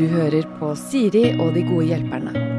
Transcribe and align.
Du 0.00 0.06
hører 0.08 0.46
på 0.56 0.72
Siri 0.80 1.26
og 1.36 1.52
de 1.52 1.66
gode 1.68 1.90
hjelperne. 1.90 2.50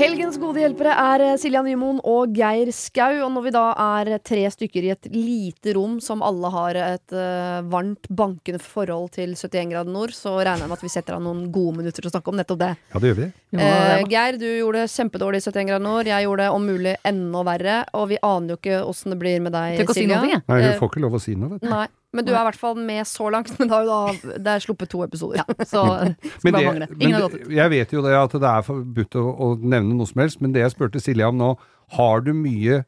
Helgens 0.00 0.38
gode 0.40 0.62
hjelpere 0.62 0.94
er 0.96 1.22
eh, 1.26 1.34
Silja 1.36 1.60
Nymoen 1.60 1.98
og 2.08 2.32
Geir 2.32 2.70
Skau. 2.72 3.18
Og 3.26 3.28
når 3.34 3.44
vi 3.44 3.52
da 3.52 3.64
er 3.84 4.10
tre 4.24 4.46
stykker 4.54 4.86
i 4.86 4.92
et 4.94 5.08
lite 5.12 5.74
rom 5.76 5.98
som 6.00 6.24
alle 6.24 6.48
har 6.54 6.78
et 6.80 7.12
uh, 7.12 7.60
varmt, 7.68 8.08
bankende 8.08 8.62
forhold 8.64 9.10
til 9.18 9.34
71 9.36 9.74
grader 9.74 9.92
nord, 9.92 10.14
så 10.16 10.38
regner 10.38 10.64
jeg 10.64 10.72
med 10.72 10.78
at 10.78 10.86
vi 10.86 10.92
setter 10.94 11.18
av 11.18 11.24
noen 11.26 11.44
gode 11.52 11.82
minutter 11.82 12.00
til 12.00 12.08
å 12.08 12.14
snakke 12.14 12.32
om 12.32 12.40
nettopp 12.40 12.62
det. 12.62 12.72
Ja, 12.94 13.02
det 13.02 13.12
gjør 13.12 13.20
vi. 13.20 13.30
Uh, 13.60 14.08
Geir, 14.14 14.40
du 14.40 14.48
gjorde 14.48 14.86
det 14.86 14.94
kjempedårlig 14.94 15.42
i 15.42 15.48
71 15.50 15.72
grader 15.74 15.86
nord. 15.90 16.12
Jeg 16.14 16.28
gjorde 16.30 16.46
det 16.46 16.56
om 16.56 16.68
mulig 16.72 16.96
enda 17.12 17.46
verre. 17.52 17.78
Og 18.00 18.08
vi 18.14 18.22
aner 18.32 18.54
jo 18.54 18.60
ikke 18.62 18.82
åssen 18.86 19.12
det 19.12 19.20
blir 19.20 19.44
med 19.44 19.58
deg, 19.58 19.84
å 19.84 19.92
si 19.92 20.06
Silja. 20.06 20.24
noe. 20.24 20.44
Nei, 20.48 20.62
hun 20.64 20.78
får 20.80 20.94
ikke 20.94 21.04
lov 21.04 21.20
å 21.20 21.24
si 21.28 21.36
noe, 21.36 21.58
vet 21.58 21.66
du. 21.66 21.72
Nei, 21.76 21.84
men 22.12 22.24
du 22.26 22.32
er 22.32 22.40
i 22.40 22.46
hvert 22.48 22.58
fall 22.58 22.74
med 22.74 23.06
så 23.06 23.30
langt. 23.30 23.52
Men 23.60 23.68
da, 23.70 23.80
da 23.86 23.98
Det 24.38 24.46
er 24.56 24.62
sluppet 24.64 24.88
to 24.90 25.02
episoder. 25.04 25.42
Ja, 25.42 25.44
så 25.64 25.84
skal 26.40 26.44
Men 26.44 26.52
bare 26.56 26.64
mangle. 26.66 26.88
men 26.90 27.00
Ingen 27.02 27.14
har 27.20 27.26
gått 27.28 27.40
ut. 27.40 27.50
jeg 27.54 27.70
vet 27.70 27.92
jo 27.92 28.02
det 28.02 28.14
at 28.18 28.32
det 28.42 28.50
er 28.50 28.62
forbudt 28.66 29.14
å, 29.20 29.26
å 29.30 29.50
nevne 29.60 29.94
noe 29.98 30.06
som 30.10 30.20
helst, 30.24 30.40
men 30.42 30.52
det 30.56 30.64
jeg 30.64 30.74
spurte 30.74 31.00
Silja 31.02 31.28
om 31.30 31.38
nå, 31.38 31.52
har 31.98 32.20
du 32.26 32.32
mye 32.34 32.82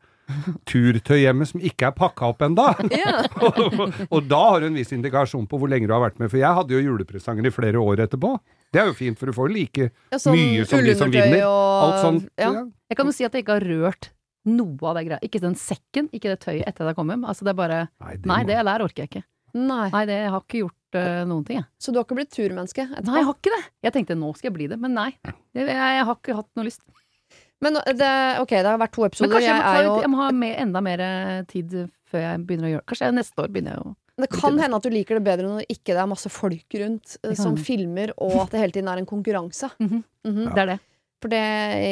turtøy 0.70 1.18
hjemme 1.24 1.44
som 1.48 1.60
ikke 1.60 1.88
er 1.90 1.94
pakka 1.98 2.28
opp 2.32 2.42
enda? 2.46 2.70
Ja. 3.02 3.24
og 4.08 4.26
da 4.30 4.38
har 4.54 4.62
du 4.62 4.68
en 4.70 4.76
viss 4.78 4.92
indikasjon 4.94 5.46
på 5.50 5.58
hvor 5.60 5.70
lenge 5.70 5.88
du 5.90 5.94
har 5.94 6.02
vært 6.04 6.18
med, 6.22 6.30
for 6.32 6.40
jeg 6.40 6.56
hadde 6.58 6.74
jo 6.76 6.82
julepresanger 6.86 7.48
i 7.48 7.52
flere 7.54 7.82
år 7.82 8.04
etterpå. 8.06 8.34
Det 8.72 8.80
er 8.80 8.88
jo 8.88 8.96
fint, 8.96 9.18
for 9.20 9.28
du 9.28 9.36
får 9.36 9.50
like 9.52 9.88
Ja, 9.90 10.18
sånn 10.22 10.36
mye 10.38 10.64
som 10.68 10.82
de 10.86 10.94
som 10.96 11.10
vinner. 11.12 11.42
og- 11.44 11.82
Alt 11.84 12.00
sånt. 12.06 12.28
Ja. 12.40 12.52
Jeg 12.88 12.96
kan 12.96 13.06
jo 13.10 13.12
si 13.12 13.24
at 13.26 13.32
jeg 13.36 13.44
ikke 13.44 13.58
har 13.58 13.66
rørt 13.68 14.10
noe 14.48 14.88
av 14.90 14.96
det 14.98 15.04
greia. 15.06 15.20
Ikke 15.22 15.40
den 15.42 15.54
sekken, 15.58 16.08
ikke 16.12 16.32
det 16.32 16.40
tøyet 16.42 16.66
etter 16.66 16.88
det 16.88 16.96
kom 16.98 17.10
hjem. 17.12 17.24
Altså 17.28 17.44
det 17.46 17.52
er 17.54 17.58
bare 17.60 17.80
Nei, 18.00 18.16
det 18.16 18.26
Nei, 18.26 18.40
må- 18.42 18.48
det 18.48 18.64
der 18.66 18.82
orker 18.86 19.04
jeg 19.04 19.10
ikke. 19.12 19.24
Nei. 19.54 19.90
Nei, 19.92 20.04
det 20.08 20.14
jeg 20.16 20.30
har 20.32 20.40
ikke 20.46 20.60
gjort 20.62 20.96
uh, 20.96 21.24
noen 21.28 21.44
ting, 21.44 21.58
jeg. 21.60 21.66
Så 21.78 21.92
du 21.92 21.98
har 22.00 22.06
ikke 22.06 22.16
blitt 22.16 22.30
turmenneske? 22.32 22.86
etterpå? 22.88 23.04
Nei, 23.10 23.18
jeg 23.20 23.28
har 23.28 23.36
ikke 23.36 23.52
det. 23.52 23.62
Jeg 23.84 23.92
tenkte 23.98 24.16
nå 24.16 24.30
skal 24.36 24.48
jeg 24.48 24.54
bli 24.56 24.66
det, 24.72 24.78
men 24.80 24.94
nei. 24.96 25.10
Jeg, 25.28 25.66
jeg, 25.66 25.76
jeg 25.76 26.06
har 26.08 26.16
ikke 26.16 26.36
hatt 26.38 26.48
noe 26.56 26.64
lyst. 26.64 26.80
Men 27.62 27.76
det, 27.84 28.12
ok, 28.42 28.54
det 28.58 28.66
har 28.66 28.78
vært 28.80 28.94
to 28.96 29.02
Men 29.04 29.10
episoder. 29.12 29.34
kanskje 29.36 29.50
jeg 29.50 29.58
må, 29.58 29.62
ta, 29.62 29.74
jeg, 29.76 29.86
jo, 29.86 29.98
jeg 30.02 30.10
må 30.10 30.22
ha 30.22 30.30
med, 30.34 30.54
enda 30.64 30.80
mer 30.82 31.02
eh, 31.04 31.42
tid 31.52 31.76
før 32.10 32.24
jeg 32.24 32.40
begynner 32.48 32.66
å 32.66 32.72
gjøre 32.72 32.84
Kanskje 32.90 33.06
jeg 33.06 33.14
neste 33.20 33.44
år 33.44 33.52
begynner 33.54 33.76
jeg 33.76 33.84
å 33.86 33.92
det 34.22 34.28
kan 34.28 34.58
hende 34.60 34.76
at 34.76 34.84
du 34.84 34.90
liker 34.92 35.16
det 35.16 35.22
bedre 35.24 35.48
når 35.48 35.62
ikke 35.72 35.94
det 35.96 36.00
er 36.02 36.08
masse 36.10 36.28
folk 36.30 36.74
rundt 36.78 37.14
eh, 37.24 37.32
som 37.38 37.54
filmer, 37.56 38.12
og 38.20 38.34
at 38.42 38.52
det 38.52 38.60
hele 38.60 38.74
tiden 38.76 38.90
er 38.92 39.00
en 39.00 39.08
konkurranse. 39.08 39.70
Mhm. 39.80 40.02
Mhm. 40.28 40.42
Det 40.52 40.60
er 40.62 40.68
det. 40.74 40.76
For 41.22 41.32
det, 41.32 41.40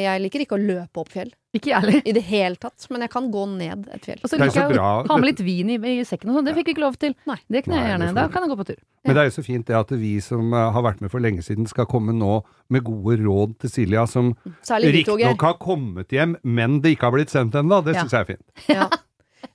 jeg 0.05 0.21
liker 0.21 0.43
ikke 0.45 0.55
å 0.59 0.61
løpe 0.61 1.01
opp 1.01 1.09
fjell 1.11 1.31
Ikke 1.51 1.67
jeg 1.73 1.83
heller. 1.83 2.05
i 2.07 2.13
det 2.15 2.21
hele 2.23 2.55
tatt, 2.55 2.85
men 2.93 3.03
jeg 3.03 3.11
kan 3.11 3.25
gå 3.31 3.41
ned 3.57 3.89
et 3.91 4.05
fjell. 4.07 4.21
Og 4.23 4.29
så 4.31 4.37
er 4.37 4.45
liker 4.45 4.71
jeg 4.71 4.79
å 4.79 4.85
ha 5.09 5.17
med 5.19 5.27
litt 5.27 5.41
vin 5.43 5.73
i, 5.73 5.75
i 5.75 6.05
sekken 6.07 6.31
og 6.31 6.37
sånn. 6.39 6.47
Det 6.47 6.53
fikk 6.55 6.69
vi 6.69 6.75
ikke 6.77 6.83
lov 6.85 6.95
til. 7.01 7.15
Nei. 7.27 7.35
Det 7.51 7.65
kunne 7.65 7.81
jeg 7.81 7.91
gjerne. 7.91 8.11
Da 8.15 8.25
kan 8.31 8.45
jeg 8.45 8.53
gå 8.53 8.57
på 8.61 8.67
tur. 8.69 8.79
Men 9.03 9.17
det 9.17 9.23
er 9.23 9.27
jo 9.27 9.33
så 9.35 9.43
fint 9.43 9.67
det 9.67 9.75
at 9.75 9.91
vi 9.99 10.13
som 10.23 10.53
eh, 10.55 10.67
har 10.75 10.85
vært 10.85 11.01
med 11.03 11.11
for 11.11 11.23
lenge 11.23 11.43
siden, 11.43 11.67
skal 11.67 11.89
komme 11.91 12.15
nå 12.15 12.37
med 12.71 12.85
gode 12.87 13.17
råd 13.19 13.57
til 13.63 13.73
Silja, 13.73 14.05
som 14.07 14.31
riktignok 14.63 15.43
har 15.43 15.57
kommet 15.59 16.13
hjem, 16.15 16.37
men 16.47 16.79
det 16.85 16.95
ikke 16.95 17.09
har 17.09 17.15
blitt 17.17 17.33
sendt 17.33 17.57
ennå. 17.59 17.81
Det 17.83 17.97
Ja. 17.97 18.05
jeg 18.05 18.21
er 18.21 18.29
fint. 18.35 18.45
Ja. 18.77 18.87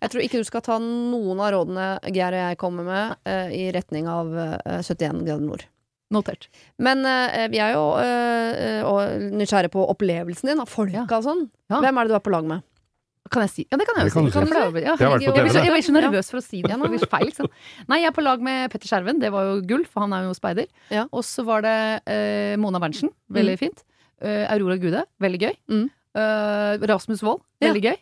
Jeg 0.03 0.11
tror 0.13 0.23
ikke 0.25 0.41
du 0.43 0.45
skal 0.45 0.65
ta 0.67 0.77
noen 0.83 1.39
av 1.41 1.53
rådene 1.55 1.85
Geir 2.13 2.35
og 2.35 2.43
jeg 2.43 2.59
kommer 2.61 2.85
med, 2.85 3.17
uh, 3.25 3.49
i 3.55 3.71
retning 3.73 4.09
av 4.11 4.29
uh, 4.35 4.83
71 4.83 5.23
grader 5.25 5.47
nord. 5.47 5.65
Notert. 6.15 6.47
Men 6.79 7.03
uh, 7.03 7.47
vi 7.51 7.59
er 7.59 7.75
jo 7.75 7.85
uh, 7.99 9.03
nysgjerrige 9.35 9.73
på 9.75 9.83
opplevelsen 9.91 10.53
din 10.53 10.63
av 10.63 10.71
folka 10.71 11.07
og 11.19 11.25
sånn. 11.27 11.45
Ja. 11.73 11.81
Hvem 11.83 11.99
er 11.99 12.07
det 12.07 12.15
du 12.15 12.19
er 12.21 12.25
på 12.27 12.35
lag 12.35 12.47
med? 12.47 12.63
Kan 13.27 13.43
jeg 13.43 13.51
si? 13.51 13.65
Ja, 13.67 13.75
det 13.81 13.89
kan 13.89 13.97
jeg 13.99 14.07
Det 14.07 14.13
jo 14.15 14.21
kan 14.31 14.47
si. 14.47 14.55
Er 14.55 14.71
jo- 14.71 14.79
ja, 14.79 14.95
jeg, 14.95 15.23
jeg 15.25 15.33
blir 15.35 15.51
så, 15.51 15.63
jeg 15.65 15.73
blir 15.75 15.83
så 15.83 15.95
nervøs 15.97 16.31
for 16.31 16.39
å 16.39 16.45
si 16.45 16.61
det, 16.63 16.71
igjen. 16.71 16.85
det 16.85 16.91
blir 16.93 17.11
feil. 17.11 17.33
sånn. 17.35 17.51
Nei, 17.91 17.99
jeg 18.05 18.13
er 18.13 18.15
på 18.15 18.23
lag 18.23 18.45
med 18.45 18.71
Petter 18.71 18.87
Skjerven, 18.87 19.19
det 19.19 19.33
var 19.35 19.49
jo 19.49 19.57
gull, 19.67 19.83
for 19.91 20.05
han 20.07 20.15
er 20.15 20.29
jo 20.29 20.37
speider. 20.39 20.69
Ja. 20.95 21.09
Og 21.11 21.27
så 21.27 21.43
var 21.49 21.67
det 21.67 21.75
uh, 22.07 22.55
Mona 22.63 22.79
Berntsen, 22.79 23.11
veldig 23.35 23.59
fint. 23.59 23.83
Eh, 24.23 24.47
Aurora 24.49 24.79
Gude, 24.81 25.03
veldig 25.21 25.41
gøy. 25.43 25.55
Mm. 25.69 25.91
Eh, 26.17 26.87
Rasmus 26.89 27.21
Wold, 27.27 27.43
Ja. 27.61 27.69
veldig 27.69 27.83
gøy. 27.85 27.97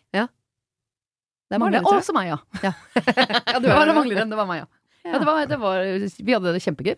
Det 1.51 1.59
var 1.59 1.73
tror 1.73 1.75
jeg. 1.75 1.99
Også 1.99 2.13
meg, 2.15 2.29
ja. 2.29 2.37
Ja, 2.63 2.71
Det 2.95 3.61
du 3.61 3.67
var, 3.67 3.85
det. 3.85 4.15
det 4.15 4.29
det 4.29 4.37
var 4.37 4.47
meg, 4.47 4.63
ja. 4.63 4.67
ja 5.05 5.19
det 5.19 5.27
var, 5.27 5.45
det 5.45 5.59
var, 5.59 5.83
vi 5.99 6.33
hadde 6.33 6.53
det 6.55 6.61
kjempegøy. 6.63 6.95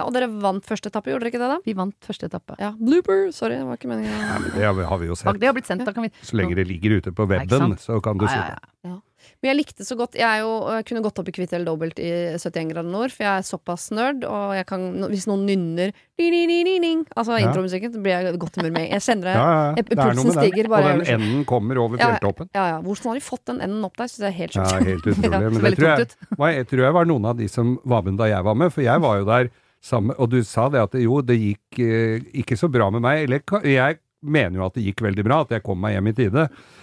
Ja, 0.00 0.06
og 0.08 0.16
dere 0.16 0.30
vant 0.42 0.66
første 0.66 0.90
etappe, 0.90 1.12
gjorde 1.12 1.26
dere 1.28 1.34
ikke 1.34 1.42
det? 1.44 1.50
da? 1.54 1.60
Vi 1.68 1.76
vant 1.78 1.96
første 2.08 2.30
etappe. 2.30 2.56
Ja, 2.62 2.72
Blooper! 2.80 3.28
Sorry, 3.36 3.60
det 3.60 3.68
var 3.68 3.78
ikke 3.78 3.92
meningen. 3.92 4.16
Ja, 4.16 4.40
men 4.40 4.80
det 4.80 4.88
har 4.90 4.98
vi 5.02 5.10
jo 5.12 5.18
sett. 5.18 5.38
Det 5.40 5.50
har 5.50 5.56
blitt 5.56 5.70
sendt, 5.70 5.86
da 5.86 5.94
kan 5.96 6.08
vi 6.08 6.12
Så 6.24 6.40
lenge 6.40 6.56
det 6.58 6.66
ligger 6.68 6.98
ute 6.98 7.12
på 7.14 7.28
webben 7.30 7.60
weben, 7.60 7.78
så 7.78 8.00
kan 8.02 8.18
du 8.18 8.26
si 8.26 8.34
ja, 8.36 8.50
det. 8.54 8.70
ja. 8.88 8.98
Men 9.40 9.50
jeg 9.50 9.56
likte 9.58 9.84
så 9.84 9.96
godt 10.00 10.16
Jeg 10.16 10.24
er 10.24 10.40
jo, 10.40 10.52
jeg 10.78 10.86
kunne 10.88 11.02
gått 11.04 11.18
opp 11.20 11.28
i 11.28 11.34
kvitt 11.36 11.52
eller 11.52 11.68
dobbelt 11.68 11.98
i 12.00 12.08
71 12.36 12.70
grader 12.72 12.88
nord, 12.90 13.12
for 13.12 13.24
jeg 13.26 13.40
er 13.42 13.46
såpass 13.46 13.90
nerd, 13.96 14.24
og 14.28 14.54
jeg 14.56 14.66
kan, 14.68 14.86
hvis 15.12 15.26
noen 15.28 15.44
nynner 15.48 15.92
Altså 16.20 17.38
Ja. 17.38 17.48
intromusikken, 17.48 17.92
så 17.94 18.00
blir 18.00 18.12
jeg 18.12 18.34
i 18.34 18.40
godt 18.40 18.56
humør 18.56 18.72
med. 18.74 18.90
Jeg 18.92 19.00
kjenner 19.00 19.28
det. 19.30 19.36
Ja, 19.40 19.46
ja, 19.50 19.62
ja. 19.64 19.72
Eh, 19.72 19.84
er 19.88 20.00
pulsen 20.00 20.32
stiger 20.36 20.68
bare 20.68 20.92
Og 20.92 21.00
den 21.00 21.20
enden 21.20 21.44
kommer 21.48 21.80
over 21.80 21.96
fjelltoppen. 21.96 22.50
Ja, 22.54 22.66
ja. 22.74 22.80
Hvordan 22.84 23.08
har 23.08 23.14
de 23.20 23.24
fått 23.24 23.44
den 23.48 23.60
enden 23.64 23.84
opp 23.88 23.96
der? 23.96 24.10
Synes 24.12 24.26
jeg 24.26 24.28
er 24.28 24.38
helt 24.40 24.54
Ja, 24.58 24.66
helt 24.84 25.06
utrolig. 25.14 25.40
Men 25.40 25.64
det 25.64 25.78
tror 25.78 25.88
jeg, 25.96 26.56
jeg 26.60 26.68
tror 26.68 26.84
jeg 26.84 26.92
var 26.98 27.08
noen 27.08 27.24
av 27.32 27.36
de 27.40 27.48
som 27.48 27.78
var 27.84 28.02
med 28.04 28.20
da 28.20 28.28
jeg 28.28 28.44
var 28.44 28.54
med, 28.54 28.72
for 28.72 28.84
jeg 28.84 29.00
var 29.00 29.20
jo 29.20 29.24
der 29.28 29.50
sammen 29.80 30.16
Og 30.20 30.28
du 30.30 30.42
sa 30.44 30.68
det 30.68 30.80
at 30.82 30.94
jo, 31.00 31.20
det 31.24 31.38
gikk 31.40 31.80
eh, 31.80 32.20
ikke 32.42 32.56
så 32.60 32.68
bra 32.70 32.90
med 32.92 33.00
meg. 33.04 33.24
Eller 33.28 33.42
jeg 33.64 33.98
mener 34.20 34.58
jo 34.60 34.66
at 34.66 34.74
det 34.76 34.82
gikk 34.84 35.00
veldig 35.00 35.22
bra, 35.24 35.38
at 35.46 35.54
jeg 35.54 35.62
kom 35.64 35.78
meg 35.80 35.94
hjem 35.96 36.10
i 36.10 36.12
tide. 36.12 36.42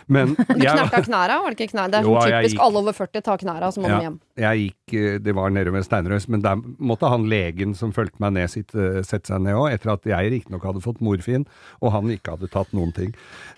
Men 0.09 0.31
Du 0.37 0.55
knerta 0.57 1.03
knæra, 1.05 1.35
var 1.43 1.53
det 1.53 1.59
ikke 1.67 1.75
knæra? 1.75 1.91
Det 1.93 1.99
er 1.99 2.07
Jo, 2.07 2.15
sånn 2.17 2.31
typisk 2.33 2.55
gikk- 2.55 2.63
alle 2.65 2.81
over 2.81 2.95
40 2.97 3.21
tar 3.27 3.37
knæra, 3.43 3.69
så 3.75 3.83
må 3.83 3.91
Ja. 3.91 3.99
de 3.99 4.07
hjem. 4.07 4.15
jeg 4.41 4.63
gikk 4.63 4.95
eh, 4.97 5.17
Det 5.27 5.35
var 5.37 5.53
nede 5.53 5.73
ved 5.75 5.85
Steinrøys, 5.85 6.25
men 6.33 6.41
der 6.41 6.55
måtte 6.81 7.11
han 7.13 7.27
legen 7.29 7.75
som 7.77 7.93
fulgte 7.93 8.17
meg 8.25 8.33
ned, 8.39 8.49
sitt, 8.49 8.73
sette 9.05 9.29
seg 9.29 9.41
ned 9.45 9.53
òg, 9.53 9.69
etter 9.75 9.93
at 9.93 10.09
jeg 10.09 10.31
riktignok 10.33 10.65
hadde 10.65 10.81
fått 10.81 10.99
morfin, 11.05 11.45
og 11.81 11.91
han 11.93 12.09
ikke 12.09 12.33
hadde 12.33 12.49
tatt 12.49 12.73
noen 12.73 12.89
ting. 12.97 13.13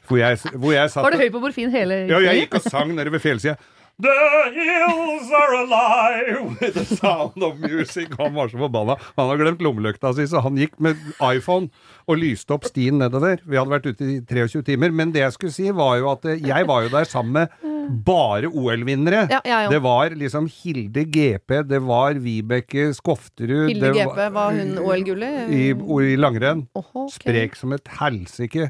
Hvor 0.10 0.20
jeg, 0.20 0.42
jeg 0.44 0.92
satt 0.92 1.04
Var 1.08 1.16
du 1.16 1.22
høy 1.24 1.30
på 1.32 1.40
morfin 1.48 1.72
hele 1.72 2.02
tiden? 2.04 2.12
Ja, 2.12 2.20
jeg 2.34 2.44
gikk 2.50 2.60
og 2.60 2.68
sang 2.68 2.92
nede 2.98 3.16
ved 3.16 3.24
fjellsida. 3.24 3.56
The 4.00 4.16
hills 4.56 5.28
are 5.36 5.54
alive 5.60 6.56
with 6.56 6.74
the 6.80 6.86
sound 6.96 7.44
of 7.44 7.60
music. 7.60 8.08
Han 8.18 8.34
var 8.34 8.48
så 8.48 8.58
forbanna. 8.58 8.96
Han 9.16 9.28
har 9.28 9.38
glemt 9.42 9.62
lommelykta 9.62 10.14
si, 10.16 10.28
så 10.32 10.40
han 10.46 10.56
gikk 10.60 10.78
med 10.80 11.00
iPhone 11.20 11.68
og 12.08 12.22
lyste 12.22 12.56
opp 12.56 12.70
stien 12.70 13.02
nedover. 13.02 13.44
Vi 13.44 13.60
hadde 13.60 13.74
vært 13.74 13.90
ute 13.92 14.08
i 14.08 14.20
23 14.24 14.64
timer. 14.72 14.96
Men 14.96 15.12
det 15.12 15.26
jeg 15.26 15.36
skulle 15.36 15.56
si, 15.56 15.68
var 15.76 15.98
jo 16.00 16.08
at 16.14 16.30
eh, 16.32 16.40
jeg 16.40 16.68
var 16.70 16.88
jo 16.88 16.94
der 16.96 17.10
sammen 17.12 17.42
med 17.42 17.60
bare 18.06 18.48
OL-vinnere. 18.48 19.26
Ja, 19.34 19.42
ja. 19.44 19.60
Det 19.72 19.82
var 19.84 20.16
liksom 20.16 20.48
Hilde 20.54 21.04
GP, 21.10 21.56
det 21.68 21.82
var 21.84 22.20
Vibeke 22.22 22.92
Skofterud 22.96 23.68
Hilde 23.68 23.90
det 23.90 24.06
GP, 24.06 24.20
var 24.36 24.56
hun 24.56 24.78
OL-gullet? 24.80 25.50
i, 25.52 25.72
i 25.74 26.20
langrenn. 26.20 26.68
Oho, 26.78 27.08
okay. 27.08 27.18
Sprek 27.18 27.60
som 27.60 27.76
et 27.76 27.98
helsike. 28.00 28.70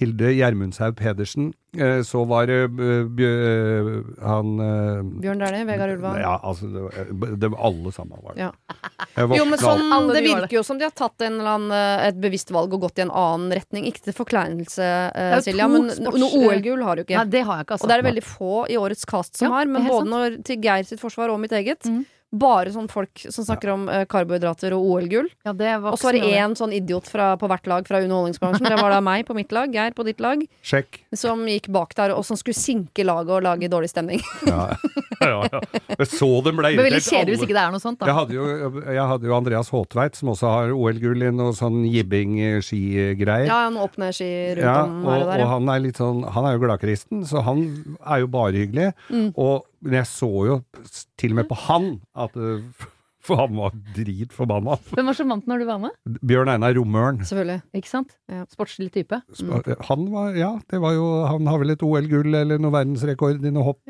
Hilde 0.00 0.30
Gjermundshaug 0.32 0.94
Pedersen. 0.96 1.50
Eh, 1.76 2.00
Så 2.02 2.22
var 2.26 2.46
det 2.50 2.56
eh, 2.64 3.04
Bjø- 3.14 4.02
han 4.24 4.48
eh, 4.64 5.02
Bjørn 5.22 5.42
Dæhlie, 5.42 5.66
Vegard 5.68 5.92
Ulva. 5.94 6.14
Ja, 6.18 6.32
altså 6.42 6.66
det 6.72 6.82
var, 6.86 7.34
det 7.44 7.50
var 7.52 7.60
alle 7.68 7.92
sammen 7.94 8.22
var 8.24 8.34
det. 8.34 8.46
Ja. 8.48 8.50
Jo, 9.36 9.44
men 9.46 9.58
sånn, 9.60 9.84
Alle 9.92 10.14
det 10.16 10.22
virker 10.24 10.56
jo 10.56 10.62
som 10.66 10.78
de 10.80 10.86
har 10.88 10.94
tatt 10.96 11.20
en 11.26 11.36
eller 11.38 11.52
annen, 11.52 11.74
eh, 11.76 12.06
et 12.08 12.20
bevisst 12.22 12.50
valg 12.54 12.72
og 12.74 12.80
gått 12.88 12.98
i 13.02 13.04
en 13.06 13.12
annen 13.12 13.52
retning. 13.60 13.84
Ikke 13.90 14.02
til 14.08 14.16
forkleinelse, 14.16 14.88
eh, 15.14 15.36
Silja, 15.44 15.68
men 15.70 15.90
sports- 15.94 16.18
noe 16.24 16.42
OL-gull 16.48 16.82
har 16.86 16.96
du 16.96 17.04
ikke. 17.04 17.18
Nei, 17.20 17.26
det 17.36 17.44
har 17.46 17.60
jeg 17.60 17.66
ikke, 17.68 17.76
altså. 17.78 17.84
Og 17.84 17.92
det 17.92 17.98
er 17.98 18.02
det 18.02 18.10
veldig 18.10 18.26
få 18.30 18.54
i 18.70 18.80
årets 18.80 19.04
cast 19.06 19.36
som 19.36 19.48
Ja, 19.50 19.58
har, 19.58 19.66
men 19.66 19.86
både 19.86 20.08
når, 20.10 20.40
til 20.48 20.60
Geir 20.64 20.88
sitt 20.88 21.00
forsvar 21.02 21.30
og 21.34 21.38
mitt 21.44 21.52
eget. 21.52 21.84
Mhm. 21.84 22.06
Bare 22.32 22.70
sånn 22.70 22.86
folk 22.88 23.10
som 23.26 23.42
snakker 23.42 23.72
om 23.72 23.88
eh, 23.90 24.04
karbohydrater 24.06 24.70
og 24.76 24.84
OL-gull. 24.86 25.26
Ja, 25.44 25.50
det 25.52 25.72
var 25.82 25.92
Og 25.92 25.98
så 25.98 26.10
var 26.10 26.12
det 26.14 26.28
én 26.30 26.52
sånn 26.54 26.70
idiot 26.76 27.08
fra, 27.10 27.32
på 27.40 27.48
hvert 27.50 27.66
lag 27.66 27.88
fra 27.88 27.98
underholdningsbransjen. 28.04 28.68
Det 28.70 28.78
var 28.78 28.90
da 28.94 29.00
meg 29.02 29.26
på 29.26 29.34
mitt 29.34 29.50
lag, 29.50 29.72
Geir 29.74 29.90
på 29.98 30.04
ditt 30.06 30.20
lag, 30.22 30.44
Sjekk. 30.62 31.00
som 31.18 31.42
gikk 31.50 31.66
bak 31.74 31.94
der 31.98 32.14
og 32.14 32.22
som 32.24 32.36
skulle 32.38 32.54
sinke 32.54 33.02
laget 33.02 33.34
og 33.34 33.42
lage 33.42 33.66
dårlig 33.72 33.90
stemning. 33.90 34.22
Ja, 35.20 35.26
ja, 35.28 35.40
ja. 35.52 35.58
Jeg 35.98 36.06
så 36.16 36.28
dem 36.46 36.56
ble 36.56 36.70
Det 36.70 36.78
veldig 36.80 36.96
irritert. 36.96 37.12
kjedelig 37.12 37.34
hvis 37.34 37.42
ikke 37.44 37.56
det 37.58 37.60
er 37.66 37.72
noe 37.74 37.82
sånt, 37.82 37.98
Jeg 38.00 38.08
da. 38.08 38.14
hadde, 38.16 38.32
jo, 38.38 38.44
jeg 38.88 39.04
hadde 39.10 39.26
jo 39.28 39.34
Andreas 39.36 39.68
Håtveit, 39.74 40.14
som 40.16 40.30
også 40.32 40.48
har 40.48 40.70
OL-gull 40.72 41.26
i 41.26 41.32
noe 41.34 41.52
sånn 41.52 41.82
jibbing-skigreier. 41.84 43.46
Ja, 43.50 43.58
han 43.66 43.76
opp-ned-ski 43.80 44.30
rundt 44.56 44.64
Ja, 44.64 44.76
om 44.84 45.04
og, 45.04 45.10
her 45.12 45.20
og 45.20 45.26
der. 45.26 45.34
og 45.34 45.40
Ja. 45.44 45.48
han 45.54 45.68
er 45.68 45.80
litt 45.84 45.96
sånn 46.00 46.22
Han 46.32 46.44
er 46.46 46.56
jo 46.56 46.62
gladkristen, 46.64 47.24
så 47.28 47.42
han 47.44 47.96
er 48.06 48.20
jo 48.24 48.26
bare 48.28 48.52
hyggelig. 48.52 48.92
Mm. 49.10 49.32
Og 49.36 49.66
men 49.84 50.00
jeg 50.00 50.08
så 50.10 50.30
jo 50.48 50.56
til 51.20 51.34
og 51.34 51.40
med 51.40 51.50
på 51.50 51.58
han 51.66 51.92
at 52.18 52.36
eh, 52.36 52.64
For 53.20 53.36
han 53.36 53.52
var 53.52 53.74
dritforbanna. 53.92 54.78
Hvem 54.96 55.08
var 55.10 55.16
så 55.18 55.26
vant 55.28 55.48
når 55.48 55.60
du 55.60 55.66
var 55.68 55.80
med? 55.82 55.96
Bjørn 56.24 56.48
Einar 56.54 56.72
Romøren. 56.72 57.18
Selvfølgelig. 57.20 57.60
Ikke 57.76 57.90
sant? 57.90 58.14
Ja. 58.32 58.46
Sportslig 58.48 58.88
type. 58.94 59.18
Mm. 59.44 59.50
Han 59.90 60.06
var 60.14 60.38
Ja, 60.38 60.54
det 60.72 60.80
var 60.80 60.94
jo 60.96 61.04
Han 61.28 61.50
har 61.50 61.60
vel 61.60 61.74
et 61.74 61.84
OL-gull 61.84 62.32
eller 62.40 62.62
noe 62.62 62.72
verdensrekord 62.72 63.44
i 63.44 63.52
noe 63.52 63.66
hopp. 63.66 63.82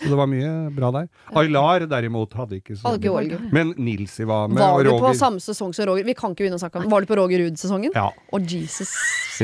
Så 0.00 0.08
det 0.08 0.16
var 0.16 0.30
mye 0.30 0.52
bra 0.72 0.88
der. 0.94 1.08
Aylar 1.36 1.84
derimot 1.90 2.32
hadde 2.38 2.60
ikke 2.62 2.78
så 2.78 2.94
mye. 2.94 3.40
Men 3.52 3.74
Nilsi 3.76 4.24
var 4.24 4.48
med, 4.48 4.62
Var 4.62 4.86
du 4.86 4.94
på 5.02 5.12
samme 5.18 5.42
sesong 5.44 5.74
som 5.76 5.90
Roger? 5.90 6.06
Vi 6.06 6.14
kan 6.16 6.32
ikke 6.32 6.46
begynne 6.46 6.56
å 6.56 6.62
snakke 6.62 6.80
om 6.80 6.88
Var 6.94 7.04
du 7.04 7.10
på 7.10 7.18
Roger 7.20 7.42
Ruud-sesongen? 7.42 7.92
Ja. 7.98 8.06
Og 8.32 8.46
Jesus 8.48 8.94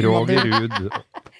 Roger. 0.06 0.40
Ruud. 0.46 0.94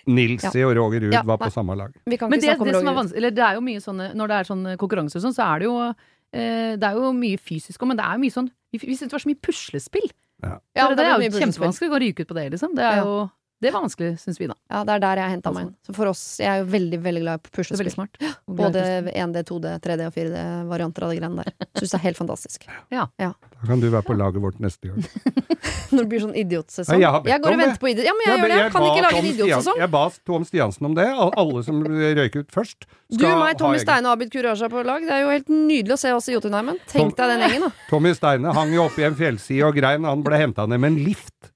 Nilsi 0.07 0.63
og 0.65 0.75
Roger 0.79 1.01
Ruud 1.07 1.13
Ja, 1.17 1.23
var 1.27 1.39
på 1.41 1.49
samme 1.51 1.75
lag. 1.79 1.95
Vi 2.07 2.17
kan 2.21 2.31
Men 2.31 2.41
det, 2.41 2.53
om 2.59 2.67
det 2.69 2.75
som 2.79 2.89
er 2.93 2.95
vanskelig, 3.01 3.17
eller 3.23 3.31
det 3.35 3.45
er 3.47 3.55
jo 3.59 3.65
mye 3.67 3.81
sånne 3.83 4.11
Når 4.15 4.29
det 4.31 4.37
er 4.37 4.49
sånn 4.51 4.67
konkurranse 4.79 5.19
og 5.19 5.25
sånn, 5.25 5.35
så 5.35 5.47
er 5.55 5.59
det 5.59 5.67
jo 5.67 5.75
eh, 5.89 6.77
Det 6.79 6.87
er 6.91 7.01
jo 7.01 7.13
mye 7.17 7.39
fysisk 7.43 7.83
òg, 7.83 7.89
men 7.91 7.99
det 7.99 8.05
er 8.07 8.15
jo 8.19 8.23
mye 8.27 8.35
sånn 8.37 8.51
Vi, 8.73 8.79
vi 8.85 8.95
syntes 8.95 9.11
det 9.11 9.17
var 9.17 9.25
så 9.25 9.31
mye 9.33 9.43
puslespill. 9.49 10.07
Ja. 10.45 10.53
Ja, 10.77 10.87
det, 10.93 10.97
det 11.01 11.07
er 11.09 11.25
jo 11.27 11.41
kjempevanskelig 11.41 11.91
å 11.97 12.01
ryke 12.03 12.23
ut 12.27 12.29
på 12.31 12.37
det, 12.37 12.47
liksom. 12.53 12.75
Det 12.77 12.85
er 12.85 12.99
Ja. 13.01 13.05
jo 13.07 13.31
Det 13.67 13.73
var 13.75 13.83
vanskelig, 13.85 14.13
syns 14.23 14.39
vi, 14.39 14.47
da. 14.51 14.55
Ja, 14.71 14.85
det 14.87 14.95
er 14.97 15.03
der 15.03 15.21
jeg 15.25 15.35
henta 15.37 15.53
meg 15.55 15.67
inn. 15.67 15.73
Så 15.87 15.95
for 15.97 16.11
oss, 16.13 16.23
jeg 16.43 16.49
er 16.53 16.63
jo 16.63 16.69
veldig, 16.71 17.01
veldig 17.03 17.23
glad 17.25 17.41
i 17.41 17.43
er 17.51 17.55
puslespill. 17.59 17.91
smart. 17.93 18.21
Både 18.47 18.85
1D, 19.11 19.43
2D, 19.51 19.73
3D 19.83 20.07
og 20.07 20.15
4D-varianter 20.15 21.07
av 21.07 21.13
de 21.15 21.19
greiene 21.21 21.45
der. 21.45 21.67
Syns 21.81 21.93
det 21.97 21.99
er 21.99 22.05
helt 22.07 22.21
fantastisk. 22.23 22.69
Ja. 22.97 23.09
Da 23.19 23.67
kan 23.67 23.81
du 23.81 23.89
være 23.91 24.05
på 24.07 24.15
laget 24.17 24.41
vårt 24.41 24.59
neste 24.63 24.91
gang. 24.93 25.03
Når 25.95 25.99
det 26.03 26.09
blir 26.11 26.23
sånn 26.23 26.35
idiotsesong. 26.37 26.95
Nei, 26.95 27.03
jeg 27.03 27.31
Jeg 27.33 27.43
går 27.43 27.55
og 27.55 27.61
venter 27.61 27.81
på 27.83 27.91
idiot. 27.91 28.07
Ja, 28.07 28.15
men 28.17 28.25
jeg 28.27 28.31
Ja, 28.31 28.37
gjør 28.37 28.53
det. 28.53 28.59
Jeg 28.61 28.73
kan 28.75 28.87
ikke 28.87 29.05
lage 29.07 29.19
en 29.21 29.29
idiotsesong. 29.31 29.81
Jeg 29.83 29.91
ba 29.95 30.03
Tom 30.29 30.47
Stiansen 30.47 30.89
om 30.91 30.95
det. 30.97 31.07
Alle 31.27 31.63
som 31.67 31.83
røyker 31.87 32.45
ut 32.45 32.55
først, 32.55 32.87
Du, 33.11 33.23
meg, 33.23 33.57
Tommy. 33.59 33.79
Steine 33.83 34.11
og 34.11 34.17
Abid 34.17 34.33
Kuraja 34.35 34.69
på 34.71 34.83
lag. 34.87 35.05
Det 35.07 35.15
er 35.15 35.23
jo 35.25 35.33
helt 35.35 35.51
nydelig 35.53 35.95
å 35.95 36.01
se 36.01 36.13
oss 36.17 36.29
i 36.31 36.35
Jotunheimen. 36.35 36.79
Tenk 36.91 37.15
deg 37.19 37.33
den 37.35 37.45
gjengen, 37.47 37.69
da. 37.69 37.87
Tommy 37.91 38.15
Steine 38.19 38.55
hang 38.57 38.73
jo 38.75 38.87
oppe 38.87 39.05
i 39.05 39.07
en 39.09 39.19
fjellside 39.19 39.67
og 39.69 39.77
grein. 39.79 40.07
Han 40.09 40.25
ble 40.27 40.41
henta 40.43 40.67
ned 40.67 40.83
med 40.83 40.95
en 40.95 41.05
lift. 41.07 41.53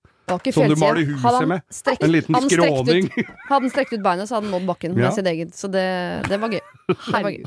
Som 0.55 0.69
du 0.71 0.77
maler 0.81 1.05
huset 1.11 1.23
Hadde 1.27 1.47
med. 1.51 1.63
strekt- 1.71 2.03
En 2.07 2.13
liten 2.15 2.35
ut- 2.37 2.51
skråning. 2.51 3.11
Hadde 3.51 3.63
han 3.67 3.71
strekt 3.71 3.93
ut 3.97 4.03
beinet, 4.05 4.29
så 4.31 4.39
hadde 4.39 4.51
han 4.51 4.55
nådd 4.61 4.67
bakken 4.71 4.97
Ja. 4.99 5.09
med 5.09 5.15
sitt 5.19 5.27
eget. 5.27 5.55
Så 5.55 5.71
det, 5.71 5.87
det 6.29 6.39
var 6.41 6.49
gøy. 6.55 6.61
Det 6.89 7.23
var 7.23 7.31
gøy. 7.31 7.45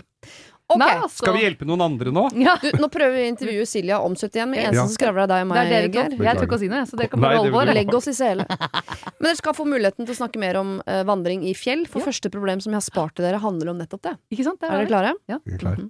Okay. 0.73 0.79
Nei, 0.79 0.93
altså. 1.03 1.19
Skal 1.25 1.33
vi 1.35 1.41
hjelpe 1.43 1.65
noen 1.67 1.81
andre 1.83 2.09
nå? 2.15 2.21
Ja. 2.39 2.53
du, 2.61 2.69
Nå 2.79 2.87
prøver 2.89 3.11
vi 3.17 3.23
å 3.25 3.31
intervjue 3.33 3.65
Silja 3.67 3.97
om 4.01 4.15
71, 4.15 4.47
men 4.49 4.61
eneste 4.63 4.77
Ja. 4.79 4.85
som 4.87 4.93
skravler 4.95 5.25
er 5.25 5.27
deg 5.27 5.43
og 5.43 5.51
Det 5.53 5.59
er 5.59 5.65
meg, 5.65 5.91
dere 5.93 6.05
to. 6.15 6.23
Jeg 6.23 6.37
tør 6.39 6.47
ikke 6.47 6.55
å 6.55 6.61
si 6.63 6.69
noe, 6.71 6.85
så 6.87 6.97
dere 7.01 7.09
kan 7.11 7.19
bare 7.21 7.37
holde 7.41 7.51
vår. 7.53 7.73
Legg 7.75 7.93
oss 7.99 8.07
i 8.07 8.13
sele. 8.15 8.45
Men 8.47 9.27
dere 9.27 9.35
skal 9.41 9.53
få 9.59 9.65
muligheten 9.67 10.07
til 10.07 10.15
å 10.15 10.17
snakke 10.17 10.39
mer 10.39 10.57
om 10.61 10.71
uh, 10.87 11.03
vandring 11.03 11.43
i 11.45 11.53
fjell. 11.53 11.83
For 11.91 11.99
Ja. 11.99 12.07
første 12.07 12.31
problem 12.31 12.61
som 12.63 12.71
jeg 12.71 12.79
har 12.79 12.87
spart 12.87 13.13
til 13.19 13.27
dere, 13.27 13.41
handler 13.43 13.69
om 13.75 13.77
nettopp 13.83 14.01
det. 14.07 14.15
Ikke 14.31 14.47
sant? 14.47 14.61
Det 14.63 14.71
Er 14.71 14.79
dere 14.79 14.87
klare? 14.89 15.13
Vi 15.27 15.53
er 15.53 15.59
klar. 15.59 15.83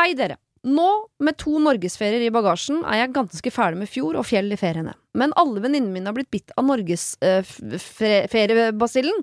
Hei, 0.00 0.14
dere. 0.18 0.36
Nå, 0.66 1.06
med 1.22 1.36
to 1.38 1.60
norgesferier 1.62 2.24
i 2.26 2.30
bagasjen, 2.34 2.80
er 2.82 3.04
jeg 3.04 3.14
ganske 3.14 3.50
ferdig 3.54 3.78
med 3.84 3.90
fjord 3.90 4.16
og 4.18 4.26
fjell 4.26 4.50
i 4.50 4.58
feriene. 4.58 4.94
Men 5.14 5.30
alle 5.38 5.62
venninnene 5.62 5.94
mine 5.94 6.10
har 6.10 6.16
blitt 6.16 6.34
bitt 6.34 6.50
av 6.58 6.66
norgesferiebasillen. 6.66 9.20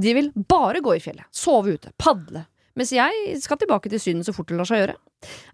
De 0.00 0.10
vil 0.16 0.32
bare 0.48 0.80
gå 0.84 0.90
i 0.96 1.02
fjellet, 1.04 1.28
sove 1.34 1.74
ute, 1.76 1.88
padle. 2.00 2.46
Mens 2.78 2.92
jeg 2.94 3.12
skal 3.42 3.58
tilbake 3.60 3.90
til 3.92 4.00
Syden 4.00 4.24
så 4.24 4.32
fort 4.32 4.48
det 4.48 4.56
lar 4.56 4.68
seg 4.70 4.80
gjøre. 4.84 4.96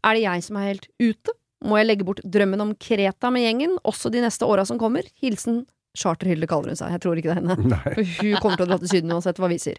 Er 0.04 0.12
det 0.14 0.26
jeg 0.26 0.38
som 0.46 0.56
er 0.60 0.70
helt 0.70 0.86
ute? 1.02 1.30
Må 1.64 1.78
jeg 1.80 1.88
legge 1.88 2.04
bort 2.06 2.20
drømmen 2.22 2.60
om 2.60 2.74
Kreta 2.76 3.30
med 3.32 3.42
gjengen, 3.46 3.72
også 3.88 4.10
de 4.12 4.20
neste 4.22 4.44
åra 4.46 4.64
som 4.68 4.78
kommer? 4.78 5.02
Hilsen 5.22 5.64
Charterhilde 5.94 6.48
kaller 6.50 6.72
hun 6.72 6.78
seg. 6.78 6.90
Jeg 6.94 7.02
tror 7.04 7.18
ikke 7.18 7.30
det 7.30 7.36
er 7.36 7.40
henne. 7.40 7.56
Nei. 7.70 7.92
Hun 8.18 8.34
kommer 8.42 8.58
til 8.58 8.66
å 8.66 8.70
dra 8.72 8.78
til 8.82 8.90
Syden 8.90 9.14
uansett 9.14 9.38
hva 9.40 9.48
vi 9.50 9.58
sier. 9.62 9.78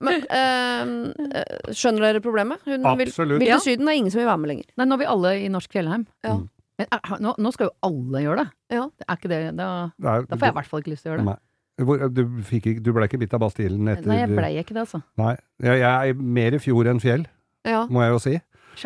Men 0.00 0.24
eh, 0.32 0.94
eh, 1.42 1.74
skjønner 1.76 2.06
dere 2.06 2.22
problemet? 2.24 2.62
Hun 2.64 2.86
Absolutt. 2.88 3.40
vil 3.42 3.50
til 3.50 3.60
Syden, 3.66 3.84
det 3.84 3.92
er 3.92 3.98
ingen 4.00 4.14
som 4.14 4.22
vil 4.22 4.30
være 4.30 4.40
med 4.40 4.52
lenger. 4.54 4.70
Nei, 4.80 4.86
nå 4.88 4.96
er 4.96 5.02
vi 5.02 5.08
alle 5.12 5.34
i 5.42 5.52
Norsk 5.52 5.76
Fjellheim. 5.76 6.06
Ja. 6.24 6.38
Mm. 6.38 6.48
Men 6.80 6.88
er, 6.96 7.12
nå, 7.20 7.34
nå 7.36 7.52
skal 7.52 7.68
jo 7.68 7.74
alle 7.90 8.22
gjøre 8.24 8.40
det. 8.40 8.48
Ja. 8.78 8.86
Er 9.04 9.18
ikke 9.20 9.30
det 9.32 9.40
da, 9.58 9.68
Nei, 10.00 10.16
da 10.24 10.38
får 10.38 10.48
jeg 10.48 10.54
i 10.54 10.58
hvert 10.60 10.70
fall 10.70 10.84
ikke 10.84 10.94
lyst 10.94 11.04
til 11.04 11.12
å 11.12 11.14
gjøre 11.14 11.24
det. 11.24 11.28
Nei. 11.34 11.38
Hvor, 11.80 12.02
du, 12.12 12.22
ikke, 12.56 12.74
du 12.84 12.90
ble 12.92 13.06
ikke 13.08 13.20
bitt 13.20 13.34
av 13.36 13.40
bastilen 13.40 13.88
etter 13.88 14.08
Nei, 14.08 14.18
jeg 14.20 14.32
blei 14.36 14.50
ikke 14.60 14.76
det, 14.76 14.82
altså. 14.84 15.00
Nei. 15.20 15.34
Jeg, 15.64 15.80
jeg 15.80 16.12
er 16.14 16.24
mer 16.40 16.56
i 16.56 16.60
fjord 16.60 16.90
enn 16.92 17.00
fjell, 17.00 17.24
Ja. 17.68 17.84
må 17.92 18.02
jeg 18.04 18.12
jo 18.14 18.18
si. 18.24 18.34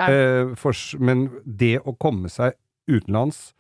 Eh, 0.05 0.53
for, 0.59 0.79
men 1.03 1.27
det 1.47 1.77
å 1.83 1.95
komme 2.01 2.31
seg 2.33 2.55
utenlands, 2.91 3.53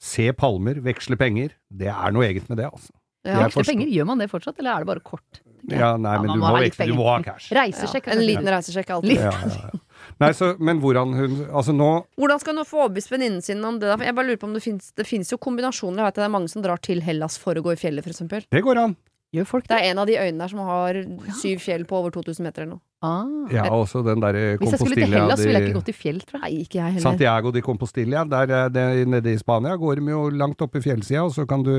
se 0.00 0.28
palmer, 0.36 0.80
veksle 0.84 1.18
penger, 1.20 1.56
det 1.68 1.90
er 1.92 2.14
noe 2.14 2.28
eget 2.28 2.48
med 2.48 2.60
det, 2.60 2.68
altså. 2.70 2.92
Ja. 3.26 3.42
Veksle 3.44 3.64
penger, 3.66 3.90
gjør 3.92 4.08
man 4.08 4.22
det 4.22 4.30
fortsatt, 4.32 4.60
eller 4.62 4.76
er 4.76 4.84
det 4.84 4.90
bare 4.92 5.04
kort? 5.04 5.40
Ja, 5.72 5.96
nei, 6.00 6.14
Ja, 6.16 6.22
men 6.22 6.32
du 6.32 6.40
må 6.40 6.52
ha 6.52 6.62
litt 6.62 6.78
du 6.78 6.94
må 6.96 7.08
ha 7.10 7.18
cash. 7.24 7.50
Reisesjekk. 7.58 8.08
En 8.14 8.24
liten 8.24 8.48
reisesjekk 8.48 8.94
alltid. 8.96 9.18
Ja, 9.20 9.34
ja, 9.34 9.68
ja. 9.68 9.84
Nei, 10.18 10.30
så, 10.34 10.52
men 10.62 10.80
hvordan 10.82 11.12
hun 11.14 11.34
Altså 11.46 11.74
nå 11.74 11.88
Hvordan 12.18 12.40
skal 12.42 12.56
hun 12.58 12.66
få 12.66 12.84
overbevist 12.84 13.10
venninnen 13.12 13.42
sin 13.44 13.60
om 13.66 13.76
det? 13.82 13.90
Jeg 14.02 14.14
bare 14.16 14.26
lurer 14.30 14.40
på 14.40 14.48
om 14.48 14.54
Det 14.56 15.06
finnes 15.06 15.30
jo 15.30 15.38
kombinasjoner. 15.42 16.00
Jeg 16.02 16.08
vet 16.08 16.20
det 16.22 16.24
er 16.26 16.32
mange 16.32 16.50
som 16.50 16.64
drar 16.64 16.80
til 16.82 17.02
Hellas 17.04 17.38
for 17.38 17.58
å 17.58 17.62
gå 17.62 17.74
i 17.74 17.78
fjellet, 17.78 18.06
f.eks. 18.06 18.48
Det 18.50 18.64
går 18.64 18.82
an. 18.86 18.96
Gjør 19.36 19.44
folk 19.44 19.66
Det 19.68 19.74
det? 19.76 19.84
er 19.84 19.90
en 19.92 19.98
av 20.00 20.06
de 20.08 20.14
øyene 20.16 20.40
der 20.40 20.48
som 20.48 20.60
har 20.64 20.98
syv 21.36 21.60
fjell 21.60 21.84
på 21.84 21.98
over 21.98 22.14
2000 22.14 22.46
meter 22.46 22.64
eller 22.64 22.78
noe. 22.78 22.82
Ah. 23.04 23.26
Ja, 23.52 23.66
også 23.70 24.00
den 24.02 24.22
derre 24.24 24.56
Hvis 24.58 24.72
jeg 24.74 24.80
skulle 24.80 24.96
til 24.96 25.04
Hellas, 25.04 25.20
Hellas, 25.20 25.42
ville 25.44 25.58
jeg 25.60 25.68
ikke 25.68 25.78
gått 25.78 25.90
i 25.92 25.94
fjell, 25.94 26.20
tror 26.24 26.40
jeg. 26.40 26.42
Nei, 26.46 26.62
ikke 26.64 26.78
jeg 26.80 26.94
heller. 26.96 27.04
Santiago 27.04 27.52
de 27.54 27.62
Compostilla, 27.62 28.24
der 28.26 28.48
der 28.50 28.72
det, 28.74 28.86
nede 29.06 29.34
i 29.36 29.38
Spania 29.38 29.76
går 29.78 30.00
de 30.00 30.14
jo 30.16 30.22
langt 30.34 30.64
opp 30.64 30.80
i 30.80 30.82
fjellsida, 30.82 31.26
og 31.28 31.34
så 31.36 31.44
kan 31.46 31.62
du 31.62 31.74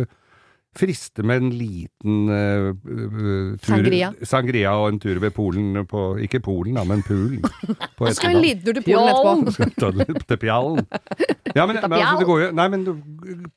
friste 0.78 1.24
med 1.26 1.42
en 1.42 1.50
liten 1.50 2.30
uh, 2.30 2.76
tur, 3.58 3.58
Sangria. 3.66 4.12
sangria 4.22 4.74
og 4.78 4.92
en 4.94 5.00
tur 5.02 5.18
ved 5.22 5.34
Polen 5.34 5.86
på 5.90 6.04
Ikke 6.22 6.40
Polen, 6.46 6.78
da, 6.78 6.84
men 6.88 7.02
Pulen. 7.06 7.42
På 7.98 8.12
skal 8.14 8.36
vi 8.36 8.36
en 8.36 8.44
liten 8.44 8.66
tur 8.68 8.78
til 8.78 8.86
Polen 8.86 9.48
etterpå. 9.50 10.20
Til 10.30 10.38
Pjallen. 10.38 10.86
Ja, 11.56 11.66
men, 11.66 11.80
men 11.82 11.94
altså, 11.98 12.20
det 12.20 12.28
går 12.30 12.42
jo 12.44 12.50
Nei, 12.60 12.68
men 12.70 12.86
du 12.86 12.92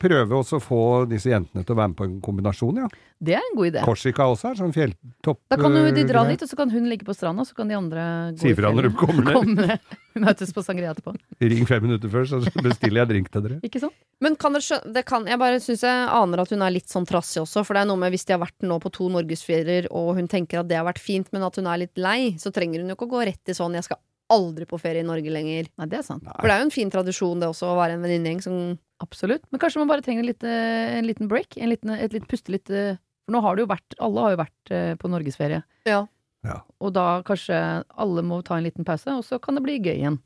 prøver 0.00 0.38
også 0.38 0.56
å 0.56 0.64
få 0.64 0.82
disse 1.10 1.28
jentene 1.32 1.64
til 1.66 1.74
å 1.74 1.78
være 1.82 1.92
med 1.92 1.98
på 1.98 2.06
en 2.08 2.14
kombinasjon, 2.24 2.80
ja. 2.80 2.88
Det 3.22 3.36
er 3.38 3.44
en 3.44 3.54
god 3.54 3.68
idé. 3.68 3.82
Korsika 3.86 4.24
også 4.26 4.48
er 4.50 4.56
sånn 4.58 4.72
fjelltopp... 4.74 5.38
Da 5.52 5.58
kan 5.60 5.76
jo 5.78 5.82
de 5.94 6.02
dra 6.08 6.24
eh, 6.24 6.32
dit, 6.32 6.42
og 6.42 6.50
så 6.50 6.56
kan 6.58 6.72
hun 6.72 6.88
ligge 6.90 7.06
på 7.06 7.14
stranda, 7.14 7.44
så 7.46 7.54
kan 7.54 7.68
de 7.70 7.76
andre 7.78 8.06
gå 8.34 8.42
Si 8.42 8.50
ifra 8.50 8.72
når 8.74 8.88
de 8.88 8.90
kommer 8.98 9.28
ned. 9.28 9.36
Komme 9.36 9.76
møtes 10.26 10.50
på 10.54 10.64
sangria 10.66 10.90
etterpå. 10.90 11.14
Ring 11.38 11.68
fem 11.70 11.86
minutter 11.86 12.10
før, 12.10 12.26
så 12.26 12.40
bestiller 12.66 13.04
jeg 13.04 13.12
drink 13.12 13.30
til 13.30 13.46
dere. 13.46 13.60
Ikke 13.68 13.84
sant? 13.84 13.94
Men 14.22 14.34
kan 14.38 14.56
dere 14.56 14.66
skjønne 14.66 14.94
det 14.96 15.04
kan, 15.06 15.26
Jeg 15.30 15.38
bare 15.38 15.62
syns 15.62 15.86
jeg 15.86 16.10
aner 16.18 16.42
at 16.42 16.50
hun 16.54 16.66
er 16.66 16.74
litt 16.74 16.90
sånn 16.90 17.06
trassig 17.06 17.44
også. 17.44 17.62
For 17.66 17.78
det 17.78 17.86
er 17.86 17.90
noe 17.92 18.02
med 18.02 18.14
hvis 18.14 18.26
de 18.26 18.34
har 18.34 18.42
vært 18.42 18.66
nå 18.66 18.82
på 18.82 18.90
to 18.98 19.06
norgesferier, 19.14 19.86
og 19.94 20.16
hun 20.18 20.30
tenker 20.30 20.64
at 20.64 20.70
det 20.70 20.82
har 20.82 20.88
vært 20.90 21.02
fint, 21.02 21.30
men 21.30 21.46
at 21.46 21.62
hun 21.62 21.70
er 21.70 21.84
litt 21.86 22.02
lei, 22.02 22.32
så 22.42 22.50
trenger 22.54 22.82
hun 22.82 22.90
jo 22.90 22.98
ikke 22.98 23.06
å 23.06 23.14
gå 23.14 23.26
rett 23.30 23.54
i 23.54 23.58
sånn 23.58 23.78
'jeg 23.78 23.86
skal 23.86 24.02
aldri 24.32 24.66
på 24.66 24.80
ferie 24.80 25.04
i 25.04 25.06
Norge 25.06 25.30
lenger'. 25.30 25.70
Nei, 25.78 25.86
det 25.86 25.98
er 26.00 26.06
sant. 26.06 26.24
For 26.26 26.48
det 26.48 26.54
er 26.56 26.62
jo 26.62 26.70
en 26.70 26.78
fin 26.78 26.90
tradisjon 26.90 27.38
det 27.38 27.50
også, 27.52 27.70
å 27.70 27.78
være 27.78 27.94
en 27.94 28.02
venninnegjeng 28.02 28.42
som 28.42 28.56
Absolutt. 29.02 29.42
Men 29.50 29.58
kanskje 29.58 29.80
man 29.82 29.90
bare 29.90 30.04
trenger 30.04 30.22
litt, 30.22 30.44
eh, 30.46 30.98
en 30.98 31.06
liten 31.08 31.28
break? 31.28 31.56
En 31.58 31.70
liten, 31.72 31.90
et 31.90 32.12
litt 32.14 32.28
puste 32.30 32.52
litt 32.54 32.70
eh, 32.70 32.96
For 33.26 33.32
nå 33.36 33.40
har 33.44 33.56
det 33.56 33.62
jo 33.64 33.70
vært 33.70 33.94
Alle 34.00 34.20
har 34.26 34.30
jo 34.34 34.40
vært 34.42 34.70
eh, 34.74 34.94
på 34.98 35.08
norgesferie. 35.12 35.62
Ja. 35.86 36.06
Ja. 36.44 36.60
Og 36.82 36.92
da 36.92 37.22
kanskje 37.22 37.84
alle 37.96 38.22
må 38.26 38.40
ta 38.42 38.56
en 38.58 38.64
liten 38.66 38.84
pause, 38.84 39.06
og 39.14 39.22
så 39.24 39.38
kan 39.40 39.54
det 39.54 39.62
bli 39.62 39.76
gøy 39.78 39.94
igjen. 40.00 40.16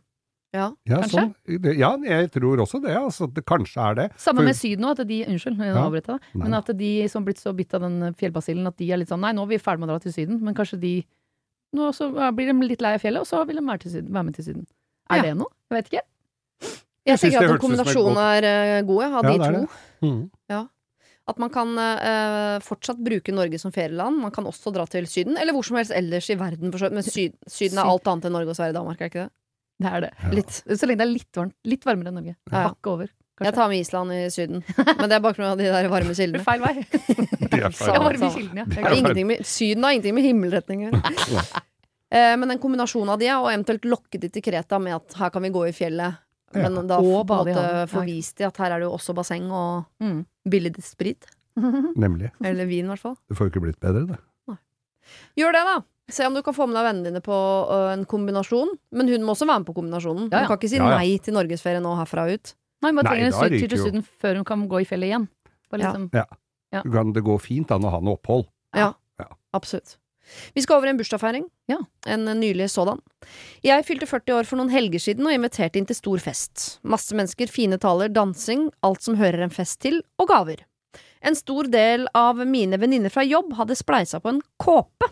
Ja. 0.54 0.70
Ja, 0.88 1.02
Kanskje? 1.02 1.24
Så, 1.44 1.72
ja, 1.76 1.90
jeg 2.08 2.30
tror 2.32 2.62
også 2.64 2.80
det. 2.80 2.94
Altså, 2.96 3.26
det 3.28 3.44
kanskje 3.44 3.82
er 3.90 3.94
det. 3.98 4.06
Samme 4.16 4.40
For- 4.40 4.44
med 4.48 4.56
Syden 4.56 4.80
nå, 4.86 4.90
at 4.96 5.02
de 5.06 5.18
Unnskyld, 5.26 5.58
jeg 5.60 5.74
Ja. 5.74 5.82
avbryter 5.84 6.14
jeg 6.14 6.20
deg. 6.22 6.40
Men 6.42 6.54
at 6.54 6.66
de 6.78 7.08
som 7.12 7.20
har 7.22 7.26
blitt 7.26 7.42
så 7.42 7.52
bitt 7.54 7.74
av 7.74 7.82
den 7.82 8.14
fjellbasillen, 8.14 8.66
at 8.66 8.76
de 8.78 8.90
er 8.92 8.96
litt 8.96 9.08
sånn 9.12 9.20
Nei, 9.20 9.32
nå 9.36 9.42
er 9.42 9.46
vi 9.52 9.58
ferdig 9.58 9.80
med 9.80 9.88
å 9.90 9.92
dra 9.92 9.98
til 10.06 10.12
Syden, 10.12 10.40
men 10.40 10.54
kanskje 10.54 10.80
de 10.80 10.94
Nå 11.74 11.90
så 11.92 12.08
blir 12.32 12.46
de 12.46 12.66
litt 12.68 12.80
lei 12.80 12.94
av 12.94 13.00
fjellet, 13.02 13.20
og 13.20 13.26
så 13.26 13.44
vil 13.44 13.56
de 13.56 13.62
være, 13.66 13.80
til 13.82 13.90
syden, 13.90 14.12
være 14.14 14.24
med 14.24 14.34
til 14.36 14.44
Syden. 14.44 14.66
Er 15.10 15.16
Ja. 15.16 15.22
det 15.22 15.36
noe? 15.36 15.50
Jeg 15.68 15.76
vet 15.76 15.90
ikke. 15.92 16.02
Jeg 17.06 17.18
synes 17.18 17.20
tenker 17.20 17.30
det 17.30 17.36
at 17.36 17.42
en 17.42 17.50
hørtes 17.50 17.56
ut 17.56 17.60
som 17.60 17.60
et 17.60 17.60
kombinasjon 17.60 18.16
er 18.16 18.44
eh, 18.46 18.82
god, 18.82 19.02
ja, 19.02 19.08
av 19.18 19.24
Ja, 19.24 19.30
de 19.32 19.38
det 19.38 19.46
er 19.46 19.52
to. 19.52 19.60
det. 19.60 20.08
Mm. 20.08 20.30
At 21.28 21.38
man 21.42 21.50
kan 21.50 21.72
eh, 21.78 22.58
fortsatt 22.62 23.00
bruke 23.02 23.32
Norge 23.34 23.58
som 23.58 23.72
ferieland. 23.74 24.20
Man 24.22 24.30
kan 24.30 24.46
også 24.46 24.70
dra 24.72 24.84
til 24.86 25.08
Syden, 25.10 25.36
eller 25.36 25.52
hvor 25.56 25.64
som 25.66 25.76
helst 25.80 25.90
ellers 25.90 26.28
i 26.30 26.36
verden. 26.38 26.70
for 26.70 26.78
så- 26.78 26.92
Men 26.92 27.02
Syd, 27.02 27.32
Syden 27.50 27.78
er 27.82 27.84
alt 27.90 28.06
annet 28.06 28.24
enn 28.28 28.32
Norge 28.32 28.48
og 28.50 28.56
Sverige 28.56 28.76
og 28.76 28.80
Danmark, 28.80 29.00
er 29.00 29.10
ikke 29.10 29.24
det? 29.26 29.30
Det 29.82 29.92
er 29.92 30.00
det. 30.00 30.10
Ja. 30.22 30.30
Litt. 30.30 30.62
Så 30.78 30.86
lenge 30.86 30.98
det 31.02 31.06
er 31.08 31.12
litt 31.12 31.32
varmt. 31.36 31.52
Litt 31.64 31.84
varmere 31.84 32.08
enn 32.08 32.14
Norge. 32.20 32.36
Ja, 32.52 32.60
ja. 32.62 32.68
Hakket 32.70 32.86
over. 32.92 33.08
Jeg 33.42 33.52
tar 33.52 33.68
med 33.68 33.80
Island 33.82 34.12
i 34.12 34.20
Syden. 34.32 34.62
Men 34.96 35.08
det 35.10 35.12
er 35.12 35.20
bare 35.20 35.34
pga. 35.34 35.56
de 35.58 35.64
der 35.68 35.88
varme 35.92 36.14
kildene. 36.16 36.40
Feil 36.46 36.60
vei. 36.62 36.82
Feil. 37.50 37.92
Ja, 37.92 38.00
varme 38.00 38.30
kildene, 38.32 38.64
ja. 38.64 39.24
Med, 39.26 39.42
syden 39.44 39.82
har 39.84 39.92
ingenting 39.92 40.14
med 40.14 40.24
himmelretning 40.24 40.86
å 40.86 40.90
gjøre. 40.92 41.62
Eh, 42.08 42.36
Men 42.38 42.52
en 42.52 42.58
kombinasjon 42.62 43.08
av 43.10 43.18
de, 43.18 43.26
og 43.34 43.48
eventuelt 43.50 43.82
lokke 43.90 44.20
de 44.22 44.28
til 44.30 44.40
Kreta 44.40 44.78
med 44.80 44.94
at 44.94 45.12
her 45.18 45.28
kan 45.34 45.42
vi 45.42 45.50
gå 45.50 45.64
i 45.68 45.72
fjellet. 45.74 46.14
Men 46.54 46.86
da 46.86 47.00
Og 47.02 47.26
måte 47.26 47.50
havet. 47.52 47.90
få 47.90 48.04
vist 48.06 48.36
de 48.38 48.44
at 48.46 48.56
her 48.62 48.70
er 48.70 48.78
det 48.78 48.86
jo 48.86 48.92
også 48.94 49.12
basseng 49.12 49.50
og 49.50 49.84
Mm. 50.00 50.24
Billig 50.48 50.74
sprit. 50.84 51.26
Nemlig. 52.04 52.30
Eller 52.44 52.68
vin, 52.68 52.86
i 52.86 52.92
hvert 52.92 53.02
fall. 53.02 53.16
Det 53.28 53.36
får 53.38 53.48
jo 53.48 53.54
ikke 53.54 53.64
blitt 53.66 53.80
bedre, 53.82 54.06
det. 54.14 54.18
Gjør 55.38 55.52
det, 55.54 55.62
da! 55.68 55.76
Se 56.10 56.26
om 56.26 56.34
du 56.34 56.42
kan 56.46 56.54
få 56.54 56.66
med 56.70 56.76
deg 56.78 56.84
vennene 56.86 57.10
dine 57.10 57.20
på 57.24 57.34
uh, 57.34 57.88
en 57.92 58.04
kombinasjon. 58.06 58.72
Men 58.94 59.08
hun 59.10 59.24
må 59.26 59.34
også 59.34 59.46
være 59.48 59.62
med 59.62 59.68
på 59.68 59.74
kombinasjonen. 59.74 60.28
Ja, 60.30 60.42
ja. 60.42 60.46
Hun 60.46 60.52
kan 60.52 60.60
ikke 60.60 60.70
si 60.70 60.78
Ja, 60.78 60.88
ja. 60.92 60.98
nei 61.02 61.16
til 61.22 61.34
norgesferie 61.34 61.82
nå 61.82 61.94
herfra 61.98 62.26
og 62.28 62.34
ut. 62.38 62.52
Nei, 62.84 62.90
hun 62.92 62.98
Nei, 63.00 63.04
trenger 63.06 63.26
en 63.30 63.56
tur 63.56 63.70
til. 63.72 63.82
Syden 63.82 64.04
før 64.22 64.38
hun 64.40 64.46
kan 64.46 64.64
gå 64.70 64.82
i 64.82 64.86
fjellet 64.86 65.10
igjen. 65.10 65.28
Bare 65.72 65.82
Ja. 65.82 65.92
liksom, 65.92 66.10
Ja. 66.14 66.82
Kan 66.82 67.12
det 67.16 67.22
gå 67.26 67.38
fint 67.40 67.70
an 67.74 67.86
å 67.86 67.90
ha 67.94 68.00
noe 68.04 68.18
opphold. 68.18 68.46
Ja, 68.76 68.92
Ja. 69.18 69.26
absolutt. 69.54 69.96
Vi 70.54 70.62
skal 70.64 70.78
over 70.78 70.90
en 70.90 70.98
bursdagsfeiring. 70.98 71.46
Ja. 71.70 71.78
En 72.06 72.24
nylig 72.40 72.70
sådan. 72.72 73.00
Jeg 73.66 73.84
fylte 73.86 74.08
40 74.08 74.38
år 74.38 74.48
for 74.48 74.60
noen 74.60 74.72
helger 74.72 75.02
siden 75.02 75.26
og 75.26 75.34
inviterte 75.34 75.80
inn 75.80 75.88
til 75.88 75.98
stor 75.98 76.22
fest. 76.22 76.66
Masse 76.86 77.16
mennesker, 77.16 77.50
fine 77.50 77.78
taler, 77.82 78.12
dansing, 78.12 78.68
alt 78.86 79.04
som 79.06 79.18
hører 79.20 79.46
en 79.46 79.54
fest 79.54 79.80
til, 79.84 80.00
og 80.20 80.30
gaver. 80.30 80.64
En 81.26 81.36
stor 81.38 81.68
del 81.70 82.06
av 82.14 82.42
mine 82.46 82.78
venninner 82.78 83.10
fra 83.10 83.24
jobb 83.26 83.54
hadde 83.58 83.78
spleisa 83.78 84.20
på 84.22 84.34
en 84.34 84.42
kåpe. 84.62 85.10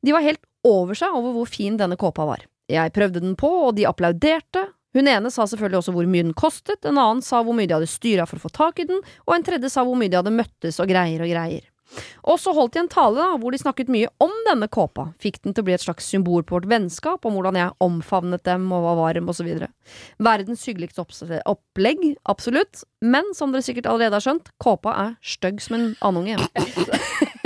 De 0.00 0.14
var 0.14 0.24
helt 0.24 0.44
over 0.66 0.96
seg 0.98 1.14
over 1.16 1.34
hvor 1.36 1.48
fin 1.50 1.76
denne 1.80 1.98
kåpa 2.00 2.26
var. 2.28 2.44
Jeg 2.70 2.92
prøvde 2.94 3.22
den 3.22 3.34
på, 3.38 3.50
og 3.66 3.74
de 3.76 3.88
applauderte. 3.88 4.68
Hun 4.94 5.06
ene 5.10 5.30
sa 5.30 5.46
selvfølgelig 5.46 5.82
også 5.82 5.94
hvor 5.94 6.08
mye 6.10 6.26
den 6.26 6.36
kostet, 6.38 6.82
en 6.84 6.98
annen 6.98 7.22
sa 7.22 7.44
hvor 7.46 7.54
mye 7.54 7.68
de 7.70 7.76
hadde 7.76 7.90
styra 7.90 8.26
for 8.26 8.40
å 8.40 8.46
få 8.46 8.50
tak 8.54 8.80
i 8.82 8.88
den, 8.88 9.02
og 9.26 9.34
en 9.36 9.44
tredje 9.46 9.70
sa 9.70 9.84
hvor 9.86 9.98
mye 9.98 10.10
de 10.10 10.18
hadde 10.18 10.34
møttes 10.34 10.80
og 10.82 10.90
greier 10.90 11.22
og 11.22 11.30
greier. 11.30 11.68
Og 12.30 12.38
så 12.40 12.52
holdt 12.54 12.76
de 12.76 12.82
en 12.82 12.90
tale 12.90 13.18
da, 13.18 13.36
hvor 13.40 13.54
de 13.54 13.60
snakket 13.60 13.90
mye 13.92 14.10
om 14.22 14.32
denne 14.46 14.68
kåpa. 14.70 15.08
Fikk 15.22 15.40
den 15.44 15.54
til 15.54 15.64
å 15.64 15.68
bli 15.68 15.74
et 15.76 15.84
slags 15.84 16.06
symbol 16.10 16.44
på 16.46 16.58
vårt 16.58 16.68
vennskap, 16.70 17.26
om 17.26 17.36
hvordan 17.36 17.58
jeg 17.58 17.74
omfavnet 17.82 18.44
dem 18.46 18.68
og 18.76 18.84
var 18.86 18.98
varm 19.00 19.30
osv. 19.32 19.48
Verdens 20.22 20.64
hyggeligste 20.68 21.04
opplegg, 21.50 22.04
absolutt. 22.30 22.84
Men 23.02 23.32
som 23.36 23.54
dere 23.54 23.66
sikkert 23.66 23.90
allerede 23.90 24.18
har 24.18 24.26
skjønt, 24.26 24.52
kåpa 24.62 24.96
er 25.06 25.14
stygg 25.24 25.62
som 25.64 25.78
en 25.78 25.86
andunge. 26.06 26.38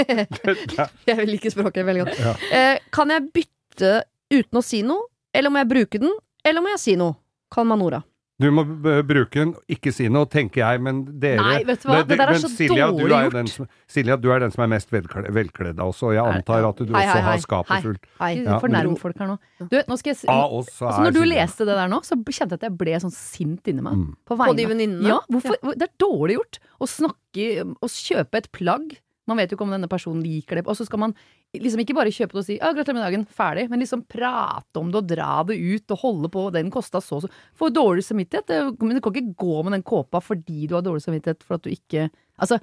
jeg 1.11 1.29
liker 1.31 1.55
språket 1.55 1.87
veldig 1.87 2.07
godt. 2.07 2.25
Ja. 2.25 2.35
Eh, 2.51 2.83
kan 2.95 3.13
jeg 3.15 3.31
bytte 3.35 3.95
uten 4.35 4.61
å 4.61 4.65
si 4.65 4.83
noe, 4.87 5.09
eller 5.35 5.53
må 5.53 5.63
jeg 5.63 5.71
bruke 5.71 6.03
den, 6.03 6.13
eller 6.45 6.65
må 6.65 6.75
jeg 6.75 6.83
si 6.83 6.99
noe? 7.01 7.17
Kan 7.55 7.69
Manora. 7.71 8.03
Du 8.43 8.49
må 8.51 8.65
b- 8.67 8.97
bruke 9.07 9.31
den, 9.39 9.53
ikke 9.71 9.93
si 9.95 10.09
noe, 10.11 10.27
tenker 10.27 10.59
jeg, 10.59 10.81
men 10.83 11.05
dere 11.23 11.39
Nei, 11.39 11.59
vet 11.69 11.85
du 11.85 11.87
hva? 11.87 12.01
Det 12.03 12.17
der 12.19 12.33
er 12.33 12.39
så 12.43 12.49
Silja, 12.51 12.89
du 12.91 12.97
dårlig 13.05 13.15
er 13.15 13.29
gjort. 13.29 13.37
Den 13.37 13.47
som, 13.53 13.69
Silja, 13.87 14.17
du 14.19 14.27
er 14.35 14.41
den 14.43 14.51
som 14.51 14.65
er 14.65 14.71
mest 14.73 14.91
velkledd, 14.91 15.29
velkledd 15.37 15.79
av 15.79 15.93
oss, 15.93 16.01
og 16.03 16.17
jeg 16.17 16.25
antar 16.33 16.67
at 16.67 16.83
du 16.83 16.91
Hei, 16.97 17.05
hei, 17.05 17.07
også 17.07 17.15
hei. 17.15 17.23
har 17.29 17.45
skapet 17.45 17.71
Hei. 17.77 17.79
fullt. 17.85 18.09
Hei. 18.19 18.33
Ja, 18.43 18.59
Fornærm 18.59 18.97
folk 18.99 19.23
her 19.23 19.31
nå. 19.31 19.37
Du, 19.71 19.77
nå 19.87 19.99
skal 20.01 20.17
jeg 20.17 20.27
altså, 20.35 20.89
er 20.91 21.07
Når 21.07 21.15
du 21.15 21.21
Silja- 21.23 21.31
leste 21.45 21.69
det 21.71 21.77
der 21.79 21.93
nå, 21.95 22.01
så 22.03 22.19
kjente 22.27 22.51
jeg 22.51 22.59
at 22.59 22.67
jeg 22.67 22.77
ble 22.83 22.99
sånn 23.07 23.15
sint 23.15 23.71
inni 23.71 23.87
meg. 23.87 23.95
Mm. 24.03 24.11
På, 24.27 24.35
På 24.37 24.51
de 24.51 24.65
vegne- 24.67 24.73
venninnene? 24.75 25.07
Ja, 25.15 25.21
hvorfor? 25.31 25.55
ja. 25.63 25.77
Det 25.79 25.87
er 25.87 25.95
dårlig 26.03 26.35
gjort 26.41 26.59
å 26.83 26.91
snakke 26.91 27.49
Å 27.83 27.87
kjøpe 27.91 28.35
et 28.43 28.51
plagg. 28.51 28.99
Man 29.27 29.39
vet 29.41 29.51
jo 29.51 29.57
ikke 29.57 29.65
om 29.65 29.71
denne 29.73 29.89
personen 29.89 30.23
liker 30.23 30.59
det. 30.59 30.67
Og 30.69 30.77
så 30.77 30.85
skal 30.85 31.01
man 31.01 31.15
liksom 31.57 31.81
ikke 31.81 31.95
bare 31.97 32.13
kjøpe 32.13 32.33
det 32.37 32.43
og 32.43 32.45
si 32.45 32.59
'gratulerer 32.59 32.95
med 32.99 33.05
dagen', 33.07 33.27
ferdig. 33.29 33.71
Men 33.71 33.81
liksom 33.81 34.03
prate 34.07 34.77
om 34.77 34.91
det 34.93 35.01
og 35.01 35.07
dra 35.09 35.43
det 35.45 35.57
ut 35.57 35.91
og 35.91 35.99
holde 35.99 36.29
på. 36.29 36.53
Den 36.53 36.71
kosta 36.71 37.01
så 37.01 37.17
og 37.17 37.23
så. 37.23 37.31
Får 37.57 37.71
dårlig 37.73 38.05
samvittighet. 38.05 38.47
Det- 38.47 38.81
Men 38.83 38.97
du 38.97 39.01
kan 39.01 39.13
ikke 39.13 39.37
gå 39.37 39.65
med 39.65 39.73
den 39.73 39.83
kåpa 39.83 40.21
fordi 40.21 40.67
du 40.69 40.75
har 40.75 40.83
dårlig 40.83 41.03
samvittighet 41.03 41.43
for 41.43 41.55
at 41.55 41.63
du 41.63 41.71
ikke 41.71 42.11
Altså, 42.41 42.59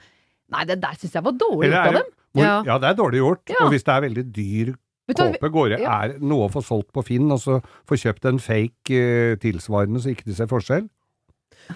nei, 0.52 0.66
det 0.66 0.82
der 0.82 0.94
syns 1.00 1.14
jeg 1.14 1.24
var 1.24 1.32
dårlig 1.32 1.72
gjort 1.72 1.88
av 1.88 1.94
dem. 1.94 2.04
Hvor, 2.36 2.44
Ja. 2.44 2.64
ja, 2.64 2.78
det 2.78 2.90
er 2.90 3.04
dårlig 3.04 3.20
gjort. 3.22 3.50
Ja. 3.50 3.66
Og 3.66 3.72
hvis 3.72 3.84
det 3.84 3.94
er 3.96 4.02
veldig 4.02 4.32
dyr 4.34 4.76
kåpe, 5.16 5.50
går 5.52 5.70
det, 5.70 5.80
ja. 5.82 6.04
er 6.04 6.20
noe 6.20 6.48
å 6.48 6.52
få 6.52 6.62
solgt 6.64 6.92
på 6.94 7.04
Finn, 7.04 7.32
og 7.32 7.40
så 7.40 7.62
få 7.88 7.96
kjøpt 8.00 8.26
en 8.26 8.40
fake 8.40 8.92
uh, 8.92 9.36
tilsvarende 9.38 10.00
så 10.00 10.12
ikke 10.14 10.26
de 10.26 10.34
ser 10.36 10.48
forskjell? 10.48 10.90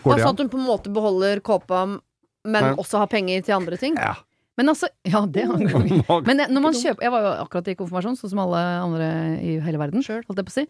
Går 0.04 0.16
det 0.16 0.24
Altså 0.24 0.28
Sånn 0.28 0.34
at 0.34 0.40
hun 0.40 0.50
på 0.50 0.60
en 0.60 0.68
måte 0.68 0.94
beholder 0.94 1.40
kåpa, 1.42 1.86
men 1.88 2.02
men 2.46 2.76
også 2.78 3.00
har 3.00 3.08
penger 3.08 3.42
til 3.42 3.56
andre 3.56 3.78
ting? 3.78 3.96
Ja. 3.98 4.14
Men 4.56 4.72
altså, 4.72 4.88
ja, 5.04 5.20
det 5.28 5.44
er 5.44 5.52
Nå- 5.52 6.20
Men 6.30 6.44
når 6.48 6.64
man 6.64 6.78
kjøper 6.78 7.04
Jeg 7.04 7.12
var 7.12 7.26
jo 7.26 7.32
akkurat 7.44 7.72
i 7.72 7.76
konfirmasjon, 7.76 8.20
sånn 8.20 8.32
som 8.32 8.44
alle 8.46 8.62
andre 8.86 9.08
i 9.44 9.58
hele 9.66 9.82
verden. 9.82 10.04
Holdt 10.06 10.40
jeg 10.40 10.48
på 10.48 10.54
å 10.54 10.58
si. 10.60 10.68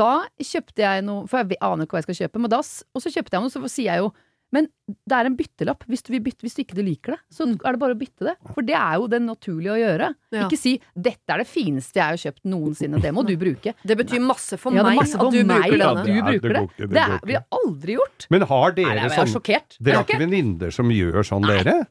Da 0.00 0.12
kjøpte 0.42 0.82
jeg 0.86 1.04
noe 1.06 1.28
For 1.30 1.44
jeg 1.44 1.60
aner 1.62 1.86
ikke 1.86 1.98
hva 1.98 2.02
jeg 2.02 2.08
skal 2.10 2.22
kjøpe, 2.24 2.42
men 2.42 2.50
da, 2.54 2.62
og 2.62 3.04
så 3.04 3.14
kjøpte 3.14 3.38
jeg 3.38 3.46
noe, 3.46 3.54
så 3.54 3.62
sier 3.70 3.92
jeg 3.92 4.02
jo 4.06 4.10
men 4.54 4.68
det 4.88 5.12
er 5.16 5.28
en 5.28 5.34
byttelapp. 5.36 5.82
Hvis 5.90 6.04
du, 6.06 6.14
bytte, 6.24 6.40
hvis 6.46 6.56
du 6.56 6.62
ikke 6.62 6.78
liker 6.80 7.14
det, 7.14 7.18
så 7.36 7.44
er 7.52 7.76
det 7.76 7.80
bare 7.82 7.92
å 7.92 7.98
bytte 8.00 8.30
det. 8.30 8.34
For 8.54 8.64
det 8.64 8.76
er 8.78 8.94
jo 8.96 9.08
det 9.12 9.20
naturlige 9.20 9.74
å 9.74 9.78
gjøre. 9.80 10.08
Ja. 10.32 10.46
Ikke 10.46 10.56
si 10.60 10.72
'dette 10.96 11.34
er 11.34 11.42
det 11.42 11.48
fineste 11.50 12.00
jeg 12.00 12.06
har 12.06 12.20
kjøpt 12.22 12.48
noensinne', 12.48 13.02
det 13.02 13.12
må 13.12 13.26
du 13.28 13.34
bruke. 13.36 13.74
Det 13.84 13.98
betyr 13.98 14.24
masse 14.24 14.56
for 14.56 14.72
Ja, 14.72 14.86
meg 14.86 15.02
masse 15.02 15.20
at 15.20 15.32
du 15.32 15.44
meg 15.44 15.68
bruker 15.68 15.84
at 15.84 16.00
denne. 16.00 16.06
du 16.06 16.12
Ja, 16.16 16.24
det 16.24 16.40
bruker 16.40 16.54
det. 16.56 16.64
det 16.78 16.88
Det 16.96 17.04
er 17.04 17.20
vi 17.28 17.36
aldri 17.60 17.98
gjort. 17.98 18.26
Men 18.30 18.48
har 18.48 18.72
dere 18.72 18.94
Nei, 18.94 19.04
er 19.04 19.32
sånn. 19.34 19.44
Dere 19.80 19.96
har 20.00 20.04
ikke 20.08 20.18
venninner 20.24 20.72
som 20.72 20.88
gjør 20.88 21.20
sånn, 21.20 21.44
dere? 21.44 21.86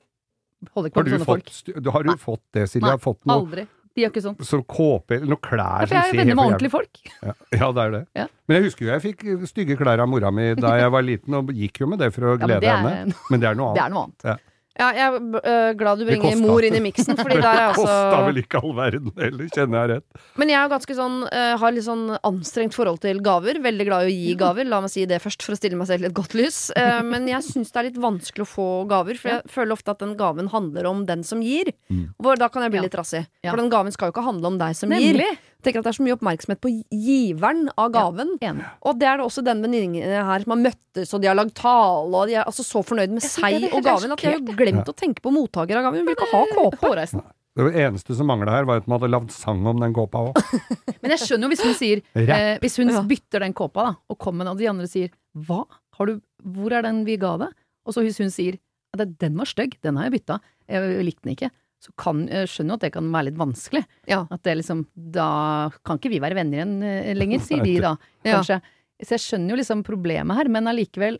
Holder 0.73 0.89
ikke 0.89 0.97
på 0.97 1.03
med 1.05 1.13
sånne 1.19 1.25
folk. 1.25 1.49
fått, 1.49 1.53
st- 1.53 1.91
har 1.93 2.03
du 2.03 2.09
Nei. 2.09 2.17
fått 2.17 2.41
det, 2.53 2.63
Silje? 2.69 2.87
Nei, 2.89 2.97
fått 2.97 3.19
noe 3.25 3.35
Aldri. 3.41 3.67
De 3.97 4.03
gjør 4.03 4.11
ikke 4.13 4.21
sånn. 4.21 4.35
som 4.45 4.61
kåpe 4.63 5.15
eller 5.17 5.27
noe 5.31 5.41
klær 5.41 5.81
Ja, 5.81 5.85
for 5.89 5.95
helt 5.97 6.05
jeg 6.05 6.13
er 6.13 6.17
venner 6.21 6.35
med 6.37 6.45
ordentlige 6.45 6.71
folk. 6.71 6.99
Ja, 7.23 7.33
ja, 7.61 7.71
det 7.73 7.81
er 7.87 7.91
det. 7.95 8.01
Ja. 8.15 8.25
Men 8.47 8.57
jeg 8.57 8.63
husker 8.67 8.85
jo 8.85 8.91
jeg 8.93 9.01
fikk 9.07 9.23
stygge 9.49 9.77
klær 9.79 9.99
av 10.03 10.07
mora 10.09 10.29
mi 10.31 10.53
da 10.53 10.75
jeg 10.77 10.91
var 10.93 11.01
liten, 11.01 11.33
og 11.39 11.49
gikk 11.49 11.79
jo 11.81 11.87
med 11.87 11.99
det 11.99 12.11
for 12.13 12.21
å 12.21 12.35
men 12.37 12.43
glede 12.45 12.61
det 12.61 12.69
er- 12.69 12.83
henne. 12.83 13.15
Men 13.31 13.39
det 13.41 13.49
er 13.49 13.55
noe 13.57 13.71
annet. 13.73 13.77
Det 13.81 13.85
er 13.85 13.93
noe 13.95 14.03
annet. 14.05 14.41
Ja, 14.77 14.87
jeg 14.93 15.07
er 15.07 15.15
øh, 15.17 15.69
glad 15.79 15.97
du 15.99 16.05
bringer 16.05 16.27
kosta. 16.29 16.45
mor 16.45 16.65
inn 16.67 16.75
i 16.77 16.81
miksen, 16.83 17.17
Fordi 17.17 17.39
der 17.45 17.47
er 17.49 17.71
Det 17.71 17.77
kosta 17.79 17.95
altså 17.97 18.19
vel 18.27 18.41
ikke 18.43 18.59
all 18.61 18.75
verden 18.77 19.11
heller, 19.17 19.47
kjenner 19.55 19.77
jeg 19.81 19.89
rett. 19.95 20.21
Men 20.37 20.51
jeg 20.53 20.59
er 20.61 20.69
ganske 20.69 20.97
sånn 20.99 21.15
øh, 21.25 21.53
har 21.63 21.73
litt 21.73 21.87
sånn 21.87 22.03
anstrengt 22.21 22.77
forhold 22.77 23.01
til 23.01 23.21
gaver. 23.25 23.57
Veldig 23.63 23.87
glad 23.89 24.05
i 24.05 24.11
å 24.11 24.13
gi 24.13 24.35
gaver. 24.37 24.69
La 24.69 24.81
meg 24.85 24.93
si 24.93 25.05
det 25.09 25.17
først, 25.23 25.41
for 25.45 25.55
å 25.55 25.59
stille 25.59 25.79
meg 25.79 25.89
selv 25.89 26.05
i 26.05 26.09
et 26.11 26.15
godt 26.17 26.37
lys. 26.37 26.59
Eh, 26.77 27.01
men 27.07 27.25
jeg 27.31 27.41
syns 27.47 27.73
det 27.73 27.81
er 27.81 27.89
litt 27.89 27.97
vanskelig 28.03 28.45
å 28.45 28.49
få 28.53 28.67
gaver, 28.91 29.17
for 29.17 29.33
jeg 29.33 29.49
føler 29.57 29.73
ofte 29.77 29.95
at 29.97 30.03
den 30.05 30.13
gaven 30.19 30.51
handler 30.53 30.85
om 30.91 31.05
den 31.09 31.25
som 31.25 31.41
gir. 31.41 31.73
Mm. 31.89 32.11
Hvor 32.21 32.37
da 32.37 32.47
kan 32.53 32.61
jeg 32.67 32.75
bli 32.75 32.83
Ja. 32.83 32.85
litt 32.85 32.97
rassig. 33.01 33.25
For 33.47 33.57
den 33.57 33.69
gaven 33.73 33.91
skal 33.95 34.11
jo 34.11 34.15
ikke 34.17 34.27
handle 34.29 34.53
om 34.53 34.57
deg 34.61 34.75
som 34.77 34.93
gir. 34.93 35.17
Nemlig. 35.17 35.37
Tenker 35.63 35.79
at 35.81 35.87
Det 35.87 35.91
er 35.93 35.97
så 35.97 36.05
mye 36.05 36.15
oppmerksomhet 36.17 36.59
på 36.63 36.71
giveren 36.93 37.69
av 37.77 37.89
gaven. 37.95 38.35
Ja, 38.43 38.53
Og 38.81 38.99
det 38.99 39.07
er 39.09 39.17
det 39.17 39.25
også 39.25 39.43
den 39.45 39.63
venninnen 39.65 40.03
her 40.03 40.43
som 40.43 40.53
har 40.53 40.61
møttes, 40.61 41.13
og 41.13 41.21
de 41.23 41.27
har 41.31 41.35
lagd 41.39 41.55
tale, 41.57 42.13
og 42.13 42.27
de 42.29 42.37
er 42.37 42.45
altså 42.45 42.63
så 42.65 42.83
fornøyd 42.85 43.15
med 43.17 43.25
seg 43.25 43.67
og 43.71 43.81
gaven 43.83 44.13
at 44.13 44.21
de 44.21 44.29
har 44.29 44.37
jo 44.37 44.55
glemt 44.59 44.87
å 44.91 44.95
tenke 44.95 45.23
på 45.25 45.33
mottaker 45.33 45.79
av 45.79 45.87
gaven. 45.89 45.99
Hun 46.03 46.07
vil 46.07 46.17
ikke 46.17 46.31
ha 46.33 46.45
kåpe. 46.53 47.33
Det 47.57 47.73
eneste 47.81 48.13
som 48.13 48.27
mangla 48.29 48.53
her, 48.53 48.67
var 48.69 48.83
at 48.83 48.87
man 48.87 48.99
hadde 48.99 49.09
lagd 49.09 49.31
sang 49.33 49.65
om 49.65 49.79
den 49.81 49.93
kåpa 49.97 50.27
òg. 50.29 50.37
Men 51.01 51.15
jeg 51.15 51.23
skjønner 51.25 51.47
jo 51.47 51.53
hvis 51.55 51.63
hun 51.65 51.73
sier 51.77 52.03
eh, 52.13 52.59
Hvis 52.61 52.77
hun 52.77 52.91
Ja. 52.93 53.01
bytter 53.01 53.41
den 53.41 53.55
kåpa 53.57 53.87
da 53.87 53.93
og 53.97 54.17
kommer 54.21 54.43
med 54.43 54.45
den, 54.45 54.53
og 54.53 54.59
de 54.61 54.69
andre 54.69 54.87
sier 54.91 55.09
'hva? 55.35 55.63
Har 55.97 56.05
du, 56.05 56.21
hvor 56.45 56.71
er 56.71 56.85
den 56.85 57.03
vi 57.05 57.17
ga 57.17 57.37
deg?' 57.41 57.55
Og 57.87 57.95
så 57.95 58.03
hvis 58.05 58.19
hun 58.21 58.29
sier 58.29 58.59
at 58.93 58.99
'den 59.17 59.37
var 59.37 59.45
stygg, 59.49 59.73
den 59.81 59.97
har 59.97 60.05
jeg 60.05 60.19
bytta, 60.21 60.39
jeg 60.69 61.05
likte 61.05 61.23
den 61.25 61.33
ikke', 61.35 61.51
så 61.83 61.91
kan, 61.99 62.23
jeg 62.27 62.47
skjønner 62.49 62.73
jo 62.73 62.77
at 62.79 62.85
det 62.87 62.93
kan 62.95 63.11
være 63.13 63.29
litt 63.29 63.37
vanskelig. 63.37 63.83
Ja. 64.09 64.23
At 64.33 64.41
det 64.43 64.55
liksom 64.57 64.85
Da 65.13 65.69
kan 65.85 65.99
ikke 65.99 66.09
vi 66.09 66.19
være 66.23 66.35
venner 66.39 66.57
igjen 66.63 66.77
eh, 66.83 67.11
lenger, 67.15 67.39
sier 67.45 67.61
de 67.63 67.75
da, 67.87 67.95
Ja. 68.25 68.41
Så 68.43 69.13
jeg 69.13 69.21
skjønner 69.21 69.53
jo 69.53 69.59
liksom 69.61 69.83
problemet 69.85 70.35
her, 70.39 70.49
men 70.49 70.65
allikevel 70.71 71.19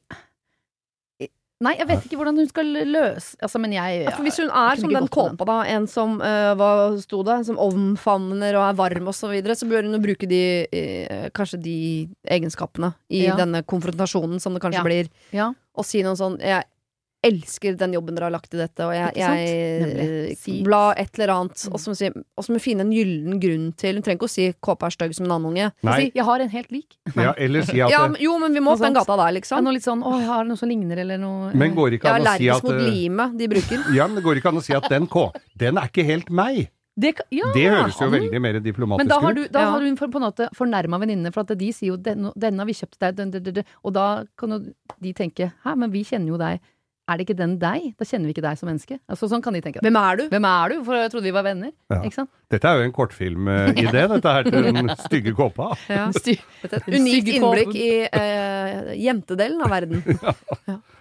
Nei, 1.58 1.72
jeg 1.80 1.88
vet 1.90 2.04
ikke 2.06 2.18
hvordan 2.20 2.38
hun 2.38 2.50
skal 2.52 2.68
løse 2.86 3.38
Altså, 3.42 3.58
men 3.62 3.72
jeg 3.74 4.04
Ja, 4.06 4.12
hvis 4.22 4.36
hun 4.38 4.52
er 4.54 4.78
som 4.78 4.92
den 4.94 5.08
kåpa, 5.10 5.46
da, 5.50 5.56
en 5.74 5.88
som 5.90 6.20
uh, 6.22 6.52
hva 6.58 6.68
sto 7.02 7.24
det, 7.26 7.40
som 7.48 7.58
omfavner 7.58 8.54
og 8.60 8.66
er 8.68 8.76
varm 8.78 9.10
og 9.10 9.16
så 9.18 9.32
videre, 9.32 9.56
så 9.58 9.66
bør 9.70 9.88
hun 9.88 9.98
jo 9.98 10.02
bruke 10.04 10.30
de 10.30 10.42
uh, 10.70 11.24
kanskje 11.34 11.58
de 11.66 11.78
egenskapene 12.30 12.92
i 13.10 13.24
Ja. 13.26 13.34
denne 13.40 13.64
konfrontasjonen 13.66 14.38
som 14.44 14.54
det 14.54 14.62
kanskje 14.62 14.84
Ja. 14.84 14.86
blir, 14.86 15.10
Ja. 15.34 15.48
og 15.74 15.86
si 15.86 16.04
noe 16.06 16.14
sånn 16.20 16.38
Jeg 16.46 16.64
elsker 17.24 17.76
den 17.78 17.94
jobben 17.94 18.16
dere 18.16 18.28
har 18.30 18.32
lagt 18.32 18.54
i 18.54 18.58
dette, 18.60 18.80
og 18.86 18.94
jeg, 18.94 19.16
jeg 19.18 20.38
Si- 20.38 20.62
Bla 20.64 20.94
et 20.96 21.18
eller 21.18 21.34
annet, 21.34 21.58
Mm. 21.68 21.74
og 21.74 21.80
så 21.80 21.90
må 21.90 21.96
si- 21.98 22.12
hun 22.54 22.60
finne 22.60 22.82
en 22.82 22.92
gyllen 22.92 23.40
grunn 23.42 23.74
til 23.76 23.96
Hun 23.96 24.04
trenger 24.04 24.18
ikke 24.20 24.28
å 24.28 24.30
si 24.30 24.54
'kåpa 24.54 24.86
er 24.88 24.90
stygg 24.92 25.16
som 25.16 25.26
en 25.26 25.32
andunge'. 25.42 25.72
unge'. 25.84 25.96
Si, 25.98 26.12
jeg 26.14 26.24
har 26.24 26.40
en 26.40 26.50
helt 26.50 26.72
lik. 26.72 26.96
Ja, 27.16 27.34
eller 27.38 27.62
si 27.64 27.82
at 27.82 27.90
Ja, 27.90 28.08
men- 28.08 28.22
jo, 28.22 28.38
men 28.40 28.54
vi 28.54 28.60
må 28.60 28.72
opp 28.74 28.80
den 28.80 28.94
gata 28.94 29.18
der, 29.18 29.28
Ja, 29.34 29.40
liksom. 29.40 29.64
noe 29.64 29.74
litt 29.74 29.84
sånn 29.84 30.04
'Å, 30.04 30.20
jeg 30.20 30.28
har 30.28 30.44
noe 30.46 30.56
som 30.58 30.70
ligner', 30.70 30.98
eller 30.98 31.18
noe 31.18 31.54
Men 31.54 31.76
går 31.76 31.94
ikke 31.98 32.04
Jeg 32.04 32.12
er 32.12 32.16
an 32.16 32.22
å 32.22 32.38
si 32.38 32.48
allergisk 32.50 32.64
mot 32.64 32.74
eh, 32.74 32.92
limet 32.92 33.38
de 33.38 33.48
bruker. 33.48 33.78
Ja, 33.98 34.08
men 34.08 34.16
det 34.16 34.24
går 34.24 34.36
ikke 34.38 34.50
an 34.50 34.58
å 34.58 34.64
si 34.64 34.74
at 34.74 34.88
den 34.90 35.08
K, 35.08 35.32
den 35.58 35.78
er 35.78 35.88
ikke 35.88 36.06
helt 36.06 36.30
meg. 36.30 36.70
Det, 37.00 37.14
ja, 37.32 37.46
Det 37.54 37.62
høres 37.70 37.94
jo 38.00 38.10
han- 38.10 38.12
veldig 38.12 38.42
mer 38.42 38.54
diplomatisk 38.60 38.98
Men 38.98 39.08
da 39.08 39.20
har, 39.20 39.34
du, 39.34 39.48
da 39.48 39.60
Ja. 39.60 39.70
har 39.70 39.80
du 39.82 39.96
for, 39.96 40.08
på 40.08 40.16
en 40.16 40.32
måte 40.32 40.50
fornærma 40.56 40.98
venninnene, 41.00 41.32
for 41.32 41.42
at 41.42 41.56
de 41.56 41.72
sier 41.72 41.90
jo 41.90 41.98
den, 41.98 42.32
'denne 42.36 42.58
har 42.58 42.66
vi 42.66 42.74
kjøpt 42.74 42.98
deg', 43.00 43.66
og 43.86 43.94
da 43.94 44.24
kan 44.36 44.50
jo 44.50 44.60
de 45.02 45.14
tenke 45.14 45.52
'hæ, 45.64 45.76
men 45.78 45.92
vi 45.92 46.04
kjenner 46.04 46.28
jo 46.28 46.38
deg'. 46.38 46.60
Er 47.08 47.16
det 47.20 47.24
ikke 47.28 47.38
den 47.40 47.54
deg? 47.62 47.94
Da 47.96 48.04
kjenner 48.04 48.28
vi 48.28 48.34
ikke 48.36 48.44
deg 48.44 48.58
som 48.60 48.68
menneske. 48.68 48.98
Altså, 49.08 49.30
sånn 49.32 49.44
kan 49.44 49.56
de 49.56 49.62
tenke. 49.64 49.80
Hvem 49.86 49.96
er 50.02 50.18
du? 50.20 50.24
Hvem 50.34 50.48
er 50.50 50.74
du? 50.74 50.76
For 50.84 50.98
jeg 51.00 51.12
trodde 51.14 51.24
vi 51.30 51.32
var 51.38 51.46
venner. 51.48 51.72
Ja. 51.94 52.02
Ikke 52.04 52.18
sant? 52.18 52.32
Dette 52.52 52.68
er 52.68 52.82
jo 52.82 52.88
en 52.90 52.94
kortfilmidé, 52.96 54.02
dette 54.14 54.34
her 54.36 54.50
til 54.50 54.68
den 54.76 54.92
stygge 55.06 55.32
kåpa. 55.38 55.70
Ja. 55.88 56.10
Unikt 56.98 57.32
innblikk 57.32 57.72
i 57.80 57.90
uh, 58.12 58.92
jentedelen 59.00 59.64
av 59.64 59.72
verden. 59.72 60.04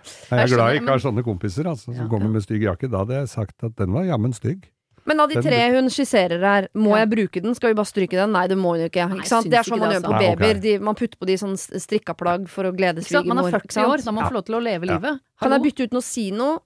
Jeg 0.06 0.38
er 0.38 0.50
glad 0.52 0.70
jeg 0.70 0.80
ikke 0.84 0.92
har 0.92 1.00
sånne 1.02 1.22
kompiser 1.26 1.66
altså, 1.66 1.90
som 1.90 2.04
Ja. 2.04 2.10
kommer 2.10 2.30
med 2.30 2.44
stygg 2.44 2.62
jakke. 2.62 2.86
Da 2.90 3.00
hadde 3.02 3.16
jeg 3.16 3.30
sagt 3.32 3.64
at 3.66 3.74
den 3.78 3.90
var 3.94 4.04
jammen 4.06 4.30
stygg. 4.36 4.68
Men 5.06 5.20
av 5.22 5.28
de 5.30 5.40
tre 5.42 5.58
hun 5.70 5.86
skisserer 5.92 6.40
her, 6.42 6.68
må 6.74 6.90
Ja. 6.96 7.04
jeg 7.04 7.10
bruke 7.14 7.42
den? 7.42 7.54
Skal 7.54 7.70
vi 7.70 7.74
bare 7.78 7.86
stryke 7.86 8.10
den? 8.18 8.32
Nei, 8.32 8.46
det 8.50 8.56
må 8.58 8.74
hun 8.74 8.80
jo 8.84 8.88
ikke. 8.90 9.06
Ikke 9.20 9.26
sant? 9.30 9.48
Det 9.50 9.58
er 9.60 9.62
sånn 9.68 9.78
man 9.78 9.92
gjør 9.94 10.02
på 10.02 10.12
altså. 10.12 10.20
Nei, 10.26 10.34
babyer. 10.36 10.60
De, 10.60 10.78
man 10.80 10.94
putter 10.98 11.16
på 11.20 11.26
de 11.26 11.36
sånn 11.38 11.56
strikka 11.56 12.16
plagg 12.18 12.48
for 12.48 12.64
å 12.64 12.72
glede 12.74 13.04
svigermor. 13.06 13.34
Man 13.34 13.38
er 13.44 13.50
svigermor. 13.50 13.62
40 13.70 13.86
år, 13.92 14.04
da 14.04 14.10
må 14.10 14.14
man 14.20 14.30
få 14.30 14.34
lov 14.40 14.44
til 14.46 14.54
å 14.58 14.62
leve 14.62 14.86
Ja. 14.86 14.92
livet. 14.98 15.20
Kan 15.40 15.52
jeg 15.52 15.62
bytte 15.62 15.82
ut 15.86 15.90
å 15.92 16.02
si 16.02 16.30
noe? 16.32 16.58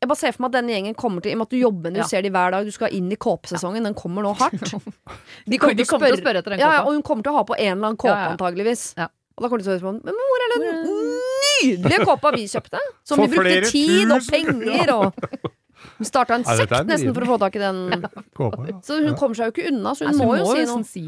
Jeg 0.00 0.08
bare 0.08 0.16
ser 0.16 0.32
for 0.32 0.42
meg 0.48 0.54
at 0.54 0.62
denne 0.64 0.72
gjengen 0.72 0.94
kommer 0.96 1.20
til 1.20 1.32
I 1.32 1.34
og 1.34 1.38
med 1.38 1.46
at 1.46 1.50
du 1.50 1.56
jobber 1.60 1.82
med 1.90 1.92
det, 1.92 1.98
Ja. 2.00 2.02
du 2.04 2.08
ser 2.08 2.22
de 2.22 2.30
hver 2.30 2.50
dag, 2.50 2.64
du 2.64 2.70
skal 2.72 2.88
inn 2.96 3.12
i 3.12 3.16
kåpesesongen, 3.16 3.84
den 3.84 3.92
kommer 3.94 4.22
nå 4.24 4.32
hardt. 4.34 4.56
De 5.46 5.58
kommer, 5.58 5.74
de 5.76 5.84
kommer 5.84 6.06
til 6.08 6.16
å 6.16 6.22
spørre 6.24 6.38
etter 6.40 6.50
den 6.56 6.60
ja, 6.60 6.72
ja, 6.72 6.82
og 6.86 6.94
hun 6.96 7.02
kommer 7.02 7.22
til 7.22 7.32
å 7.32 7.36
ha 7.36 7.44
på 7.44 7.54
en 7.58 7.76
eller 7.76 7.86
annen 7.92 7.96
kåpe, 8.00 8.08
Ja, 8.16 8.24
ja. 8.24 8.36
antageligvis. 8.36 8.94
Ja. 8.96 9.08
Og 9.36 9.42
da 9.44 9.48
kommer 9.50 9.58
de 9.60 9.64
til 9.68 9.72
å 9.74 9.78
spørre 9.80 9.92
sånn 9.92 10.04
Men 10.04 10.14
hvor 10.16 10.40
er 10.40 10.48
den 10.56 10.64
nydelige 11.60 12.04
kåpa 12.08 12.32
vi 12.34 12.44
kjøpte? 12.48 12.78
Som 13.04 13.18
For 13.20 13.26
vi 13.26 13.36
brukte 13.36 13.70
tid 13.70 14.10
og 14.10 14.22
penger 14.30 14.92
og 14.94 15.12
Starta 16.04 16.36
en 16.38 16.44
er 16.46 16.62
sekt 16.62 16.74
nesten 16.88 17.14
for 17.16 17.26
å 17.26 17.32
få 17.34 17.38
tak 17.42 17.56
i 17.56 17.62
den. 17.62 18.04
Så 18.86 19.00
hun 19.00 19.16
kommer 19.18 19.38
seg 19.38 19.50
jo 19.50 19.54
ikke 19.54 19.68
unna, 19.72 19.94
så 19.96 20.06
hun 20.06 20.14
Altså, 20.14 20.26
må 20.26 20.38
jo 20.38 20.46
si 20.54 20.64
noe. 20.70 20.84
si 20.88 21.06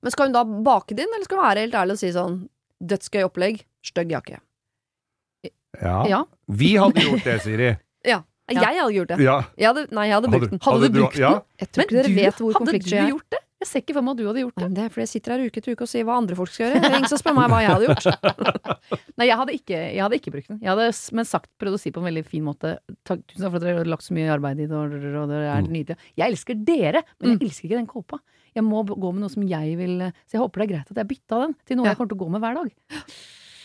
Men 0.00 0.14
skal 0.14 0.30
hun 0.30 0.32
da 0.32 0.44
bake 0.44 0.96
det 0.96 1.04
inn, 1.04 1.12
eller 1.12 1.28
skal 1.28 1.36
hun 1.36 1.44
være 1.44 1.64
helt 1.66 1.74
ærlig 1.76 1.98
og 1.98 2.00
si 2.00 2.08
sånn 2.14 2.38
Dødsgøy 2.80 3.26
opplegg, 3.26 3.58
stygg 3.84 4.14
jakke. 4.14 4.38
Ja. 5.76 5.96
Ja. 6.08 6.20
Vi 6.48 6.70
hadde 6.80 7.04
gjort 7.04 7.26
det, 7.26 7.34
Siri. 7.44 7.68
Ja. 8.08 8.22
Ja. 8.50 8.62
Jeg 8.64 8.80
hadde 8.80 8.94
gjort 8.96 9.12
det. 9.12 9.18
Ja. 9.22 9.36
Jeg 9.60 9.68
hadde, 9.68 9.82
nei, 9.94 10.06
jeg 10.08 10.16
hadde 10.16 10.30
brukt 10.32 10.50
den. 10.50 10.60
Hadde 10.64 10.88
du 10.88 10.96
brukt 10.96 11.18
ja. 11.20 11.34
den? 11.36 11.44
Jeg 11.60 11.68
tror 11.70 11.84
ikke 11.84 11.96
dere 11.98 12.14
vet 12.16 12.40
hvor 12.40 12.50
hadde 12.50 12.62
konfliktsky 12.64 12.90
du 12.90 12.96
jeg 12.96 13.04
er. 13.04 13.12
gjort 13.12 13.36
det? 13.36 13.42
Jeg 13.60 13.68
ser 13.68 13.82
ikke 13.84 13.92
for 13.92 14.04
meg 14.06 14.14
at 14.14 14.20
du 14.22 14.26
hadde 14.30 14.40
gjort 14.40 14.56
det. 14.56 14.66
Nei, 14.70 14.74
Det 14.78 14.82
er 14.86 14.92
fordi 14.94 15.02
jeg 15.04 15.10
sitter 15.10 15.32
her 15.34 15.42
uke 15.44 15.60
etter 15.60 15.74
uke 15.76 15.84
og 15.84 15.90
sier 15.90 16.04
hva 16.08 16.14
andre 16.16 16.36
folk 16.38 16.48
skal 16.54 16.64
gjøre. 16.64 16.80
Det 16.80 16.88
er 16.88 16.94
ingen 16.96 17.10
som 17.12 17.20
spør 17.20 17.34
meg 17.36 17.50
hva 17.52 17.58
jeg 17.60 17.72
hadde 17.74 17.88
gjort. 17.90 18.06
Nei, 19.20 19.26
jeg 19.28 19.36
hadde, 19.40 19.56
ikke, 19.58 19.80
jeg 19.92 20.00
hadde 20.00 20.16
ikke 20.16 20.32
brukt 20.32 20.48
den. 20.48 20.60
Jeg 20.64 20.70
hadde 20.72 20.86
men 21.18 21.28
sagt, 21.28 21.50
prøvd 21.60 21.76
å 21.76 21.80
si 21.82 21.92
på 21.92 22.00
en 22.00 22.08
veldig 22.08 22.22
fin 22.24 22.46
måte 22.46 22.70
Takk, 23.04 23.20
Tusen 23.28 23.44
takk 23.44 23.50
for 23.52 23.58
at 23.60 23.66
dere 23.66 23.82
har 23.82 23.90
lagt 23.92 24.06
så 24.06 24.16
mye 24.16 24.30
arbeid 24.32 24.62
i 24.64 24.68
det, 24.70 24.76
og, 24.80 24.96
det 24.96 25.42
er 25.44 25.60
Mm. 25.60 25.68
nydelig. 25.76 25.96
Jeg 26.16 26.26
elsker 26.32 26.54
dere, 26.64 27.02
men 27.20 27.34
jeg 27.36 27.42
elsker 27.50 27.68
ikke 27.68 27.80
den 27.82 27.90
kåpa. 27.90 28.18
Jeg 28.56 28.64
må 28.64 28.80
gå 28.88 29.12
med 29.12 29.20
noe 29.22 29.30
som 29.30 29.44
jeg 29.46 29.76
vil 29.78 30.00
Så 30.26 30.34
jeg 30.34 30.40
håper 30.42 30.58
det 30.64 30.64
er 30.66 30.72
greit 30.72 30.90
at 30.90 30.96
jeg 31.04 31.10
bytta 31.12 31.42
den 31.44 31.54
til 31.68 31.76
noe 31.76 31.84
Ja. 31.86 31.90
jeg 31.92 31.98
kommer 32.00 32.08
til 32.14 32.18
å 32.18 32.24
gå 32.24 32.30
med 32.32 32.40
hver 32.40 32.54
dag. 32.54 32.72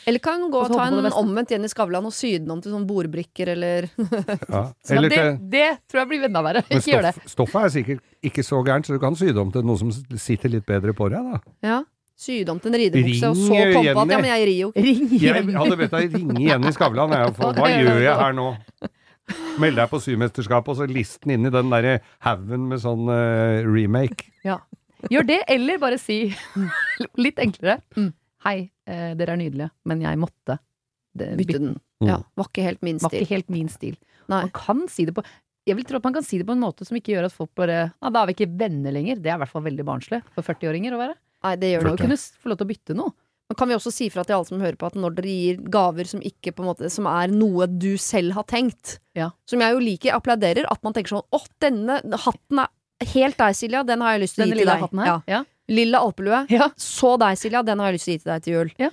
Eller 0.05 0.21
kan 0.21 0.43
gå 0.53 0.59
Og 0.62 0.69
ta 0.69 0.85
en 0.88 1.07
omvendt 1.17 1.51
Jenny 1.55 1.69
Skavlan 1.71 2.05
og 2.05 2.13
sy 2.13 2.35
den 2.38 2.51
om 2.53 2.59
til 2.62 2.74
sånn 2.75 2.85
bordbrikker 2.89 3.50
eller 3.55 3.88
Ja. 4.53 4.62
Eller 4.93 5.09
det, 5.09 5.24
det 5.51 5.65
tror 5.89 6.03
jeg 6.03 6.12
blir 6.12 6.27
enda 6.29 6.43
verre. 6.45 6.62
Ikke 6.67 6.77
Ikke 6.81 6.91
gjør 6.93 7.07
det. 7.07 7.13
stoff, 7.17 7.33
stoffet 7.33 7.65
er 7.67 7.74
sikkert 7.79 8.03
ikke 8.29 8.45
så 8.45 8.62
gærent, 8.65 8.85
så 8.89 8.93
du 8.97 9.01
kan 9.01 9.17
sy 9.17 9.31
det 9.31 9.41
om 9.41 9.51
til 9.53 9.65
noe 9.65 9.81
som 9.81 9.91
sitter 10.21 10.53
litt 10.53 10.65
bedre 10.69 10.93
på 10.97 11.09
deg, 11.13 11.33
da. 11.33 11.41
Ja. 11.65 11.81
Sy 12.15 12.38
det 12.47 12.53
om 12.53 12.62
til 12.63 12.71
en 12.71 12.77
ridebukse, 12.79 13.27
og 13.33 13.35
så 13.35 13.47
så 13.50 13.63
på 13.75 13.81
at 13.83 14.13
ja, 14.13 14.19
men 14.21 14.29
jeg 14.29 14.45
rir 14.47 14.59
jo. 14.62 14.69
Ring 14.77 15.01
Jeg 15.12 15.19
igjen. 15.41 15.50
hadde 15.57 15.77
bedt 15.81 15.95
deg 15.97 16.13
ringe 16.15 16.45
Jenny 16.45 16.71
Skavlan, 16.71 17.12
jeg, 17.12 17.33
for 17.35 17.57
hva 17.57 17.71
gjør 17.74 18.00
jeg 18.05 18.19
her 18.21 18.38
nå? 18.38 18.45
Meld 19.59 19.79
deg 19.81 19.89
på 19.91 20.00
symesterskapet, 20.03 20.69
og 20.71 20.79
så 20.79 20.88
list 20.88 21.24
den 21.25 21.33
inn 21.39 21.50
i 21.50 21.51
den 21.51 21.74
derre 21.74 21.97
haugen 22.24 22.69
med 22.71 22.79
sånn 22.83 23.09
uh, 23.09 23.65
remake. 23.67 24.29
Ja. 24.45 24.62
Gjør 25.12 25.27
det, 25.27 25.41
eller 25.51 25.81
bare 25.81 25.97
si 26.01 26.21
litt 27.25 27.41
enklere. 27.43 27.81
Hei, 28.46 28.70
eh, 28.88 29.14
dere 29.18 29.34
er 29.36 29.42
nydelige, 29.42 29.72
men 29.90 30.02
jeg 30.06 30.20
måtte 30.22 30.60
det, 31.18 31.32
Bytte 31.40 31.60
den. 31.64 31.75
Ja, 32.04 32.20
var 32.36 32.50
ikke 32.52 32.64
helt 32.66 32.82
min 32.84 33.00
stil. 33.00 33.08
Var 33.10 33.16
ikke 33.22 33.32
helt 33.34 33.50
min 33.50 33.70
stil. 33.72 33.96
Nei. 34.28 34.42
Man 34.46 34.52
kan 34.54 34.88
si 34.92 35.06
det 35.08 35.14
på 35.16 35.24
Jeg 35.66 35.78
vil 35.80 35.86
tro 35.88 35.98
at 35.98 36.04
man 36.06 36.14
kan 36.14 36.24
si 36.28 36.38
det 36.38 36.46
på 36.46 36.54
en 36.54 36.62
måte 36.62 36.86
som 36.86 36.98
ikke 36.98 37.14
gjør 37.16 37.25
at 37.25 37.34
folk 37.34 37.50
bare 37.58 37.78
Nei, 38.02 38.10
da 38.14 38.22
er 38.22 38.28
vi 38.30 38.36
ikke 38.36 38.52
venner 38.60 38.94
lenger. 38.94 39.18
Det 39.24 39.32
er 39.32 39.38
i 39.40 39.42
hvert 39.42 39.50
fall 39.54 39.64
veldig 39.66 39.86
barnslig 39.88 40.20
for 40.36 40.44
40-åringer 40.46 40.94
å 40.94 41.00
være. 41.02 41.16
Nei, 41.46 41.54
det 41.62 41.72
gjør 41.72 41.88
det 41.90 42.02
kunne 42.04 42.18
få 42.20 42.52
lov 42.52 42.60
til 42.60 42.68
å 42.68 42.70
bytte 42.74 42.98
noe. 43.00 43.16
Men 43.50 43.58
kan 43.60 43.70
vi 43.70 43.75
også 43.78 43.92
si 43.94 44.10
fra 44.10 44.24
til 44.25 44.36
alle 44.36 44.46
som 44.50 44.62
hører 44.62 44.78
på, 44.82 44.88
at 44.90 44.96
når 44.98 45.16
dere 45.20 45.34
gir 45.34 45.58
gaver 45.70 46.08
som 46.10 46.22
ikke 46.25 46.54
på 46.58 46.64
en 46.64 46.70
måte 46.72 46.90
Som 46.90 47.06
er 47.10 47.28
noe 47.30 47.68
du 47.70 47.92
selv 48.02 48.34
har 48.34 48.44
tenkt, 48.50 48.98
Ja. 49.16 49.32
som 49.46 49.62
jeg 49.62 49.74
jo 49.74 49.80
liker, 49.80 50.14
applauderer, 50.18 50.66
at 50.70 50.82
man 50.84 50.94
tenker 50.94 51.14
sånn 51.16 51.25
Å, 51.32 51.42
denne 51.62 52.00
hatten 52.25 52.60
er 52.66 52.70
helt 53.14 53.38
deg, 53.38 53.54
Silja, 53.56 53.84
den 53.86 54.02
har 54.02 54.16
jeg 54.18 54.22
lyst 54.25 54.36
til 54.36 54.46
å 54.46 54.48
gi 54.50 54.58
til 54.58 54.66
deg. 54.66 54.82
hatten 54.82 55.00
her. 55.00 55.06
Ja. 55.06 55.22
Ja. 55.28 55.44
Lilla 55.72 56.03
alpelue. 56.05 56.43
Ja. 56.53 56.69
Så 56.77 57.15
deg, 57.22 57.38
Silja, 57.41 57.63
den 57.65 57.79
har 57.81 57.89
jeg 57.91 58.00
lyst 58.00 58.05
til 58.10 58.13
å 58.13 58.17
gi 58.17 58.24
til 58.25 58.31
deg 58.36 58.45
til 58.45 58.53
jul. 58.60 58.72
Ja. 58.81 58.91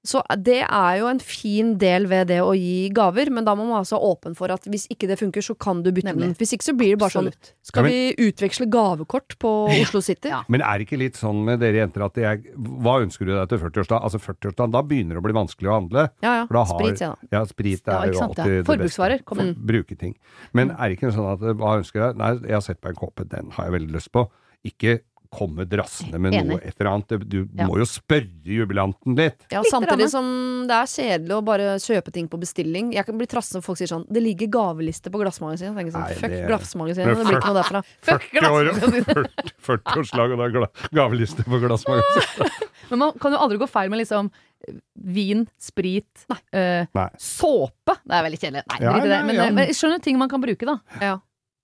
Så 0.00 0.22
det 0.40 0.62
er 0.64 0.94
jo 0.96 1.10
en 1.10 1.18
fin 1.20 1.74
del 1.76 2.06
ved 2.08 2.30
det 2.30 2.38
å 2.40 2.54
gi 2.56 2.86
gaver, 2.96 3.28
men 3.36 3.44
da 3.44 3.52
må 3.52 3.66
man 3.68 3.82
altså 3.82 3.98
være 3.98 4.08
åpen 4.14 4.36
for 4.38 4.48
at 4.54 4.64
hvis 4.72 4.86
ikke 4.88 5.04
det 5.10 5.18
funker, 5.20 5.44
så 5.44 5.52
kan 5.60 5.82
du 5.84 5.90
bytte 5.92 6.08
Nemlig. 6.08 6.30
den. 6.30 6.32
Hvis 6.40 6.54
ikke 6.56 6.64
så 6.70 6.72
blir 6.72 6.94
det 6.94 7.00
bare 7.02 7.12
sånn 7.12 7.28
Absolutt. 7.28 7.50
Skal 7.68 7.84
vi 7.84 7.98
utveksle 8.30 8.64
gavekort 8.72 9.36
på 9.44 9.50
Oslo 9.82 10.00
City? 10.00 10.32
Ja. 10.32 10.38
Men 10.48 10.64
er 10.64 10.80
det 10.80 10.86
ikke 10.88 11.00
litt 11.02 11.20
sånn 11.20 11.42
med 11.44 11.60
dere 11.60 11.82
jenter 11.82 12.06
at 12.06 12.16
jeg 12.16 12.56
Hva 12.56 12.96
ønsker 13.04 13.28
du 13.28 13.34
deg 13.34 13.52
til 13.52 13.60
40-årsdag? 13.60 14.00
Altså 14.08 14.22
40-årsdagen, 14.24 14.72
da 14.72 14.82
begynner 14.88 15.18
det 15.18 15.20
å 15.20 15.26
bli 15.28 15.36
vanskelig 15.36 15.68
å 15.68 15.76
handle. 15.76 16.06
Ja, 16.24 16.32
ja. 16.40 16.48
For 16.48 16.56
da 16.56 16.64
har, 16.64 16.80
Sprit, 16.80 16.96
sier 17.02 17.06
jeg. 17.12 17.32
Ja, 17.36 17.44
sprit 17.52 17.84
Ja, 17.92 17.98
er 18.00 18.14
jo 18.14 18.16
ja. 18.22 18.24
alltid 18.30 18.44
det 18.46 18.56
beste. 18.56 18.68
Forbruksvarer, 18.72 19.24
kom 19.28 19.44
igjen. 19.44 19.54
Bruke 19.74 20.00
ting. 20.00 20.16
Men 20.56 20.72
er 20.80 20.88
det 20.88 20.96
ikke 20.96 21.12
sånn 21.12 21.28
at 21.36 21.44
hva 21.60 21.76
ønsker 21.82 22.06
jeg? 22.06 22.16
Nei, 22.24 22.32
jeg 22.48 22.56
har 22.56 22.64
sett 22.64 22.80
på 22.80 22.88
en 22.88 22.96
kåpe, 23.04 23.28
den 23.36 23.52
har 23.58 23.68
jeg 23.68 23.76
veldig 23.76 23.98
lyst 24.00 24.14
på. 24.16 24.24
Ikke 24.64 25.02
komme 25.30 25.64
drassende 25.70 26.18
med 26.18 26.34
Enig. 26.34 26.48
noe 26.50 26.60
et 26.66 26.74
eller 26.80 26.90
annet. 26.90 27.28
Du 27.28 27.48
Ja. 27.54 27.66
må 27.68 27.76
jo 27.78 27.84
spørre 27.86 28.26
jubilanten 28.44 29.14
litt. 29.16 29.46
Ja, 29.52 29.60
Litt 29.62 29.70
samtidig 29.72 30.06
rann. 30.06 30.10
som 30.10 30.66
det 30.66 30.74
er 30.74 30.86
kjedelig 30.90 31.30
å 31.38 31.44
bare 31.44 31.76
kjøpe 31.78 32.12
ting 32.12 32.26
på 32.28 32.38
bestilling. 32.40 32.92
Jeg 32.92 33.06
kan 33.06 33.16
bli 33.16 33.26
trassende 33.26 33.60
når 33.60 33.64
folk 33.64 33.78
sier 33.78 33.86
sånn 33.86 34.06
'Det 34.10 34.22
ligger 34.22 34.48
gaveliste 34.50 35.08
på 35.10 35.18
glassmagasinet'. 35.22 35.76
Tenker 35.76 35.92
Sånn, 35.92 36.02
Nei, 36.02 36.14
Fuck 36.14 36.30
det- 36.30 36.48
glassmagasinet, 36.48 37.16
det 37.16 37.26
blir 37.26 37.38
ikke 37.38 37.46
noe 37.54 37.62
derfra. 37.62 37.84
40 38.02 38.40
år, 38.50 38.64
40 38.74 39.40
40-årslag, 39.62 40.32
og 40.34 40.38
da 40.38 40.48
gla- 40.58 40.90
gaveliste 40.92 41.44
på 41.44 41.60
glassmagasinet. 41.62 42.50
Men 42.90 42.98
man 42.98 43.12
kan 43.20 43.32
jo 43.32 43.38
aldri 43.38 43.56
gå 43.58 43.68
feil 43.68 43.88
med 43.88 44.00
liksom 44.00 44.30
eh, 44.66 44.74
vin, 44.98 45.46
sprit, 45.60 46.26
eh, 46.52 46.86
Nei. 46.92 47.08
såpe. 47.18 47.94
Det 48.04 48.12
er 48.18 48.24
veldig 48.26 48.40
kjedelig. 48.40 48.62
Nei, 48.66 48.78
Ja, 48.80 48.92
det. 49.00 49.26
Men, 49.26 49.34
ja. 49.36 49.44
eh, 49.46 49.50
men 49.52 49.68
skjønner 49.68 50.02
ting 50.02 50.18
man 50.18 50.28
kan 50.28 50.42
bruke, 50.42 50.66
da. 50.66 50.80
Ja. 51.00 51.12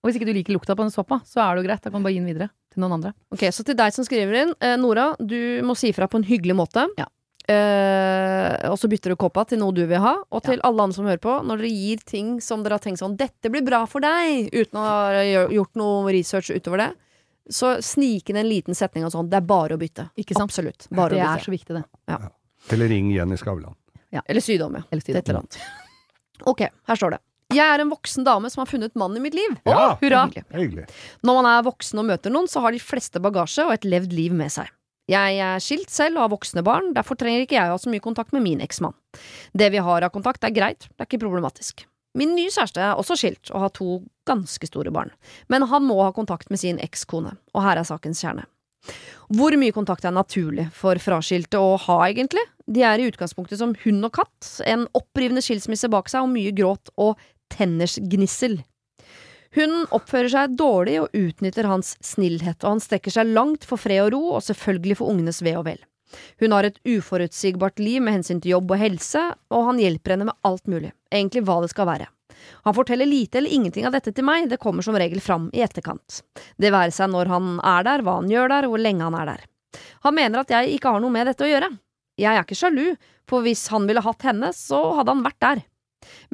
Og 0.05 0.13
hvis 0.13 0.17
ikke 0.21 0.27
du 0.27 0.33
liker 0.35 0.55
lukta 0.55 0.77
på 0.77 0.85
den 0.87 0.91
såpa, 0.95 1.21
så 1.27 1.43
er 1.43 1.57
det 1.57 1.65
jo 1.65 1.69
greit. 1.69 1.83
Da 1.83 1.91
kan 1.91 2.01
du 2.01 2.05
bare 2.07 2.13
gi 2.15 2.21
den 2.21 2.31
videre 2.33 2.51
til 2.77 2.85
noen 2.85 2.99
andre. 2.99 3.13
Ok, 3.35 3.49
Så 3.55 3.65
til 3.67 3.77
deg 3.79 3.95
som 3.97 4.07
skriver 4.07 4.43
inn. 4.45 4.55
Eh, 4.61 4.77
Nora, 4.81 5.11
du 5.19 5.63
må 5.67 5.77
si 5.79 5.93
fra 5.97 6.09
på 6.09 6.21
en 6.21 6.27
hyggelig 6.29 6.57
måte. 6.59 6.87
Ja. 7.01 7.09
Eh, 7.47 8.69
og 8.71 8.75
så 8.81 8.89
bytter 8.91 9.13
du 9.15 9.19
koppa 9.21 9.45
til 9.47 9.61
noe 9.63 9.75
du 9.75 9.85
vil 9.87 10.03
ha. 10.03 10.17
Og 10.35 10.43
til 10.47 10.63
alle 10.67 10.83
andre 10.87 10.97
som 10.97 11.07
hører 11.07 11.23
på, 11.23 11.39
når 11.47 11.63
dere 11.63 11.73
gir 11.73 12.03
ting 12.07 12.37
som 12.43 12.65
dere 12.65 12.79
har 12.79 12.85
tenkt 12.85 13.01
sånn 13.03 13.17
'Dette 13.17 13.51
blir 13.51 13.65
bra 13.65 13.85
for 13.87 14.01
deg', 14.03 14.51
uten 14.53 14.81
å 14.81 14.85
ha 14.85 15.23
gjort 15.55 15.75
noe 15.79 16.13
research 16.13 16.51
utover 16.51 16.79
det, 16.83 16.93
så 17.49 17.77
snik 17.83 18.31
inn 18.31 18.37
en 18.37 18.49
liten 18.49 18.75
setning 18.75 19.05
av 19.07 19.13
sånn. 19.15 19.31
Det 19.31 19.39
er 19.39 19.47
bare 19.47 19.77
å 19.77 19.79
bytte. 19.79 20.11
Ikke 20.19 20.35
sant? 20.35 20.51
Absolutt. 20.51 20.89
Bare 20.91 21.15
det 21.15 21.23
å 21.23 21.35
er 21.35 21.39
så 21.39 21.55
viktig, 21.55 21.79
det. 21.79 21.85
Eller 22.73 22.89
ring 22.89 23.13
Jenny 23.15 23.37
Skavlan. 23.39 23.75
Eller 24.27 24.41
sydom, 24.41 24.75
ja. 24.75 24.83
Eller 24.91 25.03
Sydom. 25.03 25.19
et 25.19 25.29
eller 25.29 25.41
annet. 25.45 25.59
Ok, 26.47 26.61
her 26.61 26.97
står 26.97 27.15
det. 27.15 27.19
Jeg 27.55 27.63
er 27.63 27.83
en 27.83 27.93
voksen 27.93 28.25
dame 28.27 28.51
som 28.51 28.65
har 28.65 28.71
funnet 28.71 28.97
mannen 28.99 29.21
i 29.21 29.23
mitt 29.23 29.37
liv. 29.37 29.53
Ja, 29.69 29.93
Hurra! 30.01 30.25
Hyggelig. 30.27 30.47
hyggelig. 30.57 30.87
Når 31.23 31.39
man 31.39 31.49
er 31.53 31.67
voksen 31.67 32.01
og 32.03 32.09
møter 32.09 32.33
noen, 32.35 32.49
så 32.51 32.63
har 32.65 32.75
de 32.75 32.83
fleste 32.83 33.23
bagasje 33.23 33.69
og 33.69 33.75
et 33.77 33.87
levd 33.87 34.17
liv 34.17 34.35
med 34.35 34.51
seg. 34.53 34.73
Jeg 35.07 35.37
er 35.39 35.63
skilt 35.63 35.93
selv 35.95 36.19
og 36.19 36.25
har 36.25 36.33
voksne 36.33 36.65
barn, 36.67 36.91
derfor 36.97 37.15
trenger 37.19 37.45
ikke 37.45 37.55
jeg 37.55 37.71
å 37.71 37.77
ha 37.77 37.79
så 37.79 37.93
mye 37.93 38.03
kontakt 38.03 38.35
med 38.35 38.43
min 38.43 38.65
eksmann. 38.65 38.97
Det 39.55 39.69
vi 39.71 39.79
har 39.79 40.03
av 40.03 40.11
kontakt 40.11 40.43
er 40.43 40.51
greit, 40.51 40.89
det 40.91 41.05
er 41.05 41.07
ikke 41.07 41.23
problematisk. 41.23 41.87
Min 42.19 42.35
nye 42.35 42.51
kjæreste 42.51 42.83
er 42.83 42.99
også 42.99 43.15
skilt 43.21 43.53
og 43.53 43.63
har 43.63 43.73
to 43.77 44.01
ganske 44.27 44.67
store 44.67 44.91
barn, 44.91 45.13
men 45.53 45.69
han 45.71 45.87
må 45.87 46.01
ha 46.03 46.11
kontakt 46.17 46.51
med 46.51 46.59
sin 46.59 46.81
ekskone, 46.83 47.37
og 47.55 47.63
her 47.63 47.79
er 47.79 47.87
sakens 47.87 48.25
kjerne. 48.25 48.49
Hvor 49.37 49.55
mye 49.59 49.75
kontakt 49.75 50.05
er 50.07 50.15
naturlig 50.15 50.69
for 50.75 50.99
fraskilte 51.03 51.59
å 51.59 51.75
ha, 51.87 51.97
egentlig? 52.07 52.43
De 52.67 52.83
er 52.87 53.03
i 53.03 53.07
utgangspunktet 53.11 53.59
som 53.59 53.75
hund 53.85 54.07
og 54.07 54.15
katt, 54.19 54.51
en 54.67 54.87
opprivende 54.95 55.43
skilsmisse 55.43 55.91
bak 55.91 56.11
seg 56.11 56.27
og 56.27 56.33
mye 56.35 56.55
gråt 56.55 56.91
og 56.99 57.19
tennersgnissel. 57.53 58.61
Hun 59.57 59.87
oppfører 59.95 60.29
seg 60.33 60.57
dårlig 60.59 60.99
og 61.01 61.15
utnytter 61.17 61.69
hans 61.71 61.95
snillhet, 62.05 62.61
og 62.63 62.77
han 62.77 62.83
strekker 62.85 63.15
seg 63.15 63.31
langt 63.33 63.65
for 63.69 63.81
fred 63.81 64.03
og 64.09 64.13
ro, 64.13 64.25
og 64.37 64.45
selvfølgelig 64.45 64.99
for 64.99 65.13
ungenes 65.13 65.41
ve 65.45 65.55
og 65.57 65.65
vel. 65.69 65.79
Hun 66.41 66.53
har 66.55 66.67
et 66.67 66.77
uforutsigbart 66.87 67.81
liv 67.83 68.03
med 68.05 68.19
hensyn 68.19 68.43
til 68.43 68.55
jobb 68.57 68.75
og 68.77 68.83
helse, 68.83 69.23
og 69.51 69.71
han 69.71 69.81
hjelper 69.81 70.15
henne 70.15 70.29
med 70.29 70.39
alt 70.47 70.69
mulig, 70.71 70.93
egentlig 71.11 71.43
hva 71.49 71.63
det 71.65 71.73
skal 71.73 71.89
være. 71.89 72.11
Han 72.69 72.77
forteller 72.77 73.09
lite 73.09 73.41
eller 73.41 73.55
ingenting 73.57 73.87
av 73.89 73.95
dette 73.97 74.13
til 74.15 74.27
meg, 74.27 74.51
det 74.51 74.61
kommer 74.63 74.85
som 74.85 74.97
regel 74.99 75.23
fram 75.25 75.49
i 75.57 75.65
etterkant. 75.65 76.21
Det 76.61 76.73
være 76.75 76.95
seg 76.95 77.11
når 77.11 77.33
han 77.33 77.57
er 77.65 77.87
der, 77.87 78.05
hva 78.05 78.21
han 78.21 78.31
gjør 78.31 78.53
der, 78.53 78.69
hvor 78.71 78.83
lenge 78.83 79.07
han 79.09 79.17
er 79.19 79.33
der. 79.33 79.47
Han 80.07 80.17
mener 80.17 80.43
at 80.43 80.53
jeg 80.53 80.77
ikke 80.77 80.93
har 80.95 81.03
noe 81.03 81.15
med 81.15 81.27
dette 81.31 81.47
å 81.47 81.51
gjøre. 81.51 81.73
Jeg 82.21 82.33
er 82.33 82.45
ikke 82.45 82.59
sjalu, 82.59 82.85
for 83.29 83.45
hvis 83.45 83.67
han 83.73 83.89
ville 83.89 84.05
hatt 84.05 84.25
henne, 84.25 84.53
så 84.57 84.79
hadde 85.01 85.13
han 85.13 85.25
vært 85.27 85.41
der. 85.43 85.65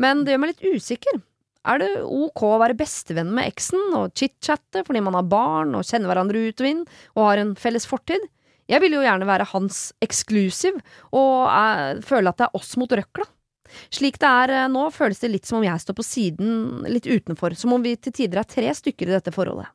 Men 0.00 0.24
det 0.24 0.34
gjør 0.34 0.42
meg 0.42 0.54
litt 0.54 0.78
usikker. 0.78 1.20
Er 1.62 1.78
det 1.78 1.90
ok 2.02 2.42
å 2.48 2.58
være 2.58 2.78
bestevenn 2.78 3.30
med 3.34 3.46
eksen 3.46 3.92
og 3.94 4.14
chit-chatte 4.18 4.82
fordi 4.86 5.02
man 5.04 5.14
har 5.14 5.28
barn 5.30 5.76
og 5.78 5.86
kjenner 5.86 6.10
hverandre 6.10 6.48
ut 6.48 6.62
og 6.62 6.68
inn 6.68 6.80
og 7.14 7.26
har 7.28 7.42
en 7.42 7.52
felles 7.58 7.86
fortid? 7.86 8.24
Jeg 8.70 8.82
vil 8.82 8.96
jo 8.96 9.04
gjerne 9.04 9.28
være 9.28 9.46
hans 9.52 9.90
eksklusiv 10.02 10.80
og 11.10 11.46
er, 11.50 12.02
føle 12.06 12.30
at 12.30 12.40
det 12.40 12.48
er 12.48 12.58
oss 12.58 12.74
mot 12.80 12.90
røkla. 12.90 13.26
Slik 13.92 14.18
det 14.20 14.28
er 14.28 14.54
eh, 14.56 14.70
nå, 14.70 14.88
føles 14.92 15.22
det 15.22 15.30
litt 15.32 15.48
som 15.48 15.60
om 15.60 15.66
jeg 15.66 15.80
står 15.80 15.96
på 15.96 16.04
siden, 16.06 16.82
litt 16.92 17.08
utenfor, 17.08 17.54
som 17.58 17.72
om 17.76 17.84
vi 17.84 17.94
til 17.96 18.14
tider 18.14 18.42
er 18.42 18.48
tre 18.48 18.72
stykker 18.76 19.08
i 19.08 19.16
dette 19.16 19.32
forholdet. 19.34 19.70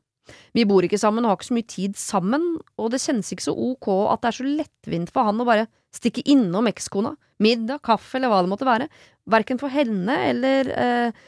Vi 0.54 0.66
bor 0.68 0.84
ikke 0.84 1.00
sammen 1.00 1.24
og 1.24 1.32
har 1.32 1.40
ikke 1.40 1.50
så 1.50 1.56
mye 1.56 1.72
tid 1.72 2.00
sammen, 2.00 2.48
og 2.78 2.92
det 2.92 3.00
kjennes 3.04 3.30
ikke 3.32 3.48
så 3.48 3.56
ok 3.56 3.88
at 4.12 4.24
det 4.24 4.30
er 4.30 4.38
så 4.38 4.48
lettvint 4.48 5.14
for 5.16 5.30
han 5.30 5.40
å 5.40 5.48
bare 5.48 5.70
stikke 5.96 6.26
innom 6.30 6.68
ekskona, 6.70 7.14
middag, 7.44 7.82
kaffe 7.86 8.20
eller 8.20 8.34
hva 8.34 8.42
det 8.44 8.52
måtte 8.52 8.68
være, 8.68 8.90
verken 9.30 9.60
for 9.62 9.74
henne 9.74 10.16
eller 10.32 10.72
eh, 10.74 11.26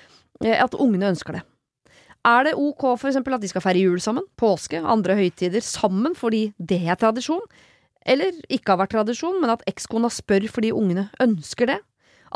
at 0.56 0.78
ungene 0.80 1.12
ønsker 1.14 1.40
det. 1.40 1.44
Er 2.28 2.50
det 2.50 2.58
ok 2.60 2.84
for 3.00 3.10
eksempel 3.10 3.36
at 3.36 3.44
de 3.44 3.50
skal 3.52 3.64
feire 3.64 3.82
jul 3.86 4.00
sammen, 4.04 4.26
påske, 4.40 4.82
andre 4.84 5.16
høytider 5.16 5.64
sammen 5.64 6.16
fordi 6.18 6.50
det 6.58 6.82
er 6.84 7.00
tradisjon? 7.00 7.44
Eller 8.10 8.36
ikke 8.52 8.74
har 8.74 8.82
vært 8.82 8.96
tradisjon, 8.96 9.40
men 9.42 9.52
at 9.54 9.64
ekskona 9.70 10.10
spør 10.12 10.48
fordi 10.52 10.74
ungene 10.76 11.08
ønsker 11.24 11.72
det? 11.72 11.80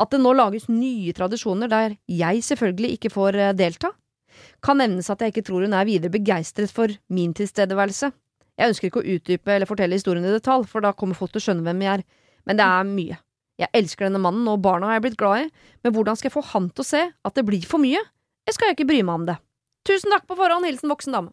At 0.00 0.10
det 0.10 0.20
nå 0.22 0.32
lages 0.34 0.66
nye 0.68 1.12
tradisjoner 1.14 1.70
der 1.70 1.94
jeg 2.10 2.42
selvfølgelig 2.44 2.96
ikke 2.96 3.12
får 3.14 3.38
eh, 3.38 3.54
delta? 3.56 3.92
Kan 4.64 4.80
nevnes 4.80 5.10
at 5.12 5.22
jeg 5.22 5.34
ikke 5.34 5.44
tror 5.46 5.64
hun 5.64 5.76
er 5.76 5.86
videre 5.86 6.12
begeistret 6.12 6.72
for 6.74 6.90
min 7.12 7.34
tilstedeværelse. 7.36 8.10
Jeg 8.58 8.70
ønsker 8.70 8.88
ikke 8.88 9.02
å 9.02 9.14
utdype 9.16 9.54
eller 9.54 9.68
fortelle 9.68 9.98
historien 9.98 10.26
i 10.26 10.32
detalj, 10.34 10.66
for 10.70 10.82
da 10.82 10.94
kommer 10.96 11.18
folk 11.18 11.34
til 11.34 11.42
å 11.42 11.46
skjønne 11.48 11.66
hvem 11.66 11.84
jeg 11.84 11.98
er, 11.98 12.04
men 12.48 12.58
det 12.58 12.66
er 12.66 12.88
mye. 12.88 13.18
Jeg 13.60 13.70
elsker 13.78 14.08
denne 14.08 14.18
mannen, 14.22 14.46
og 14.50 14.58
barna 14.64 14.88
har 14.90 14.96
jeg 14.98 15.04
blitt 15.06 15.18
glad 15.20 15.44
i, 15.44 15.48
men 15.86 15.94
hvordan 15.94 16.18
skal 16.18 16.28
jeg 16.30 16.34
få 16.34 16.42
han 16.50 16.68
til 16.74 16.82
å 16.82 16.88
se 16.88 17.02
at 17.06 17.34
det 17.38 17.44
blir 17.46 17.62
for 17.70 17.78
mye? 17.82 18.00
Jeg 18.48 18.56
skal 18.56 18.74
ikke 18.74 18.86
bry 18.88 19.00
meg 19.06 19.14
om 19.20 19.26
det. 19.30 19.36
Tusen 19.86 20.10
takk 20.10 20.26
på 20.26 20.36
forhånd, 20.38 20.66
hilsen 20.66 20.90
voksen 20.90 21.14
dame. 21.14 21.30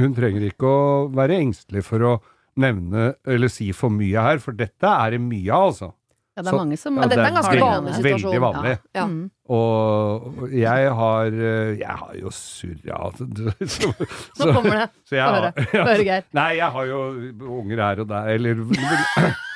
Hun 0.00 0.14
trenger 0.16 0.46
ikke 0.48 0.68
å 0.70 1.08
være 1.12 1.36
engstelig 1.42 1.82
for 1.84 2.06
å 2.06 2.12
nevne 2.60 3.10
eller 3.28 3.50
si 3.52 3.68
for 3.76 3.92
mye 3.92 4.22
her, 4.24 4.40
for 4.42 4.56
dette 4.56 4.86
er 4.88 5.16
det 5.16 5.20
mye 5.22 5.50
av, 5.52 5.66
altså. 5.72 5.90
Ja, 6.38 6.44
det 6.46 6.52
er 6.54 6.56
mange 6.56 6.76
som 6.78 6.96
Ja, 6.96 7.02
Ja, 7.02 7.08
dette 7.10 7.20
er 7.20 7.28
en 7.28 7.36
ganske 7.36 7.60
vanlig 7.60 7.94
situasjon. 7.98 8.30
veldig 8.30 8.40
vanlig. 8.40 8.74
Ja. 8.96 9.04
Mm. 9.10 9.30
Og 9.50 10.44
jeg 10.54 10.92
har 11.00 11.26
eh, 11.34 11.72
Jeg 11.80 11.96
har 12.00 12.12
jo 12.20 12.30
surra 12.32 13.00
så, 13.74 13.90
Nå 14.38 14.52
kommer 14.54 14.76
det. 14.78 14.86
så 15.10 15.18
jeg 15.18 15.26
Få 15.26 15.34
høre. 15.36 15.50
Få 15.74 15.84
høre, 15.90 16.04
Geir. 16.06 16.24
Nei, 16.38 16.48
jeg 16.60 16.70
har 16.78 16.86
jo 16.86 17.00
unger 17.58 17.82
her 17.84 18.02
og 18.04 18.08
der, 18.14 18.30
eller 18.38 18.62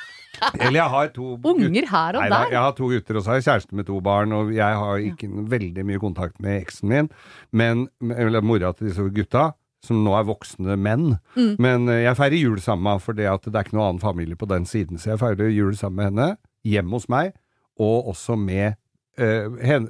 Eller 0.59 0.79
jeg 0.79 0.91
har 0.93 1.11
to 1.15 1.27
Unger 1.35 1.89
her 1.89 2.17
og 2.17 2.23
Nei, 2.23 2.29
der. 2.31 2.53
jeg 2.53 2.61
har 2.61 2.73
to 2.77 2.89
gutter, 2.91 3.19
og 3.19 3.25
så 3.25 3.31
har 3.31 3.39
jeg 3.39 3.47
kjæreste 3.47 3.77
med 3.79 3.87
to 3.89 3.99
barn, 4.05 4.33
og 4.35 4.53
jeg 4.55 4.79
har 4.81 5.03
ikke 5.11 5.29
veldig 5.55 5.85
mye 5.87 6.01
kontakt 6.01 6.41
med 6.43 6.61
eksen 6.63 6.91
min, 6.91 7.11
men, 7.51 7.85
eller 8.15 8.45
mora 8.45 8.73
til 8.75 8.89
disse 8.89 9.05
gutta, 9.15 9.51
som 9.85 10.01
nå 10.05 10.15
er 10.17 10.25
voksne 10.25 10.77
menn. 10.81 11.17
Mm. 11.35 11.51
Men 11.61 11.89
eh, 11.91 12.03
jeg 12.07 12.17
feirer 12.17 12.39
jul 12.39 12.61
sammen 12.63 12.87
med 12.87 12.95
henne, 12.95 13.05
for 13.05 13.17
det, 13.17 13.27
det 13.45 13.53
er 13.53 13.67
ikke 13.67 13.77
noen 13.77 13.89
annen 13.91 14.03
familie 14.03 14.39
på 14.39 14.49
den 14.49 14.65
siden, 14.69 15.01
så 15.01 15.13
jeg 15.13 15.21
feirer 15.21 15.53
jul 15.53 15.75
sammen 15.77 15.99
med 16.01 16.11
henne, 16.11 16.29
hjemme 16.65 16.97
hos 16.97 17.09
meg, 17.11 17.35
og 17.81 18.09
også 18.13 18.37
med 18.39 18.79
eh, 19.21 19.49
hen, 19.65 19.89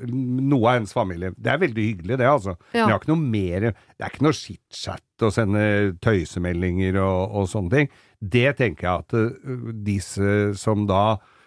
noe 0.50 0.70
av 0.70 0.80
hennes 0.80 0.96
familie. 0.96 1.34
Det 1.38 1.54
er 1.54 1.62
veldig 1.62 1.86
hyggelig, 1.90 2.18
det, 2.22 2.28
altså. 2.30 2.58
Men 2.74 2.82
jeg 2.82 2.94
har 2.94 3.02
ikke 3.02 3.14
noe 3.14 3.30
mer 3.36 3.70
Det 3.72 4.04
er 4.04 4.12
ikke 4.12 4.26
noe 4.28 4.38
chit-chat 4.38 5.26
å 5.26 5.32
sende 5.34 5.64
tøysemeldinger 6.04 7.00
og, 7.04 7.40
og 7.40 7.48
sånne 7.52 7.74
ting. 7.74 7.96
Det 8.20 8.50
tenker 8.60 8.88
jeg 8.88 9.06
at 9.06 9.18
uh, 9.18 9.72
disse 9.86 10.36
som 10.60 10.88
da 10.90 11.06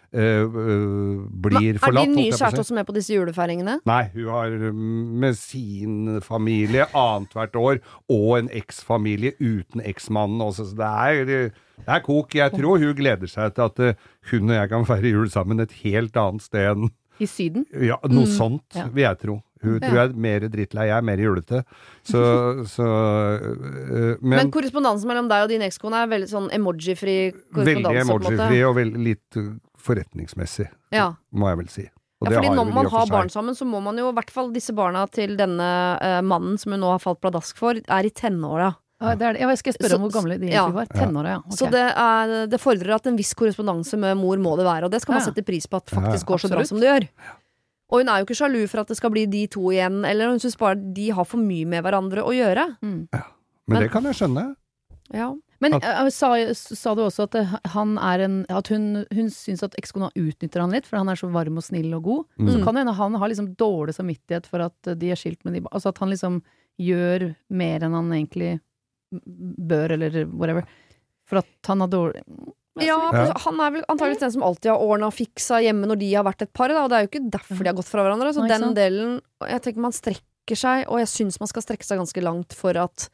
Uh, 0.08 0.48
uh, 0.48 1.24
blir 1.28 1.74
Men, 1.74 1.78
forlatt 1.82 2.06
er 2.08 2.14
på 2.16 2.22
å 2.22 2.36
kjæreste 2.38 2.62
også 2.62 2.76
med 2.78 2.86
på 2.88 2.94
disse 2.96 3.12
julefeiringene? 3.12 3.74
Nei, 3.84 4.06
hun 4.14 4.30
har 4.32 4.54
mm, 4.56 5.02
med 5.20 5.36
sin 5.36 6.14
familie 6.24 6.86
annethvert 6.96 7.58
år, 7.60 7.80
og 8.08 8.30
en 8.38 8.48
eksfamilie 8.56 9.34
uten 9.36 9.84
eksmannen 9.84 10.40
også, 10.46 10.70
så 10.70 10.78
det 10.78 10.88
er, 10.88 11.52
det 11.76 11.92
er 11.92 12.00
kok. 12.06 12.32
Jeg 12.40 12.56
tror 12.56 12.80
hun 12.80 12.96
gleder 12.96 13.28
seg 13.28 13.52
til 13.58 13.68
at 13.68 14.00
hun 14.32 14.48
og 14.48 14.56
jeg 14.56 14.72
kan 14.72 14.88
feire 14.88 15.12
jul 15.12 15.28
sammen 15.28 15.60
et 15.60 15.76
helt 15.84 16.16
annet 16.16 16.46
sted 16.48 16.70
enn 16.72 16.88
I 17.20 17.26
Syden. 17.26 17.66
ja, 17.72 17.96
noe 18.08 18.26
sånt, 18.26 18.64
Ja. 18.74 18.86
vil 18.88 19.02
jeg 19.04 19.18
tro. 19.18 19.42
Hun 19.60 19.80
tror 19.82 19.96
jeg 19.96 20.10
er 20.10 20.14
mer 20.14 20.40
drittlei, 20.48 20.84
jeg 20.86 20.96
er 20.96 21.02
mer 21.02 21.18
julete. 21.18 21.64
Så, 22.06 22.20
så 22.74 22.86
øh, 22.86 24.16
Men, 24.22 24.44
Men, 24.44 24.50
korrespondansen 24.54 25.08
mellom 25.10 25.28
deg 25.30 25.42
og 25.46 25.48
din 25.50 25.64
ekskone 25.66 26.04
er 26.04 26.10
veldig 26.12 26.28
sånn 26.30 26.48
emoji-fri 26.54 27.16
veldig 27.32 27.82
korrespondanse. 27.82 28.06
måte. 28.12 28.32
emoji-fri 28.34 28.60
og 28.68 28.74
veld, 28.78 28.98
litt 29.02 29.36
øh, 29.40 29.52
forretningsmessig, 29.82 30.68
Ja. 30.94 31.12
må 31.34 31.48
jeg 31.50 31.58
vel 31.64 31.68
si. 31.74 31.86
Og 32.20 32.32
Ja, 32.32 32.40
fordi 32.40 32.50
når 32.54 32.72
man 32.74 32.86
har 32.90 33.06
barn 33.06 33.28
sammen, 33.30 33.54
så 33.54 33.64
må 33.66 33.80
man 33.82 33.96
jo, 33.96 34.08
i 34.10 34.14
hvert 34.16 34.30
fall 34.34 34.50
disse 34.50 34.74
barna 34.74 35.04
til 35.10 35.36
denne 35.38 35.68
eh, 36.02 36.20
mannen 36.26 36.58
som 36.58 36.72
hun 36.74 36.80
nå 36.82 36.90
har 36.90 36.98
falt 36.98 37.20
pladask 37.22 37.56
for, 37.56 37.74
er 37.78 38.06
i 38.06 38.10
tenåra. 38.10 38.72
Ja, 39.00 39.14
det 39.14 39.26
er 39.28 39.32
det. 39.36 39.40
Jeg 39.46 39.58
skal 39.60 39.74
spørre 39.76 39.96
om 39.98 40.04
hvor 40.06 40.14
gamle 40.16 40.38
de 40.40 40.48
ja. 40.50 40.64
egentlig 40.64 40.74
var. 40.80 40.86
Tenåra, 40.90 41.34
ja. 41.36 41.40
Okay. 41.44 41.56
Så 41.60 41.70
det, 41.70 41.84
er, 41.86 42.32
det 42.50 42.58
fordrer 42.60 42.94
at 42.96 43.06
en 43.06 43.18
viss 43.18 43.30
korrespondanse 43.38 43.98
med 44.00 44.16
mor 44.18 44.40
må 44.42 44.56
det 44.58 44.66
være, 44.66 44.88
og 44.88 44.90
det 44.90 45.00
skal 45.04 45.14
man 45.14 45.22
Ja. 45.22 45.28
sette 45.30 45.44
pris 45.46 45.66
på 45.70 45.76
at 45.78 45.92
Ja, 45.92 46.00
ja. 46.00 46.06
faktisk 46.08 46.26
går 46.26 46.38
så 46.42 46.50
bra 46.50 46.64
som 46.66 46.80
det 46.82 46.88
gjør. 46.90 47.08
Og 47.90 48.00
hun 48.02 48.08
er 48.08 48.18
jo 48.20 48.26
ikke 48.26 48.36
sjalu 48.36 48.66
for 48.68 48.80
at 48.82 48.88
det 48.90 48.96
skal 48.98 49.10
bli 49.14 49.24
de 49.26 49.46
to 49.46 49.70
igjen, 49.70 50.02
eller 50.04 50.28
hun 50.28 50.38
syns 50.42 50.58
bare 50.58 50.74
de 50.76 51.10
har 51.10 51.24
for 51.24 51.38
mye 51.38 51.64
med 51.64 51.84
hverandre 51.86 52.24
å 52.26 52.34
gjøre. 52.34 52.76
mm. 52.82 53.08
Men 53.68 53.82
det 53.84 53.90
kan 53.92 54.02
jeg 54.04 54.14
skjønne. 54.16 54.56
Ja. 55.12 55.34
Men 55.60 55.74
At- 55.74 55.84
eh, 55.84 56.08
sa, 56.10 56.34
sa 56.54 56.94
du 56.94 57.02
også 57.02 57.24
at 57.24 57.34
eh, 57.34 57.54
han 57.74 57.96
er 57.98 58.20
en 58.20 58.46
At 58.48 58.68
hun, 58.68 59.04
hun 59.12 59.26
syns 59.30 59.62
at 59.62 59.74
ekskona 59.76 60.10
utnytter 60.14 60.60
han 60.60 60.70
litt, 60.70 60.86
for 60.86 60.96
han 60.98 61.08
er 61.08 61.14
så 61.16 61.30
varm 61.32 61.56
og 61.58 61.64
snill 61.64 61.92
og 61.94 62.02
god. 62.04 62.24
Mm. 62.38 62.48
Så 62.52 62.64
kan 62.64 62.74
det 62.74 62.80
hende 62.84 62.94
han 62.94 63.14
har 63.14 63.28
liksom 63.28 63.54
dårlig 63.56 63.94
samvittighet 63.94 64.46
for 64.46 64.60
at 64.60 64.98
de 64.98 65.10
er 65.10 65.16
skilt 65.16 65.44
med 65.44 65.54
de 65.54 65.60
Altså 65.72 65.88
at 65.88 65.98
han 65.98 66.10
liksom 66.10 66.42
gjør 66.78 67.34
mer 67.50 67.80
enn 67.82 67.92
han 67.94 68.10
egentlig 68.12 68.60
bør, 69.10 69.94
eller 69.96 70.22
whatever. 70.32 70.64
For 71.28 71.42
at 71.42 71.70
han 71.70 71.84
har 71.84 71.90
dårlig 71.92 72.22
Ja. 72.78 72.96
Han 73.44 73.60
er 73.60 73.72
vel 73.74 73.84
antakeligvis 73.90 74.22
den 74.22 74.32
som 74.36 74.44
alltid 74.46 74.70
har 74.70 74.78
ordna 74.84 75.08
og 75.10 75.16
fiksa 75.16 75.58
hjemme 75.64 75.88
når 75.90 75.98
de 75.98 76.12
har 76.14 76.24
vært 76.28 76.44
et 76.46 76.52
par, 76.54 76.70
da, 76.70 76.84
og 76.84 76.92
det 76.92 76.96
er 76.98 77.06
jo 77.06 77.10
ikke 77.10 77.30
derfor 77.34 77.64
de 77.64 77.72
har 77.72 77.78
gått 77.80 77.90
fra 77.90 78.04
hverandre. 78.06 78.32
Så 78.36 78.44
Nei, 78.44 78.52
den 78.54 78.76
delen 78.76 79.20
Jeg 79.50 79.64
tenker 79.64 79.82
man 79.88 79.96
strekker 79.96 80.56
seg, 80.56 80.84
og 80.86 81.00
jeg 81.02 81.10
syns 81.10 81.40
man 81.42 81.50
skal 81.50 81.64
strekke 81.66 81.84
seg 81.84 81.98
ganske 81.98 82.22
langt 82.22 82.54
for 82.56 82.78
at 82.78 83.08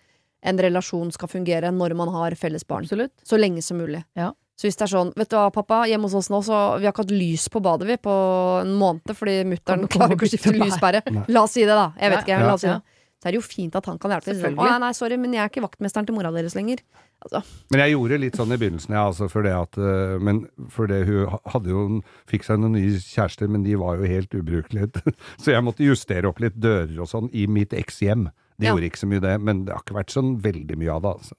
en 0.45 0.61
relasjon 0.61 1.11
skal 1.15 1.31
fungere 1.33 1.71
når 1.73 1.95
man 1.97 2.13
har 2.13 2.37
felles 2.37 2.67
barn. 2.69 2.85
Absolutt. 2.85 3.15
Så 3.25 3.41
lenge 3.41 3.63
som 3.65 3.81
mulig. 3.81 4.05
Ja. 4.19 4.35
Så 4.55 4.69
hvis 4.69 4.77
det 4.79 4.85
er 4.87 4.93
sånn, 4.93 5.11
vet 5.19 5.31
du 5.33 5.35
hva 5.35 5.49
pappa, 5.51 5.81
hjemme 5.91 6.07
hos 6.07 6.15
oss 6.15 6.29
nå, 6.31 6.39
så 6.47 6.59
vi 6.79 6.85
har 6.87 6.93
ikke 6.93 7.03
hatt 7.09 7.15
lys 7.17 7.49
på 7.51 7.63
badet 7.65 7.89
vi 7.89 7.97
på 7.99 8.13
en 8.61 8.75
måned 8.79 9.11
fordi 9.17 9.41
mutter'n 9.51 9.89
klarer 9.91 10.15
ikke 10.15 10.29
å 10.29 10.31
skifte 10.31 10.53
lyspære. 10.55 11.01
La 11.35 11.43
oss 11.49 11.57
si 11.57 11.65
det, 11.65 11.75
da. 11.75 11.89
Jeg 11.99 12.13
vet 12.13 12.21
ikke, 12.23 12.37
Ja, 12.37 12.45
la 12.47 12.53
oss 12.55 12.63
si 12.63 12.69
det. 12.71 12.77
Så 13.25 13.31
er 13.31 13.33
det 13.33 13.39
jo 13.41 13.47
fint 13.49 13.77
at 13.79 13.87
han 13.89 13.97
kan 13.97 14.13
hjelpe. 14.13 14.35
Sånn, 14.37 14.53
nei, 14.59 14.73
nei, 14.83 14.91
sorry, 14.93 15.17
men 15.17 15.33
jeg 15.33 15.41
er 15.41 15.49
ikke 15.49 15.63
vaktmesteren 15.65 16.05
til 16.05 16.13
mora 16.13 16.29
deres 16.35 16.53
lenger. 16.59 16.83
Altså, 17.25 17.41
Men 17.73 17.81
jeg 17.81 17.95
gjorde 17.95 18.19
litt 18.21 18.37
sånn 18.37 18.53
i 18.53 18.59
begynnelsen, 18.61 18.93
ja, 18.93 19.07
altså 19.09 19.31
for 19.33 19.47
det 19.47 19.55
at 19.57 19.79
øh, 19.81 20.19
Men 20.21 20.43
for 20.69 20.91
det 20.91 21.07
hun 21.09 21.33
hadde 21.55 21.71
jo 21.73 21.85
fikk 22.29 22.45
seg 22.45 22.61
noen 22.61 22.75
nye 22.77 22.99
kjærester, 23.01 23.49
men 23.49 23.65
de 23.65 23.79
var 23.81 23.97
jo 23.97 24.05
helt 24.11 24.35
ubrukelige. 24.37 25.01
Så 25.41 25.55
jeg 25.55 25.65
måtte 25.65 25.87
justere 25.89 26.29
opp 26.29 26.43
litt 26.45 26.59
dører 26.61 26.93
og 27.01 27.09
sånn 27.09 27.31
i 27.33 27.47
mitt 27.49 27.73
ekshjem. 27.73 28.27
Det 28.61 28.69
Ja. 28.69 28.75
gjorde 28.75 28.91
ikke 28.93 29.01
så 29.01 29.09
mye, 29.09 29.21
det, 29.25 29.41
men 29.41 29.65
det 29.65 29.73
har 29.73 29.81
ikke 29.83 29.97
vært 29.97 30.13
sånn 30.13 30.35
veldig 30.45 30.77
mye 30.79 30.93
av 30.93 31.01
det, 31.03 31.15
altså. 31.17 31.35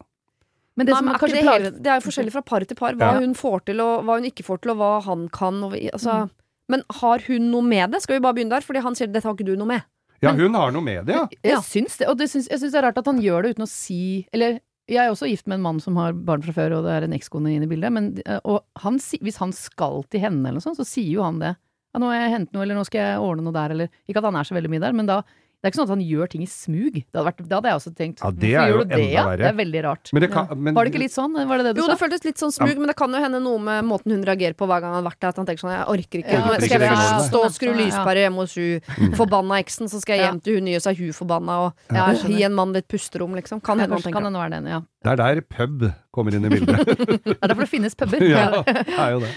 Men 0.76 0.88
det 0.90 0.92
Nei, 0.98 1.02
men 1.06 1.14
er 1.16 1.28
det, 1.32 1.44
hele, 1.46 1.70
det 1.86 1.88
er 1.94 2.02
jo 2.02 2.08
forskjellig 2.10 2.34
fra 2.34 2.42
par 2.42 2.66
til 2.68 2.76
par. 2.76 2.98
Hva 3.00 3.14
Ja. 3.14 3.20
hun 3.22 3.36
får 3.38 3.62
til, 3.70 3.80
og 3.80 4.04
hva 4.04 4.18
hun 4.18 4.26
ikke 4.28 4.44
får 4.44 4.62
til, 4.66 4.72
og 4.74 4.78
hva 4.82 4.90
han 5.06 5.30
kan. 5.30 5.62
Og, 5.64 5.78
altså, 5.94 6.26
Mm. 6.26 6.30
Men 6.68 6.82
har 6.90 7.20
hun 7.28 7.52
noe 7.52 7.62
med 7.62 7.92
det? 7.92 8.02
Skal 8.02 8.16
vi 8.18 8.24
bare 8.26 8.34
begynne 8.34 8.50
der? 8.50 8.62
Fordi 8.66 8.82
han 8.82 8.96
sier 8.98 9.06
dette 9.08 9.24
har 9.24 9.36
ikke 9.36 9.46
du 9.46 9.56
noe 9.56 9.68
med. 9.70 9.84
Ja, 10.24 10.32
hun 10.34 10.54
har 10.56 10.72
noe 10.72 10.82
med 10.86 11.06
det, 11.06 11.16
ja. 11.16 11.26
Jeg 11.44 11.52
Ja. 11.56 11.60
syns 11.62 11.98
det, 11.98 12.08
og 12.08 12.18
det 12.18 12.30
syns, 12.32 12.48
jeg 12.50 12.60
syns 12.60 12.72
det 12.72 12.80
er 12.80 12.88
rart 12.88 12.98
at 12.98 13.06
han 13.06 13.20
gjør 13.22 13.44
det 13.44 13.56
uten 13.56 13.66
å 13.66 13.70
si 13.70 14.28
Eller 14.34 14.60
jeg 14.88 15.02
er 15.02 15.10
også 15.10 15.28
gift 15.28 15.48
med 15.48 15.56
en 15.58 15.64
mann 15.66 15.80
som 15.82 15.96
har 15.98 16.14
barn 16.14 16.44
fra 16.46 16.54
før, 16.54 16.78
og 16.78 16.84
det 16.86 16.92
er 16.94 17.04
en 17.08 17.14
ekskone 17.18 17.50
inne 17.56 17.66
i 17.66 17.72
bildet, 17.72 17.92
men 17.92 18.12
og 18.46 18.62
han, 18.78 19.00
hvis 19.00 19.38
han 19.42 19.52
skal 19.52 20.04
til 20.14 20.22
henne 20.22 20.46
eller 20.46 20.60
noe 20.62 20.66
sånt, 20.68 20.78
så 20.78 20.86
sier 20.86 21.10
jo 21.10 21.24
han 21.26 21.40
det. 21.42 21.56
Ja, 21.96 22.00
nå 22.00 22.12
har 22.12 22.20
jeg 22.22 22.34
hentet 22.36 22.54
noe, 22.54 22.62
eller 22.68 22.76
nå 22.78 22.86
skal 22.86 23.02
jeg 23.02 23.20
ordne 23.24 23.44
noe 23.48 23.54
der, 23.56 23.72
eller 23.74 23.90
Ikke 24.08 24.20
at 24.22 24.28
han 24.30 24.36
er 24.36 24.44
så 24.46 24.54
veldig 24.54 24.70
mye 24.70 24.84
der, 24.84 24.94
men 24.94 25.08
da 25.10 25.24
det 25.66 25.72
er 25.72 25.74
ikke 25.74 25.80
sånn 25.80 25.88
at 25.90 25.94
han 25.96 26.02
gjør 26.06 26.30
ting 26.30 26.42
i 26.46 26.48
smug. 26.52 26.98
Det 27.02 27.18
hadde, 27.18 27.26
vært, 27.26 27.40
det 27.42 27.56
hadde 27.58 27.70
jeg 27.72 27.78
også 27.80 27.92
tenkt 27.98 28.20
Ja, 28.22 28.30
det 28.30 28.50
er 28.54 28.68
jo 28.70 28.82
enda 28.84 28.98
det? 29.00 29.06
Ja? 29.10 29.24
verre. 29.26 29.40
Det 29.42 29.48
er 29.50 29.56
veldig 29.58 29.82
rart. 29.82 30.12
Men 30.14 30.22
det 30.22 30.28
kan, 30.30 30.52
men, 30.54 30.76
Var 30.78 30.86
det 30.86 30.92
ikke 30.92 31.02
litt 31.02 31.16
sånn? 31.16 31.34
Var 31.34 31.58
det 31.58 31.66
det 31.66 31.72
du 31.74 31.80
Jo, 31.82 31.88
sa? 31.88 31.96
det 31.96 32.02
føltes 32.04 32.28
litt 32.28 32.44
sånn 32.44 32.54
smug, 32.54 32.74
men 32.84 32.92
det 32.92 32.96
kan 33.00 33.18
jo 33.18 33.22
hende 33.24 33.40
noe 33.42 33.64
med 33.66 33.88
måten 33.90 34.14
hun 34.14 34.22
reagerer 34.30 34.54
på 34.54 34.68
hver 34.70 34.84
gang 34.84 34.94
han 34.94 35.00
har 35.02 35.08
vært 35.10 35.18
der. 35.26 35.34
At 35.34 35.42
han 35.42 35.50
tenker 35.50 35.66
sånn 35.66 35.74
Jeg 35.74 35.88
orker 35.96 36.22
ikke. 36.22 36.36
Ja, 36.38 36.60
skal 36.62 36.86
jeg 36.86 36.92
først 36.94 37.32
stå 37.32 37.42
og 37.48 37.56
skru 37.56 37.72
Ja. 37.72 37.80
lyspære 37.80 38.28
hjemme 38.28 38.46
hos 38.46 38.54
hun 38.62 39.18
forbanna 39.18 39.58
eksen, 39.66 39.90
så 39.90 40.04
skal 40.06 40.20
jeg 40.20 40.28
hjem 40.30 40.44
til 40.46 40.60
hun 40.60 40.70
nye, 40.70 40.84
så 40.86 40.94
er 40.94 41.02
hun 41.02 41.18
forbanna, 41.18 41.58
og 41.66 41.74
Ja, 41.90 42.12
gi 42.14 42.46
en 42.46 42.54
mann 42.54 42.78
litt 42.78 42.86
pusterom, 42.88 43.34
liksom. 43.34 43.64
Kan 43.66 43.82
hende 43.82 43.98
han 43.98 44.06
tenker 44.06 44.22
det 44.30 44.52
den, 44.54 44.70
ja. 44.70 44.84
Det 45.02 45.18
er 45.18 45.18
der 45.18 45.42
pub 45.42 45.90
kommer 46.14 46.38
inn 46.38 46.46
i 46.46 46.54
bildet. 46.54 46.78
Det 47.26 47.38
er 47.42 47.50
derfor 47.50 47.66
det 47.66 47.74
finnes 47.74 47.98
puber. 47.98 48.22
ja, 48.30 48.62
det 48.70 48.86
er 48.94 49.18
jo 49.18 49.26
det. 49.26 49.34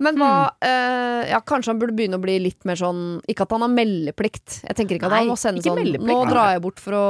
Men 0.00 0.14
hva 0.20 0.30
eh, 0.62 1.30
Ja, 1.32 1.40
kanskje 1.42 1.72
han 1.72 1.78
burde 1.80 1.94
begynne 1.98 2.18
å 2.20 2.22
bli 2.22 2.36
litt 2.38 2.62
mer 2.68 2.78
sånn 2.78 3.18
Ikke 3.26 3.42
at 3.48 3.50
han 3.56 3.64
har 3.66 3.72
meldeplikt. 3.72 4.60
Jeg 4.62 4.76
tenker 4.78 4.94
ikke 4.98 5.08
at 5.10 5.14
Nei, 5.16 5.22
han 5.24 5.32
må 5.32 5.38
sende 5.40 5.64
sånn 5.64 5.78
meldeplikt. 5.80 6.06
Nå 6.06 6.18
drar 6.30 6.52
jeg 6.54 6.62
bort 6.62 6.78
for 6.82 6.94
å 6.98 7.06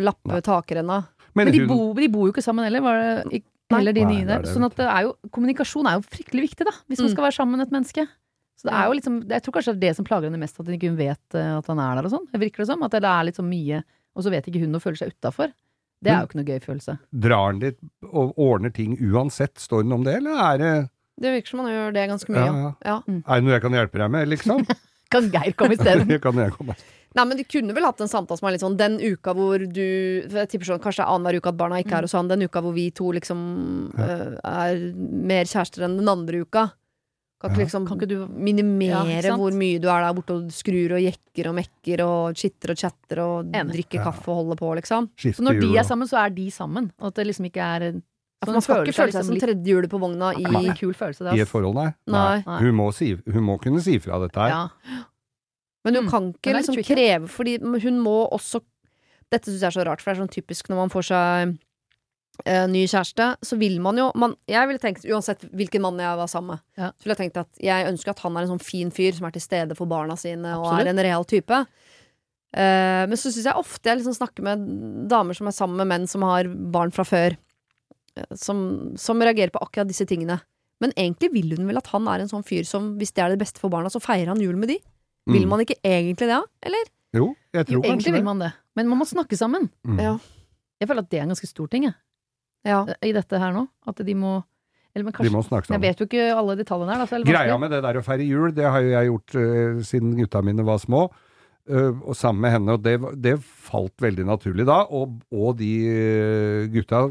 lappe 0.00 0.38
takrenna. 0.46 1.00
Men, 1.34 1.46
Men 1.48 1.52
de, 1.54 1.60
hun, 1.64 1.68
bo, 1.70 1.78
de 1.98 2.08
bor 2.10 2.28
jo 2.28 2.34
ikke 2.34 2.42
sammen 2.46 2.66
heller, 2.66 2.82
var 2.86 3.00
det 3.02 3.40
ikke 3.40 3.76
heller 3.76 3.94
de 3.94 4.04
nye 4.06 4.22
er 4.24 4.30
der. 4.30 4.46
Sånn 4.50 4.66
at 4.66 4.74
det 4.78 4.86
er 4.90 5.04
jo, 5.06 5.12
kommunikasjon 5.34 5.86
er 5.86 5.98
jo 5.98 6.06
fryktelig 6.10 6.48
viktig, 6.48 6.66
da, 6.66 6.72
hvis 6.90 6.98
man 7.02 7.06
Mm. 7.10 7.12
skal 7.14 7.26
være 7.28 7.36
sammen 7.36 7.56
med 7.58 7.66
et 7.68 7.74
menneske. 7.76 8.06
Så 8.58 8.66
det 8.68 8.74
er 8.76 8.86
jo 8.90 8.96
liksom, 8.98 9.14
jeg 9.30 9.42
tror 9.42 9.54
kanskje 9.56 9.72
det 9.72 9.78
er 9.78 9.84
det 9.88 9.96
som 9.96 10.04
plager 10.04 10.26
henne 10.28 10.40
mest, 10.42 10.58
at 10.60 10.66
hun 10.66 10.74
ikke 10.76 10.90
vet 10.98 11.34
eh, 11.38 11.52
at 11.58 11.66
han 11.70 11.78
er 11.80 11.94
der 12.00 12.08
og 12.10 12.12
sånn. 12.12 12.26
Det 12.32 12.40
virker 12.42 12.62
det 12.64 12.66
som. 12.68 12.82
At 12.82 12.90
det 12.92 13.04
er 13.08 13.24
litt 13.24 13.38
så 13.38 13.44
mye, 13.46 13.82
og 14.14 14.22
så 14.26 14.30
vet 14.34 14.46
ikke 14.50 14.60
hun 14.66 14.74
og 14.74 14.82
føler 14.82 14.98
seg 15.00 15.14
utafor. 15.14 15.54
Det 16.02 16.10
er 16.12 16.18
jo 16.20 16.28
ikke 16.28 16.40
noe 16.40 16.48
gøy 16.50 16.60
følelse. 16.64 16.98
drar 17.12 17.46
han 17.46 17.58
dit 17.62 17.78
og 18.10 18.34
ordner 18.40 18.70
ting 18.74 18.96
uansett? 19.00 19.54
Står 19.60 19.82
det 19.86 19.92
om 19.92 20.04
det, 20.04 20.14
eller 20.20 20.42
er 20.50 20.58
det 20.58 20.74
Det 21.20 21.32
virker 21.34 21.48
som 21.52 21.60
han 21.64 21.68
gjør 21.74 21.92
det 21.92 22.06
ganske 22.08 22.32
mye. 22.32 22.46
Ja, 22.46 22.54
Ja. 22.54 22.72
ja. 22.84 23.02
Ja. 23.06 23.18
Er 23.26 23.34
det 23.40 23.44
noe 23.44 23.52
jeg 23.52 23.62
kan 23.62 23.72
hjelpe 23.76 23.98
deg 24.00 24.10
med, 24.10 24.28
liksom? 24.28 24.64
Kan 25.10 25.26
Geir 25.30 25.52
komme 25.58 25.74
isteden? 25.74 26.06
Kan 26.24 26.38
jeg 26.38 26.52
komme. 26.54 26.76
Nei, 27.18 27.24
men 27.26 27.36
De 27.36 27.42
kunne 27.44 27.74
vel 27.74 27.82
hatt 27.82 28.00
en 28.00 28.06
samtale 28.08 28.38
som 28.38 28.46
er 28.46 28.52
litt 28.54 28.62
sånn 28.62 28.76
Den 28.78 29.00
uka 29.02 29.32
hvor 29.34 29.58
du 29.58 29.80
Jeg 30.30 30.46
tipper 30.52 30.68
sånn, 30.68 30.78
Kanskje 30.78 31.02
det 31.02 31.06
er 31.08 31.10
annenhver 31.16 31.40
uke 31.40 31.50
at 31.50 31.56
barna 31.58 31.80
ikke 31.82 31.96
er 31.98 32.06
hos 32.06 32.12
han. 32.14 32.28
Den 32.30 32.44
uka 32.46 32.62
hvor 32.62 32.72
vi 32.76 32.84
to 32.94 33.10
liksom 33.16 33.40
eh, 33.98 34.36
er 34.46 34.84
mer 34.94 35.44
kjærester 35.50 35.82
enn 35.88 35.96
den 35.98 36.08
andre 36.12 36.44
uka. 36.46 36.68
Kan 37.42 37.50
ikke 37.50 37.58
Ja. 37.58 37.64
liksom 37.66 37.88
Kan 37.88 37.98
ikke 37.98 38.08
du 38.12 38.16
minimere 38.30 39.18
Ja, 39.24 39.34
hvor 39.36 39.50
mye 39.56 39.80
du 39.82 39.88
er 39.90 40.04
der 40.06 40.14
borte 40.14 40.36
og 40.38 40.50
skrur 40.54 40.94
og 40.94 41.02
jekker 41.02 41.48
og 41.50 41.56
mekker 41.58 42.04
og 42.06 42.36
chitter 42.38 42.70
og 42.70 42.76
chatter 42.78 43.18
og 43.24 43.50
Enig. 43.50 43.72
drikker 43.80 43.98
Ja. 43.98 44.04
kaffe 44.12 44.28
og 44.30 44.44
holder 44.44 44.56
på, 44.62 44.70
liksom? 44.78 45.08
Så 45.18 45.40
når 45.42 45.58
de 45.60 45.74
er 45.76 45.82
sammen, 45.88 46.06
så 46.06 46.22
er 46.24 46.30
de 46.30 46.46
sammen. 46.54 46.92
Og 47.00 47.08
at 47.08 47.14
det 47.18 47.26
liksom 47.26 47.50
ikke 47.50 47.64
er 47.66 48.00
en 48.42 48.46
man, 48.48 48.54
man 48.54 48.62
skal 48.64 48.84
ikke 48.86 48.94
føle 48.96 49.12
seg 49.12 49.20
liksom 49.20 49.24
som 49.26 49.34
litt- 49.34 49.42
tredje 49.44 49.64
hjulet 49.74 49.90
på 49.92 50.00
vogna 50.00 50.30
i 50.34 50.42
nei, 50.42 50.74
kul 50.78 50.94
følelse, 50.94 51.24
det. 51.28 51.34
i 51.36 51.40
et 51.44 51.48
forhold, 51.48 51.74
nei. 51.74 51.90
Nei. 52.08 52.42
Nei. 52.46 52.58
Hun, 52.62 52.74
må 52.74 52.86
si, 52.94 53.14
hun 53.14 53.42
må 53.44 53.58
kunne 53.60 53.80
si 53.84 53.98
fra 53.98 54.18
dette 54.22 54.40
her. 54.40 54.48
Ja. 54.48 54.68
Men 55.84 55.94
hun 55.94 56.04
Mm. 56.06 56.10
kan 56.10 56.32
ikke 56.34 56.54
liksom 56.56 56.74
tricky. 56.76 56.94
kreve 56.94 57.28
Fordi 57.28 57.58
hun 57.60 58.00
må 58.00 58.28
også 58.30 58.60
Dette 59.30 59.46
syns 59.46 59.60
jeg 59.60 59.68
er 59.68 59.76
så 59.80 59.84
rart, 59.86 60.00
for 60.02 60.10
det 60.12 60.18
er 60.18 60.24
sånn 60.26 60.32
typisk 60.34 60.68
når 60.68 60.76
man 60.76 60.88
får 60.90 61.04
seg 61.06 61.58
eh, 62.46 62.66
ny 62.66 62.86
kjæreste, 62.86 63.36
så 63.44 63.56
vil 63.58 63.78
man 63.80 63.96
jo 63.96 64.10
man, 64.16 64.34
Jeg 64.48 64.66
ville 64.66 64.78
tenkt, 64.80 65.04
uansett 65.04 65.44
hvilken 65.54 65.80
mann 65.82 65.98
jeg 65.98 66.16
var 66.16 66.26
sammen 66.26 66.48
med, 66.56 66.60
Ja. 66.76 66.90
så 66.98 67.04
ville 67.04 67.14
jeg 67.16 67.30
tenkt 67.30 67.36
at 67.36 67.48
jeg 67.60 67.86
ønsker 67.86 68.10
at 68.10 68.18
han 68.20 68.36
er 68.36 68.40
en 68.42 68.48
sånn 68.58 68.62
fin 68.64 68.90
fyr 68.90 69.12
som 69.14 69.26
er 69.26 69.30
til 69.30 69.42
stede 69.42 69.76
for 69.76 69.86
barna 69.86 70.16
sine 70.16 70.56
og 70.58 70.66
er 70.80 70.88
en 70.88 70.96
real 70.98 71.24
type. 71.24 71.50
Eh, 72.52 73.06
men 73.06 73.12
så 73.16 73.30
syns 73.30 73.44
jeg 73.46 73.54
ofte 73.54 73.84
jeg 73.86 73.98
liksom 74.00 74.16
snakker 74.18 74.42
med 74.42 75.08
damer 75.08 75.36
som 75.36 75.46
er 75.46 75.52
sammen 75.54 75.76
med 75.76 75.86
menn 75.86 76.08
som 76.08 76.22
har 76.26 76.44
barn 76.44 76.90
fra 76.90 77.04
før, 77.04 77.36
som, 78.36 78.60
som 79.00 79.20
reagerer 79.22 79.52
på 79.54 79.62
akkurat 79.64 79.88
disse 79.90 80.06
tingene. 80.08 80.40
Men 80.80 80.92
egentlig 80.96 81.28
vil 81.34 81.50
hun 81.56 81.66
vel 81.68 81.76
at 81.80 81.90
han 81.92 82.06
er 82.08 82.22
en 82.24 82.30
sånn 82.30 82.44
fyr 82.46 82.64
som, 82.64 82.94
hvis 83.00 83.12
det 83.12 83.24
er 83.24 83.34
det 83.34 83.40
beste 83.42 83.60
for 83.60 83.68
barna, 83.72 83.90
så 83.92 84.00
feirer 84.00 84.30
han 84.32 84.40
jul 84.40 84.56
med 84.56 84.68
de. 84.72 84.78
Vil 85.28 85.44
Mm. 85.44 85.48
man 85.52 85.60
ikke 85.60 85.76
egentlig 85.84 86.26
det, 86.26 86.32
da? 86.32 86.42
Eller? 86.64 86.88
Jo, 87.12 87.34
jeg 87.52 87.66
Jo, 87.68 87.80
tror 87.80 87.84
egentlig 87.84 87.90
kanskje 87.90 88.12
vil 88.16 88.24
man 88.24 88.38
det. 88.40 88.52
Men 88.76 88.88
man 88.88 88.98
må 88.98 89.04
snakke 89.04 89.36
sammen. 89.36 89.68
Mm. 89.84 89.98
Ja. 90.00 90.14
Jeg 90.80 90.88
føler 90.88 91.02
at 91.04 91.10
det 91.10 91.18
er 91.18 91.22
en 91.26 91.34
ganske 91.34 91.46
stor 91.50 91.66
ting, 91.68 91.84
jeg. 91.84 91.94
Ja. 92.64 92.86
I 93.04 93.12
dette 93.12 93.38
her 93.38 93.52
nå. 93.52 93.66
At 93.86 93.96
de 94.04 94.14
må 94.14 94.42
Eller, 94.94 95.04
men 95.04 95.12
De 95.12 95.30
må 95.30 95.42
snakke 95.44 95.66
sammen. 95.68 95.82
jeg 95.82 95.94
vet 95.94 96.00
jo 96.00 96.06
ikke 96.08 96.24
alle 96.34 96.56
detaljene 96.58 96.96
her. 96.96 97.06
Da, 97.06 97.18
Greia 97.22 97.58
med 97.60 97.70
det 97.70 97.82
der 97.84 97.98
å 98.00 98.02
feire 98.02 98.24
jul, 98.26 98.50
det 98.52 98.64
har 98.64 98.80
jo 98.82 98.88
jeg 98.90 99.06
gjort 99.06 99.34
uh, 99.36 99.82
siden 99.86 100.16
gutta 100.18 100.42
mine 100.42 100.64
var 100.66 100.78
små. 100.82 101.04
Uh, 101.70 101.92
og 102.08 102.16
sammen 102.16 102.40
med 102.42 102.50
henne, 102.56 102.72
og 102.74 102.82
det, 102.82 102.96
det 103.22 103.36
falt 103.44 103.94
veldig 104.02 104.24
naturlig 104.26 104.66
da. 104.66 104.80
Og, 104.90 105.20
og 105.30 105.56
de 105.60 105.68
eh, 105.86 106.66
gutta 106.72 107.04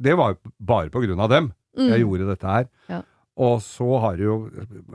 Det 0.00 0.16
var 0.16 0.34
jo 0.34 0.52
bare 0.60 0.90
på 0.94 1.02
grunn 1.04 1.20
av 1.20 1.30
dem 1.30 1.52
Mm. 1.78 1.90
jeg 1.92 2.00
gjorde 2.02 2.26
dette 2.26 2.46
her. 2.48 2.64
Ja. 2.88 3.02
Og 3.38 3.60
så 3.62 3.86
har 4.02 4.16
det 4.16 4.24
jo 4.24 4.50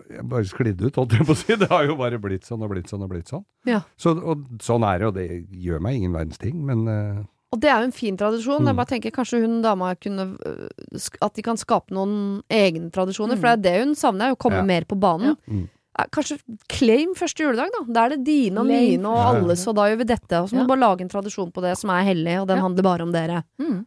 jeg 0.10 0.24
bare 0.28 0.44
sklidd 0.44 0.82
ut, 0.84 0.96
holdt 1.00 1.14
jeg 1.16 1.26
på 1.26 1.32
å 1.32 1.38
si. 1.40 1.56
Det 1.56 1.70
har 1.70 1.86
jo 1.88 1.96
bare 1.96 2.18
blitt 2.20 2.44
sånn 2.44 2.62
og 2.66 2.72
blitt 2.74 2.90
sånn 2.92 3.04
og 3.06 3.10
blitt 3.14 3.30
sånn. 3.32 3.46
Ja. 3.66 3.82
Så, 3.96 4.12
og 4.20 4.42
sånn 4.60 4.84
er 4.84 5.00
det, 5.00 5.08
og 5.08 5.14
det 5.16 5.28
gjør 5.64 5.80
meg 5.86 5.96
ingen 6.02 6.12
verdens 6.12 6.38
ting, 6.42 6.58
men 6.66 6.84
uh, 6.90 7.22
Og 7.54 7.62
det 7.62 7.70
er 7.72 7.80
jo 7.80 7.86
en 7.88 7.96
fin 7.96 8.18
tradisjon. 8.18 8.60
Mm. 8.66 8.68
Jeg 8.68 8.76
bare 8.82 8.92
tenker 8.92 9.12
Kanskje 9.16 9.40
hun 9.46 9.62
dama 9.62 9.94
kunne 9.96 10.26
øh, 10.42 11.08
At 11.22 11.36
de 11.38 11.42
kan 11.46 11.56
skape 11.62 11.94
noen 11.94 12.42
egne 12.52 12.92
tradisjoner. 12.92 13.38
Mm. 13.38 13.40
For 13.40 13.48
det 13.48 13.54
er 13.54 13.64
det 13.70 13.86
hun 13.86 13.96
savner, 13.96 14.28
er 14.32 14.36
å 14.36 14.42
komme 14.42 14.60
Ja. 14.60 14.68
mer 14.74 14.84
på 14.90 15.00
banen. 15.00 15.38
Ja. 15.38 15.54
Mm. 15.54 15.70
Eh, 16.00 16.08
Kanskje 16.12 16.40
claim 16.68 17.14
første 17.16 17.46
juledag, 17.46 17.70
da. 17.78 17.84
Da 17.94 18.06
er 18.08 18.18
det 18.18 18.24
dine 18.26 18.58
og 18.60 18.66
mine 18.68 19.06
og 19.08 19.24
alles, 19.38 19.64
og 19.70 19.76
da 19.78 19.88
gjør 19.88 20.00
vi 20.02 20.10
dette. 20.10 20.42
Og 20.42 20.50
så 20.50 20.58
må 20.58 20.64
Ja. 20.64 20.68
du 20.68 20.74
bare 20.74 20.84
lage 20.90 21.02
en 21.06 21.10
tradisjon 21.14 21.54
på 21.54 21.62
det 21.62 21.78
som 21.78 21.92
er 21.92 22.04
hellig, 22.04 22.42
og 22.42 22.48
den 22.50 22.58
Ja. 22.58 22.64
handler 22.68 22.84
bare 22.84 23.02
om 23.08 23.12
dere. 23.14 23.44
Mm. 23.62 23.86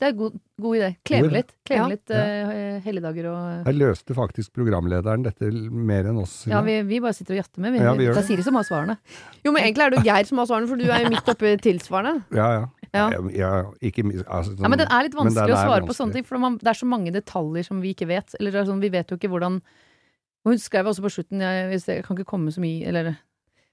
Det 0.00 0.06
er 0.08 0.14
god, 0.16 0.36
god 0.64 0.76
idé. 0.78 0.86
Kleve 1.04 1.28
litt. 1.34 1.50
Kleve 1.68 1.82
Ja. 1.82 1.88
litt 1.90 2.12
uh, 2.16 2.78
helligdager 2.84 3.26
og 3.28 3.66
her 3.66 3.74
løste 3.76 4.14
faktisk 4.16 4.54
programlederen 4.56 5.24
dette 5.26 5.50
mer 5.70 6.08
enn 6.08 6.20
oss. 6.22 6.46
Ja, 6.48 6.62
vi, 6.64 6.78
vi 6.88 7.00
bare 7.04 7.12
sitter 7.16 7.36
og 7.36 7.42
jatter 7.42 7.60
med. 7.60 7.74
Vi, 7.76 7.82
Ja, 7.84 7.92
vi 7.98 8.06
gjør 8.06 8.16
det 8.16 8.22
er. 8.24 8.28
Siri 8.30 8.46
som 8.46 8.56
har 8.56 8.64
svarene. 8.64 8.96
Jo, 9.44 9.52
men 9.52 9.66
egentlig 9.66 9.84
er 9.84 9.92
det 9.92 10.00
jo 10.00 10.06
Geir 10.08 10.30
som 10.30 10.40
har 10.40 10.48
svarene, 10.48 10.70
for 10.70 10.80
du 10.80 10.86
er 10.88 11.04
jo 11.04 11.12
midt 11.12 11.28
oppi 11.34 11.56
tilsvarende. 11.68 12.24
ja, 12.32 12.48
ja. 12.60 12.70
Ja. 12.92 13.06
Jeg, 13.08 13.36
jeg, 13.38 13.68
ikke, 13.88 14.02
altså, 14.26 14.52
sånn, 14.52 14.66
Ja, 14.66 14.68
men 14.68 14.80
den 14.82 14.90
er 14.92 15.06
litt 15.06 15.14
vanskelig 15.16 15.38
er 15.40 15.48
vanskelig 15.48 15.54
å 15.54 15.60
svare 15.62 15.78
svare 15.80 15.86
på 15.88 15.94
sånne 15.96 16.12
ting, 16.18 16.24
for 16.28 16.42
man, 16.42 16.58
det 16.60 16.68
er 16.68 16.76
så 16.76 16.88
mange 16.88 17.12
detaljer 17.14 17.64
som 17.64 17.78
vi 17.80 17.94
ikke 17.94 18.08
vet. 18.10 18.34
Eller 18.36 18.58
er 18.60 18.66
sånn, 18.68 18.82
vi 18.84 18.90
vet 18.92 19.08
jo 19.08 19.16
ikke 19.16 19.30
hvordan 19.32 19.60
Og 20.44 20.50
hun 20.52 20.58
skrev 20.60 20.90
også 20.90 21.04
på 21.04 21.12
slutten 21.14 21.40
jeg, 21.40 21.78
jeg 21.86 22.04
kan 22.04 22.18
ikke 22.18 22.28
komme 22.28 22.52
så 22.52 22.60
mye 22.60 22.84
Eller 22.90 23.14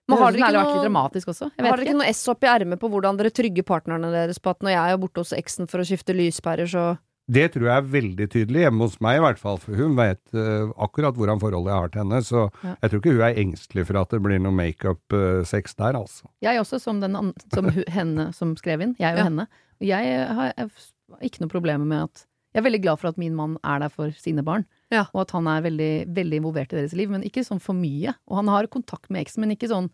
Men 0.09 0.17
har 0.23 0.31
dere 0.31 0.39
ikke 0.41 0.53
vært 0.53 0.65
litt 0.65 0.75
noe- 0.75 0.85
dramatisk 0.87 1.27
også. 1.33 1.51
Jeg 1.57 1.65
Har 1.65 1.77
dere 1.77 1.85
ikke. 1.85 1.89
ikke 1.93 1.99
noe 2.01 2.13
S 2.13 2.27
opp 2.27 2.43
i 2.43 2.47
ermet 2.47 2.79
på 2.79 2.89
hvordan 2.89 3.17
dere 3.17 3.29
trygger 3.31 3.63
partnerne 3.63 4.11
deres 4.11 4.39
på 4.39 4.49
at 4.49 4.59
når 4.65 4.69
jeg 4.75 4.93
er 4.93 4.97
borte 4.97 5.21
hos 5.23 5.31
eksen 5.33 5.67
for 5.69 5.79
å 5.79 5.85
skifte 5.87 6.13
lyspærer, 6.17 6.67
så 6.67 6.97
Det 7.29 7.51
tror 7.53 7.61
jeg 7.69 7.77
er 7.77 7.89
veldig 7.93 8.25
tydelig, 8.33 8.61
hjemme 8.65 8.81
hos 8.87 8.95
meg 9.05 9.17
i 9.19 9.21
hvert 9.21 9.37
fall, 9.37 9.57
for 9.61 9.75
hun 9.77 9.95
vet 9.95 10.17
uh, 10.33 10.71
akkurat 10.81 11.13
hvordan 11.13 11.37
forholdet 11.39 11.69
jeg 11.69 11.77
har 11.77 11.89
til 11.93 12.01
henne, 12.01 12.21
så 12.25 12.49
Ja. 12.63 12.75
jeg 12.81 12.89
tror 12.89 12.99
ikke 13.03 13.11
hun 13.13 13.21
er 13.21 13.35
engstelig 13.37 13.85
for 13.85 13.97
at 14.01 14.09
det 14.09 14.21
blir 14.23 14.39
noe 14.41 14.51
makeup-sex 14.51 15.75
der, 15.77 15.93
altså. 15.93 16.25
Jeg 16.41 16.57
også, 16.59 16.79
som, 16.81 16.99
den, 16.99 17.15
an- 17.15 17.33
som 17.53 17.69
henne 17.69 18.33
som 18.33 18.55
skrev 18.55 18.81
inn. 18.81 18.95
Jeg 18.99 19.13
og 19.13 19.17
Ja. 19.19 19.23
henne. 19.29 19.47
Jeg 19.79 20.27
har, 20.27 20.53
jeg 20.57 20.69
har 21.11 21.19
ikke 21.21 21.41
noe 21.41 21.49
problemer 21.49 21.85
med 21.85 22.03
at 22.09 22.25
Jeg 22.55 22.65
er 22.65 22.69
veldig 22.71 22.81
glad 22.81 22.97
for 22.99 23.07
at 23.09 23.17
min 23.21 23.35
mann 23.35 23.57
er 23.63 23.77
der 23.79 23.89
for 23.89 24.09
sine 24.17 24.41
barn. 24.41 24.65
Ja. 24.91 25.05
Og 25.13 25.21
at 25.21 25.31
han 25.35 25.47
er 25.47 25.61
veldig, 25.61 25.91
veldig 26.15 26.37
involvert 26.41 26.73
i 26.73 26.79
deres 26.79 26.93
liv, 26.97 27.09
men 27.13 27.21
ikke 27.27 27.43
sånn 27.45 27.61
for 27.61 27.77
mye. 27.77 28.15
Og 28.29 28.39
han 28.41 28.47
har 28.51 28.67
kontakt 28.73 29.09
med 29.13 29.21
eksen, 29.25 29.43
men 29.45 29.55
ikke 29.57 29.69
sånn 29.71 29.89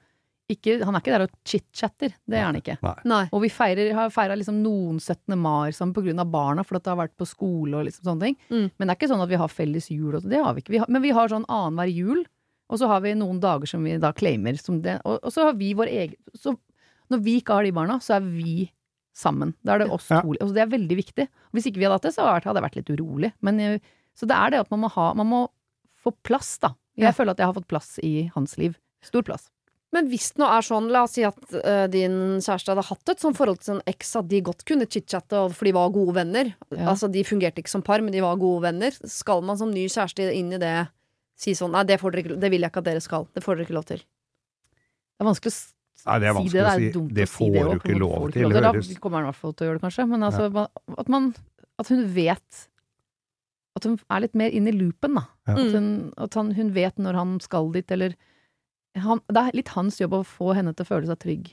ikke, 0.46 0.76
Han 0.86 0.94
er 0.94 1.02
ikke 1.02 1.10
der 1.16 1.24
og 1.26 1.32
chit-chatter. 1.50 2.12
Det 2.30 2.38
er 2.38 2.44
han 2.46 2.58
ikke. 2.60 2.76
Nei. 3.10 3.24
Og 3.34 3.42
vi 3.42 3.50
feirer, 3.50 3.88
har 3.98 4.12
feira 4.14 4.36
liksom 4.38 4.60
noen 4.62 5.00
17. 5.02 5.34
mai 5.42 5.72
sammen 5.74 5.96
på 5.96 6.04
grunn 6.06 6.20
av 6.22 6.30
barna, 6.30 6.62
for 6.64 6.78
at 6.78 6.84
det 6.86 6.92
har 6.94 7.00
vært 7.00 7.16
på 7.18 7.26
skole 7.26 7.74
og 7.80 7.88
liksom 7.88 8.06
sånne 8.06 8.28
ting. 8.28 8.36
Mm. 8.52 8.68
Men 8.78 8.86
det 8.86 8.92
er 8.94 9.00
ikke 9.00 9.10
sånn 9.10 9.24
at 9.26 9.32
vi 9.32 9.40
har 9.42 9.50
felles 9.50 9.90
jul. 9.90 10.12
Og 10.14 10.22
sånn. 10.22 10.30
det 10.36 10.44
har 10.46 10.54
vi 10.54 10.62
ikke. 10.62 10.76
Vi 10.76 10.82
har, 10.84 10.92
men 10.94 11.02
vi 11.02 11.10
har 11.18 11.34
sånn 11.34 11.48
annenhver 11.50 11.90
jul, 11.90 12.22
og 12.70 12.78
så 12.78 12.92
har 12.94 13.02
vi 13.02 13.16
noen 13.18 13.40
dager 13.42 13.66
som 13.74 13.82
vi 13.90 13.98
da 13.98 14.14
claimer 14.14 14.62
som 14.62 14.78
det. 14.86 15.00
Og, 15.04 15.18
og 15.26 15.34
så 15.34 15.48
har 15.50 15.58
vi 15.58 15.74
vår 15.74 15.90
egen 15.90 16.16
Så 16.38 16.54
når 17.10 17.26
vi 17.26 17.36
ikke 17.42 17.58
har 17.58 17.66
de 17.66 17.74
barna, 17.82 17.98
så 18.02 18.20
er 18.20 18.30
vi 18.30 18.70
sammen. 19.18 19.56
Da 19.66 19.74
er 19.80 19.80
det 19.86 19.90
oss 19.98 20.12
Ja. 20.14 20.22
to. 20.22 20.34
Altså 20.38 20.54
det 20.54 20.62
er 20.62 20.74
veldig 20.78 20.98
viktig. 21.02 21.28
Hvis 21.58 21.66
ikke 21.72 21.82
vi 21.82 21.86
hadde 21.90 21.98
hatt 21.98 22.06
det, 22.06 22.14
så 22.14 22.30
hadde 22.30 22.54
jeg 22.54 22.70
vært 22.70 22.76
litt 22.84 22.94
urolig. 23.00 23.34
Men, 23.42 23.60
eh, 23.60 23.80
så 24.16 24.28
det 24.30 24.38
er 24.38 24.54
det 24.56 24.64
at 24.66 24.72
man 24.72 24.86
må 24.86 24.90
ha 24.96 25.10
Man 25.18 25.28
må 25.32 25.42
få 26.06 26.14
plass, 26.24 26.58
da. 26.62 26.74
Jeg 26.96 27.10
Ja. 27.10 27.12
føler 27.18 27.32
at 27.36 27.42
jeg 27.42 27.48
har 27.50 27.54
fått 27.58 27.68
plass 27.68 28.00
i 28.04 28.30
hans 28.36 28.58
liv. 28.58 28.78
Stor 29.04 29.24
plass. 29.28 29.50
Men 29.96 30.10
hvis 30.12 30.34
det 30.34 30.42
nå 30.42 30.48
er 30.52 30.62
sånn, 30.66 30.90
la 30.92 31.04
oss 31.06 31.14
si 31.16 31.24
at 31.24 31.38
uh, 31.56 31.86
din 31.88 32.40
kjæreste 32.44 32.74
hadde 32.74 32.84
hatt 32.84 33.10
et 33.14 33.22
sånt 33.24 33.38
forhold 33.38 33.60
til 33.62 33.70
sin 33.76 33.82
eks 33.88 34.16
at 34.20 34.28
de 34.28 34.42
godt 34.44 34.66
kunne 34.68 34.88
chit-chatte, 34.92 35.40
for 35.56 35.66
de 35.66 35.72
var 35.76 35.94
gode 35.96 36.16
venner. 36.18 36.50
Ja. 36.74 36.90
Altså, 36.92 37.08
de 37.12 37.24
fungerte 37.24 37.62
ikke 37.64 37.72
som 37.72 37.84
par, 37.86 38.02
men 38.04 38.12
de 38.12 38.24
var 38.24 38.36
gode 38.42 38.66
venner. 38.68 38.92
Skal 39.08 39.42
man 39.46 39.58
som 39.58 39.72
ny 39.72 39.86
kjæreste 39.88 40.28
inn 40.36 40.52
i 40.54 40.60
det 40.62 40.74
si 41.40 41.54
sånn 41.56 41.72
Nei, 41.76 41.84
det, 41.88 42.00
får 42.02 42.12
dere 42.16 42.24
ikke, 42.26 42.40
det 42.40 42.52
vil 42.52 42.62
jeg 42.66 42.72
ikke 42.72 42.84
at 42.84 42.90
dere 42.90 43.04
skal. 43.04 43.28
Det 43.36 43.44
får 43.44 43.56
dere 43.58 43.68
ikke 43.68 43.78
lov 43.78 43.88
til. 43.92 44.04
Det 45.16 45.24
er 45.24 45.30
vanskelig 45.30 45.54
å 45.56 45.58
Nei, 46.06 46.20
det 46.22 46.28
er 46.28 46.34
si 46.36 46.40
vanskelig 46.40 46.62
det. 46.62 46.66
å 46.66 46.76
Det 46.76 46.94
si. 46.94 47.16
Det 47.16 47.26
å 47.26 47.32
si 47.32 47.36
får 47.36 47.52
det 47.56 47.66
du 47.66 47.76
ikke 47.80 48.00
lov 48.00 48.32
til, 48.32 48.42
lov 48.46 48.62
Da 48.62 49.00
kommer 49.02 49.18
han 49.22 49.26
i 49.26 49.32
hvert 49.32 49.42
fall 49.42 49.54
til 49.56 49.66
å 49.66 49.70
gjøre 49.70 49.80
det, 49.80 49.84
kanskje. 49.88 50.08
Men 50.12 50.28
altså, 50.28 50.50
ja. 50.52 50.66
at 51.02 51.12
man 51.12 51.30
At 51.80 51.88
hun 51.92 52.04
vet 52.16 52.68
At 53.76 53.84
hun 53.84 53.98
er 54.10 54.24
litt 54.24 54.36
mer 54.40 54.54
inn 54.56 54.68
i 54.68 54.74
loopen, 54.76 55.18
da. 55.20 55.26
Ja. 55.50 55.58
At, 55.58 55.74
hun, 55.76 55.90
at 56.18 56.38
han, 56.40 56.54
hun 56.56 56.72
vet 56.76 57.02
når 57.02 57.20
han 57.20 57.36
skal 57.44 57.72
dit, 57.76 57.92
eller 57.92 58.16
han, 58.96 59.20
Det 59.28 59.42
er 59.42 59.58
litt 59.58 59.74
hans 59.76 60.00
jobb 60.00 60.14
å 60.16 60.24
få 60.24 60.54
henne 60.56 60.72
til 60.74 60.86
å 60.86 60.88
føle 60.88 61.10
seg 61.10 61.20
trygg 61.20 61.52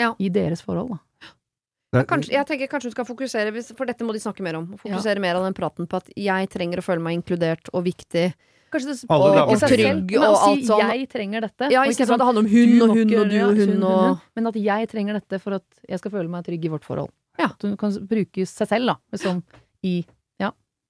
Ja. 0.00 0.14
i 0.18 0.30
deres 0.32 0.64
forhold, 0.64 0.96
da. 0.96 2.04
Kanskje, 2.08 2.34
jeg 2.34 2.44
tenker 2.44 2.68
kanskje 2.68 2.90
hun 2.90 2.92
skal 2.92 3.06
fokusere, 3.08 3.52
for 3.76 3.88
dette 3.88 4.04
må 4.04 4.12
de 4.12 4.20
snakke 4.20 4.44
mer 4.44 4.58
om. 4.58 4.66
Fokusere 4.76 5.20
mer 5.24 5.38
av 5.38 5.46
den 5.46 5.56
praten 5.56 5.88
på 5.88 5.96
at 5.96 6.10
jeg 6.12 6.48
trenger 6.52 6.82
å 6.82 6.84
føle 6.84 7.00
meg 7.00 7.16
inkludert 7.16 7.70
og 7.72 7.86
viktig. 7.86 8.26
Kanskje 8.68 8.90
det 8.92 8.96
og, 9.08 9.22
damer 9.32 9.54
og 9.54 9.62
trygg 9.64 10.12
og 10.18 10.26
alt 10.28 10.66
sånn. 10.68 10.82
'jeg 10.84 11.08
trenger 11.08 11.40
dette', 11.46 11.70
Ja, 11.72 11.84
ikke 11.88 12.04
sånn 12.04 12.18
at 12.18 12.20
det 12.20 12.28
handler 12.28 12.44
om 12.44 12.50
hun 12.52 12.82
og 12.82 12.88
hun 12.92 13.14
og 13.16 13.30
du 13.30 13.38
og 13.40 13.56
hun 13.56 13.82
og 13.82 14.20
Men 14.36 14.46
at 14.46 14.54
jeg 14.60 14.88
trenger 14.92 15.14
dette 15.16 15.40
for 15.40 15.56
at 15.56 15.64
jeg 15.88 15.98
skal 15.98 16.10
føle 16.10 16.28
meg 16.28 16.44
trygg 16.44 16.64
i 16.64 16.68
vårt 16.68 16.84
forhold. 16.84 17.10
Ja. 17.38 17.46
At 17.46 17.62
hun 17.62 17.76
kan 17.78 17.90
bruke 18.06 18.44
seg 18.44 18.68
selv, 18.68 18.86
da. 18.86 18.96
liksom 19.10 19.42
i 19.82 20.04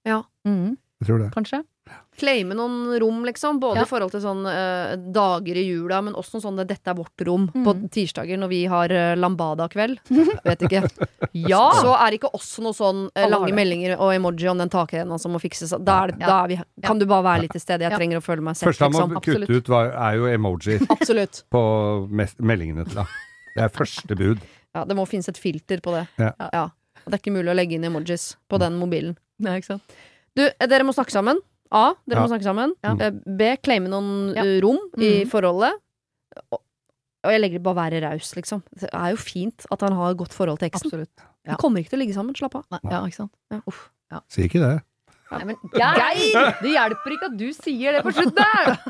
Ja. 0.09 0.23
Mm. 0.47 0.55
Mhm, 0.59 0.77
Jeg 1.03 1.07
tror 1.13 1.19
det. 1.27 1.33
kanskje. 1.37 1.65
claime 2.19 2.53
noen 2.53 2.99
rom, 3.01 3.23
liksom. 3.25 3.61
Både 3.63 3.79
Ja. 3.79 3.83
i 3.87 3.89
forhold 3.89 4.11
til 4.13 4.21
sånn 4.21 4.43
uh, 4.45 4.97
dager 5.15 5.57
i 5.57 5.63
jula, 5.71 6.03
men 6.05 6.13
også 6.19 6.41
sånn 6.43 6.59
'dette 6.61 6.91
er 6.91 6.95
vårt 6.99 7.17
rom' 7.25 7.47
mm. 7.55 7.65
på 7.65 7.73
tirsdager 7.95 8.37
når 8.37 8.49
vi 8.51 8.59
har 8.69 8.91
uh, 8.93 9.15
lambada-kveld. 9.17 9.99
Vet 10.45 10.65
ikke. 10.69 10.83
Ja! 11.33 11.71
Så 11.79 11.95
er 11.95 12.11
det 12.11 12.19
ikke 12.21 12.33
også 12.35 12.61
noe 12.67 12.75
sånn 12.77 13.07
uh, 13.17 13.29
lange 13.31 13.55
meldinger 13.57 13.97
og 13.99 14.13
emoji 14.13 14.51
om 14.51 14.59
den 14.59 14.69
takrenna 14.69 15.17
som 15.19 15.33
må 15.33 15.41
fikses. 15.41 15.71
Da, 15.81 16.03
er 16.05 16.13
Ja. 16.19 16.27
da 16.27 16.45
er 16.45 16.49
vi, 16.49 16.61
kan 16.83 16.99
du 16.99 17.07
bare 17.07 17.25
være 17.25 17.41
litt 17.47 17.53
til 17.57 17.61
stede. 17.65 17.87
Jeg 17.87 17.93
Ja. 17.93 17.97
trenger 17.97 18.19
å 18.19 18.25
føle 18.27 18.43
meg 18.43 18.57
sett, 18.57 18.69
Første 18.69 18.85
han 18.85 18.93
må 18.93 19.09
liksom. 19.09 19.47
kutte 19.47 19.57
ut, 19.57 19.69
var, 19.69 19.87
er 19.95 20.17
jo 20.17 20.25
emoji 20.27 20.77
Absolutt. 20.91 21.45
på 21.51 21.63
meldingene 22.11 22.85
til 22.85 22.97
deg. 23.01 23.07
Det 23.57 23.63
er 23.65 23.69
første 23.73 24.15
bud. 24.19 24.39
Ja, 24.75 24.85
det 24.85 24.95
må 24.99 25.07
finnes 25.09 25.29
et 25.29 25.39
filter 25.39 25.81
på 25.81 25.95
det. 25.95 26.05
Ja. 26.19 26.33
ja. 26.53 26.69
Det 27.07 27.15
er 27.15 27.19
ikke 27.23 27.33
mulig 27.39 27.49
å 27.51 27.57
legge 27.57 27.75
inn 27.79 27.85
emojis 27.89 28.37
på 28.51 28.59
den 28.61 28.77
mobilen. 28.79 29.17
Nei, 29.39 29.57
ikke 29.61 29.67
sant. 29.75 29.83
Du, 30.37 30.43
eh, 30.47 30.67
dere 30.71 30.85
må 30.87 30.93
snakke 30.95 31.13
sammen. 31.15 31.39
A. 31.71 31.93
Dere 32.09 32.21
Ja. 32.21 32.25
må 32.27 32.31
snakke 32.33 32.45
sammen. 32.47 32.73
Ja. 32.85 32.95
Eh, 32.99 33.11
B. 33.27 33.41
Claime 33.63 33.89
noen 33.93 34.35
Ja. 34.35 34.43
eh, 34.45 34.61
rom 34.65 34.79
i 34.97 35.25
Mhm. 35.25 35.29
forholdet. 35.31 35.73
Og, 36.53 36.61
og 37.25 37.31
jeg 37.33 37.41
legger 37.41 37.59
det 37.59 37.63
bare 37.63 37.91
være 37.91 38.03
raus, 38.03 38.35
liksom. 38.35 38.63
Det 38.79 38.89
er 38.93 39.11
jo 39.11 39.17
fint 39.17 39.67
at 39.71 39.81
han 39.81 39.93
har 39.93 40.11
et 40.13 40.17
godt 40.19 40.33
forhold 40.33 40.59
til 40.59 40.69
eksen. 40.71 40.87
Absolutt. 40.87 41.11
De 41.45 41.57
kommer 41.57 41.79
ikke 41.81 41.91
til 41.91 41.99
å 41.99 42.03
ligge 42.05 42.15
sammen. 42.15 42.35
Slapp 42.37 42.55
av. 42.57 42.65
Nei, 42.71 42.79
ja, 42.91 43.01
ikke 43.07 43.15
sant. 43.17 43.33
Ja. 43.51 43.61
Uff. 43.67 43.91
Ja. 44.11 44.21
Si 44.29 44.43
ikke 44.49 44.61
det. 44.61 44.83
Nei, 45.31 45.45
men 45.45 45.57
Geir! 45.75 46.55
Det 46.63 46.71
hjelper 46.73 47.11
ikke 47.13 47.25
at 47.29 47.37
du 47.37 47.53
sier 47.53 47.93
det 47.93 48.03
på 48.03 48.13
slutten 48.13 48.35
der! 48.41 48.79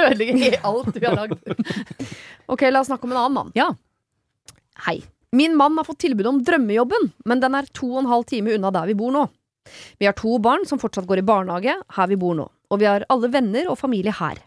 Ødelegger 0.00 0.58
alt 0.66 0.96
vi 0.96 1.06
har 1.06 1.14
lagd. 1.16 1.38
Ok, 2.50 2.64
la 2.70 2.80
oss 2.82 2.88
snakke 2.90 3.04
om 3.06 3.12
en 3.14 3.20
annen 3.20 3.36
mann. 3.36 3.52
Ja. 3.54 3.68
Hei. 4.86 4.98
Min 5.32 5.56
mann 5.56 5.76
har 5.78 5.86
fått 5.86 6.00
tilbud 6.02 6.26
om 6.26 6.40
drømmejobben, 6.42 7.12
men 7.24 7.40
den 7.42 7.54
er 7.54 7.68
to 7.70 7.86
og 7.92 8.02
en 8.02 8.10
halv 8.10 8.26
time 8.26 8.56
unna 8.56 8.72
der 8.74 8.88
vi 8.90 8.96
bor 8.98 9.12
nå. 9.14 9.28
Vi 10.02 10.08
har 10.08 10.16
to 10.18 10.38
barn 10.42 10.64
som 10.66 10.80
fortsatt 10.82 11.06
går 11.06 11.20
i 11.22 11.26
barnehage 11.26 11.76
her 11.96 12.08
vi 12.10 12.18
bor 12.18 12.34
nå, 12.34 12.48
og 12.48 12.80
vi 12.80 12.88
har 12.90 13.06
alle 13.12 13.30
venner 13.30 13.68
og 13.70 13.78
familie 13.78 14.14
her. 14.16 14.40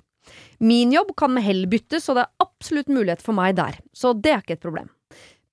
Min 0.60 0.92
jobb 0.92 1.14
kan 1.20 1.32
med 1.36 1.46
hell 1.46 1.66
byttes, 1.72 2.10
og 2.10 2.18
det 2.18 2.26
er 2.26 2.48
absolutt 2.48 2.92
mulighet 2.92 3.24
for 3.24 3.36
meg 3.38 3.56
der, 3.60 3.80
så 3.96 4.12
det 4.16 4.34
er 4.34 4.44
ikke 4.44 4.58
et 4.58 4.66
problem. 4.66 4.90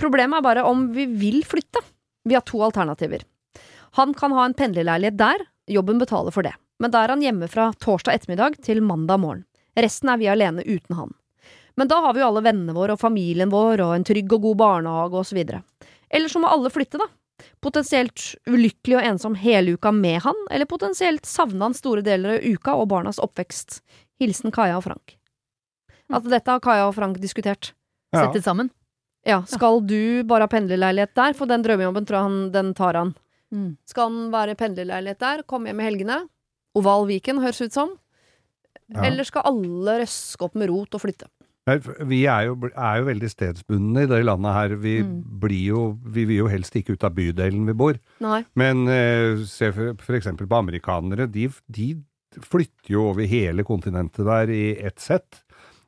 Problemet 0.00 0.40
er 0.40 0.46
bare 0.46 0.66
om 0.66 0.88
vi 0.96 1.06
vil 1.06 1.42
flytte. 1.46 1.82
Vi 2.26 2.34
har 2.34 2.44
to 2.46 2.62
alternativer. 2.64 3.22
Han 3.98 4.14
kan 4.14 4.34
ha 4.34 4.46
en 4.46 4.56
pendlerleilighet 4.56 5.18
der, 5.18 5.46
jobben 5.70 6.02
betaler 6.02 6.34
for 6.34 6.46
det, 6.46 6.56
men 6.82 6.90
da 6.90 7.04
er 7.04 7.14
han 7.14 7.22
hjemme 7.22 7.50
fra 7.50 7.70
torsdag 7.78 8.18
ettermiddag 8.18 8.58
til 8.66 8.82
mandag 8.82 9.22
morgen. 9.22 9.46
Resten 9.78 10.10
er 10.10 10.18
vi 10.18 10.30
alene 10.30 10.66
uten 10.66 10.98
han. 10.98 11.14
Men 11.80 11.88
da 11.88 11.96
har 12.04 12.12
vi 12.12 12.20
jo 12.20 12.26
alle 12.28 12.42
vennene 12.44 12.74
våre 12.76 12.92
og 12.92 13.00
familien 13.00 13.48
vår 13.48 13.80
og 13.80 13.94
en 13.94 14.04
trygg 14.04 14.34
og 14.36 14.42
god 14.44 14.56
barnehage 14.60 15.16
og 15.16 15.24
så 15.24 15.36
videre. 15.38 15.62
Eller 16.12 16.28
så 16.28 16.42
må 16.42 16.50
alle 16.52 16.68
flytte, 16.68 17.00
da. 17.00 17.06
Potensielt 17.64 18.34
ulykkelig 18.44 18.98
og 18.98 19.06
ensom 19.08 19.38
hele 19.40 19.78
uka 19.78 19.88
med 19.96 20.18
han, 20.26 20.36
eller 20.52 20.68
potensielt 20.68 21.24
savne 21.24 21.64
han 21.64 21.76
store 21.78 22.04
deler 22.04 22.36
av 22.36 22.44
uka 22.44 22.74
og 22.76 22.90
barnas 22.92 23.22
oppvekst. 23.24 23.78
Hilsen 24.20 24.52
Kaja 24.52 24.76
og 24.76 24.84
Frank. 24.90 25.16
Altså, 26.12 26.28
dette 26.34 26.52
har 26.52 26.60
Kaja 26.60 26.84
og 26.90 26.94
Frank 26.98 27.16
diskutert. 27.22 27.72
Ja. 28.12 28.26
Sett 28.26 28.36
det 28.36 28.44
sammen. 28.44 28.68
Ja, 29.24 29.40
skal 29.48 29.80
du 29.80 30.20
bare 30.28 30.44
ha 30.44 30.52
pendlerleilighet 30.52 31.16
der? 31.16 31.32
For 31.40 31.48
den 31.48 31.64
drømmejobben 31.64 32.12
tror 32.12 32.28
han, 32.28 32.38
den 32.52 32.74
tar 32.76 33.00
han. 33.00 33.16
Mm. 33.56 33.74
Skal 33.88 34.10
han 34.12 34.30
være 34.36 34.60
pendlerleilighet 34.60 35.24
der, 35.24 35.48
komme 35.48 35.72
hjem 35.72 35.80
i 35.80 35.88
helgene? 35.88 36.22
Oval 36.76 37.08
Viken, 37.08 37.40
høres 37.40 37.64
ut 37.64 37.72
som. 37.72 37.96
Ja. 38.92 39.06
Eller 39.08 39.24
skal 39.24 39.48
alle 39.48 40.02
røske 40.04 40.44
opp 40.44 40.60
med 40.60 40.68
rot 40.68 41.00
og 41.00 41.08
flytte? 41.08 41.32
Vi 41.68 42.22
er 42.26 42.46
jo, 42.48 42.54
er 42.74 43.00
jo 43.00 43.04
veldig 43.06 43.28
stedsbundne 43.30 44.02
i 44.06 44.08
det 44.10 44.22
landet 44.24 44.54
her. 44.56 44.74
Vi 44.80 45.02
Mm. 45.02 45.22
blir 45.40 45.66
jo 45.68 45.98
Vi 46.04 46.24
vil 46.24 46.36
jo 46.38 46.48
helst 46.48 46.74
ikke 46.74 46.92
ut 46.96 47.04
av 47.04 47.14
bydelen 47.14 47.66
vi 47.66 47.72
bor. 47.72 47.98
Nei. 48.20 48.44
Men 48.56 48.88
eh, 48.88 49.36
se 49.44 49.70
eksempel 49.70 50.48
på 50.48 50.58
amerikanere. 50.58 51.30
De, 51.30 51.48
de 51.70 52.02
flytter 52.40 52.90
jo 52.94 53.10
over 53.10 53.26
hele 53.26 53.62
kontinentet 53.64 54.24
der 54.24 54.48
i 54.50 54.76
ett 54.80 54.98
sett. 54.98 55.42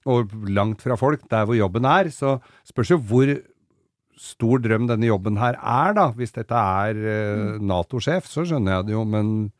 Og 0.07 0.31
langt 0.49 0.83
fra 0.83 0.97
folk, 0.97 1.23
der 1.31 1.47
hvor 1.47 1.57
jobben 1.57 1.85
er. 1.85 2.11
Så 2.11 2.41
spørs 2.69 2.91
jo 2.91 2.99
hvor 2.99 3.33
stor 4.19 4.59
drøm 4.63 4.87
denne 4.87 5.07
jobben 5.09 5.39
her 5.39 5.55
er, 5.59 5.95
da. 5.95 6.11
Hvis 6.13 6.33
dette 6.37 6.53
er 6.55 6.95
eh, 6.95 7.59
Nato-sjef, 7.59 8.27
så 8.29 8.45
skjønner 8.45 8.77
jeg 8.81 8.87
det 8.87 8.93
jo, 8.97 9.05
men 9.05 9.53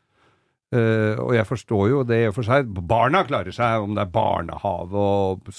eh, 0.73 1.21
og 1.21 1.31
jeg 1.35 1.45
forstår 1.47 1.83
jo 1.91 2.01
det 2.07 2.19
i 2.23 2.27
og 2.29 2.35
for 2.37 2.47
seg. 2.47 2.69
Barna 2.89 3.23
klarer 3.27 3.55
seg, 3.55 3.85
om 3.85 3.95
det 3.97 4.03
er 4.03 4.11
barnehage 4.13 4.99
og, 4.99 5.49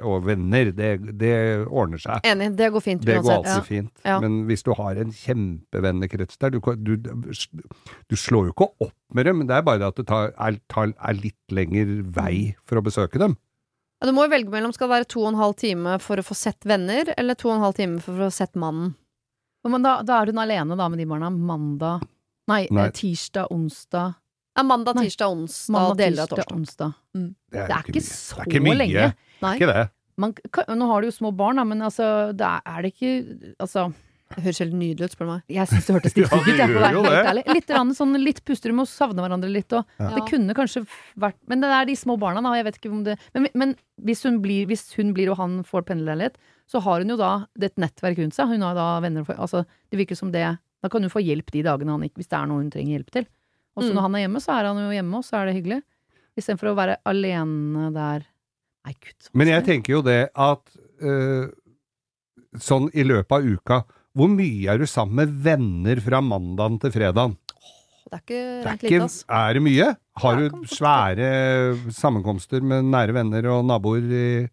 og 0.00 0.26
venner. 0.26 0.72
Det, 0.76 0.90
det 1.20 1.34
ordner 1.66 2.02
seg. 2.02 2.24
Enig, 2.28 2.52
det 2.58 2.70
går 2.74 2.84
fint 2.84 3.04
Det 3.06 3.18
går 3.20 3.36
alltid 3.38 3.54
ja. 3.54 3.66
fint. 3.66 3.92
Ja. 4.06 4.18
Men 4.22 4.42
hvis 4.48 4.64
du 4.66 4.72
har 4.78 4.98
en 5.02 5.14
kjempevennekrets 5.16 6.40
der 6.42 6.54
du, 6.54 6.60
du, 6.78 6.96
du 7.02 8.16
slår 8.18 8.50
jo 8.50 8.56
ikke 8.56 8.70
opp 8.88 8.96
med 9.12 9.28
dem, 9.28 9.42
men 9.42 9.50
det 9.50 9.58
er 9.58 9.66
bare 9.66 9.82
det 9.82 9.90
at 9.92 10.00
det 10.00 10.08
tar, 10.08 10.32
er, 10.40 10.60
tar, 10.72 10.94
er 10.96 11.18
litt 11.18 11.54
lengre 11.54 12.00
vei 12.16 12.34
for 12.68 12.80
å 12.80 12.84
besøke 12.86 13.20
dem. 13.22 13.36
Ja, 14.00 14.08
du 14.08 14.16
må 14.16 14.24
jo 14.26 14.32
velge 14.32 14.50
mellom 14.50 14.72
skal 14.74 14.88
det 14.88 14.96
være 14.96 15.10
to 15.12 15.20
og 15.22 15.34
en 15.34 15.42
halv 15.42 15.58
time 15.60 15.98
for 16.02 16.18
å 16.18 16.26
få 16.26 16.34
sett 16.38 16.66
venner, 16.66 17.12
eller 17.18 17.38
to 17.38 17.52
og 17.52 17.58
en 17.58 17.66
halv 17.68 17.76
time 17.78 18.00
for 18.02 18.16
å 18.16 18.30
få 18.30 18.34
sett 18.34 18.58
mannen. 18.58 18.96
Men 19.62 19.84
da, 19.84 20.00
da 20.02 20.18
er 20.18 20.32
hun 20.32 20.40
alene 20.42 20.74
da 20.74 20.88
med 20.90 20.98
de 20.98 21.06
barna. 21.06 21.28
Mandag 21.30 22.02
Nei, 22.50 22.66
Nei. 22.74 22.88
eh, 22.88 22.92
tirsdag, 22.92 23.52
onsdag 23.54 24.16
Ja, 24.56 24.62
mandag, 24.62 24.98
tirsdag, 25.00 25.30
onsdag, 25.32 25.72
Mandag, 25.72 25.96
deler 25.96 26.22
av 26.22 26.28
torsdag. 26.28 26.56
onsdag. 26.56 26.92
Det 27.14 27.58
er, 27.58 27.66
Det 27.66 27.76
er 27.76 27.82
ikke 27.86 27.94
mye. 27.96 28.02
så 28.04 28.36
det 28.36 28.42
er 28.42 28.50
ikke 28.50 28.62
mye. 28.66 28.76
lenge. 28.76 29.14
Nei, 29.42 29.52
Ikke 29.58 29.66
det. 29.72 29.90
Man, 30.18 30.32
kan- 30.52 30.66
nå 30.78 30.86
har 30.86 31.00
du 31.00 31.06
jo 31.08 31.12
små 31.16 31.30
barn, 31.34 31.56
da, 31.56 31.64
men 31.64 31.80
altså, 31.80 32.36
det 32.36 32.44
er, 32.44 32.60
er 32.66 32.82
det 32.82 32.92
ikke 32.92 33.54
Altså, 33.58 33.94
det 34.34 34.44
høres 34.44 34.58
helt 34.60 34.74
nydelig 34.74 35.04
ut, 35.08 35.10
spør 35.16 35.24
du 35.24 35.32
meg. 35.32 35.42
jeg 35.48 35.66
syns 35.68 35.86
det 35.86 35.94
hørtes 35.96 36.16
litt 36.16 36.30
Ja, 36.30 36.36
ut, 36.36 36.46
jeg, 36.46 36.68
å 36.68 36.92
jo 36.92 37.02
det. 37.02 37.46
Litt, 37.54 37.70
rann, 37.70 37.94
sånn, 37.96 38.12
litt 38.22 38.44
pusterom 38.44 38.80
og 38.80 38.86
savne 38.88 39.24
hverandre 39.24 39.48
litt, 39.50 39.72
og 39.72 39.84
Ja. 39.98 40.10
det 40.14 40.28
kunne 40.28 40.52
kanskje 40.54 40.86
vært 41.18 41.34
Men 41.48 41.60
det 41.60 41.70
er 41.70 41.84
de 41.86 41.94
små 41.96 42.18
barna, 42.20 42.42
da, 42.42 42.52
jeg 42.60 42.64
vet 42.64 42.76
ikke 42.78 42.92
om 42.92 43.04
det 43.04 43.18
Men, 43.34 43.48
men 43.54 43.76
hvis, 44.04 44.22
hun 44.24 44.40
blir, 44.42 44.66
hvis 44.66 44.92
hun 44.96 45.14
blir 45.14 45.30
og 45.32 45.38
han 45.38 45.62
får 45.64 45.82
pendlerleilighet, 45.88 46.36
så 46.68 46.80
har 46.82 47.00
hun 47.00 47.08
jo 47.08 47.16
da 47.16 47.46
et 47.60 47.76
nettverk 47.76 48.18
rundt 48.20 48.34
seg. 48.34 48.48
Hun 48.48 48.60
har 48.60 48.74
da 48.74 49.00
venner 49.00 49.24
for 49.24 49.34
Altså, 49.34 49.64
det 49.90 49.96
virker 49.98 50.14
som 50.16 50.30
det 50.30 50.58
Da 50.82 50.88
kan 50.90 51.00
hun 51.02 51.10
få 51.10 51.24
hjelp 51.24 51.50
de 51.50 51.62
dagene 51.62 51.88
han 51.90 52.02
ikke 52.04 52.20
Hvis 52.20 52.28
det 52.28 52.36
er 52.38 52.46
noe 52.46 52.60
hun 52.60 52.70
trenger 52.70 52.98
hjelp 53.00 53.10
til. 53.10 53.26
Og 53.76 53.82
så 53.84 53.88
Mm. 53.90 53.94
når 53.96 54.02
han 54.02 54.14
er 54.14 54.22
hjemme, 54.26 54.40
så 54.44 54.52
er 54.58 54.64
han 54.68 54.76
jo 54.82 54.90
hjemme, 54.92 55.16
og 55.16 55.24
så 55.24 55.36
er 55.40 55.46
det 55.46 55.56
hyggelig. 55.56 55.82
Istedenfor 56.36 56.72
å 56.72 56.76
være 56.76 56.96
alene 57.06 57.92
der. 57.94 58.26
Nei, 58.84 58.94
gud. 59.00 59.28
Men 59.34 59.48
jeg 59.48 59.64
tenker 59.64 59.92
jo 59.94 60.02
det 60.02 60.20
at 60.34 60.76
øh, 61.00 61.50
sånn 62.58 62.90
i 62.94 63.04
løpet 63.06 63.32
av 63.32 63.44
uka 63.46 63.84
Hvor 64.12 64.28
mye 64.28 64.68
er 64.68 64.76
du 64.78 64.84
sammen 64.84 65.14
med 65.22 65.30
venner 65.44 66.00
fra 66.04 66.20
mandagen 66.20 66.78
til 66.82 66.90
fredagen? 66.92 67.36
Det 68.10 68.18
er 68.18 68.20
ikke 68.20 68.40
Det 68.42 68.66
er, 68.66 68.82
ikke, 68.82 69.06
er 69.30 69.52
det 69.56 69.62
mye? 69.64 69.86
Har 70.20 70.36
du 70.36 70.66
svære 70.68 71.92
sammenkomster 71.96 72.60
med 72.60 72.84
nære 72.92 73.14
venner 73.16 73.46
og 73.54 73.64
naboer 73.70 74.04
i 74.12 74.48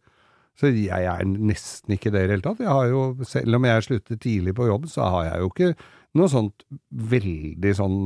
Så 0.56 0.72
jeg 0.72 0.88
er 1.10 1.26
nesten 1.26 1.98
ikke 1.98 2.12
det 2.12 2.24
i 2.24 2.28
det 2.28 2.38
hele 2.38 2.46
tatt. 2.46 2.60
Jeg 2.60 2.72
har 2.72 2.88
jo, 2.88 3.02
selv 3.28 3.56
om 3.56 3.64
jeg 3.68 3.84
slutter 3.84 4.16
tidlig 4.20 4.54
på 4.56 4.68
jobb, 4.68 4.88
så 4.92 5.10
har 5.10 5.24
jeg 5.32 5.40
jo 5.44 5.50
ikke 5.52 5.70
noe 6.20 6.28
sånt 6.32 6.64
veldig 6.92 7.76
sånn 7.76 8.00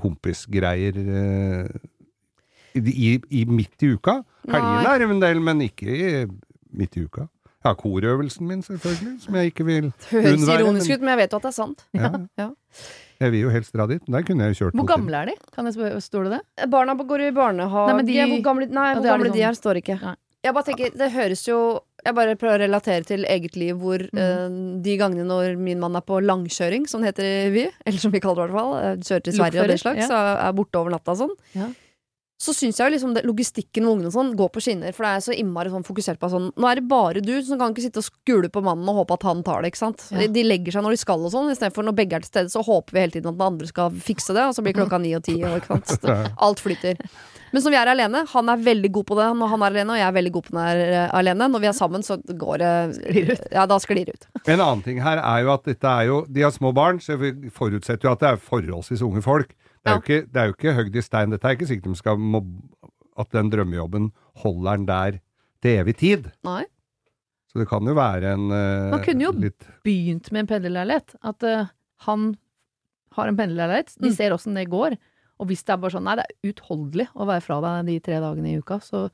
kompisgreier 0.00 0.96
eh, 0.96 1.68
i, 2.74 3.14
i 3.30 3.44
midt 3.46 3.82
i 3.86 3.92
uka. 3.94 4.18
Helgene 4.50 4.90
er 4.94 4.98
det 5.04 5.10
en 5.14 5.22
del, 5.22 5.40
men 5.44 5.62
ikke 5.68 5.86
i, 5.94 6.26
midt 6.74 6.98
i 6.98 7.04
uka. 7.06 7.28
Jeg 7.64 7.70
har 7.70 7.76
korøvelsen 7.80 8.44
min, 8.50 8.60
selvfølgelig, 8.66 9.14
som 9.24 9.36
jeg 9.38 9.52
ikke 9.54 9.64
vil 9.64 9.86
Det 9.88 10.10
høres 10.10 10.42
ironisk 10.52 10.90
ut, 10.92 11.00
men 11.00 11.14
jeg 11.14 11.20
vet 11.22 11.32
jo 11.32 11.38
at 11.40 11.46
det 11.46 11.52
er 11.52 11.58
sant. 11.62 11.84
ja. 11.96 12.10
Ja. 12.42 12.50
Jeg 13.22 13.30
vil 13.30 13.44
jo 13.44 13.50
helst 13.54 13.72
dra 13.72 13.84
dit. 13.86 14.02
men 14.08 14.16
Der 14.18 14.24
kunne 14.26 14.44
jeg 14.44 14.52
jo 14.56 14.64
kjørt 14.64 14.74
Hvor 14.74 14.86
gamle 14.90 15.16
er 15.16 15.28
de? 15.30 15.34
Kan 15.54 15.64
jeg 15.70 15.76
spørre, 15.76 16.00
står 16.02 16.24
det 16.26 16.32
det? 16.34 16.66
Barna 16.68 16.96
går 16.98 17.22
i 17.28 17.30
barnehage 17.32 17.86
Nei, 17.92 17.94
men 18.00 18.08
de- 18.08 18.16
Hvor 18.34 18.42
gamle, 18.50 18.66
nei, 18.66 18.88
Ja, 18.90 18.94
hvor 18.98 19.02
det 19.06 19.10
gamle 19.12 19.28
liksom- 19.30 19.38
de 19.38 19.44
er, 19.48 19.54
står 19.60 19.78
ikke. 19.80 19.96
Nei. 20.02 20.14
Jeg 20.44 20.54
bare 20.58 20.64
tenker, 20.66 20.90
det 20.98 21.08
høres 21.14 21.44
jo 21.48 21.58
Jeg 22.04 22.14
bare 22.18 22.34
prøver 22.36 22.58
å 22.60 22.64
relatere 22.66 23.04
til 23.08 23.24
eget 23.24 23.56
liv 23.56 23.76
hvor 23.80 24.02
Mm. 24.12 24.18
eh, 24.20 24.82
de 24.84 24.96
gangene 25.00 25.24
når 25.24 25.56
min 25.58 25.80
mann 25.80 25.96
er 25.96 26.04
på 26.04 26.20
langkjøring, 26.20 26.88
som 26.88 27.00
det 27.00 27.14
heter 27.14 27.24
i 27.24 27.50
Vy, 27.54 27.64
eller 27.86 27.98
som 27.98 28.12
vi 28.12 28.20
kaller 28.20 28.44
det 28.44 28.50
i 28.50 28.54
hvert 28.54 28.60
fall, 28.60 28.74
eh, 28.82 28.96
kjører 29.00 29.24
til 29.24 29.38
Sverige 29.38 29.62
og 29.64 29.68
det 29.72 29.80
slags, 29.80 30.04
ja. 30.04 30.20
og 30.20 30.44
er 30.48 30.52
borte 30.60 30.78
over 30.82 30.90
natta 30.94 31.14
og 31.16 31.18
sånn. 31.24 31.34
Ja. 31.54 31.70
Så 32.44 32.52
syns 32.52 32.76
jeg 32.76 32.90
jo 32.90 32.92
liksom 32.96 33.12
det, 33.14 33.22
logistikken 33.24 33.84
med 33.86 33.92
ungene 33.94 34.08
og 34.10 34.12
sånn 34.12 34.32
går 34.36 34.50
på 34.52 34.60
skinner, 34.60 34.92
for 34.92 35.06
det 35.06 35.12
er 35.16 35.22
så 35.24 35.32
innmari 35.38 35.70
sånn 35.72 35.84
fokusert 35.86 36.18
på 36.20 36.28
sånn 36.28 36.48
Nå 36.60 36.66
er 36.68 36.80
det 36.80 36.88
bare 36.90 37.22
du, 37.24 37.30
som 37.46 37.56
kan 37.60 37.70
ikke 37.72 37.84
sitte 37.86 38.02
og 38.02 38.08
skule 38.08 38.50
på 38.52 38.60
mannen 38.60 38.88
og 38.90 38.98
håpe 39.06 39.14
at 39.16 39.22
han 39.30 39.40
tar 39.46 39.62
det, 39.62 39.70
ikke 39.72 39.80
sant. 39.80 40.02
Ja. 40.10 40.18
De, 40.18 40.26
de 40.34 40.42
legger 40.44 40.74
seg 40.74 40.84
når 40.84 40.96
de 40.96 41.00
skal 41.00 41.24
og 41.24 41.32
sånn, 41.32 41.48
istedenfor 41.54 41.86
når 41.86 41.96
begge 42.02 42.18
er 42.18 42.26
til 42.26 42.32
stede, 42.34 42.50
så 42.52 42.60
håper 42.66 42.92
vi 42.98 43.00
hele 43.06 43.14
tiden 43.14 43.30
at 43.30 43.38
den 43.38 43.46
andre 43.46 43.70
skal 43.70 43.94
fikse 44.10 44.34
det, 44.36 44.44
og 44.50 44.52
så 44.58 44.66
blir 44.66 44.74
klokka 44.80 44.98
ni 45.00 45.14
og 45.16 45.22
ti, 45.24 45.38
og 45.46 45.56
ikke 45.62 45.78
sant. 45.86 46.04
Alt 46.36 46.60
flyter. 46.60 47.00
Men 47.54 47.62
som 47.62 47.70
vi 47.70 47.78
er 47.78 47.86
alene, 47.92 48.24
han 48.32 48.48
er 48.50 48.62
veldig 48.66 48.88
god 48.96 49.06
på 49.06 49.16
det 49.20 49.26
når 49.38 49.50
han 49.52 49.62
er 49.62 49.70
alene, 49.76 49.94
og 49.94 49.98
jeg 50.00 50.06
er 50.08 50.14
veldig 50.16 50.32
god 50.34 50.46
på 50.48 50.54
når 50.56 50.64
jeg 50.66 50.80
er 50.88 50.94
eh, 51.04 51.12
alene. 51.20 51.46
Når 51.54 51.62
vi 51.62 51.68
er 51.70 51.76
sammen, 51.78 52.02
så 52.02 52.16
går 52.42 52.62
det 52.64 52.72
Ja, 53.54 53.66
da 53.70 53.76
sklir 53.82 54.00
det 54.08 54.16
ut. 54.16 54.26
En 54.50 54.58
annen 54.64 54.82
ting 54.82 54.98
her 55.04 55.20
er 55.22 55.44
jo 55.46 55.52
at 55.54 55.68
dette 55.70 55.86
er 56.02 56.08
jo 56.10 56.16
De 56.26 56.42
har 56.42 56.50
små 56.54 56.72
barn, 56.74 56.98
så 57.04 57.14
vi 57.20 57.30
forutsetter 57.54 58.08
jo 58.08 58.12
at 58.16 58.24
det 58.24 58.32
er 58.32 58.42
forholdsvis 58.50 59.04
unge 59.06 59.22
folk. 59.24 59.54
Det 59.84 59.92
er, 59.92 59.94
jo, 59.94 60.02
ikke, 60.02 60.18
det 60.32 60.40
er 60.42 60.50
jo 60.50 60.56
ikke 60.56 60.74
høgd 60.80 60.94
i 60.96 61.04
stein. 61.04 61.30
Dette 61.34 61.46
er 61.46 61.56
ikke 61.58 61.68
sikkert 61.70 61.90
de 61.92 61.98
skal 62.00 62.18
mobb, 62.34 62.50
at 63.20 63.30
den 63.36 63.50
drømmejobben 63.52 64.10
holder 64.42 64.78
den 64.80 64.86
der 64.90 65.18
til 65.62 65.78
evig 65.84 65.94
tid. 66.00 66.30
Nei. 66.48 66.64
Så 67.52 67.60
det 67.62 67.68
kan 67.70 67.86
jo 67.86 67.94
være 67.94 68.32
en 68.34 68.48
uh, 68.50 68.90
Man 68.96 69.02
kunne 69.04 69.22
jo 69.28 69.30
litt 69.38 69.68
Begynt 69.86 70.32
med 70.34 70.42
en 70.42 70.48
pendlerleilighet. 70.50 71.14
At 71.22 71.44
uh, 71.46 71.68
han 72.08 72.32
har 73.14 73.30
en 73.30 73.36
pendlerleilighet. 73.38 73.94
De 74.00 74.08
Mm. 74.10 74.14
ser 74.16 74.34
åssen 74.34 74.56
det 74.58 74.66
går. 74.72 74.96
Og 75.44 75.50
hvis 75.52 75.60
det 75.68 75.76
er 75.76 75.80
bare 75.84 75.92
sånn 75.92 76.06
Nei, 76.08 76.16
det 76.16 76.24
er 76.30 76.50
utholdelig 76.54 77.08
å 77.14 77.28
være 77.28 77.44
fra 77.44 77.60
deg 77.68 77.90
de 77.92 78.00
tre 78.08 78.16
dagene 78.24 78.54
i 78.54 78.58
uka, 78.62 78.78
så, 78.80 79.04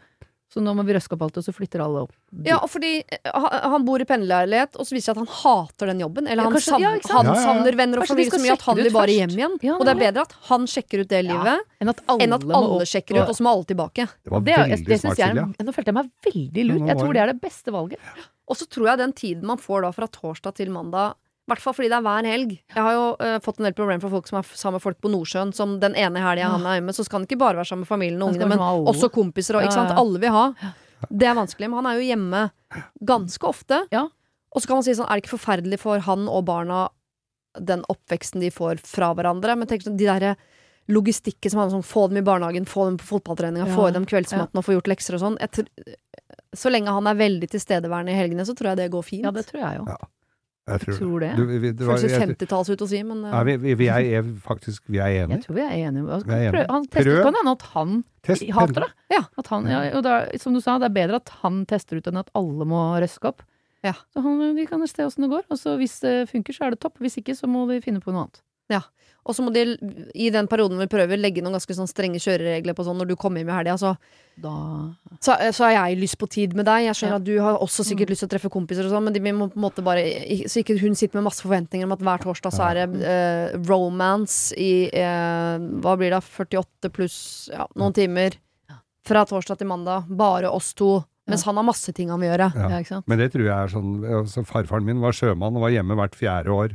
så 0.51 0.63
nå 0.63 0.73
må 0.79 0.83
vi 0.87 0.95
røske 0.95 1.15
opp 1.17 1.23
alt, 1.27 1.37
og 1.41 1.45
så 1.47 1.53
flytter 1.55 1.83
alle 1.83 2.05
opp. 2.07 2.13
Ja, 2.47 2.57
og 2.63 2.71
fordi 2.71 2.93
eh, 3.03 3.19
han, 3.35 3.57
han 3.75 3.85
bor 3.87 4.03
i 4.03 4.07
pendlerleilighet, 4.07 4.79
og 4.79 4.87
så 4.87 4.95
viser 4.97 5.13
det 5.15 5.19
seg 5.19 5.19
at 5.19 5.21
han 5.25 5.31
hater 5.43 5.91
den 5.93 6.03
jobben. 6.05 6.27
Eller 6.31 6.43
Ja, 6.43 6.47
han, 6.49 6.55
kanskje- 6.57 6.73
savner, 6.75 6.99
ja, 7.03 7.15
han 7.17 7.31
Ja, 7.31 7.35
savner 7.45 7.79
venner 7.83 8.03
og 8.03 8.09
familie 8.11 8.35
så 8.35 8.41
mye 8.43 8.55
at 8.57 8.65
han 8.67 8.81
vil 8.81 8.91
bare 8.95 9.15
hjem 9.19 9.37
igjen. 9.39 9.55
Ja, 9.67 9.77
og 9.79 9.87
det 9.87 9.95
er 9.97 10.01
bedre 10.05 10.25
at 10.29 10.35
han 10.51 10.67
sjekker 10.71 11.03
ut 11.05 11.11
det 11.13 11.23
Ja, 11.25 11.29
livet, 11.33 11.67
Enn 11.83 11.93
at 11.95 12.03
alle, 12.07 12.27
enn 12.29 12.37
at 12.39 12.47
alle 12.61 12.89
sjekker 12.95 13.21
ut, 13.21 13.25
og 13.29 13.35
så 13.39 13.47
må 13.47 13.55
alle 13.55 13.71
tilbake. 13.71 14.09
Det 14.27 14.35
var 14.35 14.47
Det, 14.47 14.55
er- 14.59 14.69
veldig 14.75 14.91
det 14.95 15.01
smart, 15.03 15.19
Silja. 15.23 15.47
er- 15.51 15.65
Nå 15.71 15.75
følte 15.79 15.91
jeg 15.95 15.99
meg 16.01 16.11
veldig 16.31 16.67
lurt. 16.71 16.87
Jeg 16.95 16.99
tror 17.03 17.13
det 17.19 17.23
er 17.27 17.33
det 17.35 17.41
beste 17.47 17.75
valget. 17.75 17.99
Og 18.51 18.57
så 18.59 18.67
tror 18.67 18.87
jeg 18.91 18.99
den 18.99 19.13
tiden 19.15 19.47
man 19.47 19.59
får 19.63 19.83
da 19.87 19.91
fra 19.95 20.07
torsdag 20.11 20.55
til 20.59 20.71
mandag 20.75 21.15
i 21.51 21.55
hvert 21.55 21.65
fall 21.65 21.75
fordi 21.77 21.89
det 21.91 21.97
er 21.99 22.05
hver 22.07 22.29
helg. 22.31 22.53
Jeg 22.75 22.85
har 22.87 22.95
jo 22.95 23.07
uh, 23.19 23.39
fått 23.43 23.59
en 23.59 23.67
del 23.67 23.75
problemer 23.75 24.03
fra 24.05 24.13
folk 24.13 24.31
som 24.31 24.39
er 24.39 24.53
sammen 24.55 24.79
med 24.79 24.85
folk 24.85 25.01
på 25.03 25.11
Nordsjøen. 25.11 25.51
Som 25.57 25.79
den 25.83 25.97
ene 25.99 26.23
helga 26.23 26.53
han 26.55 26.69
er 26.69 26.79
hjemme, 26.79 26.95
så 26.95 27.07
skal 27.07 27.21
han 27.21 27.27
ikke 27.27 27.41
bare 27.43 27.59
være 27.59 27.73
sammen 27.73 27.85
med 27.85 27.91
familien 27.91 28.23
og 28.23 28.33
ungene, 28.33 28.49
men 28.53 28.63
alle. 28.63 28.87
også 28.95 29.11
kompiser 29.15 29.59
og 29.59 29.67
ikke 29.67 29.77
sant. 29.77 29.91
ja. 29.93 29.99
Alle 29.99 30.23
vil 30.23 30.35
ha. 30.37 30.47
Det 31.09 31.27
er 31.27 31.37
vanskelig, 31.39 31.71
men 31.73 31.81
han 31.81 31.91
er 31.91 31.99
jo 31.99 32.07
hjemme 32.07 32.45
ganske 33.11 33.51
ofte. 33.51 33.83
Ja. 33.95 34.07
Og 34.51 34.63
så 34.63 34.71
kan 34.71 34.81
man 34.81 34.87
si 34.87 34.95
sånn, 34.99 35.09
er 35.11 35.19
det 35.19 35.25
ikke 35.25 35.37
forferdelig 35.37 35.81
for 35.83 36.03
han 36.07 36.27
og 36.31 36.45
barna 36.49 36.87
den 37.59 37.83
oppveksten 37.91 38.43
de 38.45 38.51
får 38.55 38.83
fra 38.87 39.13
hverandre? 39.17 39.57
Men 39.59 39.71
tenk 39.71 39.87
sånn, 39.87 39.99
de 39.99 40.09
derre 40.09 40.37
logistikken 40.91 41.53
som 41.53 41.63
handler 41.63 41.79
om 41.79 41.83
sånn, 41.83 41.91
få 41.91 42.07
dem 42.11 42.21
i 42.21 42.27
barnehagen, 42.27 42.67
få 42.67 42.89
dem 42.89 42.97
på 42.99 43.07
fotballtreninga, 43.13 43.69
Ja, 43.69 43.75
få 43.77 43.89
i 43.89 43.95
dem 43.95 44.07
kveldsmaten 44.11 44.59
og 44.59 44.67
få 44.67 44.75
gjort 44.75 44.91
lekser 44.91 45.19
og 45.19 45.23
sånn. 45.23 45.37
Så 46.57 46.73
lenge 46.73 46.91
han 46.91 47.07
er 47.07 47.19
veldig 47.19 47.47
tilstedeværende 47.53 48.11
i 48.11 48.19
helgene, 48.19 48.47
så 48.47 48.57
tror 48.59 48.73
jeg 48.73 48.81
det 48.83 48.89
går 48.95 49.07
fint. 49.07 49.29
Ja, 49.29 49.31
det 49.35 49.47
tror 49.47 49.63
jeg 49.63 49.83
jo. 49.83 49.85
Ja, 49.87 50.11
Jeg 50.71 50.81
tror, 50.85 50.97
Tror 51.01 51.21
det. 51.25 51.31
Du, 51.37 51.43
vi, 51.51 51.59
det 51.73 51.87
var, 51.87 51.97
Føles 51.97 52.05
litt 52.07 52.15
jeg, 52.17 52.29
50-talls 52.37 52.71
ut 52.73 52.85
å 52.85 52.89
si, 52.91 53.03
men 53.07 53.23
ja, 53.27 53.43
vi, 53.49 53.57
vi, 53.65 53.75
vi 53.81 53.89
er, 53.91 54.23
faktisk 54.51 54.83
vi 54.91 54.99
er 55.03 55.13
Jeg 55.19 55.43
tror 55.45 55.59
vi 55.59 55.65
er 55.67 55.75
enige. 55.89 56.21
Vi 56.25 56.35
er 56.37 56.45
enige. 56.49 56.53
prøv- 56.57 56.71
Han 56.75 56.87
tester, 56.87 57.11
Prøv. 57.11 57.23
kan 57.29 57.39
hende 57.41 57.55
at 57.59 57.63
han 57.75 57.95
Test 58.23 58.45
hater 58.53 58.85
det. 58.85 58.91
Ja. 59.15 59.23
At 59.41 59.47
han, 59.55 59.67
ja, 59.71 59.81
og 59.97 60.03
det 60.05 60.11
er, 60.17 60.39
som 60.43 60.53
du 60.55 60.61
sa, 60.61 60.79
det 60.79 60.91
er 60.91 60.97
bedre 60.99 61.17
at 61.23 61.31
han 61.41 61.63
tester 61.67 61.97
ut 62.01 62.07
enn 62.11 62.21
at 62.21 62.29
alle 62.37 62.67
må 62.69 62.83
røske 63.01 63.31
opp. 63.33 63.43
Ja. 63.83 63.95
Så 64.13 64.21
han, 64.21 64.43
vi 64.55 64.67
kan 64.69 64.83
se 64.87 65.07
åssen 65.07 65.25
det 65.25 65.31
går. 65.33 65.47
Og 65.49 65.57
så 65.57 65.77
hvis 65.81 65.95
det 66.05 66.29
funker, 66.29 66.53
så 66.53 66.67
er 66.67 66.75
det 66.75 66.81
topp. 66.85 66.99
Hvis 67.01 67.17
ikke, 67.23 67.33
så 67.39 67.49
må 67.49 67.63
vi 67.71 67.79
finne 67.81 68.03
på 68.05 68.13
noe 68.13 68.27
annet. 68.27 68.43
Og 69.29 69.37
så 69.37 69.43
må 69.45 69.51
de 69.53 69.67
i 70.17 70.31
den 70.33 70.47
perioden 70.49 70.79
vi 70.81 70.87
prøver, 70.89 71.19
legge 71.21 71.43
noen 71.45 71.53
ganske 71.59 71.75
sånn 71.77 71.89
strenge 71.91 72.17
kjøreregler 72.25 72.73
på 72.75 72.87
sånn 72.87 72.97
når 72.97 73.11
du 73.11 73.17
kommer 73.21 73.43
hjem 73.43 73.51
i 73.53 73.57
helga. 73.59 73.75
Så, 73.79 73.91
så, 75.21 75.35
så 75.53 75.67
har 75.67 75.75
jeg 75.75 75.99
lyst 76.01 76.17
på 76.21 76.29
tid 76.33 76.55
med 76.57 76.65
deg. 76.69 76.87
Jeg 76.87 76.97
skjønner 76.97 77.19
Ja. 77.19 77.21
at 77.21 77.27
du 77.27 77.35
har 77.45 77.59
også 77.61 77.85
sikkert 77.85 78.09
lyst 78.15 78.25
til 78.25 78.31
å 78.31 78.33
treffe 78.33 78.51
kompiser 78.53 78.89
og 78.89 78.95
sånn, 78.95 79.05
men 79.05 79.13
de, 79.17 79.21
vi 79.21 79.35
må 79.37 79.51
på 79.53 79.61
en 79.61 79.65
måte 79.67 79.85
bare 79.85 80.07
Så 80.49 80.63
ikke 80.63 80.79
hun 80.81 80.97
sitter 80.97 81.21
med 81.21 81.27
masse 81.29 81.45
forventninger 81.45 81.85
om 81.85 81.93
at 81.93 82.05
hver 82.07 82.25
torsdag 82.25 82.55
så 82.57 82.65
er 82.71 82.81
det 82.81 83.05
eh, 83.13 83.59
romance 83.69 84.57
i 84.57 84.89
eh, 84.89 85.69
Hva 85.85 85.97
blir 86.01 86.15
det, 86.17 86.23
48 86.25 86.91
pluss 86.97 87.19
ja, 87.53 87.69
noen 87.77 87.93
timer. 87.97 88.39
Fra 89.07 89.27
torsdag 89.29 89.61
til 89.61 89.69
mandag. 89.69 90.09
Bare 90.09 90.49
oss 90.53 90.73
to. 90.75 90.95
Mens 91.29 91.45
han 91.47 91.61
har 91.61 91.65
masse 91.69 91.93
ting 91.95 92.09
han 92.11 92.21
vil 92.25 92.33
gjøre. 92.33 92.49
Ja. 92.57 92.71
Ja, 92.73 92.81
ikke 92.81 92.95
sant? 92.97 93.07
Men 93.07 93.21
det 93.21 93.29
tror 93.37 93.45
jeg 93.45 93.53
er 93.55 93.71
sånn 93.71 93.93
altså, 94.25 94.43
Farfaren 94.49 94.89
min 94.89 95.05
var 95.05 95.13
sjømann 95.15 95.55
og 95.61 95.69
var 95.69 95.77
hjemme 95.77 95.95
hvert 96.01 96.17
fjerde 96.19 96.57
år. 96.57 96.75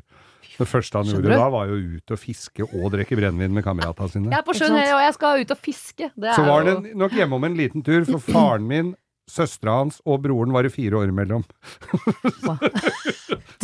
Det 0.55 0.67
første 0.69 1.01
han 1.01 1.09
gjorde 1.09 1.31
da, 1.35 1.47
var 1.53 1.71
jo 1.71 1.79
ut 1.95 2.15
og 2.15 2.21
fiske 2.21 2.67
og 2.67 2.91
drikke 2.93 3.17
brennevin 3.19 3.55
med 3.57 3.65
kameratene 3.65 4.11
sine. 4.11 4.31
Jeg 4.33 4.41
er 4.41 4.45
på 4.47 4.57
sjøen, 4.57 4.77
og 4.77 5.01
jeg 5.05 5.15
skal 5.17 5.41
ut 5.41 5.55
og 5.55 5.63
fiske. 5.69 6.11
Det 6.13 6.29
er 6.31 6.37
Så 6.37 6.45
var 6.47 6.61
han 6.61 6.85
det 6.85 6.93
nok 7.01 7.17
hjemme 7.17 7.39
om 7.39 7.49
en 7.49 7.57
liten 7.57 7.85
tur, 7.85 8.05
for 8.07 8.23
faren 8.35 8.69
min 8.69 8.93
søstera 9.25 9.79
hans 9.79 9.97
og 10.05 10.19
broren 10.21 10.53
var 10.53 10.67
det 10.67 10.73
fire 10.75 11.01
år 11.01 11.09
imellom. 11.09 11.45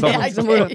Det 0.02 0.10
er 0.10 0.46
moro. 0.46 0.66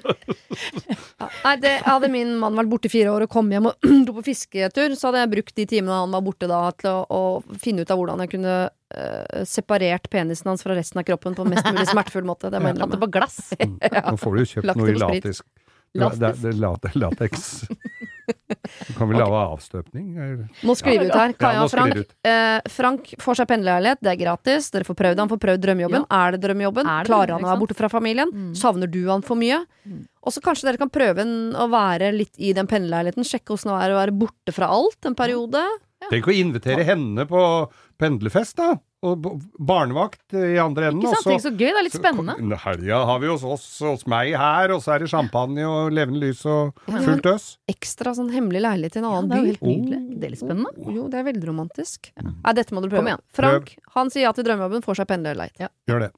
Ja, 1.16 1.26
nei, 1.42 1.54
det, 1.58 1.70
hadde 1.82 2.10
min 2.12 2.34
mann 2.38 2.54
vært 2.58 2.68
borte 2.70 2.86
i 2.86 2.92
fire 2.92 3.10
år 3.10 3.24
og 3.24 3.32
kom 3.32 3.48
hjem 3.50 3.70
og 3.72 3.86
dro 4.06 4.18
på 4.20 4.26
fisketur, 4.28 4.94
så 4.94 5.08
hadde 5.08 5.24
jeg 5.24 5.32
brukt 5.32 5.56
de 5.58 5.66
timene 5.72 5.98
han 6.04 6.14
var 6.14 6.22
borte 6.22 6.46
da, 6.50 6.60
til 6.78 6.92
å, 6.92 7.02
å 7.10 7.58
finne 7.62 7.82
ut 7.82 7.92
av 7.92 7.98
hvordan 8.00 8.22
jeg 8.24 8.36
kunne 8.36 8.56
Uh, 8.86 9.42
separert 9.42 10.04
penisen 10.06 10.46
hans 10.46 10.62
fra 10.62 10.70
resten 10.78 11.00
av 11.00 11.04
kroppen 11.08 11.34
på 11.34 11.42
en 11.42 11.48
mest 11.50 11.66
mulig 11.66 11.88
smertefull 11.90 12.22
måte. 12.24 12.52
Det 12.54 12.60
må 12.62 12.70
jeg 12.70 12.76
innrømme. 12.76 13.00
var 13.02 13.10
glass. 13.16 13.40
Nå 14.12 14.12
får 14.22 14.36
du 14.36 14.38
jo 14.38 14.46
kjøpt 14.52 14.78
noe 14.78 14.92
i 14.92 14.94
latisk. 14.94 15.42
Ja, 15.96 16.10
det, 16.12 16.32
er- 16.32 16.40
det 16.42 16.92
er 16.94 17.00
lateks. 17.00 17.46
Du 18.26 18.94
kan 18.98 19.06
vel 19.06 19.20
lage 19.20 19.38
avstøpning? 19.38 20.06
Nå 20.66 20.74
skriver 20.74 21.04
vi 21.04 21.10
ut 21.10 21.14
her. 21.14 21.32
Kaja 21.38 21.62
og 21.62 21.70
Frank. 21.70 22.00
Eh, 22.26 22.56
Frank 22.74 23.12
får 23.22 23.38
seg 23.38 23.48
pendlerleilighet, 23.52 24.00
det 24.02 24.10
er 24.12 24.18
gratis. 24.18 24.66
Dere 24.74 24.86
får 24.88 24.96
prøvd 24.98 25.22
han, 25.22 25.30
får 25.30 25.40
prøvd 25.44 25.62
drømmejobben. 25.62 26.06
Er 26.18 26.34
det 26.34 26.40
drømmejobben? 26.42 26.90
Er 26.90 27.06
det 27.06 27.10
Klarer 27.12 27.36
han 27.36 27.46
å 27.46 27.50
være 27.52 27.62
borte 27.62 27.76
fra 27.78 27.90
familien? 27.92 28.32
Mm. 28.34 28.50
Savner 28.58 28.90
du 28.90 28.98
han 29.08 29.22
for 29.26 29.38
mye? 29.38 29.60
Mm. 29.86 30.02
Og 30.26 30.34
så 30.34 30.42
kanskje 30.42 30.66
dere 30.68 30.80
kan 30.82 30.90
prøve 30.90 31.22
en, 31.22 31.36
å 31.54 31.68
være 31.70 32.10
litt 32.16 32.34
i 32.42 32.50
den 32.56 32.66
pendlerleiligheten. 32.70 33.26
Sjekke 33.26 33.54
åssen 33.54 33.70
det 33.70 33.78
er 33.86 33.94
å 33.94 34.00
være 34.00 34.16
borte 34.24 34.54
fra 34.56 34.72
alt 34.74 35.06
en 35.06 35.18
periode. 35.18 35.62
Tenk 36.10 36.26
å 36.28 36.34
invitere 36.34 36.82
henne 36.86 37.28
på 37.30 37.42
pendlerfest, 38.02 38.58
da! 38.58 38.74
Og 39.04 39.26
barnevakt 39.60 40.32
i 40.34 40.56
andre 40.58 40.86
enden. 40.88 41.02
Ikke 41.04 41.12
sant? 41.18 41.26
det 41.26 41.34
er 41.34 41.36
Tenk 41.36 41.42
så 41.44 41.50
gøy, 41.52 41.68
det 41.68 41.76
er 41.78 41.84
litt 41.84 41.96
spennende. 41.98 42.56
Helga 42.62 43.00
har 43.10 43.18
vi 43.20 43.28
hos 43.28 43.44
oss, 43.44 43.66
hos 43.84 44.06
meg 44.08 44.32
her, 44.40 44.72
og 44.72 44.80
så 44.82 44.94
er 44.94 45.04
det 45.04 45.10
champagne 45.12 45.66
og 45.68 45.92
levende 45.92 46.22
lys 46.24 46.40
og 46.48 46.72
fullt 46.88 47.28
øs. 47.34 47.44
Ekstra 47.68 48.14
sånn 48.16 48.32
hemmelig 48.32 48.62
leilighet 48.64 48.96
i 48.96 49.02
en 49.02 49.04
Ja, 49.06 49.12
annen 49.18 49.28
det 49.30 49.36
er 49.36 49.42
jo 49.42 49.44
by. 49.44 49.52
helt 49.52 49.66
nydelig. 49.68 50.00
Det 50.20 50.24
er 50.24 50.32
litt 50.32 50.40
spennende. 50.42 50.94
Jo, 50.96 51.08
det 51.12 51.20
er 51.20 51.26
veldig 51.28 51.48
romantisk. 51.52 52.10
Nei, 52.24 52.52
dette 52.56 52.72
må 52.74 52.82
du 52.82 52.88
Kom 52.96 53.06
igjen. 53.12 53.22
Frank, 53.36 53.74
han 53.94 54.10
sier 54.10 54.22
ja 54.26 54.32
til 54.32 54.48
drømmejobben, 54.48 54.82
får 54.88 55.02
seg 55.02 55.10
pendlerleilighet. 55.12 55.72
Gjør 55.92 56.06
det. 56.08 56.12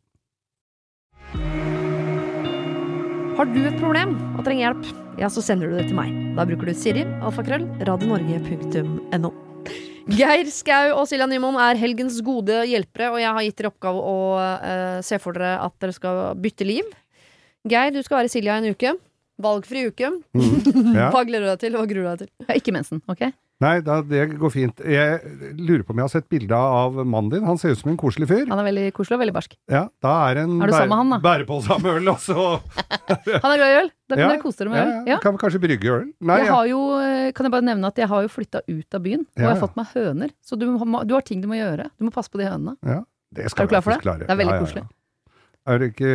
Har 3.39 3.45
du 3.55 3.61
et 3.67 3.77
problem 3.79 4.17
og 4.39 4.41
trenger 4.47 4.65
hjelp, 4.71 4.89
ja, 5.21 5.29
så 5.31 5.43
sender 5.43 5.71
du 5.71 5.77
det 5.79 5.89
til 5.91 5.99
meg. 5.99 6.15
Da 6.39 6.47
bruker 6.47 6.67
du 6.71 6.75
Siri, 6.75 7.05
alfakrøll, 7.23 7.67
radionorge.no. 7.87 9.31
Geir 10.09 10.49
Skau 10.49 10.95
og 10.97 11.05
Silja 11.11 11.27
Nymoen 11.29 11.59
er 11.61 11.79
helgens 11.81 12.17
gode 12.25 12.63
hjelpere, 12.69 13.11
og 13.13 13.21
jeg 13.21 13.35
har 13.37 13.45
gitt 13.45 13.59
dere 13.61 13.71
oppgave 13.73 14.01
å 14.01 14.17
uh, 14.41 15.01
se 15.05 15.19
for 15.21 15.37
dere 15.37 15.59
at 15.61 15.75
dere 15.83 15.97
skal 15.97 16.23
bytte 16.41 16.65
liv. 16.65 16.89
Geir, 17.69 17.93
du 17.93 18.01
skal 18.07 18.23
være 18.23 18.33
Silja 18.33 18.57
en 18.57 18.71
uke. 18.73 18.95
Valgfri 19.39 19.85
uke. 19.91 20.15
Mm. 20.35 20.57
Ja. 20.99 21.11
Hva 21.13 21.21
gleder 21.29 21.45
du 21.45 21.51
deg 21.53 21.61
til? 21.63 21.77
Hva 21.77 21.85
gruer 21.91 22.07
du 22.07 22.09
deg 22.09 22.23
til? 22.25 22.31
Ja, 22.49 22.57
ikke 22.57 22.73
mensen, 22.75 23.03
ok? 23.11 23.29
Nei, 23.59 23.81
da, 23.83 23.97
det 24.07 24.21
går 24.39 24.53
fint. 24.55 24.81
Jeg 24.87 25.19
lurer 25.59 25.83
på 25.83 25.91
om 25.91 25.99
jeg 25.99 26.07
har 26.07 26.13
sett 26.13 26.29
bilde 26.31 26.55
av 26.55 26.95
mannen 27.03 27.33
din. 27.33 27.43
Han 27.49 27.59
ser 27.59 27.73
ut 27.75 27.81
som 27.81 27.91
en 27.91 27.97
koselig 27.99 28.29
fyr. 28.31 28.45
Han 28.47 28.61
er 28.63 28.67
veldig 28.69 28.85
koselig 28.95 29.17
og 29.17 29.23
veldig 29.25 29.35
barsk. 29.35 29.57
Ja, 29.67 29.81
da 30.05 30.13
er 30.31 30.45
en 30.45 30.61
Er 30.63 30.71
med 30.71 30.95
han, 30.95 31.11
da? 31.11 31.19
bærepose 31.25 31.79
med 31.83 31.97
øl, 31.99 32.13
altså. 32.13 32.37
Han 32.69 33.51
er 33.51 33.59
glad 33.59 33.67
i 33.73 33.79
øl! 33.81 33.91
Da 34.09 34.15
kan 34.15 34.23
Ja, 34.23 34.29
dere 34.31 34.43
kose 34.45 34.63
dere 34.63 34.71
med 34.71 34.79
ja, 34.79 34.85
øl. 34.85 34.93
ja. 34.95 35.03
Ja. 35.11 35.19
Kan 35.25 35.35
vi 35.35 35.43
kanskje 35.43 35.61
brygge 35.65 35.91
øl? 35.97 36.07
Nei, 36.31 36.39
Jeg 36.45 36.53
har 36.55 36.69
jo, 36.71 36.79
eh, 37.03 37.33
kan 37.35 37.49
jeg 37.49 37.55
bare 37.57 37.67
nevne 37.67 37.91
at 37.91 37.99
jeg 37.99 38.09
har 38.15 38.23
jo 38.23 38.31
flytta 38.31 38.63
ut 38.69 38.95
av 38.95 39.03
byen, 39.09 39.27
og 39.27 39.43
jeg 39.43 39.51
har 39.51 39.61
fått 39.67 39.75
meg 39.77 39.91
høner. 39.97 40.31
Så 40.41 40.55
du, 40.57 40.65
du 40.79 41.15
har 41.19 41.27
ting 41.27 41.43
du 41.43 41.51
må 41.51 41.59
gjøre. 41.59 41.91
Du 41.99 42.07
må 42.07 42.15
passe 42.15 42.31
på 42.31 42.39
de 42.39 42.47
hønene. 42.47 42.77
Ja, 42.87 43.03
det 43.35 43.51
skal 43.51 43.67
Er 43.67 43.67
du 43.67 43.75
klar 43.75 43.83
for 43.83 43.97
det? 43.97 44.01
klare. 44.07 44.23
Det 44.23 44.31
er 44.37 44.41
veldig 44.45 44.59
koselig. 44.63 44.87
Er 45.69 45.83
ikke, 45.91 46.09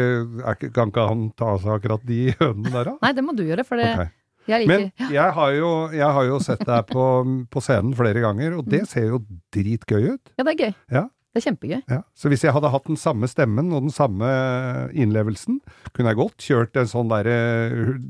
er 0.47 0.55
ikke, 0.55 0.71
kan 0.73 0.89
ikke 0.95 1.07
han 1.11 1.27
ta 1.37 1.51
seg 1.61 1.75
akkurat 1.75 2.07
de 2.07 2.21
hønene 2.39 2.71
der, 2.71 2.87
da? 2.93 2.95
Nei, 3.03 3.11
det 3.19 3.27
må 3.27 3.35
du 3.37 3.43
gjøre, 3.45 3.67
for 3.67 3.77
det, 3.83 3.91
Ok. 3.99 4.19
Jeg 4.47 4.67
Men 4.67 4.91
jeg 5.11 5.31
har 5.39 5.51
jo, 5.57 5.71
jeg 5.95 6.11
har 6.19 6.25
jo 6.29 6.39
sett 6.43 6.65
deg 6.67 6.85
på, 6.91 7.07
på 7.49 7.61
scenen 7.63 7.93
flere 7.95 8.21
ganger, 8.23 8.57
og 8.59 8.65
det 8.69 8.85
ser 8.91 9.09
jo 9.13 9.19
dritgøy 9.53 10.13
ut. 10.15 10.33
Ja, 10.37 10.43
det 10.43 10.53
er 10.55 10.65
gøy. 10.67 10.73
Ja. 10.91 11.05
Det 11.33 11.41
er 11.41 11.45
kjempegøy. 11.49 11.79
Ja. 11.89 12.01
Så 12.13 12.29
hvis 12.29 12.43
jeg 12.45 12.53
hadde 12.53 12.69
hatt 12.69 12.83
den 12.85 12.97
samme 13.01 13.25
stemmen 13.25 13.71
og 13.73 13.81
den 13.87 13.93
samme 13.93 14.27
innlevelsen, 14.93 15.55
kunne 15.95 16.11
jeg 16.11 16.19
godt 16.19 16.43
kjørt 16.45 16.77
en 16.77 16.89
sånn 16.91 17.09
derre 17.09 17.37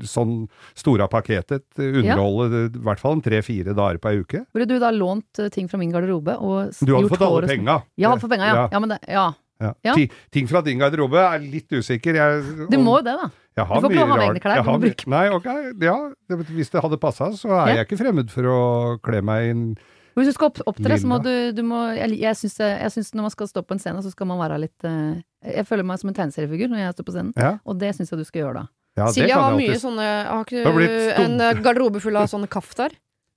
sånn 0.04 0.34
Stora 0.76 1.06
paketet, 1.08 1.64
underholde 1.80 2.66
i 2.68 2.82
hvert 2.84 3.00
fall 3.00 3.22
tre-fire 3.24 3.72
dager 3.76 4.00
på 4.02 4.10
ei 4.12 4.20
uke. 4.20 4.42
Burde 4.52 4.68
du 4.68 4.76
da 4.82 4.90
lånt 4.92 5.40
eh, 5.40 5.48
ting 5.54 5.70
fra 5.70 5.80
min 5.80 5.92
garderobe 5.94 6.36
og 6.36 6.68
s- 6.74 6.82
Du 6.84 6.92
hadde 6.96 7.08
fått 7.12 7.24
alle 7.24 7.48
penga. 7.48 7.78
Ja, 7.96 8.12
fått 8.20 8.34
penga, 8.34 8.50
ja. 8.52 8.66
ja, 8.72 8.82
men 8.84 8.92
det, 8.92 8.98
ja. 9.08 9.30
Ja. 9.60 9.72
Ja. 9.84 9.94
Ti- 9.94 10.10
Ting 10.34 10.48
fra 10.50 10.60
din 10.62 10.78
garderobe 10.78 11.16
er 11.20 11.38
litt 11.38 11.70
usikker. 11.70 12.14
Jeg, 12.14 12.68
Du 12.70 12.76
må 12.78 12.98
jo 12.98 13.02
det, 13.06 13.14
da. 13.20 13.30
jeg 13.56 13.66
har 13.66 13.80
du 13.80 13.86
får 13.86 13.92
ikke 13.94 14.06
ha 14.10 14.16
egne 14.26 14.40
klær, 14.42 14.54
Jeg 14.56 14.64
har 14.64 14.78
Nei, 15.06 15.28
ok, 15.30 15.44
ja. 15.80 15.96
det- 16.28 16.46
Hvis 16.50 16.70
det 16.70 16.82
hadde 16.82 16.98
passa, 16.98 17.30
så 17.32 17.48
er 17.50 17.68
Ja. 17.68 17.74
jeg 17.76 17.86
ikke 17.88 17.98
fremmed 18.02 18.30
for 18.30 18.42
å 18.42 18.98
kle 19.00 19.22
meg 19.22 19.50
inn 19.50 19.76
Hvis 20.16 20.26
du 20.26 20.32
skal 20.32 20.46
opp, 20.46 20.58
opptre, 20.66 20.94
så 20.98 21.06
må 21.06 21.22
du, 21.22 21.52
du 21.52 21.62
må, 21.62 21.94
Jeg, 21.96 22.18
jeg 22.20 22.34
syns 22.36 23.14
når 23.14 23.22
man 23.22 23.30
skal 23.30 23.46
stå 23.46 23.62
på 23.66 23.72
en 23.72 23.78
scene, 23.78 24.02
så 24.02 24.10
skal 24.10 24.26
man 24.26 24.38
være 24.38 24.58
litt 24.60 24.84
eh, 24.84 25.22
Jeg 25.54 25.66
føler 25.66 25.84
meg 25.84 25.98
som 25.98 26.08
en 26.08 26.14
tegneseriefigur 26.14 26.68
når 26.70 26.78
jeg 26.78 26.94
står 26.94 27.04
på 27.04 27.12
scenen, 27.14 27.32
Ja, 27.36 27.58
og 27.64 27.78
det 27.78 27.94
syns 27.96 28.10
jeg 28.10 28.18
du 28.18 28.24
skal 28.24 28.42
gjøre 28.42 28.54
da. 28.54 28.66
ja 28.96 29.06
Silje 29.06 29.32
har 29.34 29.52
mye 29.54 29.70
alltid- 29.70 29.82
sånne 29.82 30.26
Har 30.26 30.44
ikke 30.44 30.64
du 30.64 31.22
en 31.22 31.62
garderobe 31.62 32.00
full 32.00 32.16
av 32.16 32.26
sånne 32.28 32.48
kaftar? 32.48 32.90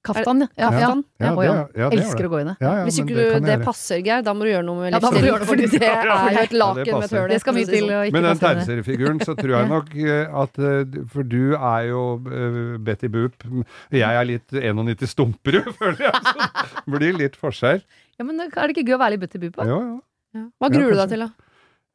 Kaftan, 0.07 0.41
ja. 0.43 0.47
ja, 0.57 0.69
ja. 0.71 0.89
Ja, 1.19 1.31
det, 1.35 1.45
ja. 1.47 1.53
ja, 1.81 1.89
det 1.91 1.99
Elsker 1.99 2.23
det. 2.23 2.27
å 2.27 2.31
gå 2.33 2.39
i 2.39 2.45
det. 2.47 2.55
Ja, 2.63 2.71
ja, 2.79 2.83
Hvis 2.87 2.97
ikke 3.01 3.15
det 3.17 3.25
du, 3.33 3.45
det 3.47 3.57
passer, 3.65 4.01
Geir, 4.05 4.23
da 4.25 4.33
må 4.37 4.47
du 4.47 4.51
gjøre 4.53 4.65
noe 4.67 4.77
med 4.81 4.93
Ja, 4.95 4.99
da 5.03 5.11
må 5.11 5.19
du 5.19 5.27
livsstilen. 5.27 5.29
gjøre 5.29 5.39
det, 5.43 5.47
Fordi 5.51 5.67
fordi- 5.67 5.79
det 5.83 5.89
er 5.91 6.07
jo 6.07 6.43
et 6.43 6.55
laken 6.61 6.77
med 6.77 6.91
passer. 6.97 7.27
Det 7.33 7.39
skal 7.43 7.53
mye 7.57 7.65
for 7.67 7.71
til 7.77 7.87
å 7.87 7.99
ikke 8.07 8.13
Men 8.17 8.23
den 8.27 8.37
passe 8.37 8.45
tegneseriefiguren, 8.47 9.19
så 9.27 9.35
tror 9.37 9.53
jeg 9.57 9.69
nok 9.73 9.95
eh, 9.95 10.39
at 10.43 10.59
eh, 10.59 11.01
For 11.13 11.23
du 11.23 11.41
er 11.57 11.81
jo 11.91 12.03
eh, 12.31 12.77
Betty 12.87 13.07
Boop. 13.13 13.47
Jeg 13.91 14.21
er 14.21 14.25
litt 14.31 14.49
91 14.51 15.07
Stumperud, 15.13 15.71
føler 15.81 16.07
jeg. 16.07 16.23
Så 16.23 16.47
det 16.47 16.97
blir 16.99 17.17
litt 17.25 17.35
forskjell. 17.35 17.83
Ja, 18.17 18.23
men 18.25 18.39
er 18.41 18.49
det 18.49 18.73
ikke 18.77 18.87
gøy 18.89 18.95
å 18.97 19.01
være 19.03 19.17
litt 19.17 19.25
Betty 19.27 19.37
Boop? 19.43 19.59
Hva 19.61 20.69
gruer 20.69 20.93
du 20.93 20.97
deg 21.01 21.09
til, 21.15 21.25
da? 21.25 21.29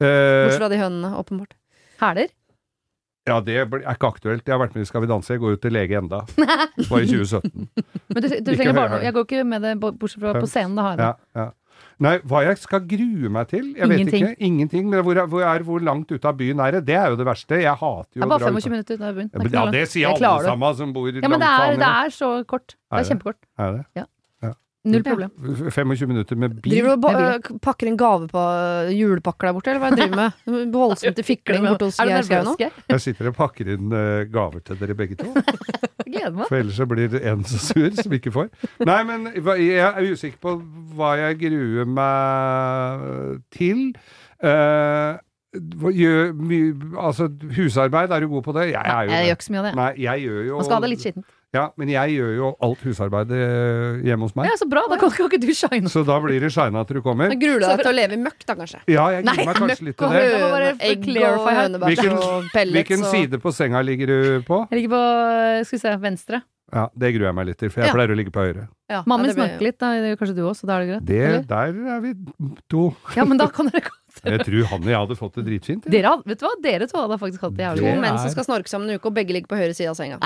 Eh, 0.02 0.44
Bortsett 0.46 0.58
fra 0.62 0.68
de 0.72 0.78
hønene, 0.80 1.10
åpenbart. 1.18 1.52
Hæler? 2.02 2.30
Ja, 3.28 3.38
det 3.40 3.56
er 3.62 3.66
ikke 3.94 4.08
aktuelt. 4.08 4.44
Jeg 4.46 4.54
har 4.54 4.60
vært 4.64 4.76
med 4.76 4.82
i 4.82 4.88
Skal 4.90 5.04
vi 5.04 5.10
danse. 5.10 5.32
Jeg 5.34 5.42
går 5.42 5.56
ut 5.56 5.62
til 5.62 5.74
lege 5.76 5.98
enda. 6.00 6.22
Var 6.36 7.02
i 7.04 7.08
2017. 7.10 7.68
Men 8.14 8.22
du, 8.22 8.28
du 8.28 8.52
trenger 8.54 8.76
bare. 8.78 9.02
Jeg 9.04 9.14
går 9.16 9.26
ikke 9.28 9.42
med 9.46 9.66
det 9.66 9.74
bortsett 9.82 10.22
fra 10.24 10.32
på 10.40 10.48
scenen. 10.50 10.78
Da 10.78 10.86
har 10.88 10.96
jeg 10.96 11.02
det. 11.02 11.10
Ja, 11.10 11.42
ja. 11.44 11.50
Nei, 12.02 12.16
hva 12.26 12.40
jeg 12.42 12.58
skal 12.58 12.82
grue 12.88 13.30
meg 13.30 13.48
til? 13.52 13.68
Jeg 13.76 13.86
Ingenting. 13.86 14.24
vet 14.24 14.32
ikke. 14.34 14.46
Ingenting. 14.48 14.88
Men 14.90 15.04
hvor, 15.06 15.18
hvor, 15.30 15.44
er, 15.46 15.62
hvor 15.66 15.82
langt 15.86 16.10
ute 16.10 16.28
av 16.28 16.34
byen 16.38 16.58
er 16.64 16.78
det? 16.78 16.82
Det 16.88 16.96
er 16.98 17.12
jo 17.12 17.18
det 17.20 17.26
verste. 17.28 17.58
Jeg 17.62 17.74
hater 17.78 18.18
jo 18.18 18.24
å 18.24 18.30
bare 18.32 18.42
dra 18.42 18.50
ut 18.50 18.58
25 18.58 18.74
minutter. 18.74 18.98
Det 18.98 19.06
er 19.06 19.16
begynt. 19.18 19.32
Ja, 19.32 19.38
Det 19.38 19.42
av 19.42 19.44
byen. 19.44 19.52
Det 19.52 19.60
ja, 19.60 19.66
det 19.76 19.84
sier 19.92 20.10
alle 20.10 20.32
sammen 20.48 20.78
som 20.80 20.94
bor 20.96 21.10
Ja, 21.12 21.30
men 21.30 21.42
det 21.44 21.52
er, 21.52 21.78
det 21.82 21.90
er 21.92 22.14
så 22.16 22.32
kort. 22.48 22.74
Det 22.74 22.78
Er 22.90 22.98
er 22.98 23.04
det? 23.04 23.10
kjempekort. 23.12 23.40
Er 23.58 23.78
det? 23.78 24.06
Null 24.84 25.02
problem. 25.06 25.30
25 25.70 26.08
minutter 26.08 26.36
med 26.36 26.56
bil? 26.58 26.72
Driver 26.72 26.96
du 26.96 27.06
og 27.06 27.20
øh, 27.22 27.58
pakker 27.62 27.86
en 27.86 27.96
gave 27.96 28.26
på 28.28 28.38
øh, 28.38 28.88
julepakker 29.00 29.46
der 29.46 29.52
borte, 29.54 29.70
eller 29.70 29.82
hva 29.82 29.90
er 29.90 29.94
det 29.94 29.98
du 29.98 30.02
driver 30.02 30.22
med? 30.22 30.72
Voldsomt 30.74 31.18
til 31.20 31.26
fikling 31.28 31.66
borte 31.68 31.86
hos 31.86 32.00
Geir 32.02 32.24
Skau 32.26 32.42
nå? 32.48 32.56
Jeg 32.90 33.04
sitter 33.04 33.28
og 33.30 33.36
pakker 33.36 33.70
inn 33.76 33.94
eh, 33.94 34.24
gaver 34.32 34.64
til 34.66 34.80
dere 34.80 34.96
begge 34.98 35.20
to. 35.20 35.30
Gleder 36.08 36.34
meg. 36.34 36.48
For 36.48 36.58
ellers 36.58 36.80
så 36.80 36.86
blir 36.90 37.12
det 37.12 37.22
en 37.30 37.44
så 37.46 37.60
sur 37.62 37.94
som 37.94 38.16
ikke 38.18 38.32
får. 38.34 38.48
Nei, 38.82 38.98
men 39.06 39.30
jeg 39.38 39.78
er 39.86 40.08
usikker 40.10 40.40
på 40.42 40.56
hva 40.96 41.12
jeg 41.20 41.38
gruer 41.44 41.86
meg 41.86 43.04
til. 43.54 43.92
Uh, 44.42 45.22
gjør 45.94 46.32
mye 46.34 46.72
Altså, 46.98 47.28
husarbeid, 47.54 48.10
er 48.10 48.26
du 48.26 48.28
god 48.34 48.42
på 48.42 48.56
det? 48.56 48.66
Jeg 48.72 48.82
er 48.82 49.06
jo 49.06 49.14
Jeg 49.14 49.26
gjør 49.28 49.38
ikke 49.38 49.46
så 49.46 49.54
mye 49.54 49.62
av 49.62 49.68
det. 49.68 49.74
Nei, 49.78 49.92
jeg 50.02 50.26
gjør 50.26 50.42
jo 50.48 50.58
Man 50.58 50.66
skal 50.66 50.74
ha 50.74 50.82
det 50.82 50.92
litt 50.96 51.06
skittent. 51.06 51.30
Ja, 51.52 51.66
men 51.76 51.90
jeg 51.92 52.14
gjør 52.16 52.30
jo 52.36 52.50
alt 52.64 52.80
husarbeidet 52.80 53.38
hjemme 54.06 54.24
hos 54.24 54.32
meg. 54.38 54.46
Ja, 54.48 54.54
så 54.56 54.64
bra. 54.70 54.86
Da 54.88 54.96
kan, 54.96 55.10
kan 55.12 55.26
ikke 55.28 55.40
du 55.42 55.50
shine. 55.52 55.90
Så 55.92 56.00
da 56.08 56.16
blir 56.24 56.40
det 56.40 56.48
shina 56.54 56.80
til 56.88 56.96
du 56.96 57.02
kommer. 57.04 57.28
Men 57.28 57.40
Gruer 57.42 57.60
du 57.60 57.66
deg 57.66 57.82
til 57.82 57.90
å 57.90 57.96
leve 57.98 58.16
i 58.16 58.20
møkk, 58.22 58.46
da, 58.48 58.54
kanskje? 58.56 58.80
Ja, 58.88 59.04
jeg 59.12 59.26
gruer 59.26 59.44
meg 59.50 59.58
kanskje 59.60 59.86
litt 59.90 59.98
til 60.00 60.14
det. 60.14 60.22
hø- 60.22 60.38
må 60.40 60.48
bare 60.54 60.70
Høne, 60.70 60.88
egg 60.88 61.10
og 61.20 61.50
hønebæsj 61.58 61.90
Hvilken- 61.92 62.16
og 62.22 62.48
pellets 62.54 62.78
Hvilken 62.78 63.04
side 63.12 63.42
på 63.44 63.52
senga 63.52 63.82
ligger 63.84 64.06
du 64.14 64.18
på? 64.48 64.62
Jeg 64.70 64.80
ligger 64.80 64.94
på 64.96 65.02
skal 65.68 65.76
vi 65.78 65.82
se, 65.84 65.96
venstre. 66.08 66.42
Ja, 66.72 66.86
Det 66.96 67.12
gruer 67.12 67.28
jeg 67.28 67.34
meg 67.36 67.46
litt 67.50 67.58
til, 67.60 67.68
for 67.68 67.80
jeg 67.82 67.88
Ja. 67.90 67.94
pleier 67.98 68.08
å 68.08 68.16
ligge 68.16 68.32
på 68.32 68.40
høyre. 68.40 68.68
ja, 68.88 69.02
Mammen 69.06 69.26
ja, 69.28 69.34
snorker 69.36 69.60
litt, 69.60 69.78
da. 69.78 69.92
kanskje 70.16 70.34
du 70.34 70.42
også. 70.48 70.64
Da 70.66 70.78
er 70.80 70.86
det 70.86 70.88
greit? 70.88 71.04
Det, 71.04 71.48
der 71.48 71.68
er 71.96 72.00
vi 72.00 72.14
to. 72.70 72.96
Ja, 73.14 73.24
men 73.28 73.36
da 73.36 73.46
kan 73.48 73.68
dere 73.68 73.82
gå. 73.84 73.92
Jeg 74.22 74.44
tror 74.46 74.66
han 74.70 74.84
og 74.84 74.90
jeg 74.92 74.98
hadde 75.02 75.16
fått 75.18 75.34
det 75.40 75.44
dritfint. 75.48 75.86
Dere, 75.90 76.12
vet 76.28 76.38
du 76.38 76.44
hva? 76.46 76.52
Dere 76.62 76.86
to 76.90 77.00
hadde 77.02 77.18
faktisk 77.18 77.42
hatt 77.48 77.56
det 77.58 77.64
jævlig 77.66 77.82
To 77.82 78.00
menn 78.04 78.18
som 78.22 78.30
skal 78.34 78.46
snorke 78.46 78.70
sammen 78.70 78.90
en 78.92 79.00
uke, 79.00 79.10
og 79.10 79.16
begge 79.16 79.34
ligger 79.34 79.50
på 79.50 79.58
høyre 79.58 79.74
side 79.74 79.90
av 79.90 79.98
senga. 79.98 80.18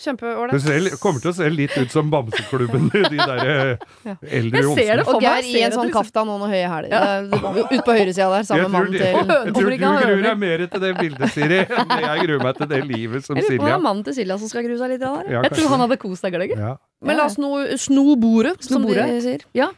Kjempeålreit. 0.00 0.52
Det 0.54 0.60
ser, 0.64 0.96
kommer 1.02 1.22
til 1.22 1.30
å 1.30 1.34
se 1.36 1.48
litt 1.52 1.74
ut 1.78 1.92
som 1.92 2.10
Bamseklubben, 2.12 2.88
de 2.92 3.18
der 3.18 3.42
eh, 3.44 4.14
eldre 4.40 4.62
Jeg 4.62 4.66
ser 4.66 4.66
jomsene. 4.66 4.96
det 5.00 5.06
for 5.06 5.18
Og. 5.18 5.24
Geir 5.24 5.48
i 5.50 5.62
en 5.66 5.74
sånn 5.76 5.92
kafta 5.94 5.98
kaftan 6.00 6.30
og 6.32 6.40
noen 6.42 6.52
høye 6.54 6.68
hæler. 6.70 7.28
Ut 7.70 7.84
på 7.86 7.96
høyresida 7.96 8.28
der, 8.34 8.46
sammen 8.48 8.66
med 8.66 8.74
mannen 8.74 8.94
til 8.96 9.06
jeg 9.10 9.54
tror 9.54 9.70
du 9.70 9.76
gruer 9.80 10.22
deg 10.24 10.40
mer 10.40 10.64
til 10.72 10.84
det 10.84 10.92
bildet, 10.98 11.34
Siri, 11.34 11.60
enn 11.66 12.06
jeg 12.06 12.24
gruer 12.26 12.44
meg 12.44 12.58
til 12.60 12.70
det 12.70 12.80
livet 12.88 13.26
som 13.26 13.38
Jeg 13.38 13.44
lurer 13.46 13.58
på 13.58 13.62
om 13.62 13.66
det 13.66 13.70
Silja. 13.70 13.74
er 13.76 13.84
mannen 13.84 14.06
til 14.06 14.16
Silja 14.16 14.38
som 14.40 14.50
skal 14.52 14.66
grue 14.66 14.80
seg 14.80 14.94
litt. 14.94 15.04
Der. 15.04 15.30
Jeg 15.36 15.52
tror 15.56 15.70
han 15.74 15.84
hadde 15.86 16.00
kost 16.02 16.26
deg, 16.26 16.34
gløgg. 16.38 16.56
Men 17.00 17.16
la 17.20 17.28
oss 17.30 17.38
nå 17.40 17.52
sno 17.80 18.16
bordet, 18.20 18.56
som 18.66 18.84
de 18.84 19.20
sier. 19.24 19.46
ja, 19.56 19.70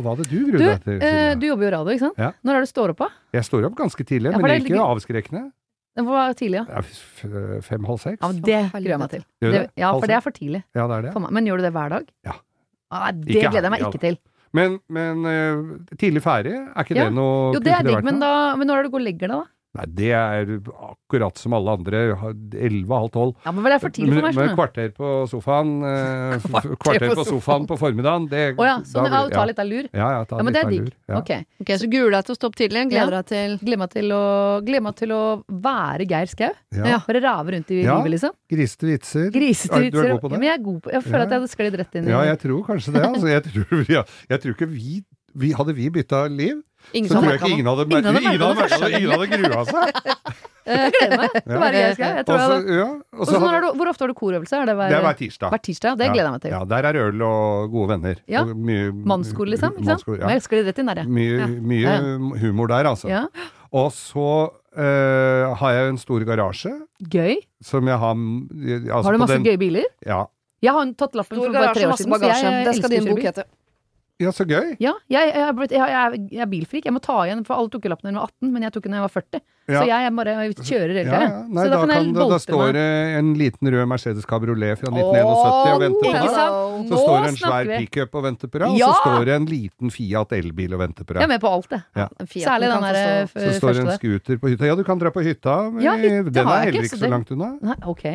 hva 0.00 0.14
hadde 0.16 0.26
du 0.28 0.38
grudd 0.50 0.58
deg 0.64 0.82
til? 0.84 0.96
eh, 0.98 1.08
Silja? 1.08 1.34
du 1.38 1.46
jobber 1.46 1.62
jo 1.62 1.68
i 1.68 1.74
radio, 1.76 1.92
ikke 1.94 2.04
sant? 2.06 2.18
Ja. 2.18 2.32
Når 2.44 2.54
er 2.54 2.58
det 2.60 2.66
du 2.68 2.72
står 2.72 2.90
opp, 2.94 2.98
da? 2.98 3.08
Jeg 3.38 3.44
står 3.44 3.64
opp 3.68 3.76
ganske 3.78 4.04
tidlig, 4.04 4.30
Ja, 4.32 4.32
for 4.32 4.42
men 4.42 4.48
det 4.50 4.56
er 4.56 4.64
ikke 4.64 4.74
litt- 4.74 4.90
avskrekkende. 4.96 5.42
Det 5.98 6.04
var 6.06 6.32
tidlig, 6.38 6.58
ja. 6.60 6.64
Er 6.78 6.82
f- 6.82 7.64
Fem-halv 7.66 7.98
seks? 7.98 8.18
ja 8.22 8.28
men 8.28 8.40
det 8.42 8.58
gruer 8.72 8.88
jeg 8.94 8.98
meg 8.98 9.10
til. 9.10 9.24
Gjør 9.42 9.52
Det, 9.52 9.62
ja, 9.76 9.92
for 9.92 10.06
det 10.06 10.14
er 10.14 10.20
for 10.20 10.30
tidlig 10.30 10.62
Ja, 10.74 10.86
det 10.86 10.94
er 10.98 11.02
det. 11.02 11.12
for 11.12 11.20
meg. 11.20 11.30
Men 11.32 11.46
gjør 11.46 11.56
du 11.58 11.62
det 11.62 11.72
hver 11.72 11.88
dag? 11.90 12.04
Ja. 12.24 12.32
Ah, 12.90 13.10
det 13.12 13.28
Ikke 13.36 13.50
gleder 13.50 13.62
jeg 13.62 13.70
meg 13.70 13.80
ja. 13.80 13.88
ikke 13.90 14.00
til. 14.00 14.18
Men, 14.54 14.78
men 14.88 15.26
eh, 15.26 15.96
tidlig 15.98 16.22
ferdig, 16.22 16.54
er 16.54 16.84
ikke 16.84 16.96
Ja. 16.96 17.04
det 17.04 17.12
noe 17.14 17.52
Jo, 17.54 17.60
det 17.60 17.72
er 17.72 17.82
ikke 17.82 17.96
digg, 17.96 18.04
men, 18.04 18.18
da, 18.20 18.56
men 18.56 18.66
når 18.66 18.78
er 18.78 18.82
det 18.82 18.90
du 18.90 18.94
går 18.96 19.00
og 19.02 19.06
legger 19.08 19.28
deg, 19.28 19.30
da? 19.30 19.44
Nei, 19.76 19.84
det 19.94 20.06
er 20.16 20.48
akkurat 20.88 21.36
som 21.38 21.52
alle 21.52 21.74
andre. 21.76 21.98
Elleve, 22.56 22.88
halv 22.96 23.10
tolv. 23.12 23.34
Ja, 23.44 23.52
men 23.52 23.66
det 23.68 23.74
er 23.76 23.82
for 23.82 23.92
tidlig 23.94 24.14
for 24.16 24.24
meg. 24.24 24.38
Du. 24.48 24.54
kvarter 24.56 24.88
på 24.96 25.10
sofaen 25.28 25.72
eh, 25.84 26.46
Kvarter 26.82 27.12
på 27.18 27.24
sofaen 27.28 27.66
på 27.68 27.76
formiddagen. 27.78 28.28
Det, 28.32 28.40
Å 28.56 28.64
ja, 28.66 28.76
sånn, 28.88 29.10
da 29.12 29.20
du 29.28 29.34
tar 29.36 29.46
litt 29.50 29.60
av 29.60 29.68
lur? 29.68 29.90
Ja, 29.92 30.08
ja, 30.16 30.22
ta 30.24 30.38
Ja, 30.40 30.46
men 30.48 30.56
det 30.56 30.62
litt 30.64 30.64
er 30.64 30.66
av 30.66 30.72
digg. 30.72 30.88
lur. 30.88 30.94
Ja. 31.12 31.18
Ok. 31.20 31.32
Ok, 31.62 31.72
Så 31.82 31.90
gruer 31.92 32.16
deg 32.16 32.24
til 32.24 32.34
å 32.34 32.38
stå 32.40 32.50
opp 32.50 32.56
tidlig. 32.58 32.84
Gleder 32.94 33.12
Ja. 33.12 33.20
deg 33.20 33.26
til 33.34 33.58
Gleder 33.60 33.82
meg 33.84 33.90
til 33.92 34.14
å, 34.16 34.22
gleder 34.64 34.86
meg 34.88 34.96
til 35.02 35.12
å 35.18 35.22
være 35.68 36.08
Geir 36.14 36.32
Skau. 36.32 36.50
Ja. 36.72 36.84
Ja. 36.94 36.98
Bare 37.06 37.20
rave 37.28 37.54
rundt 37.58 37.70
i 37.76 37.82
Ja. 37.84 37.98
livet, 38.00 38.14
liksom. 38.16 38.32
Grisete 38.50 38.88
vitser. 38.88 39.28
Grisete 39.36 39.76
Er- 39.84 39.90
du 39.90 40.00
er 40.00 40.08
god 40.16 40.20
på 40.24 40.28
det? 40.28 40.32
Ja, 40.32 40.38
men 40.38 40.48
jeg 40.48 40.58
er 40.58 40.64
god 40.64 40.80
på 40.82 40.92
Jeg 40.96 41.02
føler 41.04 41.18
Ja. 41.18 41.24
at 41.24 41.30
jeg 41.30 41.40
hadde 41.40 41.52
sklidd 41.54 41.78
rett 41.78 41.94
inn 42.00 42.08
i 42.08 42.10
Ja, 42.10 42.22
jeg 42.24 42.38
tror 42.40 42.64
kanskje 42.66 42.92
det. 42.96 43.02
Altså, 43.04 43.28
jeg, 43.28 43.42
tror, 43.52 43.84
ja, 43.98 44.02
jeg 44.32 44.40
tror 44.40 44.54
ikke 44.56 44.70
vi, 44.72 45.04
vi 45.36 45.52
Hadde 45.52 45.74
vi 45.76 45.90
bytta 45.90 46.24
liv, 46.32 46.62
Ingen 46.96 47.10
så 47.10 47.20
tror 47.20 47.28
jeg 47.32 47.40
ikke 47.40 47.50
ingen 47.52 47.66
hadde, 47.68 47.84
Ingen 47.84 48.04
hadde 48.04 48.20
ingen 48.22 48.40
hadde, 48.40 48.68
det. 48.68 48.90
Ingen 48.96 49.10
hadde 49.12 49.26
grua 49.34 49.64
seg. 49.68 49.76
Jeg 50.68 50.92
gleder 50.92 51.18
meg 51.20 51.30
til. 51.32 51.42
Jeg 51.48 51.58
jeg 51.72 51.98
ja, 51.98 53.60
du, 53.60 53.68
Hvor 53.78 53.88
ofte 53.88 54.04
har 54.04 54.08
du 54.10 54.14
korøvelse? 54.16 54.56
Er 54.56 54.66
det 54.68 54.74
hver, 54.76 54.88
Det 54.92 54.96
er 54.98 55.04
hver 55.04 55.16
tirsdag. 55.18 55.50
hver 55.52 55.62
tirsdag? 55.64 55.96
Det 55.98 56.06
Ja. 56.08 56.12
gleder 56.12 56.28
jeg 56.28 56.32
meg 56.32 56.42
til. 56.44 56.50
Ja, 56.52 56.60
der 56.64 56.88
er 56.88 56.98
øl 57.08 57.22
og 57.28 57.70
gode 57.72 57.88
venner. 57.92 58.16
Ja. 58.28 58.44
Mannskor, 58.44 59.46
liksom? 59.48 59.72
Ikke 59.76 59.84
sant? 59.84 60.04
Mannskor, 60.06 60.18
ja. 60.20 60.28
Jeg 60.34 60.42
sklir 60.44 60.64
rett 60.68 60.78
inn 60.78 60.86
der, 60.92 61.02
jeg. 61.02 61.08
Mye, 61.08 61.38
Ja. 61.38 61.46
mye 61.46 62.40
humor 62.40 62.68
der, 62.68 62.84
altså. 62.92 63.08
Ja. 63.08 63.26
Og 63.72 63.90
så 63.92 64.28
eh, 64.76 65.54
har 65.60 65.70
jeg 65.72 65.88
en 65.92 65.98
stor 65.98 66.20
garasje 66.24 66.72
Gøy. 67.10 67.36
som 67.62 67.86
jeg 67.88 67.98
har 67.98 68.14
altså 68.14 69.02
Har 69.02 69.12
du 69.12 69.18
på 69.18 69.24
masse 69.26 69.34
den- 69.36 69.44
gøye 69.44 69.58
biler? 69.58 69.84
Ja. 70.06 70.26
Jeg 70.62 70.72
har 70.72 70.84
tatt 70.98 71.14
lappen 71.14 71.36
Stor 71.38 71.46
for 71.46 71.52
bare 71.52 71.74
tre 71.74 71.82
garasje, 71.82 71.86
år 71.86 71.90
masse 71.90 72.02
siden. 72.04 72.12
så 72.12 72.18
bagasje. 72.18 72.42
jeg 72.42 72.64
Det 72.66 72.74
skal 72.76 72.90
elsker 72.90 73.04
din 73.04 73.14
bok 73.14 73.22
hete. 73.24 73.44
Ja, 74.18 74.32
så 74.34 74.42
gøy. 74.48 74.72
Ja, 74.82 74.96
jeg, 75.06 75.30
jeg, 75.30 75.54
jeg, 75.70 75.78
jeg, 75.78 76.20
jeg 76.34 76.42
er 76.42 76.50
bilfrik. 76.50 76.86
Jeg 76.88 76.94
må 76.94 77.00
ta 77.04 77.20
igjen, 77.26 77.44
for 77.46 77.54
alle 77.54 77.70
tok 77.70 77.86
jo 77.86 77.92
lappen 77.92 78.08
da 78.08 78.10
jeg 78.10 78.18
var 78.18 78.32
18, 78.32 78.50
men 78.54 78.66
jeg 78.66 78.74
tok 78.74 78.86
den 78.88 78.96
da 78.96 78.98
jeg 78.98 79.04
var 79.04 79.14
40. 79.14 79.42
Ja. 79.68 79.78
Så 79.78 79.84
jeg 79.84 80.12
bare 80.16 80.34
kjører 80.56 80.92
hele 80.96 81.02
tida. 81.04 81.18
ja. 81.22 81.40
Nei, 81.44 81.64
da, 81.68 81.70
da 81.70 81.80
kan 81.82 81.92
kan, 81.92 82.10
da, 82.16 82.26
da 82.32 82.38
står 82.40 82.72
det 82.74 82.84
en 83.18 83.32
liten 83.38 83.70
rød 83.74 83.88
Mercedes 83.90 84.28
Cabriolet 84.28 84.80
fra 84.80 84.90
1971 84.90 85.74
og 85.74 85.82
venter 85.84 86.06
på 86.08 86.12
deg. 86.14 86.30
Så 86.34 86.46
Nå 86.88 87.00
står 87.02 87.18
det 87.18 87.30
en 87.30 87.40
svær 87.42 87.72
pickup 87.74 88.18
og 88.18 88.24
venter 88.26 88.52
på 88.52 88.62
deg, 88.62 88.74
og 88.74 88.80
så 88.80 88.92
står 89.02 89.28
det 89.28 89.34
en 89.36 89.50
liten 89.50 89.92
Fiat 89.94 90.32
elbil 90.38 90.76
og 90.78 90.82
venter 90.82 91.06
på 91.08 91.18
Jeg 91.18 91.28
er 91.28 91.32
med 91.34 91.42
på 91.44 91.52
alt, 91.52 91.68
det. 91.74 91.82
Ja. 91.98 92.08
Særlig 92.32 92.72
den 92.72 92.86
første. 92.88 93.04
der 93.04 93.44
eh. 93.44 93.52
Så 93.52 93.58
står 93.60 93.76
det 93.76 93.84
en 93.84 93.92
scooter 93.98 94.40
på 94.42 94.54
hytta. 94.54 94.70
Ja, 94.72 94.78
du 94.78 94.86
kan 94.88 95.02
dra 95.02 95.12
på 95.14 95.22
hytta. 95.26 95.58
men 95.70 95.84
den 95.84 96.42
er 96.42 96.64
heller 96.64 96.80
ikke, 96.80 96.88
ikke 96.90 97.04
så 97.04 97.12
langt 97.12 97.30
unna. 97.36 97.54
Nei, 97.62 97.78
ok. 97.86 98.08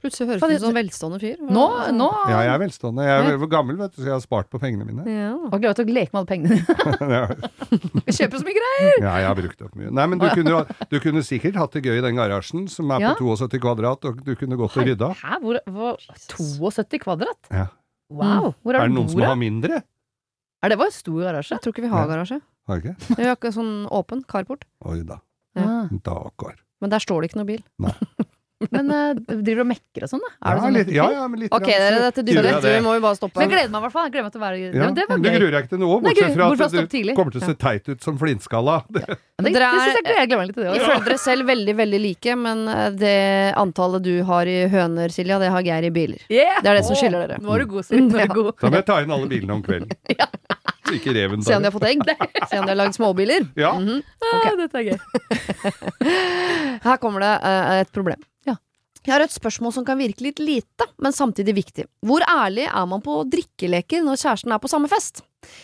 Plutselig 0.00 0.26
høres 0.30 0.40
du 0.40 0.54
ut 0.54 0.62
som 0.62 0.70
en 0.70 0.76
velstående 0.80 1.18
fyr. 1.20 1.40
Nå, 1.44 1.64
nå 1.92 2.06
Ja, 2.30 2.38
jeg 2.46 2.52
er 2.54 2.60
velstående. 2.62 3.04
Jeg 3.04 3.32
er 3.34 3.42
gammel, 3.52 3.76
vet 3.80 3.92
du, 3.92 3.98
så 4.00 4.06
jeg 4.08 4.14
har 4.14 4.22
spart 4.24 4.48
på 4.52 4.60
pengene 4.62 4.86
mine. 4.88 5.04
Ja. 5.04 5.32
Og 5.50 5.58
glad 5.60 5.76
til 5.76 5.84
å 5.84 5.92
leke 5.92 6.14
med 6.14 6.20
alle 6.22 6.30
pengene 6.30 6.56
dine. 6.56 7.08
ja, 7.16 7.26
Kjøpe 8.08 8.40
så 8.40 8.46
mye 8.46 8.56
greier! 8.56 8.96
Ja, 9.04 9.12
jeg 9.20 9.28
har 9.28 9.36
brukt 9.42 9.64
opp 9.66 9.74
mye. 9.76 9.90
Nei, 10.00 10.06
men 10.12 10.22
du 10.22 10.26
kunne, 10.32 10.62
du 10.90 10.96
kunne 11.04 11.24
sikkert 11.26 11.58
hatt 11.60 11.76
det 11.76 11.82
gøy 11.84 11.98
i 12.00 12.04
den 12.06 12.16
garasjen, 12.16 12.64
som 12.72 12.90
er 12.96 13.04
Ja. 13.04 13.12
på 13.18 13.28
72 13.36 13.60
kvadrat, 13.60 14.08
og 14.08 14.24
du 14.24 14.32
kunne 14.40 14.56
gått 14.60 14.76
og 14.80 14.88
rydda. 14.88 15.12
Hæ, 15.20 15.36
hvor, 15.44 15.60
hvor 15.68 16.00
72 16.08 17.02
kvadrat? 17.04 17.52
Ja. 17.52 17.66
Wow. 18.10 18.54
Hvor 18.64 18.74
Er 18.74 18.80
er 18.82 18.88
det 18.88 18.96
noen 18.96 19.06
bordet? 19.06 19.20
som 19.20 19.28
har 19.28 19.38
mindre? 19.38 19.82
Er 20.64 20.72
det 20.74 20.80
var 20.80 20.90
en 20.90 20.96
stor 20.96 21.20
garasje? 21.28 21.54
Jeg 21.56 21.62
tror 21.64 21.72
ikke 21.76 21.84
vi 21.86 21.92
har 21.92 22.08
garasje. 22.10 22.40
Har 22.68 22.80
ikke? 22.82 22.96
Vi 23.16 23.24
har 23.28 23.36
ikke 23.38 23.52
sånn 23.54 23.70
åpen 23.90 24.24
carport. 24.28 24.64
Oi 24.84 24.98
da. 25.06 25.20
Ja. 25.56 25.86
Dagar. 26.04 26.58
Men 26.80 26.90
der 26.92 27.02
står 27.02 27.20
det 27.22 27.30
ikke 27.30 27.40
noe 27.42 27.48
bil. 27.48 27.62
Men 28.76 28.90
uh, 28.92 29.14
driver 29.16 29.56
du 29.56 29.62
og 29.64 29.68
mekker 29.70 30.04
og 30.04 30.10
sånn, 30.12 30.20
da? 30.20 30.30
Er 30.36 30.50
Ja, 30.50 30.52
det 30.52 30.62
sånn 30.66 30.74
litt, 30.76 30.90
ja, 30.92 31.04
ja, 31.14 31.22
men 31.32 31.40
litt 31.40 31.54
Ok, 31.56 31.64
dere, 31.64 32.00
dette 32.10 32.24
det. 32.26 32.72
Vi 32.76 32.82
må 32.84 32.92
jo 32.98 33.00
bare 33.06 33.16
stoppe. 33.16 33.40
Men 33.40 33.46
jeg 33.48 33.52
gleder 33.54 33.70
meg 33.72 33.80
i 33.80 33.84
hvert 33.86 33.94
fall. 33.94 34.04
Jeg 34.08 34.12
gleder 34.12 34.26
meg 34.26 34.34
til 34.34 34.40
å 34.40 34.44
være 34.44 34.58
Ja, 34.60 34.70
Men 34.84 34.96
det 34.98 35.06
var 35.08 35.22
det 35.24 35.32
gruer 35.36 35.56
jeg 35.56 35.64
ikke 35.64 35.72
til 35.72 35.80
noe, 35.80 35.96
bortsett 36.04 36.34
fra 36.36 36.48
at 36.66 36.74
du 36.76 36.90
tidlig. 36.92 37.14
kommer 37.16 37.32
til 37.32 37.40
å 37.40 37.48
se 37.48 37.54
teit 37.64 37.88
ut 37.88 38.04
som 38.04 38.18
flintskalla. 38.20 38.76
Det- 38.92 39.06
Ja, 39.08 39.44
det, 39.46 39.52
det, 39.54 39.60
det 39.64 39.70
syns 39.80 39.96
jeg 39.96 40.04
gleder 40.04 40.36
meg 40.42 40.46
litt 40.50 40.56
til 40.58 40.64
det 40.66 40.72
Vi 40.74 40.78
også. 40.78 40.90
føler 40.92 41.04
dere 41.08 41.18
selv 41.24 41.46
veldig 41.48 41.74
veldig 41.80 42.00
like, 42.04 42.34
men 42.36 42.58
eh, 42.68 42.90
det 43.00 43.14
antallet 43.56 44.02
du 44.04 44.12
har 44.28 44.44
i 44.52 44.58
høner, 44.68 45.08
Silja, 45.16 45.38
det 45.40 45.48
har 45.54 45.64
Geir 45.64 45.86
i 45.88 45.90
biler. 45.96 46.20
Yeah! 46.28 46.60
Det 46.60 46.68
er 46.74 46.76
det 46.76 46.84
som 46.84 46.98
skiller 47.00 47.24
dere. 47.24 47.40
Nå 47.40 47.54
er 47.56 47.64
du 47.64 47.70
god, 47.72 47.88
Siv. 47.88 48.04
Nå 48.04 48.20
er 48.20 48.28
du 48.28 48.34
god. 48.42 48.52
Da 48.60 48.68
må 48.68 48.76
jeg 48.82 48.88
ta 48.92 49.00
inn 49.00 49.14
alle 49.16 49.30
bilene 49.32 49.56
om 49.56 49.62
kvelden. 49.64 49.88
Så 50.90 50.96
ikke 50.98 51.12
reven 51.14 51.40
Se 51.46 51.54
om 51.54 51.62
de 51.62 51.68
har 51.70 51.74
fått 51.76 51.86
egg. 51.86 52.00
Se 52.50 52.58
om 52.58 52.64
de 52.66 52.72
har 52.74 52.78
lagd 52.80 52.96
småbiler. 52.98 53.44
Ja. 53.56 53.72
Mhm. 53.78 54.00
Ah, 54.26 54.48
dette 54.58 54.80
er 54.80 54.88
gøy. 54.90 54.98
Her 56.84 56.96
kommer 57.00 57.22
det 57.24 57.32
uh, 57.44 57.80
et 57.84 57.92
problem. 57.94 58.20
Jeg 59.06 59.14
har 59.14 59.24
et 59.24 59.32
spørsmål 59.32 59.72
som 59.72 59.84
kan 59.86 59.96
virke 60.00 60.26
litt 60.26 60.40
lite, 60.42 60.86
men 61.00 61.14
samtidig 61.16 61.54
viktig. 61.56 61.86
Hvor 62.04 62.24
ærlig 62.28 62.66
er 62.68 62.86
man 62.88 63.00
på 63.04 63.22
drikkeleker 63.32 64.04
når 64.04 64.20
kjæresten 64.20 64.52
er 64.52 64.60
på 64.60 64.68
samme 64.68 64.90
fest? 64.92 65.22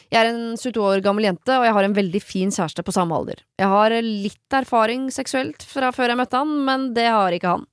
Jeg 0.08 0.22
er 0.22 0.30
en 0.30 0.56
72 0.56 0.80
år 0.80 1.04
gammel 1.04 1.28
jente, 1.28 1.52
og 1.52 1.66
jeg 1.68 1.76
har 1.76 1.84
en 1.84 1.96
veldig 1.98 2.22
fin 2.24 2.52
kjæreste 2.54 2.84
på 2.86 2.94
samme 2.96 3.12
alder. 3.12 3.42
Jeg 3.60 3.68
har 3.68 3.92
litt 4.00 4.56
erfaring 4.56 5.10
seksuelt 5.12 5.66
fra 5.68 5.92
før 5.92 6.14
jeg 6.14 6.20
møtte 6.22 6.40
han, 6.40 6.54
men 6.64 6.90
det 6.96 7.10
har 7.12 7.36
ikke 7.36 7.58
han. 7.58 7.68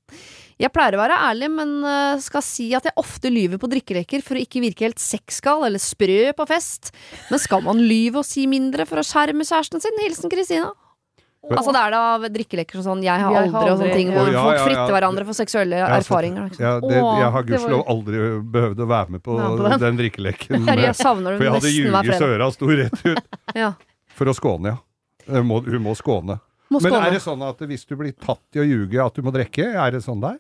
Jeg 0.61 0.71
pleier 0.75 0.95
å 0.95 1.01
være 1.01 1.21
ærlig, 1.29 1.49
men 1.55 1.71
eh, 1.87 2.19
skal 2.21 2.43
si 2.45 2.67
at 2.77 2.85
jeg 2.87 2.99
ofte 2.99 3.31
lyver 3.31 3.59
på 3.59 3.71
drikkeleker 3.71 4.21
for 4.23 4.37
å 4.37 4.43
ikke 4.43 4.61
virke 4.63 4.85
helt 4.85 5.01
sexgal 5.01 5.65
eller 5.65 5.81
sprø 5.81 6.29
på 6.37 6.47
fest. 6.51 6.91
Men 7.31 7.41
skal 7.41 7.63
man 7.65 7.81
lyve 7.81 8.21
og 8.21 8.27
si 8.27 8.45
mindre 8.51 8.85
for 8.89 9.01
å 9.01 9.07
skjerme 9.07 9.47
kjæresten 9.47 9.83
sin? 9.83 10.03
Hilsen 10.03 10.31
Kristina. 10.31 10.71
Altså 11.51 11.73
det 11.75 11.79
er 11.81 11.91
da 11.91 12.29
drikkeleker 12.31 12.79
og 12.79 12.85
sånn 12.85 13.01
'jeg 13.03 13.19
har 13.19 13.35
aldri, 13.35 13.51
aldri' 13.51 13.71
og 13.73 13.79
sånne 13.81 13.93
ting, 13.97 14.07
ja. 14.07 14.15
hvor 14.15 14.27
ja, 14.27 14.33
ja, 14.33 14.43
folk 14.43 14.55
ja, 14.55 14.59
ja. 14.59 14.67
fritter 14.67 14.93
hverandre 14.95 15.25
for 15.27 15.33
seksuelle 15.33 15.75
Jeg 15.81 15.89
erfaringer. 15.99 16.43
Liksom. 16.47 16.63
Ja, 16.63 16.73
det, 16.79 16.99
jeg 17.03 17.31
har 17.35 17.43
gudskjelov 17.43 17.81
var- 17.83 17.91
aldri 17.93 18.21
behøvd 18.53 18.79
å 18.79 18.87
være 18.87 19.09
med 19.09 19.23
på 19.23 19.35
Være 19.37 19.57
på 19.57 19.69
den. 19.69 19.79
den 19.79 19.97
drikkeleken. 19.99 20.67
Herre, 20.67 20.85
jeg 20.87 20.95
savner 20.95 21.37
For 21.37 21.43
jeg 21.43 21.53
hadde 21.53 21.73
ljuget 21.75 22.15
så 22.15 22.29
øra 22.31 22.51
sto 22.51 22.67
rett 22.67 23.05
ut. 23.05 23.23
Ja. 23.55 23.73
For 24.15 24.25
å 24.25 24.33
skåne, 24.33 24.65
ja. 24.71 24.77
Hun 25.27 25.47
må, 25.47 25.59
hun 25.65 25.83
må 25.83 25.95
skåne. 25.95 26.39
Må 26.71 26.79
Men 26.81 26.93
er 26.93 27.11
det 27.11 27.21
sånn 27.21 27.41
at 27.45 27.59
hvis 27.59 27.85
du 27.85 27.95
blir 27.95 28.13
tatt 28.13 28.41
i 28.55 28.59
å 28.59 28.65
ljuge, 28.65 28.97
at 29.05 29.13
du 29.13 29.21
må 29.21 29.31
drikke? 29.33 29.67
Er 29.75 29.91
det 29.91 30.01
sånn 30.01 30.21
der? 30.21 30.39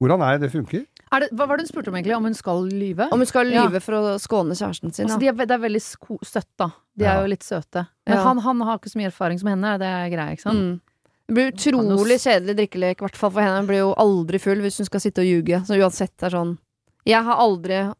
Hvordan 0.00 0.22
er 0.24 0.38
det 0.38 0.48
det 0.48 0.52
funker? 0.54 0.86
Er 1.12 1.20
det, 1.20 1.28
hva 1.34 1.46
var 1.48 1.56
det 1.58 1.66
hun 1.66 1.72
spurte 1.72 1.88
om 1.90 1.96
egentlig? 1.98 2.16
Om 2.16 2.24
hun 2.30 2.34
skal 2.38 2.62
lyve? 2.70 3.08
Om 3.12 3.18
hun 3.18 3.26
skal 3.26 3.50
Ja. 3.52 3.66
lyve 3.66 3.80
for 3.82 3.92
å 3.98 4.14
skåne 4.22 4.54
kjæresten 4.56 4.94
sin. 4.94 5.06
Altså, 5.06 5.20
Ja. 5.20 5.32
de 5.32 5.42
er, 5.42 5.46
det 5.46 5.50
er 5.50 5.58
veldig 5.68 5.82
sko 5.82 6.18
søtt, 6.24 6.46
da. 6.56 6.70
De 6.96 7.04
er 7.04 7.14
Ja. 7.14 7.20
jo 7.22 7.26
litt 7.28 7.42
søte. 7.42 7.88
Men 8.06 8.16
Ja. 8.16 8.22
han, 8.24 8.38
han 8.38 8.60
har 8.60 8.78
ikke 8.78 8.90
så 8.90 8.96
mye 8.96 9.10
erfaring 9.12 9.38
som 9.38 9.48
henne, 9.48 9.78
det 9.78 9.86
er 9.86 10.08
greia, 10.10 10.32
ikke 10.32 10.42
sant? 10.42 10.58
Mm. 10.58 10.80
Det 11.28 11.34
blir 11.34 11.52
utrolig 11.52 12.18
kjedelig 12.18 12.56
drikkelek, 12.56 12.96
i 13.02 13.04
hvert 13.06 13.16
fall 13.16 13.30
for 13.30 13.40
henne. 13.40 13.58
Hun 13.58 13.66
blir 13.66 13.78
jo 13.78 13.94
aldri 13.94 14.40
full 14.40 14.56
hvis 14.62 14.78
hun 14.78 14.86
skal 14.86 15.00
sitte 15.00 15.18
og 15.18 15.26
ljuge. 15.26 15.60
Så 15.66 15.76
uansett 15.78 16.16
det 16.18 16.32
er 16.32 16.36
sånn 16.38 16.58
Jeg 17.06 17.24
har 17.24 17.36
aldri 17.36 17.94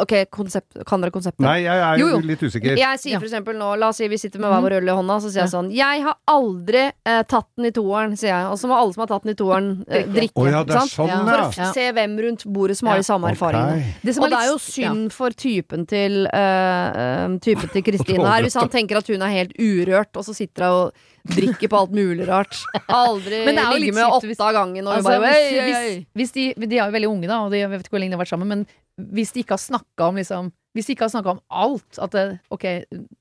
Ok, 0.00 0.14
konsept, 0.32 0.78
kan 0.88 1.02
dere 1.02 1.12
konseptet? 1.14 1.42
Nei, 1.44 1.60
jeg 1.64 1.82
er 1.86 2.00
Jo, 2.00 2.08
jo. 2.14 2.20
litt 2.24 2.42
usikker. 2.42 2.76
Jeg 2.78 3.00
sier 3.02 3.12
Ja. 3.14 3.20
for 3.20 3.28
eksempel 3.28 3.56
nå, 3.58 3.78
la 3.78 3.88
oss 3.88 4.00
si 4.00 4.08
vi 4.08 4.18
sitter 4.18 4.40
med 4.40 4.50
hver 4.50 4.62
vår 4.64 4.76
øl 4.80 4.88
i 4.88 4.96
hånda, 4.96 5.18
så 5.20 5.30
sier 5.30 5.44
jeg 5.44 5.52
sånn 5.52 5.70
Jeg 5.74 6.02
har 6.02 6.16
aldri 6.26 6.84
eh, 7.04 7.22
tatt 7.22 7.48
den 7.56 7.66
i 7.66 7.70
toeren, 7.70 8.16
sier 8.16 8.32
jeg. 8.32 8.46
Og 8.50 8.58
så 8.58 8.70
må 8.70 8.78
alle 8.78 8.94
som 8.96 9.04
har 9.04 9.10
tatt 9.12 9.26
den 9.26 9.34
i 9.34 9.38
toeren, 9.38 9.70
eh, 9.88 10.06
drikke. 10.06 10.36
Oh, 10.40 10.48
ja, 10.48 10.64
det 10.64 10.74
er 10.74 10.80
sånn, 10.80 10.88
sant? 10.88 11.10
sånn, 11.10 11.28
For 11.30 11.64
å 11.68 11.72
se 11.74 11.86
hvem 11.92 12.18
rundt 12.26 12.44
bordet 12.46 12.76
som 12.80 12.88
har 12.88 12.96
de 12.96 13.06
samme 13.06 13.28
okay. 13.28 13.36
erfaringene. 13.36 13.94
Det 14.02 14.14
som 14.14 14.24
Og 14.24 14.30
det 14.30 14.40
er 14.40 14.50
jo 14.50 14.58
synd 14.58 15.12
for 15.12 15.30
typen 15.30 15.86
til 15.86 16.26
uh, 16.26 17.38
Typen 17.40 17.68
til 17.72 17.82
Kristine 17.88 18.26
her, 18.26 18.42
hvis 18.42 18.58
han 18.58 18.68
tenker 18.68 19.00
at 19.00 19.06
hun 19.06 19.22
er 19.22 19.32
helt 19.34 19.54
urørt, 19.58 20.16
og 20.16 20.24
så 20.24 20.34
sitter 20.34 20.64
hun 20.64 20.70
og 20.70 20.92
drikker 21.28 21.68
på 21.70 21.80
alt 21.80 21.92
mulig 21.96 22.28
rart. 22.28 22.56
Aldri 22.86 23.42
ligge 23.46 23.94
med 23.96 24.06
åtte 24.06 24.36
av 24.40 24.54
gangen, 24.56 24.86
og 24.86 24.96
Altså, 24.96 25.16
bare 25.16 25.32
hvis, 25.34 25.50
hvis, 25.66 26.06
hvis 26.14 26.32
de, 26.36 26.46
de 26.66 26.78
er 26.78 26.86
jo 26.86 26.96
veldig 26.96 27.10
unge, 27.10 27.28
da, 27.30 27.42
og 27.44 27.52
de, 27.52 27.60
jeg 27.62 27.70
vet 27.72 27.84
ikke 27.84 27.96
hvor 27.96 28.02
lenge 28.02 28.14
de 28.14 28.18
har 28.18 28.24
vært 28.24 28.32
sammen, 28.34 28.48
men 28.54 29.10
hvis 29.14 29.32
de 29.34 29.44
ikke 29.44 29.56
har 29.56 29.62
snakka 29.62 30.10
om 30.10 30.20
liksom 30.20 30.50
Hvis 30.76 30.86
vi 30.86 30.94
ikke 30.94 31.08
har 31.08 31.10
snakka 31.10 31.32
om 31.34 31.40
alt, 31.50 31.98
at 31.98 32.12
det, 32.14 32.24
ok, 32.54 32.64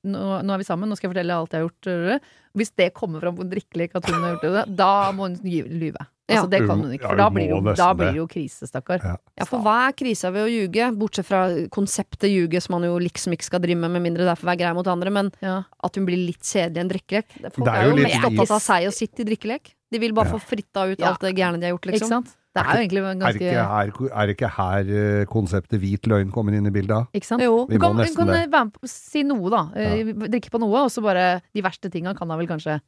nå, 0.05 0.23
nå 0.45 0.53
er 0.53 0.61
vi 0.61 0.67
sammen, 0.67 0.89
nå 0.89 0.95
skal 0.95 1.09
jeg 1.09 1.15
fortelle 1.15 1.33
alt 1.33 1.51
jeg 1.55 1.63
har 1.63 1.69
gjort 1.69 2.21
Hvis 2.59 2.71
det 2.77 2.93
kommer 2.93 3.19
fram 3.23 3.35
på 3.39 3.41
en 3.41 3.49
drikkelek 3.49 3.95
at 3.97 4.05
hun 4.05 4.21
har 4.21 4.35
gjort 4.35 4.41
det, 4.67 4.75
da 4.77 5.11
må 5.17 5.29
hun 5.29 5.37
lyve. 5.43 5.97
Ja. 6.29 6.43
Altså, 6.43 6.49
det 6.51 6.59
kan 6.67 6.77
Hun- 6.77 6.91
ikke, 6.93 7.07
for 7.09 7.17
da 7.17 7.29
blir 7.33 7.47
det 7.47 7.49
jo, 7.49 7.61
nesten 7.65 7.77
da 7.81 7.93
blir 7.97 8.05
det. 8.05 8.13
det 8.13 8.19
jo 8.21 8.27
krise, 8.29 8.67
stakkar. 8.69 8.99
Ja. 9.01 9.15
Ja, 9.39 9.45
for 9.49 9.63
hva 9.65 9.87
er 9.87 9.93
krisa 9.97 10.29
ved 10.31 10.45
å 10.45 10.51
ljuge? 10.53 10.91
Bortsett 10.95 11.25
fra 11.25 11.47
konseptet 11.73 12.29
ljuge, 12.29 12.61
som 12.61 12.73
man 12.79 12.85
jo 12.85 12.99
liksom 13.01 13.33
ikke 13.33 13.47
skal 13.49 13.59
drive 13.63 13.79
med, 13.81 13.89
med 13.95 14.03
mindre 14.05 14.27
det 14.27 14.29
er 14.29 14.35
for 14.37 14.45
å 14.45 14.51
være 14.53 14.59
grei 14.61 14.73
mot 14.77 14.85
andre, 14.93 15.09
men 15.09 15.31
Ja. 15.41 15.63
at 15.83 15.95
hun 15.95 16.05
blir 16.05 16.21
litt 16.21 16.43
kjedelig 16.45 16.77
i 16.77 16.79
en 16.85 16.89
drikkelek. 16.93 17.25
Folk 17.49 17.65
Det 17.65 17.73
er 17.73 17.81
er, 17.81 17.83
jo 17.85 17.89
jo 17.89 17.95
litt 17.95 18.13
mest 18.13 18.25
opptatt 18.29 18.51
av 18.51 18.61
seg 18.61 18.85
og 18.85 18.93
sitt 18.93 19.19
i 19.19 19.23
drikkelek. 19.25 19.73
De 19.91 19.97
vil 19.97 20.13
bare 20.13 20.29
Ja. 20.29 20.37
få 20.37 20.39
fritta 20.39 20.85
ut 20.91 20.99
Ja. 20.99 21.07
alt 21.09 21.19
det 21.21 21.33
gærne 21.35 21.59
de 21.59 21.65
har 21.65 21.73
gjort, 21.73 21.87
Ikke 21.89 21.97
liksom. 21.97 22.09
sant? 22.09 22.35
Det 22.59 22.69
er 22.69 22.79
jo 22.79 22.83
egentlig 22.83 23.01
Er 23.03 23.17
ganske 23.23 23.45
ikke 23.45 23.63
her, 23.71 23.91
er 24.23 24.33
ikke 24.33 24.49
her 24.57 24.91
eh, 25.01 25.25
konseptet 25.29 25.79
hvit 25.81 26.09
løgn 26.11 26.31
kommer 26.35 26.55
inn 26.57 26.67
i 26.69 26.73
bildet? 26.75 27.09
Ikke 27.15 27.29
sant? 27.29 27.43
Jo. 27.45 27.65
Vi 27.69 27.77
Du 27.77 27.79
må 27.79 27.87
kan, 27.87 27.97
du 27.97 28.03
nesten 28.03 28.19
kan 28.19 28.31
det. 28.33 28.63
på 28.75 28.89
si 28.91 29.23
noe, 29.27 29.51
da. 29.53 29.61
Ja. 29.75 30.27
Drikke 30.27 30.51
på 30.53 30.61
noe, 30.63 30.85
og 30.87 30.91
så 30.93 31.03
bare 31.05 31.27
De 31.55 31.63
verste 31.65 31.91
tinga 31.93 32.15
kan 32.17 32.27
da 32.31 32.37
vel 32.39 32.49
kanskje 32.49 32.79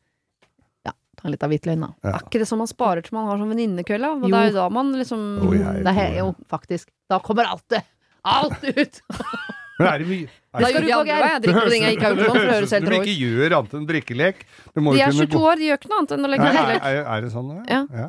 Ja, 0.88 0.94
ta 1.20 1.30
litt 1.32 1.44
av 1.46 1.54
hvitløgn, 1.54 1.86
da. 1.88 1.94
Ja. 2.04 2.18
Er 2.18 2.28
ikke 2.28 2.42
det 2.44 2.50
som 2.50 2.62
man 2.64 2.70
sparer 2.72 3.06
til 3.06 3.16
man 3.18 3.30
har 3.30 3.40
sånn 3.42 3.52
venninnekølle? 3.54 4.14
Det 4.26 4.34
er 4.34 4.52
jo 4.52 4.58
da 4.60 4.68
man 4.74 4.92
liksom 4.98 5.26
oh, 5.48 5.56
jeg 5.56 5.86
Det 5.88 5.96
er 6.06 6.20
jo, 6.22 6.30
faktisk. 6.52 6.90
Da 7.12 7.20
kommer 7.24 7.50
alt 7.52 7.66
det! 7.72 7.84
Alt 8.24 8.64
ut! 8.64 9.02
Men 9.82 9.88
er 9.88 10.02
det 10.04 10.08
mye 10.12 10.28
er 10.52 10.66
skal 10.66 10.74
gjør 10.76 10.84
du 10.84 10.88
de 10.88 10.94
andre 10.94 11.28
Jeg 11.32 11.42
drikker 11.46 11.66
på 11.66 11.72
ting 11.72 11.84
jeg 11.86 11.96
ikke 11.96 12.06
har 12.06 12.16
gjort 12.16 12.28
noe 12.28 12.36
for 12.36 12.42
å 12.52 12.56
høres 12.56 12.74
helt 12.76 12.86
Du 12.86 12.92
rå 12.92 12.98
ut. 12.98 13.06
ikke 13.08 13.22
gjør 13.22 13.54
annet 13.58 13.76
enn 13.78 13.86
drikkelek. 13.88 14.42
Du 14.76 14.82
må 14.84 14.94
De 14.94 15.02
er 15.02 15.14
22 15.16 15.40
år, 15.42 15.62
de 15.62 15.70
gjør 15.70 15.80
ikke 15.80 15.92
noe 15.92 16.00
annet 16.02 16.12
enn 16.18 16.28
å 16.28 16.32
legge 16.34 16.50
Nei, 16.50 16.64
er, 16.76 16.82
er, 16.90 17.00
er 17.16 17.24
det 17.26 17.32
sånn, 17.32 17.52
Ja. 17.72 17.80
ja? 18.02 18.08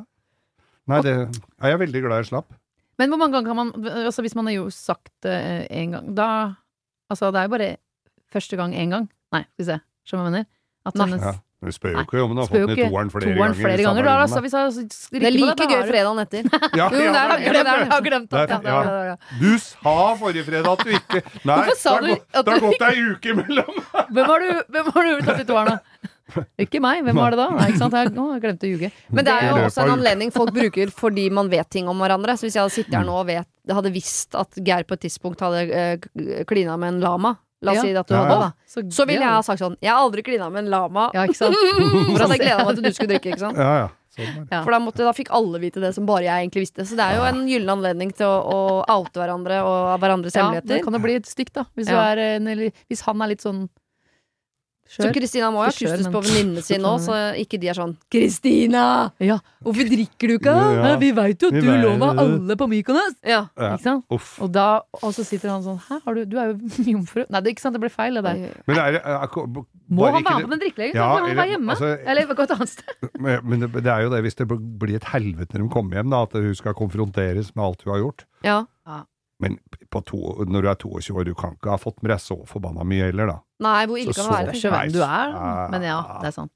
Nei, 0.91 0.99
det 1.05 1.13
er 1.15 1.75
jeg 1.75 1.81
veldig 1.85 2.03
glad 2.07 2.23
jeg 2.23 2.33
slapp. 2.33 2.57
Men 2.99 3.13
hvor 3.13 3.21
mange 3.23 3.37
ganger 3.37 3.53
kan 3.53 3.57
man 3.57 3.71
Altså 4.07 4.23
Hvis 4.23 4.35
man 4.37 4.47
har 4.51 4.57
jo 4.57 4.67
sagt 4.75 5.13
det 5.25 5.37
en 5.71 5.95
gang, 5.97 6.11
da 6.19 6.27
Altså 7.13 7.31
det 7.33 7.41
er 7.41 7.49
jo 7.49 7.55
bare 7.55 7.71
første 8.33 8.57
gang 8.57 8.75
én 8.75 8.91
gang. 8.93 9.09
Nei, 9.33 9.43
skal 9.45 9.63
vi 9.63 9.69
se. 9.69 9.79
Skjønner 10.09 10.23
du 10.23 10.25
hva 10.25 10.31
jeg 10.31 10.33
mener? 10.33 10.47
At 10.89 10.95
Nei. 10.97 11.07
hennes 11.07 11.27
Ja. 11.29 11.39
Vi 11.63 11.71
spør 11.71 11.93
jo 11.95 12.03
ikke 12.03 12.23
om 12.25 12.33
hun 12.33 12.39
har 12.41 12.49
fått 12.51 12.59
den 12.59 12.73
i 12.75 12.87
toeren 12.89 13.11
flere 13.13 13.29
toeren 13.29 13.39
ganger. 13.39 13.59
flere 13.63 13.83
ganger. 13.87 14.07
Da, 14.09 14.15
altså, 14.25 14.41
hvis 14.43 14.55
jeg 14.57 14.89
Det 15.13 15.29
er 15.29 15.35
like 15.37 15.67
gøy 15.71 15.83
fredagen 15.87 16.19
etter. 16.19 16.43
Ja, 16.81 16.87
ja. 19.07 19.17
Du 19.39 19.53
sa 19.63 19.95
forrige 20.19 20.43
fredag 20.49 20.73
at 20.73 20.83
du 20.83 20.91
ikke 20.91 21.23
Nei, 21.47 21.61
det 21.69 22.49
har 22.51 22.65
gått 22.67 22.83
ei 22.89 23.05
uke 23.13 23.31
imellom! 23.37 23.79
Hvem 24.11 24.33
har 24.33 24.43
du, 24.43 24.51
hvem 24.75 24.91
har 24.97 25.07
du 25.07 25.23
tatt 25.29 25.45
i 25.45 25.47
toeren, 25.47 25.77
da? 25.77 26.11
Ikke 26.65 26.81
meg. 26.85 27.03
Hvem 27.07 27.19
var 27.21 27.35
det 27.35 27.39
da? 27.43 27.47
Nei, 27.57 27.69
ikke 27.73 27.81
sant? 27.83 27.97
Jeg, 27.99 28.13
å, 28.17 28.27
jeg 28.35 28.43
glemte 28.45 28.67
å 28.69 28.73
ljuge. 28.73 28.91
Men 29.11 29.27
det 29.29 29.35
er 29.37 29.49
jo 29.51 29.61
også 29.67 29.85
en 29.87 29.95
anledning 29.99 30.33
folk 30.35 30.53
bruker 30.57 30.93
fordi 30.95 31.29
man 31.35 31.49
vet 31.53 31.71
ting 31.73 31.89
om 31.91 31.99
hverandre. 32.03 32.35
Så 32.39 32.47
hvis 32.49 32.57
jeg 32.59 32.65
hadde 32.65 32.75
sittet 32.77 32.99
her 32.99 33.07
nå 33.09 33.15
og 33.21 33.27
vet, 33.31 33.49
hadde 33.71 33.93
visst 33.95 34.35
at 34.39 34.59
Geir 34.65 34.85
på 34.89 34.97
et 34.99 35.05
tidspunkt 35.07 35.41
hadde 35.45 35.65
eh, 35.71 36.45
klina 36.51 36.77
med 36.81 36.97
en 36.97 37.01
lama 37.05 37.37
La 37.63 37.77
oss 37.77 37.79
Ja. 37.79 37.83
si 37.87 37.93
at 37.95 38.09
du 38.09 38.15
Ja, 38.17 38.21
hadde 38.25 38.35
ja. 38.35 38.47
da. 38.51 38.85
Så 38.91 39.05
ville 39.07 39.23
jeg 39.23 39.31
ha 39.31 39.43
sagt 39.47 39.61
sånn 39.63 39.77
Jeg 39.79 39.93
har 39.93 40.01
aldri 40.03 40.25
klina 40.27 40.49
med 40.51 40.65
en 40.65 40.71
lama. 40.73 41.11
Ja, 41.15 41.23
ikke 41.31 41.39
sant? 41.39 41.55
For 42.17 42.25
at 42.27 42.33
jeg 42.35 42.41
gleda 42.43 42.65
meg 42.67 42.75
til 42.81 42.87
du 42.89 42.95
skulle 42.97 43.13
drikke. 43.15 43.35
ikke 43.37 43.45
sant? 43.45 43.61
Ja, 43.61 43.75
ja. 43.85 43.91
Sånn. 44.13 44.43
Ja. 44.51 44.59
For 44.61 44.75
da, 44.75 44.79
måtte, 44.83 45.05
da 45.07 45.13
fikk 45.17 45.31
alle 45.33 45.57
vite 45.63 45.81
det 45.81 45.95
som 45.97 46.05
bare 46.05 46.27
jeg 46.27 46.43
egentlig 46.43 46.67
visste. 46.67 46.85
Så 46.85 46.99
det 46.99 47.05
er 47.07 47.15
jo 47.17 47.23
en 47.31 47.47
gyllen 47.49 47.71
anledning 47.73 48.11
til 48.19 48.27
å, 48.29 48.35
å 48.45 48.59
oute 48.99 49.17
hverandre 49.23 49.63
og 49.65 49.95
hverandres 50.03 50.35
Ja, 50.37 50.51
det 50.61 50.83
kan 50.85 50.93
jo 50.99 51.01
bli 51.01 51.15
et 51.17 51.31
stygt, 51.31 51.55
da. 51.57 51.65
Hvis, 51.79 51.89
Ja. 51.89 51.95
du 51.95 52.11
er, 52.11 52.21
en, 52.41 52.51
eller, 52.53 52.75
hvis 52.93 53.01
han 53.07 53.23
er 53.25 53.31
litt 53.33 53.47
sånn 53.47 53.63
Så. 54.93 55.09
Kristina 55.15 55.49
må 55.51 55.63
jo 55.63 55.71
ha 55.71 55.73
kustus 55.73 56.09
på 56.13 56.21
venninnene 56.21 56.61
sine 56.65 56.85
òg, 56.85 56.99
så 57.07 57.15
ikke 57.41 57.57
de 57.63 57.69
er 57.73 57.77
sånn 57.79 57.95
Kristina! 58.13 58.83
Ja. 59.25 59.39
Hvorfor 59.65 59.87
drikker 59.89 60.29
du 60.29 60.35
ikke? 60.37 60.53
Ja. 60.53 60.83
Ja, 60.91 60.97
vi 61.01 61.09
veit 61.17 61.41
jo 61.41 61.49
at 61.49 61.55
Vi 61.57 61.63
du 61.63 61.69
vet 61.71 61.81
lå 61.85 61.93
med 62.01 62.21
alle 62.21 62.57
på 62.61 62.67
Mykonos! 62.69 63.15
Ja. 63.25 63.39
Ja. 63.57 63.71
Ikke 63.79 63.87
sant? 63.87 64.05
Og, 64.13 64.51
da, 64.53 64.67
og 65.01 65.15
så 65.17 65.25
sitter 65.25 65.49
han 65.55 65.63
sånn 65.65 65.79
Hæ, 65.87 66.01
har 66.05 66.19
du, 66.19 66.25
du 66.29 66.37
er 66.43 66.51
jo 66.53 66.73
jomfru. 66.97 67.23
Nei, 67.33 67.41
det, 67.47 67.55
ikke 67.55 67.65
sant, 67.65 67.79
det 67.79 67.83
ble 67.87 67.93
feil, 67.95 68.19
det 68.21 68.25
der. 68.27 68.43
Men 68.69 68.83
er, 68.83 68.99
det- 68.99 69.03
er, 69.05 69.23
er, 69.23 69.65
Må 69.93 70.09
han 70.11 70.19
være 70.19 70.35
med 70.43 70.49
på 70.49 70.53
den 70.57 70.63
drikkelegen? 70.67 70.99
Ja, 70.99 71.09
han 71.15 71.25
eller- 71.31 71.41
være 71.41 71.55
hjemme? 71.55 71.73
altså- 71.77 71.95
eller 72.13 72.35
gå 72.35 72.43
et 72.49 72.55
annet 72.59 72.75
sted? 72.75 73.09
Men 73.23 73.41
men 73.49 73.65
det, 73.65 73.73
det 73.81 73.93
er 73.95 74.05
jo 74.05 74.13
det, 74.13 74.21
hvis 74.27 74.39
det 74.43 74.49
blir 74.51 74.97
et 75.01 75.09
helvete 75.15 75.57
når 75.57 75.67
de 75.69 75.73
kommer 75.73 75.99
hjem, 76.01 76.13
da, 76.13 76.23
at 76.29 76.37
hun 76.37 76.55
skal 76.59 76.77
konfronteres 76.77 77.55
med 77.57 77.65
alt 77.65 77.83
hun 77.87 77.95
har 77.97 78.05
gjort. 78.05 78.27
ja. 78.45 78.61
Men 79.43 79.59
på 79.93 80.01
to, 80.07 80.19
når 80.47 80.63
du 80.65 80.69
er 80.71 80.77
22 80.79 81.15
år, 81.19 81.25
du 81.27 81.35
kan 81.35 81.57
ikke 81.59 81.73
ha 81.75 81.79
fått 81.83 81.99
med 82.05 82.13
deg 82.15 82.21
så 82.23 82.37
forbanna 82.49 82.85
mye 82.87 83.09
heller, 83.11 83.27
da. 83.35 83.39
Nei, 83.67 83.79
hvor 83.91 83.99
ille 84.01 84.15
Så 84.15 84.23
kan 84.23 84.29
det 84.31 84.37
være? 84.39 84.59
Spørs 84.61 84.75
hvem 84.79 84.93
du 84.95 85.01
er, 85.03 85.33
men 85.75 85.87
ja, 85.89 85.97
det 86.23 86.29
er 86.31 86.37
sant. 86.37 86.53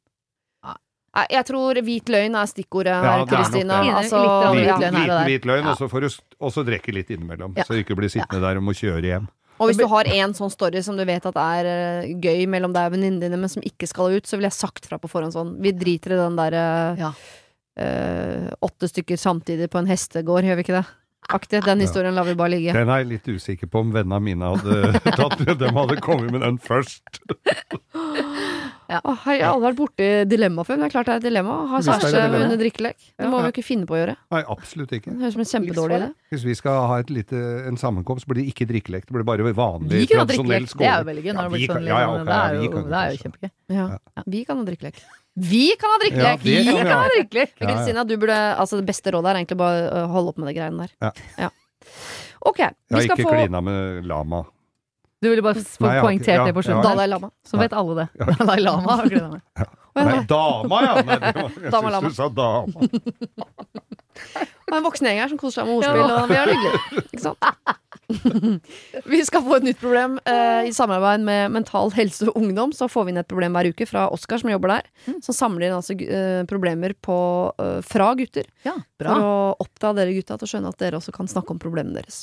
Nei, 1.16 1.24
Jeg 1.32 1.47
tror 1.49 1.78
hvit 1.87 2.11
løgn 2.12 2.34
er 2.37 2.49
stikkordet 2.51 2.93
her, 2.93 3.22
det 3.24 3.32
er 3.32 3.41
Kristina. 3.41 3.78
det. 3.82 3.93
Altså, 4.03 4.18
hvit, 4.53 4.68
hvit 4.76 5.11
og 5.11 5.24
hvit 5.24 5.47
løgn, 5.49 5.64
Ja. 5.64 5.70
og 5.72 5.78
så 5.80 5.89
får 5.89 6.01
du 6.05 6.09
også 6.45 6.64
drikke 6.68 6.93
litt 6.93 7.09
innimellom. 7.11 7.55
Ja. 7.57 7.64
Så 7.64 7.72
du 7.72 7.80
ikke 7.82 7.97
blir 7.97 8.09
sittende 8.12 8.43
der 8.45 8.57
og 8.61 8.62
må 8.68 8.74
kjøre 8.76 9.01
hjem. 9.03 9.28
Og 9.59 9.70
hvis 9.70 9.78
du 9.80 9.87
har 9.89 10.05
en 10.05 10.34
sånn 10.37 10.51
story 10.53 10.82
som 10.84 10.99
du 10.99 11.05
vet 11.09 11.24
at 11.24 11.34
er 11.41 11.64
eh, 12.05 12.11
gøy 12.20 12.45
mellom 12.47 12.74
deg 12.76 12.91
og 12.91 12.93
venninnene 12.93 13.22
dine, 13.24 13.39
men 13.41 13.49
som 13.49 13.62
ikke 13.64 13.89
skal 13.89 14.12
ut, 14.12 14.26
så 14.28 14.37
ville 14.37 14.51
jeg 14.53 14.59
sagt 14.61 14.84
fra 14.84 14.99
på 15.01 15.09
forhånd 15.09 15.32
sånn 15.32 15.55
Vi 15.64 15.72
driter 15.72 16.12
i 16.12 16.20
den 16.20 16.37
derre 16.37 16.97
Ja. 17.01 17.12
åtte 18.62 18.89
stykker 18.89 19.16
samtidig 19.20 19.70
på 19.72 19.78
en 19.78 19.87
hestegård, 19.89 20.45
gjør 20.45 20.57
vi 20.57 20.62
ikke 20.64 20.76
det? 20.82 20.87
Aktig. 21.26 21.64
Den 21.66 21.80
historien 21.82 22.14
lar 22.14 22.24
vi 22.28 22.36
bare 22.38 22.52
ligge. 22.54 22.72
Den 22.76 22.88
er 22.92 23.02
jeg 23.02 23.08
litt 23.16 23.26
usikker 23.26 23.66
på 23.70 23.82
om 23.82 23.90
vennene 23.94 24.20
mine 24.22 24.52
hadde 24.54 25.00
tatt 25.18 25.40
De 25.58 25.70
hadde 25.74 25.96
kommet 26.04 26.30
med 26.30 26.44
den 26.46 26.58
først. 26.62 27.22
Ja. 28.86 29.00
jeg 29.02 29.40
har 29.42 29.48
aldri 29.50 29.66
vært 29.66 29.78
borti 29.80 30.06
dilemma 30.30 30.62
før, 30.62 30.76
men 30.78 30.84
det 30.84 30.90
er 30.90 30.94
klart 30.94 31.08
det 31.08 31.14
er 31.16 31.18
et 31.18 31.24
dilemma. 31.26 31.54
å 31.64 31.70
Ha 31.72 31.80
kjæreste 31.82 32.20
under 32.38 32.60
drikkelek. 32.60 32.98
Det 33.02 33.24
Ja, 33.24 33.30
må 33.32 33.40
vi 33.40 33.42
ja. 33.42 33.48
jo 33.48 33.54
ikke 33.56 33.64
finne 33.66 33.88
på 33.88 33.96
å 33.96 33.98
gjøre. 33.98 34.14
Nei, 34.30 34.42
absolutt 34.54 34.94
ikke. 34.94 35.10
Det 35.10 35.24
høres 35.24 35.34
ut 35.34 35.38
som 35.38 35.42
en 35.42 35.50
kjempedårlig 35.50 35.96
idé. 35.98 36.08
Hvis 36.30 36.44
vi 36.46 36.54
skal 36.54 36.78
ha 36.92 36.98
et 37.02 37.10
lite, 37.10 37.40
en 37.66 37.80
sammenkomst, 37.82 38.28
blir 38.30 38.38
det 38.44 38.46
ikke 38.52 38.68
drikkelek. 38.70 39.08
Det 39.08 39.16
blir 39.16 39.26
bare 39.26 39.50
vanlig, 39.58 40.04
Vi 40.04 40.06
kan 40.12 40.22
ha 40.22 40.28
tradisjonell 40.28 40.68
drikkelek. 40.68 40.86
Det 40.86 40.92
er 40.92 41.02
jo 41.02 41.10
veldig 41.10 41.24
gøy. 41.26 41.32
Ja, 41.32 41.42
det 41.42 41.56
vi 41.56 41.66
sånn 41.66 41.82
det 41.82 41.96
er 41.96 42.54
jo, 42.54 43.16
jo 43.16 43.22
kjempegøy. 43.26 43.50
Vi 44.36 44.44
kan 44.46 44.62
ha 44.62 44.68
drikkelek. 44.70 45.02
Vi 45.37 45.76
kan 45.76 45.93
ha 45.93 46.09
Ja, 46.09 46.37
vi 46.41 46.64
kan 46.64 46.87
ha. 46.89 47.09
drikkelek! 47.12 47.55
Ja. 47.61 47.68
Kristina, 47.68 48.05
du 48.05 48.16
burde, 48.16 48.37
altså 48.57 48.80
det 48.80 48.87
beste 48.89 49.12
rådet 49.12 49.30
er 49.30 49.41
egentlig 49.43 49.59
bare 49.61 49.87
å 49.93 50.05
holde 50.14 50.32
opp 50.32 50.39
med 50.41 50.49
de 50.49 50.55
greiene 50.57 50.87
der. 50.87 51.24
Ja. 51.37 51.51
Ok, 52.41 52.59
Jeg 52.59 52.74
vi 52.89 52.95
har 52.95 53.03
skal 53.05 53.20
ikke 53.20 53.34
klina 53.34 53.61
med 53.61 54.07
lama. 54.09 54.45
Du 55.20 55.28
ville 55.28 55.43
bare 55.43 55.61
få 55.61 55.89
jeg 55.89 55.99
har 55.99 56.05
poengtert 56.05 56.39
ja, 56.39 56.45
det 56.45 56.55
på 56.55 56.61
ja. 56.61 56.68
slutten. 56.68 56.84
Dalai 56.84 57.07
Lama. 57.09 57.30
Så 57.45 57.59
vet 57.61 57.72
alle 57.72 57.95
det. 57.99 58.07
Dalai 58.39 58.59
Lama 58.61 58.97
har 59.01 59.09
klina 59.09 59.28
med. 59.32 59.43
Nei, 59.97 60.18
dama, 60.28 60.80
ja! 60.84 60.97
Nei, 61.01 61.16
det 61.24 61.32
var, 61.41 61.55
jeg 61.57 61.72
Dama 61.72 61.93
syns 61.95 62.05
du 62.05 62.16
sa 62.16 62.28
dama. 62.28 62.80
Det 64.66 64.72
er 64.72 64.78
en 64.80 64.84
voksen 64.84 65.07
gjeng 65.07 65.18
her 65.20 65.28
som 65.30 65.39
koser 65.39 65.61
seg 65.61 65.68
med 65.68 65.76
ordspill, 65.76 66.01
og 66.11 66.30
vi 66.30 66.37
har 66.37 66.49
det 66.49 66.55
hyggelig. 66.57 67.03
Ikke 67.05 67.20
sant? 67.22 67.76
vi 69.12 69.20
skal 69.26 69.42
få 69.42 69.59
et 69.59 69.66
nytt 69.66 69.80
problem 69.80 70.16
eh, 70.24 70.68
i 70.68 70.72
samarbeid 70.74 71.24
med 71.26 71.52
Mental 71.54 71.90
Helse 71.96 72.28
og 72.30 72.38
Ungdom. 72.38 72.74
Så 72.76 72.88
får 72.90 73.07
vi 73.07 73.14
inn 73.14 73.22
et 73.22 73.30
problem 73.30 73.57
hver 73.57 73.70
uke 73.72 73.86
fra 73.88 74.07
Oskar, 74.14 74.40
som 74.42 74.52
jobber 74.52 74.76
der. 74.76 74.90
Som 75.24 75.36
samler 75.36 75.68
inn 75.68 75.78
altså, 75.78 75.96
eh, 75.98 76.42
problemer 76.48 76.94
på, 76.94 77.18
eh, 77.62 77.80
fra 77.86 78.12
gutter. 78.18 78.50
Ja, 78.66 78.76
For 79.00 79.24
å 79.26 79.32
oppdra 79.66 79.94
dere 79.96 80.14
gutta 80.16 80.38
til 80.38 80.48
å 80.48 80.52
skjønne 80.52 80.74
at 80.74 80.82
dere 80.82 81.00
også 81.00 81.14
kan 81.16 81.30
snakke 81.30 81.54
om 81.54 81.62
problemene 81.62 81.98
deres. 81.98 82.22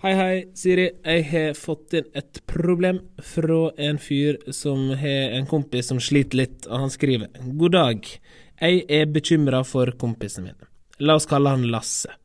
Hei, 0.00 0.14
hei, 0.16 0.36
Siri. 0.56 0.86
Jeg 1.04 1.26
har 1.28 1.58
fått 1.58 1.92
inn 1.98 2.06
et 2.16 2.40
problem 2.48 3.02
fra 3.20 3.66
en 3.76 4.00
fyr 4.00 4.38
som 4.56 4.88
har 4.96 5.36
en 5.36 5.48
kompis 5.50 5.90
som 5.92 6.00
sliter 6.00 6.40
litt, 6.40 6.64
og 6.70 6.86
han 6.86 6.94
skriver 6.94 7.28
God 7.60 7.76
dag. 7.76 8.08
Jeg 8.60 8.86
er 8.88 9.12
bekymra 9.12 9.60
for 9.68 9.92
kompisen 10.00 10.48
min. 10.48 10.56
La 11.04 11.18
oss 11.20 11.28
kalle 11.28 11.52
han 11.52 11.68
Lasse. 11.72 12.16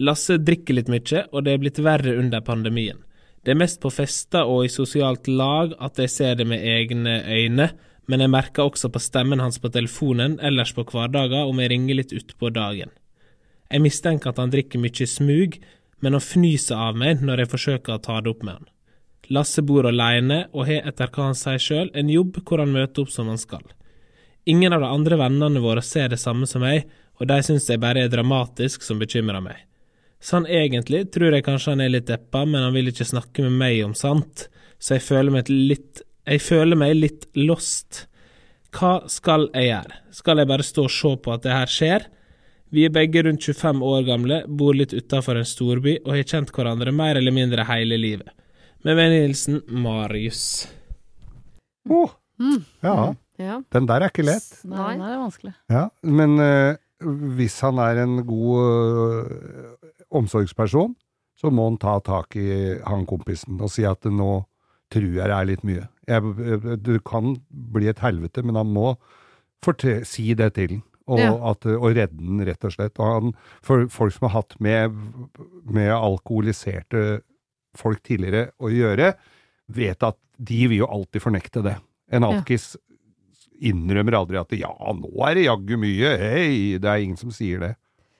Lasse 0.00 0.38
drikker 0.40 0.78
litt 0.78 0.88
mye, 0.88 1.26
og 1.32 1.44
det 1.44 1.52
er 1.52 1.60
blitt 1.60 1.80
verre 1.84 2.14
under 2.16 2.40
pandemien. 2.40 3.02
Det 3.42 3.52
er 3.52 3.58
mest 3.58 3.80
på 3.82 3.90
fester 3.90 4.46
og 4.46 4.64
i 4.64 4.70
sosialt 4.70 5.26
lag 5.28 5.74
at 5.82 5.98
jeg 5.98 6.10
ser 6.10 6.36
det 6.38 6.46
med 6.46 6.62
egne 6.62 7.18
øyne, 7.26 7.72
men 8.06 8.22
jeg 8.22 8.30
merker 8.30 8.68
også 8.68 8.90
på 8.92 9.02
stemmen 9.02 9.42
hans 9.42 9.58
på 9.62 9.70
telefonen 9.74 10.38
ellers 10.42 10.72
på 10.74 10.84
hverdager 10.86 11.48
om 11.48 11.60
jeg 11.60 11.72
ringer 11.72 11.98
litt 11.98 12.14
utpå 12.14 12.50
dagen. 12.54 12.92
Jeg 13.72 13.82
mistenker 13.82 14.30
at 14.30 14.38
han 14.38 14.52
drikker 14.52 14.82
mye 14.82 15.08
smug, 15.08 15.58
men 16.02 16.16
han 16.16 16.24
fnyser 16.24 16.78
av 16.88 16.98
meg 16.98 17.22
når 17.22 17.44
jeg 17.44 17.52
forsøker 17.52 17.96
å 17.96 18.02
ta 18.02 18.20
det 18.20 18.30
opp 18.32 18.42
med 18.46 18.58
han. 18.58 18.70
Lasse 19.32 19.62
bor 19.64 19.86
alene 19.88 20.44
og 20.52 20.66
har 20.68 20.88
etter 20.90 21.10
hva 21.10 21.30
han 21.30 21.38
sier 21.38 21.62
sjøl 21.62 21.92
en 21.98 22.10
jobb 22.10 22.42
hvor 22.42 22.62
han 22.62 22.74
møter 22.74 23.04
opp 23.04 23.12
som 23.14 23.30
han 23.30 23.40
skal. 23.40 23.64
Ingen 24.44 24.74
av 24.74 24.82
de 24.82 24.90
andre 24.90 25.18
vennene 25.18 25.62
våre 25.62 25.82
ser 25.86 26.10
det 26.10 26.18
samme 26.20 26.48
som 26.50 26.64
meg, 26.66 26.88
og 27.20 27.28
de 27.30 27.38
syns 27.46 27.68
jeg 27.70 27.80
bare 27.82 28.02
er 28.02 28.10
dramatisk 28.12 28.82
som 28.82 28.98
bekymrer 28.98 29.42
meg. 29.44 29.60
Sånn 30.22 30.44
egentlig 30.46 31.08
tror 31.14 31.34
jeg 31.34 31.44
kanskje 31.48 31.72
han 31.74 31.80
er 31.82 31.90
litt 31.96 32.06
deppa, 32.06 32.44
men 32.46 32.62
han 32.62 32.74
vil 32.76 32.92
ikke 32.92 33.08
snakke 33.08 33.42
med 33.48 33.56
meg 33.58 33.80
om 33.84 33.94
sant, 33.98 34.46
så 34.78 34.96
jeg 34.96 35.02
føler 35.08 35.34
meg 35.34 35.50
litt 35.50 36.02
Jeg 36.26 36.38
føler 36.44 36.78
meg 36.78 36.92
litt 36.94 37.24
lost. 37.34 38.04
Hva 38.70 39.08
skal 39.10 39.48
jeg 39.52 39.72
gjøre? 39.72 39.96
Skal 40.14 40.38
jeg 40.38 40.46
bare 40.52 40.62
stå 40.62 40.84
og 40.86 40.92
se 40.94 41.10
på 41.24 41.32
at 41.34 41.42
det 41.42 41.50
her 41.56 41.66
skjer? 41.66 42.04
Vi 42.72 42.84
er 42.86 42.92
begge 42.94 43.24
rundt 43.26 43.42
25 43.42 43.82
år 43.84 44.04
gamle, 44.06 44.38
bor 44.46 44.72
litt 44.78 44.94
utafor 44.94 45.36
en 45.40 45.44
storby 45.44 45.96
og 46.04 46.14
har 46.14 46.22
kjent 46.22 46.52
hverandre 46.54 46.94
mer 46.94 47.18
eller 47.18 47.34
mindre 47.34 47.66
hele 47.68 47.98
livet. 47.98 48.30
Med 48.86 48.96
vennlig 48.96 49.24
hilsen 49.26 49.58
Marius. 49.82 50.68
Oh, 51.90 52.14
Mm. 52.40 52.62
ja, 52.82 53.14
Ja. 53.38 53.60
den 53.70 53.86
der 53.86 54.00
er 54.02 54.08
ikke 54.10 54.24
lett. 54.24 54.46
Nei, 54.64 54.92
den 54.96 55.02
er 55.02 55.18
vanskelig. 55.20 55.54
Ja, 55.70 55.88
men 56.02 56.38
uh, 56.40 56.76
hvis 57.36 57.58
han 57.60 57.78
er 57.78 57.98
en 58.04 58.22
god 58.26 59.26
eh, 59.26 59.81
omsorgsperson, 60.12 60.94
så 61.38 61.50
må 61.50 61.64
han 61.70 61.78
ta 61.82 61.96
tak 62.04 62.36
i 62.38 62.46
han 62.86 63.06
kompisen 63.08 63.60
og 63.62 63.70
si 63.72 63.84
at 63.88 64.04
nå 64.06 64.30
tror 64.92 65.08
jeg 65.16 65.24
det 65.30 65.36
er 65.36 65.48
litt 65.48 65.62
mye. 65.64 65.86
Jeg, 66.10 66.76
det 66.84 66.98
kan 67.08 67.32
bli 67.72 67.88
et 67.88 68.02
helvete, 68.04 68.42
men 68.44 68.58
han 68.60 68.68
må 68.74 68.92
si 70.04 70.34
det 70.34 70.52
til 70.58 70.68
den. 70.76 70.82
Og, 71.10 71.18
Ja. 71.18 71.32
at, 71.50 71.64
og 71.66 71.96
redde 71.96 72.14
den, 72.16 72.40
rett 72.46 72.62
og 72.64 72.72
slett. 72.76 72.98
Og 73.02 73.06
han, 73.08 73.32
for 73.64 73.88
folk 73.90 74.12
som 74.14 74.28
har 74.28 74.36
hatt 74.42 74.54
med, 74.62 74.94
med 75.66 75.90
alkoholiserte 75.90 77.22
folk 77.74 78.02
tidligere 78.06 78.52
å 78.62 78.70
gjøre, 78.70 79.14
vet 79.72 80.02
at 80.06 80.16
de 80.38 80.60
vil 80.68 80.78
jo 80.84 80.86
alltid 80.86 81.22
fornekte 81.24 81.62
det. 81.64 81.74
En 82.12 82.22
alkis 82.28 82.76
innrømmer 83.62 84.14
aldri 84.18 84.38
at 84.40 84.52
ja, 84.58 84.70
nå 84.94 85.10
er 85.26 85.34
det 85.38 85.44
jaggu 85.46 85.76
mye, 85.80 86.14
hei, 86.18 86.78
det 86.82 86.88
er 86.90 87.02
ingen 87.02 87.16
som 87.18 87.30
sier 87.34 87.60
det. 87.62 87.72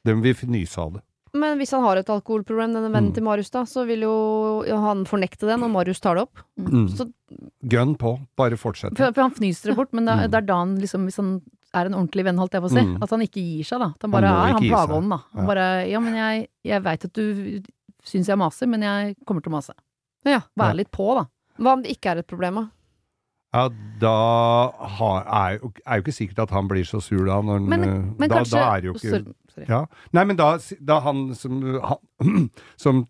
De 0.06 0.14
vil 0.22 0.34
fnyse 0.34 0.78
av 0.80 0.96
det. 0.96 1.02
Men 1.34 1.56
hvis 1.58 1.70
han 1.72 1.80
har 1.82 1.96
et 1.96 2.10
alkoholproblem, 2.12 2.74
denne 2.74 2.90
vennen 2.92 3.08
Mm. 3.10 3.14
til 3.14 3.22
Marius, 3.24 3.50
da, 3.50 3.62
så 3.64 3.86
vil 3.86 4.00
jo 4.04 4.62
han 4.68 5.04
fornekte 5.08 5.46
det 5.48 5.56
når 5.58 5.70
Marius 5.72 6.00
tar 6.00 6.14
det 6.16 6.22
opp. 6.28 6.38
Mm. 6.60 6.88
Så 6.92 7.06
Gønn 7.64 7.96
på, 7.96 8.18
bare 8.36 8.56
fortsett. 8.60 8.96
For, 8.98 9.12
for 9.12 9.22
han 9.22 9.30
fnyser 9.32 9.70
det 9.72 9.76
bort, 9.76 9.92
men 9.94 10.04
det, 10.04 10.12
er- 10.12 10.26
Mm. 10.26 10.30
det 10.30 10.34
er 10.42 10.46
da 10.46 10.56
han 10.58 10.76
liksom, 10.78 11.04
hvis 11.08 11.16
han 11.16 11.40
er 11.72 11.86
en 11.86 11.94
ordentlig 11.94 12.24
venn, 12.26 12.36
holdt 12.36 12.52
jeg 12.52 12.60
på 12.60 12.68
å 12.68 12.70
si, 12.70 12.82
Mm. 12.84 13.02
at 13.02 13.10
han 13.10 13.20
ikke 13.20 13.40
gir 13.40 13.64
seg, 13.64 13.78
da. 13.80 13.86
At 13.96 14.02
han 14.02 14.10
bare 14.10 14.26
han 14.28 14.48
er 14.48 14.52
han 14.52 14.62
plageånden, 14.62 15.08
da. 15.08 15.16
Han 15.32 15.42
Ja. 15.42 15.46
bare 15.46 15.88
Ja, 15.90 16.00
men 16.00 16.14
jeg, 16.14 16.48
jeg 16.64 16.82
veit 16.82 17.04
at 17.06 17.12
du 17.14 17.60
syns 18.04 18.26
jeg 18.28 18.36
maser, 18.36 18.66
men 18.68 18.82
jeg 18.82 19.16
kommer 19.24 19.40
til 19.42 19.50
å 19.52 19.56
mase. 19.56 19.72
ja. 20.26 20.40
Vær 20.58 20.74
litt 20.76 20.90
på, 20.90 21.14
da. 21.16 21.24
Hva 21.58 21.72
om 21.72 21.82
det 21.82 21.96
ikke 21.96 22.10
er 22.12 22.18
et 22.18 22.26
problem, 22.26 22.54
da? 22.56 22.68
Ja, 23.52 23.66
da 24.00 24.12
har, 24.96 25.24
er, 25.28 25.56
jo, 25.60 25.72
er 25.84 25.98
jo 25.98 26.04
ikke 26.06 26.14
sikkert 26.16 26.38
at 26.46 26.52
han 26.56 26.68
blir 26.70 26.86
så 26.88 27.02
sur 27.04 27.26
da. 27.28 27.36
Når, 27.44 27.58
han, 27.60 27.66
Men, 27.68 27.82
men 28.18 28.30
da, 28.32 28.38
kanskje 28.40 28.56
da 28.56 28.68
er 28.76 28.80
det 28.80 28.88
jo 28.88 28.94
ikke. 28.96 29.66
Ja. 29.68 29.80
Nei, 30.16 30.22
men 30.30 30.38
da, 30.40 30.46
da 30.80 31.00
han 31.04 31.24
som, 31.36 31.58
han, 31.84 32.46
som 32.84 33.02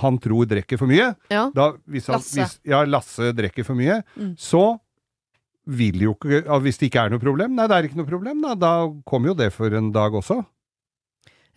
han 0.00 0.16
tror 0.22 0.46
drikker 0.48 0.78
for 0.80 0.88
mye. 0.88 1.10
Ja. 1.32 1.48
Da, 1.52 1.72
hvis 1.90 2.08
han, 2.08 2.16
Lasse. 2.22 2.38
Hvis, 2.40 2.54
ja, 2.72 2.80
Lasse 2.88 3.32
drikker 3.36 3.66
for 3.68 3.76
mye, 3.76 4.00
Mm. 4.16 4.32
så 4.40 4.78
vil 5.70 6.00
jo 6.02 6.14
ikke 6.16 6.40
Hvis 6.64 6.78
det 6.80 6.88
ikke 6.88 7.02
er 7.04 7.12
noe 7.12 7.20
problem, 7.22 7.52
nei, 7.54 7.66
det 7.68 7.76
er 7.76 7.86
ikke 7.90 7.98
noe 8.00 8.08
problem, 8.08 8.40
da. 8.42 8.54
Da 8.58 8.70
kommer 9.06 9.30
jo 9.30 9.36
det 9.38 9.50
for 9.52 9.68
en 9.76 9.92
dag 9.94 10.16
også. 10.16 10.40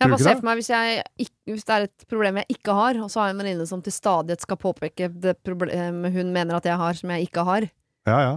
Jeg 0.02 0.10
bare 0.10 0.18
ser 0.20 0.36
for 0.36 0.46
meg 0.50 0.58
hvis, 0.58 0.68
jeg, 0.68 1.28
hvis 1.48 1.64
det 1.64 1.74
er 1.78 1.86
et 1.86 2.04
problem 2.10 2.36
jeg 2.42 2.56
ikke 2.58 2.74
har, 2.76 2.98
og 3.00 3.08
så 3.10 3.22
har 3.22 3.30
jeg 3.30 3.36
en 3.38 3.40
venninne 3.44 3.66
som 3.70 3.80
til 3.82 3.94
stadighet 3.94 4.42
skal 4.44 4.58
påpeke 4.60 5.08
det 5.22 5.36
problemet 5.46 6.12
hun 6.12 6.32
mener 6.34 6.58
at 6.58 6.66
jeg 6.68 6.76
har, 6.76 6.98
som 6.98 7.12
jeg 7.14 7.28
ikke 7.30 7.44
har. 7.46 7.66
Ja, 8.06 8.18
ja. 8.20 8.34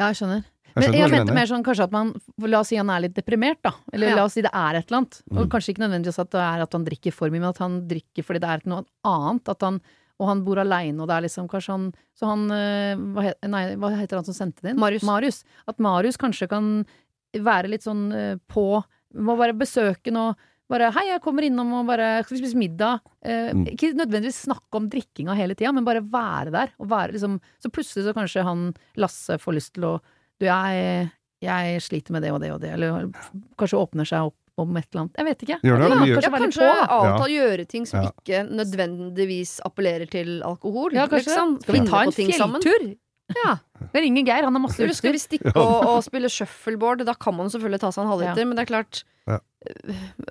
Ja, 0.00 0.08
jeg 0.10 0.16
skjønner. 0.20 0.44
Jeg 0.70 0.74
Men 0.76 0.84
skjønner 0.86 1.00
jeg 1.00 1.10
mente 1.12 1.34
mer 1.34 1.48
sånn 1.50 1.64
kanskje 1.66 1.84
at 1.88 1.92
man 1.92 2.12
La 2.46 2.60
oss 2.62 2.68
si 2.70 2.76
han 2.78 2.90
er 2.94 3.00
litt 3.04 3.14
deprimert, 3.16 3.58
da. 3.66 3.72
Eller 3.92 4.08
Ja. 4.12 4.16
la 4.16 4.24
oss 4.24 4.34
si 4.38 4.40
det 4.42 4.52
er 4.54 4.76
et 4.78 4.86
eller 4.90 4.98
annet. 5.02 5.22
Og 5.32 5.46
Mm. 5.46 5.50
kanskje 5.50 5.74
ikke 5.74 5.82
nødvendigvis 5.84 6.18
at 6.20 6.30
det 6.30 6.40
er 6.40 6.62
at 6.62 6.72
han 6.72 6.84
drikker 6.84 7.12
for 7.12 7.28
mye, 7.28 7.40
men 7.40 7.48
at 7.50 7.58
han 7.58 7.88
drikker 7.88 8.22
fordi 8.24 8.40
det 8.40 8.48
er 8.48 8.60
noe 8.68 8.84
annet. 9.04 9.48
At 9.48 9.60
han, 9.60 9.80
og 10.20 10.28
han 10.28 10.44
bor 10.44 10.56
aleine, 10.56 11.00
og 11.00 11.08
det 11.08 11.16
er 11.16 11.22
liksom 11.28 11.48
kanskje 11.48 11.68
han 11.72 11.92
Så 12.16 12.26
han 12.28 12.50
eh, 12.50 12.94
hva, 12.96 13.22
he, 13.22 13.34
nei, 13.48 13.74
hva 13.76 13.96
heter 13.98 14.16
han 14.16 14.24
som 14.24 14.34
sendte 14.34 14.62
det 14.62 14.70
inn? 14.70 14.78
Marius. 14.78 15.44
At 15.66 15.78
Marius 15.78 16.16
kanskje 16.16 16.48
kan 16.48 16.86
være 17.34 17.68
litt 17.68 17.82
sånn 17.82 18.12
eh, 18.14 18.36
på 18.48 18.82
Må 19.16 19.36
bare 19.36 19.52
besøke 19.52 20.16
og 20.16 20.36
bare 20.70 20.90
'Hei, 20.94 21.06
jeg 21.10 21.20
kommer 21.22 21.42
innom 21.44 21.72
og 21.80 21.86
bare 21.86 22.22
Skal 22.24 22.36
vi 22.38 22.42
spise 22.46 22.56
middag?' 22.58 23.00
Eh, 23.22 23.52
Mm. 23.52 23.66
Ikke 23.68 23.92
nødvendigvis 23.94 24.46
snakke 24.46 24.74
om 24.78 24.88
drikkinga 24.88 25.34
hele 25.36 25.54
tida, 25.54 25.72
men 25.72 25.84
bare 25.84 26.00
være 26.00 26.50
der. 26.52 26.68
Og 26.80 26.88
være 26.88 27.12
liksom 27.12 27.40
Så 27.60 27.68
plutselig 27.70 28.04
så 28.06 28.14
kanskje 28.14 28.42
han 28.44 28.74
Lasse 28.96 29.36
får 29.38 29.54
lyst 29.54 29.72
til 29.74 29.84
å 29.84 30.00
Du, 30.40 30.46
jeg, 30.46 31.10
jeg 31.42 31.80
sliter 31.82 32.12
med 32.12 32.22
det 32.22 32.30
og 32.32 32.40
det 32.40 32.50
og 32.52 32.60
det. 32.62 32.70
Eller 32.72 33.10
kanskje 33.58 33.76
åpner 33.76 34.06
seg 34.08 34.24
opp 34.30 34.34
om 34.58 34.76
et 34.76 34.86
eller 34.92 35.02
annet. 35.02 35.16
Jeg 35.16 35.24
vet 35.24 35.42
ikke. 35.44 35.58
Gjør 35.64 35.78
det, 35.80 35.88
Ja, 35.88 35.96
kanskje 35.96 36.22
Ja, 36.22 36.30
kanskje 36.30 36.88
avta 36.88 37.24
å 37.24 37.28
gjøre 37.28 37.66
ting 37.68 37.84
som 37.86 38.02
Ja. 38.02 38.10
ikke 38.10 38.48
nødvendigvis 38.48 39.60
appellerer 39.64 40.08
til 40.10 40.42
alkohol. 40.42 40.92
Ja, 40.92 41.06
kanskje 41.06 41.28
liksom. 41.32 41.62
Skal 41.62 41.74
vi 41.74 41.86
ta 41.88 42.02
en 42.02 42.12
fjelltur? 42.12 42.96
Ja. 43.36 43.58
Jeg 43.94 44.02
ringer 44.02 44.24
Geir, 44.26 44.44
han 44.44 44.54
har 44.56 44.60
masse 44.60 44.80
utstyr. 44.82 44.94
skal 44.94 45.12
vi 45.12 45.18
stikke 45.22 45.52
og, 45.54 45.86
og 45.90 46.02
spille 46.04 46.28
shuffleboard? 46.28 47.04
Da 47.06 47.14
kan 47.14 47.36
man 47.36 47.46
selvfølgelig 47.52 47.80
ta 47.80 47.90
seg 47.94 48.02
en 48.04 48.10
halvliter, 48.10 48.38
Ja. 48.42 48.44
men 48.44 48.56
det 48.56 48.64
er 48.68 48.72
klart 48.74 49.04
Ja. 49.28 49.38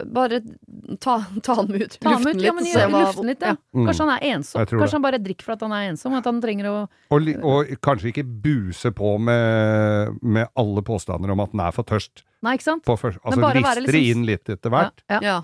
Bare 0.09 0.39
ta, 0.99 1.19
ta 1.45 1.53
han 1.59 1.69
ut. 1.69 1.97
Ta 2.01 2.15
ham 2.15 2.23
luften 2.23 2.29
ut, 2.33 2.41
litt. 2.41 2.45
ja, 2.73 2.87
men 2.87 2.95
hva- 2.95 3.01
luften 3.05 3.27
litt, 3.29 3.43
ja. 3.45 3.51
Mm. 3.75 3.85
Kanskje 3.85 4.05
han 4.07 4.13
er 4.15 4.23
ensom. 4.33 4.63
Kanskje 4.65 4.79
det. 4.81 4.91
han 4.95 5.05
bare 5.05 5.19
drikker 5.21 5.45
for 5.45 5.53
at 5.53 5.65
han 5.67 5.75
er 5.77 5.89
ensom. 5.91 6.15
At 6.17 6.25
han 6.25 6.41
trenger 6.41 6.69
å 6.71 6.75
Og, 7.13 7.29
og 7.45 7.69
kanskje 7.85 8.09
ikke 8.13 8.25
buse 8.25 8.91
på 8.95 9.13
med, 9.21 10.17
med 10.23 10.49
alle 10.57 10.81
påstander 10.85 11.29
om 11.35 11.39
at 11.45 11.53
han 11.53 11.65
er 11.67 11.75
for 11.77 11.83
tørst. 11.83 12.23
Nei, 12.41 12.55
ikke 12.57 12.67
sant? 12.71 12.83
På 12.87 12.97
først, 12.97 13.19
altså 13.23 13.41
bare 13.43 13.61
være 13.61 13.83
rister 13.83 13.99
liksom- 13.99 14.17
inn 14.17 14.25
litt 14.25 14.49
etter 14.49 14.73
hvert. 14.73 15.03
Ja. 15.11 15.19
Ja. 15.21 15.37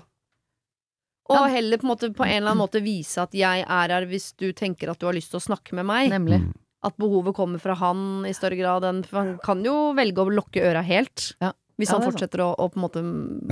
Og 1.28 1.48
heller 1.50 1.78
på 1.78 1.86
en, 1.86 1.90
måte, 1.90 2.10
på 2.14 2.22
en 2.26 2.36
eller 2.36 2.52
annen 2.52 2.62
måte 2.62 2.82
vise 2.82 3.18
at 3.22 3.32
jeg 3.34 3.64
er 3.66 3.88
her 3.90 4.04
hvis 4.06 4.28
du 4.38 4.52
tenker 4.54 4.92
at 4.92 4.98
du 5.02 5.06
har 5.08 5.14
lyst 5.16 5.32
til 5.34 5.40
å 5.40 5.46
snakke 5.46 5.74
med 5.74 5.86
meg. 5.88 6.10
Nemlig. 6.10 6.38
Mm. 6.42 6.52
At 6.86 6.94
behovet 7.02 7.34
kommer 7.34 7.58
fra 7.58 7.74
han 7.80 8.24
i 8.28 8.34
større 8.36 8.54
grad 8.58 8.84
enn 8.86 9.00
For 9.06 9.18
han 9.18 9.38
kan 9.42 9.62
jo 9.66 9.92
velge 9.96 10.22
å 10.22 10.30
lukke 10.30 10.62
øra 10.62 10.82
helt. 10.86 11.32
Ja. 11.42 11.52
Hvis 11.76 11.90
Ja, 11.90 11.98
han 11.98 12.06
er 12.06 12.10
fortsetter 12.10 12.40
å, 12.40 12.48
å 12.56 12.68
på 12.72 12.78
en 12.78 12.84
måte 12.86 13.00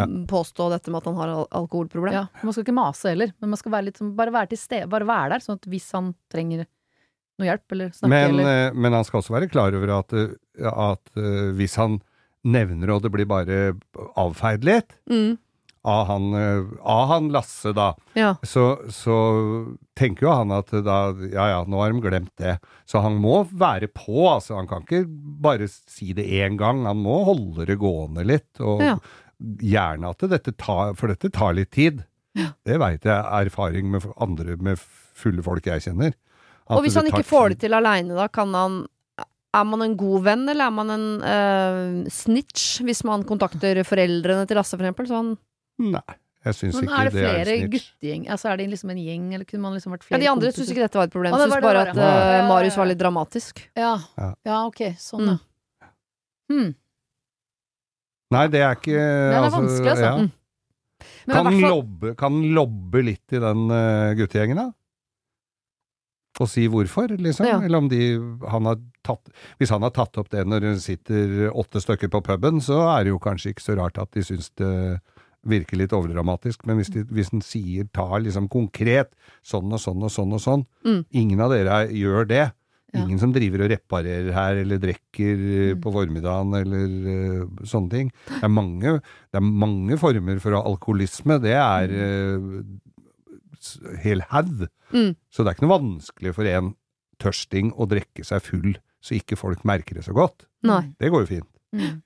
Ja. 0.00 0.06
påstå 0.30 0.70
dette 0.72 0.90
med 0.90 1.02
at 1.02 1.04
han 1.10 1.16
har 1.18 1.28
al 1.28 1.46
alkoholproblem. 1.50 2.12
Ja, 2.14 2.26
man 2.42 2.52
skal 2.54 2.64
ikke 2.64 2.76
mase 2.78 3.10
heller, 3.12 3.34
men 3.40 3.50
man 3.52 3.60
skal 3.60 3.72
være 3.72 3.84
litt, 3.90 4.00
bare 4.16 4.32
være 4.32 4.48
til 4.54 4.58
stede, 4.58 4.88
bare 4.88 5.04
være 5.04 5.34
der, 5.34 5.44
sånn 5.44 5.58
at 5.60 5.68
hvis 5.68 5.90
han 5.92 6.14
trenger 6.32 6.64
noe 7.38 7.48
hjelp 7.50 7.72
eller 7.76 7.90
snakke 7.92 8.08
Men, 8.14 8.38
eller 8.38 8.68
eh, 8.70 8.72
men 8.72 8.92
han 8.96 9.04
skal 9.04 9.20
også 9.20 9.34
være 9.36 9.50
klar 9.52 9.74
over 9.76 9.92
at, 9.98 10.12
eh, 10.16 10.32
at 10.72 11.10
eh, 11.20 11.52
hvis 11.58 11.76
han 11.76 12.00
nevner 12.44 12.90
og 12.94 13.02
det 13.02 13.10
blir 13.12 13.26
bare 13.28 13.74
avfeid 14.20 14.64
litt 14.64 14.96
Mm. 15.10 15.36
Av 15.84 16.06
han, 16.08 16.30
eh, 16.34 16.62
av 16.80 17.08
han 17.10 17.26
Lasse, 17.34 17.72
da, 17.76 17.90
ja. 18.16 18.30
så, 18.42 18.78
så 18.88 19.16
tenker 19.98 20.26
jo 20.26 20.32
han 20.32 20.54
at 20.56 20.72
da 20.84 20.98
Ja 21.28 21.48
ja, 21.52 21.58
nå 21.68 21.82
har 21.82 21.92
de 21.92 22.00
glemt 22.04 22.32
det. 22.40 22.56
Så 22.88 23.02
han 23.04 23.18
må 23.20 23.42
være 23.52 23.90
på, 23.92 24.24
altså. 24.30 24.56
Han 24.56 24.68
kan 24.70 24.86
ikke 24.86 25.04
bare 25.44 25.68
si 25.68 26.14
det 26.16 26.24
én 26.24 26.56
gang. 26.60 26.86
Han 26.88 27.02
må 27.04 27.20
holde 27.28 27.68
det 27.68 27.76
gående 27.82 28.24
litt. 28.24 28.48
Og 28.64 28.80
Ja. 28.84 28.96
gjerne 29.60 30.08
at 30.14 30.24
dette 30.30 30.52
tar 30.56 30.94
For 30.96 31.10
dette 31.12 31.28
tar 31.34 31.52
litt 31.58 31.72
tid. 31.74 32.04
Det 32.34 32.78
veit 32.80 33.04
jeg 33.04 33.14
er 33.14 33.46
erfaring 33.46 33.90
med 33.92 34.06
andre 34.18 34.56
med 34.56 34.80
fulle 34.80 35.42
folk 35.44 35.66
jeg 35.68 35.84
kjenner. 35.84 36.14
Og 36.72 36.82
hvis 36.82 36.96
han 36.96 37.06
ikke 37.06 37.26
får 37.28 37.52
det 37.52 37.58
til 37.66 37.76
aleine, 37.76 38.16
da 38.16 38.26
kan 38.32 38.54
han 38.56 38.84
Er 39.54 39.64
man 39.68 39.82
en 39.84 39.96
god 39.96 40.24
venn, 40.24 40.48
eller 40.48 40.66
er 40.66 40.72
man 40.74 40.88
en 40.90 41.04
uh, 41.22 42.08
snitch 42.10 42.80
hvis 42.82 43.04
man 43.06 43.22
kontakter 43.22 43.84
foreldrene 43.86 44.48
til 44.48 44.58
Lasse, 44.58 44.74
for 44.74 44.82
eksempel? 44.82 45.06
Så 45.06 45.14
han 45.20 45.36
Nei, 45.78 46.00
jeg 46.44 46.54
syns 46.54 46.76
ikke 46.76 46.84
ikke 46.84 47.00
er 47.00 47.08
det 47.10 47.14
det 47.14 47.24
er 47.24 47.38
det 47.38 47.46
flere 47.46 47.68
guttegjeng? 47.72 48.28
Altså 48.30 48.50
er 48.52 48.56
det 48.60 48.68
liksom 48.70 48.90
en 48.94 48.98
gjeng, 49.02 49.24
eller 49.34 49.44
kunne 49.48 49.62
man 49.64 49.72
liksom 49.74 49.92
vært 49.96 50.06
Ja, 50.12 50.18
de 50.22 50.28
andre 50.30 50.52
syns 50.52 50.70
ikke 50.70 50.84
dette 50.84 51.00
var 51.00 51.08
et 51.08 51.12
problem. 51.16 51.34
ah, 51.34 51.38
det 51.38 51.48
det 51.50 51.62
bare 51.62 51.62
bare. 51.62 51.90
at 51.90 51.96
ja, 51.96 52.46
Marius 52.48 52.76
var 52.76 52.86
litt 52.86 52.98
dramatisk. 53.00 53.64
Ja. 53.76 53.96
Ja. 54.18 54.34
ja, 54.44 54.60
ok, 54.66 54.82
sånn 54.98 55.24
Mm. 55.24 55.34
ja. 55.82 55.90
Hmm. 56.52 56.74
Nei, 58.34 58.46
det 58.50 58.60
er 58.60 58.74
ikke 58.76 58.94
Det 58.94 59.36
er 59.38 59.50
vanskelig, 59.50 59.90
altså. 59.90 60.04
ja. 60.04 60.16
Mm. 60.18 60.30
Men 61.26 61.34
Kan 61.36 61.44
hvert 61.46 61.60
fall- 61.60 61.70
lobbe, 61.74 62.14
kan 62.16 62.32
lobbe 62.54 63.02
litt 63.04 63.32
i 63.32 63.38
den 63.40 63.70
uh, 63.70 64.14
guttegjengen, 64.14 64.56
da? 64.56 64.70
Og 66.40 66.48
si 66.50 66.64
hvorfor, 66.66 67.12
liksom? 67.22 67.46
Ja. 67.46 67.60
Eller 67.62 67.78
om 67.78 67.88
de 67.88 68.18
han 68.50 68.64
har 68.66 68.80
tatt 69.06 69.28
Hvis 69.60 69.70
han 69.70 69.82
har 69.86 69.90
tatt 69.94 70.16
opp 70.18 70.28
det 70.30 70.42
når 70.50 70.60
det 70.66 70.72
sitter 70.82 71.50
åtte 71.54 71.78
stykker 71.80 72.10
på 72.10 72.20
puben, 72.26 72.58
så 72.60 72.80
er 72.98 73.04
det 73.04 73.12
jo 73.12 73.20
kanskje 73.22 73.52
ikke 73.54 73.62
så 73.62 73.76
rart 73.78 73.98
at 74.02 74.10
de 74.16 74.20
syns 74.26 74.50
det 74.58 75.00
virker 75.46 75.76
litt 75.80 75.92
overdramatisk. 75.92 76.66
Men 76.66 76.76
hvis, 76.80 76.90
de, 76.94 77.04
hvis 77.04 77.32
en 77.34 77.40
sier, 77.44 77.86
tar 77.92 78.20
liksom 78.24 78.48
konkret 78.52 79.10
sånn 79.44 79.72
og 79.72 79.80
sånn 79.82 80.02
og 80.02 80.10
sånn 80.14 80.32
og 80.36 80.40
sånn 80.40 80.66
Mm. 80.84 81.04
Ingen 81.12 81.40
av 81.40 81.50
dere 81.50 81.68
er- 81.84 81.92
gjør 81.92 82.26
det. 82.28 82.52
Ja. 82.94 83.00
Ingen 83.02 83.18
som 83.18 83.32
driver 83.34 83.64
og 83.64 83.70
reparerer 83.72 84.32
her, 84.32 84.56
eller 84.62 84.78
drikker 84.78 85.32
eh, 85.34 85.74
Mm. 85.74 85.80
på 85.82 85.92
formiddagen, 85.92 86.54
eller 86.54 87.42
uh, 87.42 87.46
sånne 87.66 87.90
ting. 87.90 88.12
Det 88.28 88.44
er 88.44 88.48
mange, 88.52 89.00
det 89.32 89.34
er 89.40 89.40
mange 89.42 89.98
former 89.98 90.38
for 90.38 90.52
alkoholisme. 90.54 91.40
Det 91.42 91.56
er 91.58 91.90
uh, 91.90 92.62
hel 94.04 94.22
haug. 94.30 94.66
Mm. 94.92 95.14
Så 95.32 95.42
det 95.42 95.50
er 95.50 95.56
ikke 95.56 95.66
noe 95.66 95.78
vanskelig 95.80 96.34
for 96.36 96.44
en 96.50 96.74
tørsting 97.22 97.72
å 97.80 97.86
drikke 97.90 98.24
seg 98.26 98.42
full, 98.44 98.74
så 99.04 99.16
ikke 99.18 99.38
folk 99.38 99.64
merker 99.66 99.94
det 99.98 100.04
så 100.06 100.14
godt. 100.16 100.46
Nei. 100.66 100.94
Det 101.00 101.10
går 101.12 101.24
jo 101.26 101.30
fint. 101.38 101.50
Mm. 101.74 102.02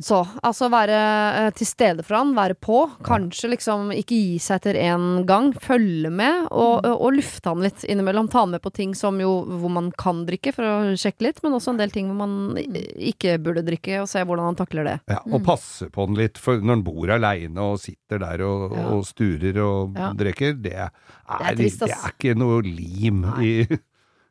Så 0.00 0.22
altså 0.42 0.70
være 0.72 0.98
eh, 1.46 1.50
til 1.58 1.66
stede 1.66 2.02
for 2.06 2.16
han, 2.16 2.34
være 2.34 2.54
på. 2.54 2.78
Kanskje 3.04 3.50
liksom 3.52 3.90
ikke 3.92 4.16
gi 4.16 4.38
seg 4.38 4.60
etter 4.62 4.78
én 4.80 5.24
gang. 5.28 5.52
Følge 5.60 6.10
med, 6.10 6.46
og, 6.50 6.82
Mm. 6.82 6.96
og 6.96 7.12
lufte 7.12 7.48
han 7.52 7.60
litt 7.62 7.84
innimellom. 7.84 8.28
Ta 8.30 8.40
han 8.40 8.50
med 8.50 8.62
på 8.62 8.72
ting 8.72 8.94
som 8.94 9.18
jo 9.20 9.44
hvor 9.44 9.70
man 9.70 9.90
kan 9.92 10.24
drikke, 10.26 10.54
for 10.54 10.62
å 10.64 10.96
sjekke 10.96 11.22
litt, 11.28 11.42
men 11.42 11.52
også 11.52 11.70
en 11.74 11.76
del 11.82 11.90
ting 11.90 12.06
hvor 12.08 12.16
man 12.26 12.56
ikke 12.56 13.36
burde 13.42 13.62
drikke, 13.66 14.00
og 14.02 14.08
se 14.08 14.22
hvordan 14.24 14.44
han 14.52 14.56
takler 14.56 14.84
det. 14.84 15.00
Ja, 15.08 15.18
og 15.26 15.40
Mm. 15.42 15.44
passe 15.44 15.90
på 15.90 16.06
han 16.06 16.14
litt, 16.14 16.38
for 16.38 16.56
når 16.60 16.68
han 16.76 16.82
bor 16.82 17.06
aleine 17.10 17.58
og 17.58 17.78
sitter 17.80 18.18
der 18.18 18.42
og, 18.46 18.72
Ja. 18.76 18.86
og 18.88 19.04
sturer 19.04 19.58
og 19.62 19.94
Ja. 19.96 20.12
drikker, 20.12 20.60
det 20.62 20.72
er, 20.74 20.90
er 21.28 21.54
trist, 21.56 21.80
det 21.80 21.90
er 21.90 22.12
ikke 22.12 22.36
noe 22.36 22.62
lim 22.62 23.24
i, 23.42 23.66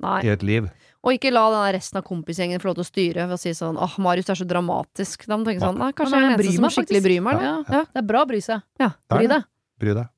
Nei. 0.02 0.22
i 0.24 0.28
et 0.30 0.42
liv. 0.44 0.70
Og 1.02 1.16
ikke 1.18 1.32
la 1.34 1.48
den 1.50 1.64
resten 1.78 1.98
av 1.98 2.06
kompisgjengen 2.06 2.62
få 2.62 2.70
lov 2.70 2.78
til 2.78 2.84
å 2.86 2.90
styre 2.92 3.24
ved 3.26 3.34
å 3.34 3.42
si 3.42 3.54
sånn 3.58 3.80
åh, 3.82 3.96
Marius 4.06 4.30
er 4.30 4.38
så 4.38 4.46
dramatisk. 4.46 5.26
Da 5.26 5.34
må 5.38 5.48
du 5.48 5.50
tenke 5.50 5.66
sånn, 5.66 5.80
nei, 5.82 5.90
kanskje 5.98 6.20
jeg 6.20 6.28
er 6.28 6.30
den 6.30 6.46
eneste 6.46 6.60
som 6.60 6.68
skikkelig 6.76 7.02
faktisk. 7.02 7.08
bryr 7.08 7.24
meg? 7.26 7.42
Ja. 7.42 7.54
Ja. 7.66 7.84
Det 7.90 8.04
er 8.04 8.10
bra 8.12 8.22
å 8.22 8.30
bry 8.30 8.42
seg. 8.46 8.66
Ja. 8.82 8.92
Bry 9.10 9.32
deg. 9.32 9.48
Bry 9.82 9.96
deg. 9.98 10.11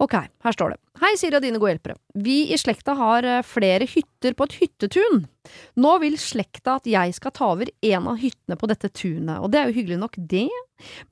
Ok, 0.00 0.14
her 0.16 0.54
står 0.56 0.72
det. 0.72 0.78
Hei, 1.02 1.10
Siri 1.20 1.36
og 1.36 1.42
dine 1.44 1.58
gode 1.60 1.74
hjelpere. 1.74 1.98
Vi 2.24 2.38
i 2.54 2.56
slekta 2.56 2.94
har 2.96 3.26
eh, 3.28 3.42
flere 3.44 3.84
hytter 3.84 4.32
på 4.36 4.46
et 4.48 4.54
hyttetun. 4.56 5.26
Nå 5.76 5.92
vil 6.00 6.16
slekta 6.20 6.78
at 6.78 6.88
jeg 6.88 7.12
skal 7.16 7.34
ta 7.36 7.50
over 7.52 7.68
en 7.68 8.08
av 8.08 8.16
hyttene 8.20 8.56
på 8.56 8.70
dette 8.70 8.88
tunet, 8.96 9.36
og 9.36 9.52
det 9.52 9.60
er 9.60 9.68
jo 9.68 9.76
hyggelig 9.76 9.98
nok 10.00 10.16
det, 10.30 10.48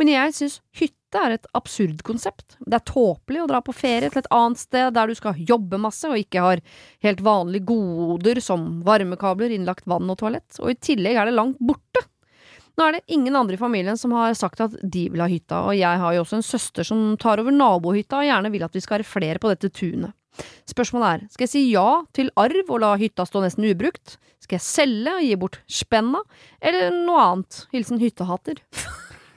men 0.01 0.13
jeg 0.13 0.35
synes 0.39 0.59
hytte 0.81 1.21
er 1.21 1.37
et 1.37 1.49
absurd 1.57 2.01
konsept. 2.09 2.57
Det 2.65 2.81
er 2.81 2.89
tåpelig 2.89 3.45
å 3.45 3.49
dra 3.51 3.61
på 3.65 3.77
ferie 3.77 4.09
til 4.09 4.23
et 4.23 4.33
annet 4.33 4.63
sted 4.65 4.97
der 4.97 5.09
du 5.09 5.17
skal 5.21 5.41
jobbe 5.51 5.81
masse 5.81 6.09
og 6.09 6.21
ikke 6.21 6.45
har 6.45 6.65
helt 7.05 7.21
vanlige 7.25 7.69
goder 7.69 8.41
som 8.45 8.81
varmekabler, 8.89 9.53
innlagt 9.53 9.89
vann 9.89 10.09
og 10.09 10.21
toalett, 10.23 10.49
og 10.63 10.73
i 10.73 10.81
tillegg 10.81 11.21
er 11.21 11.29
det 11.29 11.37
langt 11.37 11.61
borte. 11.61 12.09
Nå 12.79 12.87
er 12.87 12.95
det 12.95 13.11
ingen 13.11 13.35
andre 13.35 13.57
i 13.57 13.61
familien 13.61 13.99
som 13.99 14.13
har 14.15 14.37
sagt 14.39 14.61
at 14.63 14.77
de 14.83 15.09
vil 15.11 15.23
ha 15.25 15.27
hytta, 15.31 15.65
og 15.67 15.75
jeg 15.75 15.99
har 15.99 16.15
jo 16.15 16.23
også 16.23 16.39
en 16.39 16.47
søster 16.47 16.87
som 16.87 17.17
tar 17.19 17.43
over 17.43 17.55
nabohytta 17.55 18.21
og 18.21 18.29
gjerne 18.29 18.53
vil 18.55 18.63
at 18.69 18.77
vi 18.77 18.83
skal 18.85 19.01
være 19.01 19.09
flere 19.09 19.43
på 19.43 19.51
dette 19.51 19.73
tunet. 19.75 20.15
Spørsmålet 20.71 21.09
er, 21.11 21.27
skal 21.35 21.49
jeg 21.49 21.51
si 21.51 21.63
ja 21.73 21.89
til 22.15 22.31
arv 22.39 22.71
og 22.71 22.79
la 22.85 22.93
hytta 23.01 23.27
stå 23.27 23.43
nesten 23.43 23.67
ubrukt? 23.67 24.15
Skal 24.39 24.61
jeg 24.61 24.67
selge 24.69 25.17
og 25.17 25.25
gi 25.27 25.35
bort 25.41 25.59
spenna? 25.67 26.23
Eller 26.63 26.95
noe 26.95 27.25
annet? 27.25 27.65
Hilsen 27.75 27.99
hyttehater. 27.99 28.63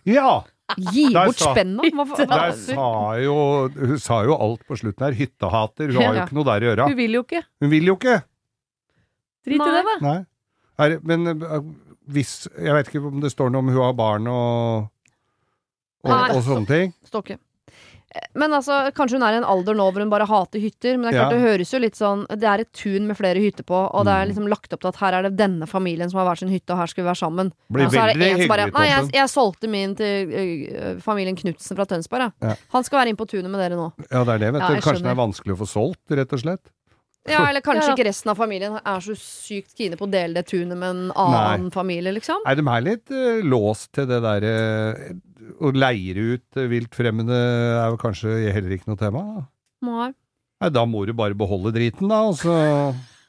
Ja! 0.05 0.43
Gi 0.77 1.07
Der 1.11 1.27
bort 1.27 1.41
spenna? 1.41 1.83
Der 2.21 2.53
sa 2.55 2.85
jo, 3.19 3.35
hun 3.75 3.97
sa 3.99 4.21
jo 4.23 4.37
alt 4.37 4.61
på 4.69 4.77
slutten 4.79 5.03
her. 5.07 5.17
Hyttehater. 5.17 5.89
Hun 5.91 5.99
har 5.99 6.15
jo 6.15 6.27
ikke 6.27 6.37
noe 6.37 6.47
der 6.47 6.63
å 6.63 6.69
gjøre. 6.69 6.89
Hun 6.93 6.99
vil 7.01 7.17
jo 7.17 7.23
ikke. 7.25 7.41
Hun 7.63 7.73
vil 7.73 7.89
jo 7.89 7.97
ikke! 7.97 8.19
Drit 9.49 9.65
i 9.65 9.71
det, 9.73 9.81
da. 9.89 9.95
Nei. 10.05 10.19
Er, 10.81 10.95
men 11.05 11.27
eh, 11.33 11.57
hvis 12.09 12.47
Jeg 12.57 12.73
vet 12.73 12.87
ikke 12.89 13.05
om 13.07 13.21
det 13.21 13.31
står 13.31 13.51
noe 13.51 13.59
om 13.59 13.69
hun 13.69 13.83
har 13.83 13.93
barn 13.93 14.27
og, 14.27 14.89
og, 16.03 16.09
Nei. 16.09 16.27
og 16.35 16.43
sånne 16.43 16.67
ting. 16.67 16.93
Står 17.05 17.23
ikke. 17.27 17.39
Men 18.35 18.51
altså, 18.51 18.89
kanskje 18.91 19.15
hun 19.15 19.23
er 19.23 19.37
i 19.37 19.39
en 19.39 19.45
alder 19.47 19.71
nå 19.77 19.85
hvor 19.87 20.01
hun 20.03 20.09
bare 20.11 20.25
hater 20.27 20.59
hytter. 20.59 20.97
Men 20.99 21.07
det 21.07 21.13
er 21.13 21.21
klart 21.21 21.31
Ja. 21.31 21.37
det 21.37 21.45
høres 21.45 21.69
jo 21.71 21.79
litt 21.79 21.95
sånn 21.95 22.25
Det 22.27 22.43
er 22.43 22.59
et 22.65 22.73
tun 22.75 23.05
med 23.07 23.15
flere 23.15 23.39
hytter 23.39 23.63
på, 23.63 23.77
og 23.93 24.03
det 24.03 24.11
er 24.11 24.25
Mm. 24.25 24.29
liksom 24.33 24.49
lagt 24.51 24.73
opp 24.73 24.81
til 24.81 24.89
at 24.89 24.95
her 24.99 25.13
er 25.13 25.21
det 25.29 25.37
denne 25.37 25.63
familien 25.69 26.09
som 26.11 26.19
har 26.19 26.27
hver 26.27 26.39
sin 26.41 26.49
hytte, 26.51 26.71
og 26.73 26.77
her 26.81 26.87
skal 26.87 27.03
vi 27.05 27.07
være 27.07 27.21
sammen. 27.21 27.53
Blir 27.71 27.85
Og 27.85 27.91
så 27.93 28.01
er 28.09 28.13
det 28.19 28.27
en 28.33 28.39
som 28.41 28.47
bare 28.49 28.67
Nei, 28.73 28.87
jeg, 28.89 29.11
jeg 29.13 29.29
solgte 29.29 29.69
min 29.69 29.95
til 29.95 30.27
ø, 30.27 30.99
familien 30.99 31.37
Knutsen 31.37 31.77
fra 31.77 31.85
Tønsberg, 31.85 32.19
jeg. 32.41 32.49
Ja. 32.49 32.55
Han 32.73 32.83
skal 32.83 32.99
være 32.99 33.09
inn 33.13 33.15
på 33.15 33.29
tunet 33.31 33.49
med 33.49 33.61
dere 33.63 33.77
nå. 33.79 33.93
Ja, 34.11 34.25
det 34.25 34.33
er 34.35 34.37
det, 34.43 34.53
vet 34.53 34.61
du. 34.61 34.67
Kanskje 34.67 34.75
det 34.75 34.99
skjønner. 34.99 35.11
er 35.11 35.15
vanskelig 35.21 35.53
å 35.55 35.61
få 35.63 35.67
solgt, 35.71 36.03
rett 36.11 36.33
og 36.33 36.39
slett. 36.43 36.71
Ja, 37.29 37.43
eller 37.49 37.61
kanskje 37.61 37.91
Ja. 37.91 37.93
ikke 37.93 38.07
resten 38.07 38.31
av 38.33 38.39
familien 38.39 38.79
er 38.79 39.03
så 39.05 39.13
sykt 39.13 39.75
kine 39.77 39.97
på 39.99 40.07
å 40.07 40.11
dele 40.11 40.39
det 40.39 40.47
tunet 40.49 40.73
med 40.77 40.89
en 40.89 41.11
annen 41.13 41.67
familie, 41.73 42.13
liksom. 42.15 42.41
Nei, 42.47 42.55
de 42.57 42.65
er 42.65 42.81
litt 42.87 43.13
uh, 43.13 43.43
låst 43.45 43.91
til 43.93 44.07
det 44.09 44.21
derre 44.25 44.55
Å 45.61 45.71
leire 45.75 46.25
ut 46.33 46.57
uh, 46.57 46.65
vilt 46.71 46.97
fremmede 46.97 47.37
er 47.37 47.93
jo 47.93 47.99
kanskje 48.01 48.39
heller 48.55 48.73
ikke 48.73 48.89
noe 48.89 48.97
tema? 49.01 49.23
Nei. 49.85 50.09
Nei, 50.61 50.69
da 50.73 50.85
må 50.89 51.05
du 51.05 51.13
bare 51.17 51.37
beholde 51.37 51.73
driten, 51.73 52.09
da, 52.09 52.23
og 52.29 52.37
så 52.41 52.55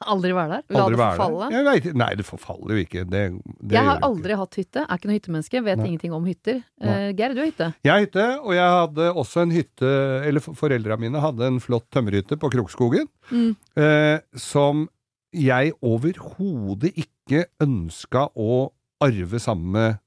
Aldri 0.07 0.31
være 0.35 0.49
der. 0.57 0.63
La 0.75 0.83
aldri 0.83 0.97
det 0.97 1.05
forfalle. 1.17 1.47
Jeg 1.53 1.65
vet, 1.67 1.95
nei, 1.95 2.09
det 2.19 2.25
forfaller 2.27 2.73
jo 2.75 2.83
ikke. 2.83 3.03
Det, 3.09 3.21
det 3.61 3.75
Jeg 3.77 3.83
har 3.87 3.99
aldri 4.03 4.31
ikke. 4.33 4.39
hatt 4.43 4.55
hytte. 4.59 4.83
Er 4.87 4.97
ikke 4.99 5.09
noe 5.11 5.17
hyttemenneske. 5.19 5.63
Vet 5.63 5.77
Nei. 5.79 5.87
ingenting 5.91 6.13
om 6.17 6.25
hytter. 6.25 6.63
Eh, 6.81 7.07
Geir, 7.13 7.33
du 7.33 7.41
har 7.43 7.49
hytte. 7.51 7.69
Jeg 7.83 7.93
har 7.93 8.03
hytte, 8.05 8.25
og 8.43 8.53
jeg 8.57 8.69
hadde 8.77 9.07
også 9.23 9.41
en 9.45 9.51
hytte 9.55 9.91
Eller 10.27 10.39
for- 10.43 10.53
foreldra 10.59 10.97
mine 10.99 11.19
hadde 11.23 11.47
en 11.47 11.59
flott 11.59 11.87
tømmerhytte 11.91 12.37
på 12.39 12.49
Krokskogen. 12.51 13.07
Mm. 13.31 13.55
uh, 13.79 14.19
som 14.35 14.87
jeg 15.33 15.71
overhodet 15.81 16.93
ikke 16.99 17.45
ønska 17.63 18.27
å 18.35 18.71
arve 19.01 19.39
sammen 19.41 19.71
med, 19.71 19.99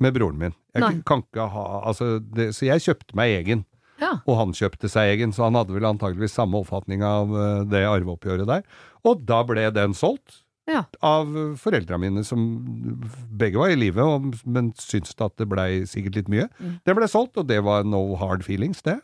med 0.00 0.14
broren 0.14 0.38
min. 0.38 0.54
Jeg 0.76 1.02
kan 1.04 1.22
ikke 1.24 1.48
ha 1.50 1.64
altså 1.88 2.20
det, 2.22 2.52
Så 2.54 2.66
jeg 2.68 2.80
kjøpte 2.84 3.16
meg 3.18 3.32
egen. 3.40 3.64
Ja. 4.00 4.14
Og 4.24 4.38
han 4.38 4.54
kjøpte 4.56 4.88
seg 4.90 5.14
egen, 5.14 5.34
så 5.36 5.46
han 5.48 5.58
hadde 5.58 5.76
vel 5.76 5.88
antageligvis 5.88 6.36
samme 6.38 6.60
oppfatning 6.62 7.04
av 7.06 7.34
eh, 7.36 7.64
det 7.70 7.84
arveoppgjøret 7.88 8.48
der. 8.48 8.64
Og 9.06 9.26
da 9.28 9.42
ble 9.46 9.68
den 9.76 9.96
solgt. 9.96 10.42
Ja. 10.70 10.84
Av 11.02 11.30
foreldra 11.58 11.98
mine, 11.98 12.22
som 12.26 12.42
begge 13.40 13.58
var 13.58 13.72
i 13.72 13.78
live, 13.78 14.04
men 14.44 14.70
syntes 14.78 15.16
at 15.18 15.34
det 15.40 15.48
blei 15.50 15.82
sikkert 15.88 16.20
litt 16.20 16.28
mye. 16.30 16.46
Mm. 16.60 16.76
Det 16.86 16.94
ble 16.96 17.08
solgt, 17.10 17.40
og 17.40 17.48
det 17.50 17.58
var 17.66 17.88
no 17.88 18.04
hard 18.20 18.44
feelings, 18.46 18.84
det. 18.86 19.00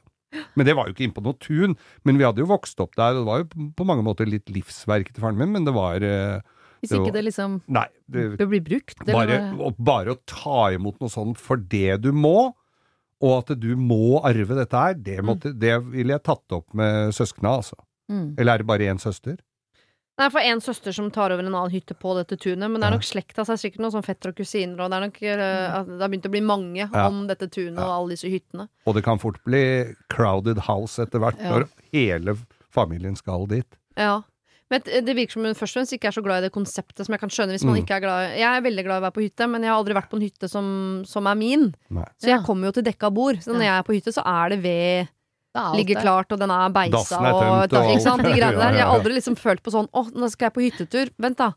Men 0.58 0.68
det 0.68 0.74
var 0.76 0.88
jo 0.88 0.94
ikke 0.94 1.06
innpå 1.06 1.22
noe 1.24 1.38
tun. 1.42 1.76
Men 2.06 2.20
vi 2.20 2.26
hadde 2.26 2.42
jo 2.42 2.50
vokst 2.50 2.80
opp 2.82 2.96
der, 2.98 3.16
og 3.16 3.22
det 3.22 3.30
var 3.30 3.42
jo 3.42 3.70
på 3.78 3.88
mange 3.88 4.04
måter 4.06 4.28
litt 4.28 4.50
livsverk 4.52 5.12
til 5.12 5.24
faren 5.24 5.40
min, 5.40 5.52
men 5.54 5.66
det 5.68 5.74
var 5.76 6.04
eh, 6.04 6.44
Hvis 6.82 6.92
Det 6.92 7.00
ikke 7.00 7.16
det 7.16 7.24
liksom 7.30 7.60
Nei. 7.72 7.88
Det, 8.06 8.28
bør 8.38 8.52
bli 8.52 8.62
brukt. 8.68 9.02
bare, 9.08 9.40
bare 9.78 10.14
å 10.14 10.20
ta 10.28 10.70
imot 10.76 11.00
noe 11.02 11.12
sånt 11.12 11.40
for 11.42 11.58
det 11.58 12.02
du 12.04 12.12
må, 12.14 12.52
og 13.22 13.38
at 13.38 13.54
du 13.60 13.70
må 13.80 14.18
arve 14.24 14.54
dette 14.58 14.76
her, 14.76 14.94
det, 14.94 15.18
måtte, 15.24 15.52
det 15.56 15.74
ville 15.92 16.12
jeg 16.16 16.22
tatt 16.26 16.52
opp 16.52 16.74
med 16.76 17.14
søskna, 17.16 17.56
altså. 17.62 17.76
Mm. 18.12 18.34
Eller 18.38 18.52
er 18.54 18.58
det 18.62 18.66
bare 18.68 18.86
én 18.92 19.00
søster? 19.02 19.38
Er 20.18 20.30
for 20.32 20.40
en 20.40 20.60
søster 20.64 20.94
som 20.96 21.10
tar 21.12 21.32
over 21.34 21.44
en 21.44 21.50
annen 21.52 21.72
hytte 21.74 21.92
på 22.00 22.14
dette 22.16 22.38
tunet, 22.40 22.70
men 22.70 22.80
det 22.80 22.86
er 22.88 22.94
nok 22.94 23.04
slekta, 23.04 23.44
seg 23.44 23.52
er 23.52 23.60
sikkert 23.60 23.82
noen 23.84 23.92
sånn 23.98 24.06
fetter 24.06 24.32
og 24.32 24.38
kusiner, 24.38 24.78
og 24.80 24.88
det 24.88 24.96
er 24.96 25.04
nok 25.04 25.18
eh, 25.28 25.40
det 25.90 25.98
har 26.00 26.08
begynt 26.12 26.28
å 26.28 26.32
bli 26.32 26.40
mange 26.40 26.86
Ja. 26.86 27.02
om 27.10 27.26
dette 27.28 27.48
tunet 27.52 27.76
og 27.84 27.90
alle 27.98 28.14
disse 28.16 28.30
hyttene. 28.32 28.68
Og 28.88 28.96
det 28.96 29.02
kan 29.04 29.20
fort 29.20 29.42
bli 29.44 29.60
crowded 30.08 30.62
house 30.70 30.96
etter 31.04 31.20
hvert, 31.20 31.36
Ja. 31.42 31.50
når 31.52 31.66
hele 31.92 32.36
familien 32.72 33.16
skal 33.16 33.44
dit. 33.46 33.76
Ja. 33.96 34.22
Men 34.70 34.80
det 34.82 35.14
virker 35.14 35.30
som 35.36 35.44
hun 35.46 35.54
først 35.54 35.76
og 35.76 35.78
fremst 35.80 35.92
ikke 35.94 36.08
er 36.10 36.14
så 36.16 36.22
glad 36.26 36.42
i 36.42 36.46
det 36.48 36.52
konseptet, 36.54 37.04
som 37.06 37.12
jeg 37.14 37.20
kan 37.22 37.30
skjønne 37.30 37.54
hvis 37.54 37.64
man 37.64 37.76
Mm. 37.76 37.82
ikke 37.84 37.94
er 37.96 38.00
glad 38.02 38.30
i 38.34 38.38
Jeg 38.40 38.50
er 38.56 38.62
veldig 38.66 38.84
glad 38.84 38.96
i 38.96 39.00
å 39.00 39.04
være 39.06 39.14
på 39.14 39.22
hytte, 39.22 39.46
men 39.48 39.62
jeg 39.62 39.70
har 39.70 39.78
aldri 39.78 39.94
vært 39.94 40.10
på 40.10 40.16
en 40.18 40.24
hytte 40.26 40.48
som, 40.50 41.04
som 41.06 41.26
er 41.30 41.34
min. 41.38 41.74
Nei. 41.90 42.04
Så 42.18 42.26
jeg 42.32 42.40
Ja. 42.40 42.42
kommer 42.46 42.66
jo 42.66 42.72
til 42.72 42.82
dekka 42.82 43.12
bord. 43.14 43.36
Så 43.38 43.54
når 43.54 43.62
jeg 43.62 43.76
er 43.78 43.82
på 43.86 43.94
hytte, 43.94 44.12
så 44.12 44.22
er 44.26 44.48
det 44.50 44.62
ved 44.62 45.08
er 45.56 45.72
ligger 45.74 46.00
klart, 46.02 46.32
og 46.32 46.38
den 46.38 46.50
er 46.50 46.68
beisa 46.68 46.90
Dassen 46.98 47.24
er 47.24 47.32
og, 47.32 47.70
tømt, 47.70 47.78
og 47.78 47.90
Ikke 47.94 48.02
sant, 48.02 48.22
de 48.22 48.28
alt. 48.32 48.36
greiene 48.40 48.58
der. 48.58 48.72
Jeg 48.76 48.84
har 48.86 48.98
aldri 48.98 49.12
liksom 49.14 49.36
følt 49.38 49.62
på 49.62 49.70
sånn 49.72 49.88
Å, 49.94 50.02
nå 50.12 50.28
skal 50.30 50.50
jeg 50.50 50.54
på 50.58 50.64
hyttetur. 50.66 51.10
Vent, 51.18 51.36
da. 51.38 51.52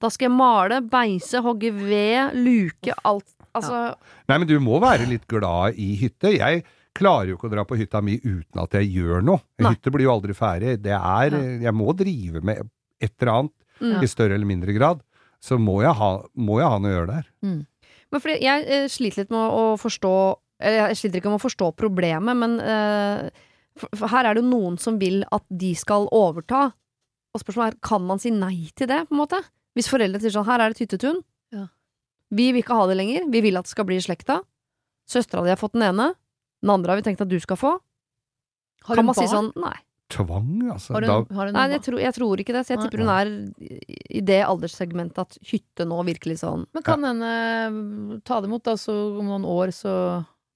Da 0.00 0.08
skal 0.08 0.28
jeg 0.30 0.36
male, 0.38 0.80
beise, 0.82 1.42
hogge 1.42 1.70
ved, 1.74 2.32
luke, 2.34 2.94
alt. 3.04 3.26
Altså 3.54 3.94
Nei, 4.28 4.38
men 4.38 4.46
du 4.48 4.58
må 4.60 4.80
være 4.80 5.06
litt 5.06 5.26
glad 5.28 5.74
i 5.76 5.96
hytte. 6.00 6.32
Jeg 6.38 6.64
klarer 6.94 7.30
jo 7.32 7.36
ikke 7.38 7.48
å 7.48 7.54
dra 7.54 7.64
på 7.68 7.76
hytta 7.80 8.02
mi 8.04 8.18
uten 8.20 8.60
at 8.62 8.74
jeg 8.76 8.90
gjør 8.92 9.22
noe. 9.24 9.40
En 9.58 9.66
Nei. 9.68 9.74
hytte 9.74 9.92
blir 9.94 10.04
jo 10.06 10.12
aldri 10.14 10.34
ferdig. 10.36 10.76
Det 10.84 10.92
er 10.96 11.36
Jeg 11.62 11.72
må 11.74 11.94
drive 11.96 12.42
med 12.44 12.68
et 13.00 13.12
eller 13.20 13.32
annet 13.32 13.58
Mm. 13.82 14.02
i 14.04 14.06
større 14.06 14.34
eller 14.36 14.46
mindre 14.46 14.72
grad. 14.76 15.00
Så 15.42 15.56
må 15.58 15.80
jeg 15.82 15.90
ha, 15.98 16.10
må 16.38 16.60
jeg 16.60 16.68
ha 16.70 16.76
noe 16.78 16.90
å 16.92 16.94
gjøre 16.94 17.14
der. 17.16 17.24
Mm. 17.42 17.66
Men 18.12 18.20
fordi 18.20 18.36
jeg 18.44 18.66
eh, 18.68 18.84
sliter 18.92 19.22
litt 19.24 19.30
med 19.32 19.40
å 19.56 19.64
forstå 19.80 20.12
Eller 20.62 20.92
jeg 20.92 20.96
sliter 21.00 21.18
ikke 21.18 21.32
med 21.32 21.40
å 21.40 21.42
forstå 21.42 21.70
problemet, 21.74 22.36
men 22.38 22.52
eh, 22.60 23.30
for, 23.74 23.88
for 23.98 24.06
her 24.12 24.28
er 24.28 24.36
det 24.36 24.44
jo 24.44 24.50
noen 24.52 24.76
som 24.78 25.00
vil 25.00 25.24
at 25.34 25.42
de 25.50 25.72
skal 25.74 26.06
overta. 26.14 26.68
Og 27.34 27.40
spørsmålet 27.42 27.72
er, 27.74 27.78
kan 27.82 28.04
man 28.06 28.20
si 28.22 28.30
nei 28.30 28.68
til 28.76 28.86
det, 28.86 29.00
på 29.08 29.16
en 29.16 29.22
måte? 29.24 29.40
Hvis 29.74 29.88
foreldre 29.90 30.20
sier 30.22 30.30
sånn, 30.36 30.46
her 30.46 30.60
er 30.62 30.70
det 30.70 30.76
et 30.78 30.84
hyttetun. 30.84 31.18
Ja. 31.50 31.64
Vi 32.30 32.52
vil 32.52 32.62
ikke 32.62 32.76
ha 32.78 32.86
det 32.86 32.94
lenger. 33.00 33.26
Vi 33.32 33.40
vil 33.42 33.58
at 33.58 33.66
det 33.66 33.72
skal 33.74 33.88
bli 33.88 33.98
i 33.98 34.04
slekta. 34.04 34.38
Søstera 35.10 35.42
di 35.42 35.50
har 35.50 35.58
fått 35.58 35.74
den 35.74 35.88
ene. 35.88 36.12
Den 36.62 36.70
andre 36.70 36.92
har 36.94 37.00
vi 37.02 37.06
tenkt 37.10 37.20
at 37.24 37.28
du 37.28 37.38
skal 37.42 37.56
få. 37.58 37.72
Har 38.86 38.96
kan 38.98 39.06
man 39.06 39.14
si 39.14 39.26
sånn, 39.30 39.52
nei. 39.56 39.76
Tvang, 40.12 40.70
altså. 40.74 40.92
Har 40.92 41.00
Da, 41.06 41.14
hun, 41.22 41.36
har 41.36 41.46
hun 41.48 41.54
Nei, 41.56 41.68
jeg 41.72 41.82
tror, 41.86 41.98
jeg 42.02 42.12
tror 42.14 42.36
ikke 42.42 42.52
det. 42.52 42.66
Så 42.66 42.74
jeg 42.74 42.78
Nei. 42.78 42.86
tipper 42.88 43.00
hun 43.00 43.08
er 43.08 43.30
i- 44.12 44.20
det 44.20 44.40
alderssegmentet 44.44 45.18
at 45.18 45.38
hytte 45.48 45.86
nå 45.88 46.02
virkelig 46.04 46.38
sånn 46.42 46.66
Men 46.74 46.82
kan 46.82 47.02
henne 47.02 48.20
ta 48.24 48.40
det 48.40 48.48
imot, 48.50 48.62
da, 48.62 48.74
så 48.76 48.92
om 49.18 49.24
noen 49.26 49.44
år 49.48 49.72
så 49.72 49.94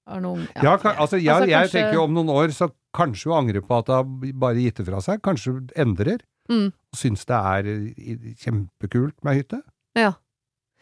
er 0.07 0.21
noen 0.21 0.47
ja, 0.63 0.77
kan, 0.77 0.95
altså, 0.97 1.17
jeg, 1.19 1.33
Altså, 1.33 1.49
jeg 1.49 1.63
kanskje- 1.63 1.73
tenker 1.73 1.95
jo 1.95 2.03
om 2.05 2.15
noen 2.15 2.29
år 2.29 2.49
så 2.53 2.71
kanskje 2.95 3.25
hun 3.33 3.39
angrer 3.49 3.63
på 3.65 3.79
at 3.79 3.87
hun 3.89 4.21
bare 4.39 4.55
gitt 4.61 4.77
det 4.77 4.87
fra 4.87 5.01
seg. 5.01 5.23
Kanskje 5.23 5.53
hun 5.55 5.71
endrer. 5.75 6.21
Mm. 6.51 6.67
Og 6.93 6.95
syns 6.95 7.25
det 7.25 7.35
er 7.41 7.67
eh, 7.67 8.35
kjempekult 8.39 9.17
med 9.25 9.41
hytte. 9.41 9.63
Ja. 9.97 10.13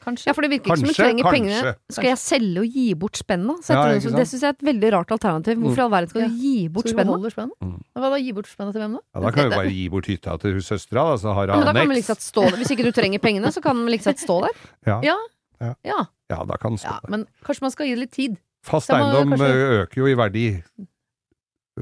Kanskje. 0.05 0.27
Ja, 0.29 0.33
for 0.37 0.45
det 0.45 0.51
virker 0.53 0.69
ikke 0.69 0.77
som 0.83 0.91
hun 0.91 0.95
trenger 0.99 1.25
kanskje. 1.25 1.33
pengene. 1.33 1.75
Skal 1.97 2.05
jeg 2.11 2.19
selge 2.21 2.59
og 2.61 2.67
gi 2.77 2.87
bort 2.95 3.17
spenna? 3.17 3.55
Ja, 3.69 3.75
Ja, 3.89 3.99
det 4.19 4.27
syns 4.29 4.43
jeg 4.43 4.49
er 4.51 4.57
et 4.59 4.65
veldig 4.69 4.91
rart 4.93 5.11
alternativ. 5.17 5.57
Hvorfor 5.65 5.79
i 5.81 5.85
all 5.87 5.91
verden 5.95 6.09
skal 6.13 6.21
Ja. 6.23 6.29
du 6.29 6.35
gi 6.45 6.69
bort 6.69 6.85
du 6.85 6.91
spenna? 6.93 7.17
spennet? 7.31 7.57
Mm. 7.65 7.79
Hva 7.97 8.11
da, 8.13 8.17
gi 8.21 8.33
bort 8.37 8.47
spennet 8.53 8.73
til 8.77 8.83
hvem 8.85 8.93
da? 8.93 9.01
Ja, 9.15 9.21
da 9.25 9.31
kan 9.33 9.49
vi 9.51 9.57
bare 9.57 9.73
gi 9.73 9.89
bort 9.89 10.07
hytta 10.13 10.37
til 10.41 10.61
søstera, 10.61 11.05
da, 11.09 11.17
så 11.17 11.33
har 11.35 11.47
hun 11.49 11.65
kan 11.65 11.75
man 11.75 11.77
anneks. 11.89 12.09
liksom. 12.09 12.59
Hvis 12.61 12.71
ikke 12.77 12.85
du 12.85 12.93
trenger 12.93 13.19
pengene, 13.19 13.49
så 13.53 13.63
kan 13.65 13.77
den 13.77 13.87
liksom 13.87 14.13
stå 14.27 14.41
der. 14.45 14.55
Ja. 14.87 15.01
Ja. 15.03 15.17
Ja. 15.61 15.75
Ja, 15.85 16.01
ja, 16.31 16.45
da 16.45 16.57
kan 16.61 16.73
den 16.73 16.79
stå 16.79 16.91
ja, 16.93 17.01
der. 17.01 17.11
men 17.11 17.27
kanskje 17.45 17.63
man 17.63 17.71
skal 17.71 17.87
gi 17.87 17.95
det 17.95 17.99
litt 18.05 18.13
tid. 18.13 18.37
Fast 18.63 18.91
eiendom 18.91 19.33
kanskje- 19.33 19.87
øker 19.89 19.97
jo 19.97 20.07
i 20.07 20.15
verdi. 20.15 20.63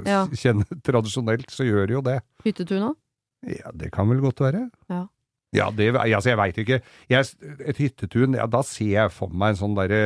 Ja. 0.06 0.26
Kjenner, 0.32 0.64
tradisjonelt 0.82 1.50
så 1.52 1.64
gjør 1.66 1.86
det 1.90 1.94
jo 1.96 2.00
det. 2.06 2.20
Hyttetuna. 2.46 2.94
Ja, 3.44 3.72
det 3.74 3.90
kan 3.92 4.08
vel 4.08 4.20
godt 4.22 4.38
være. 4.40 4.70
Ja. 4.88 5.06
Ja, 5.52 5.66
det, 5.76 5.90
altså 6.00 6.30
jeg 6.30 6.38
veit 6.40 6.58
ikke. 6.62 6.78
Jeg, 7.12 7.26
et 7.68 7.76
hyttetun, 7.76 8.36
ja, 8.38 8.46
da 8.48 8.62
ser 8.64 8.88
jeg 8.88 9.12
for 9.12 9.34
meg 9.36 9.52
en 9.52 9.58
sånn 9.58 9.74
derre 9.76 9.98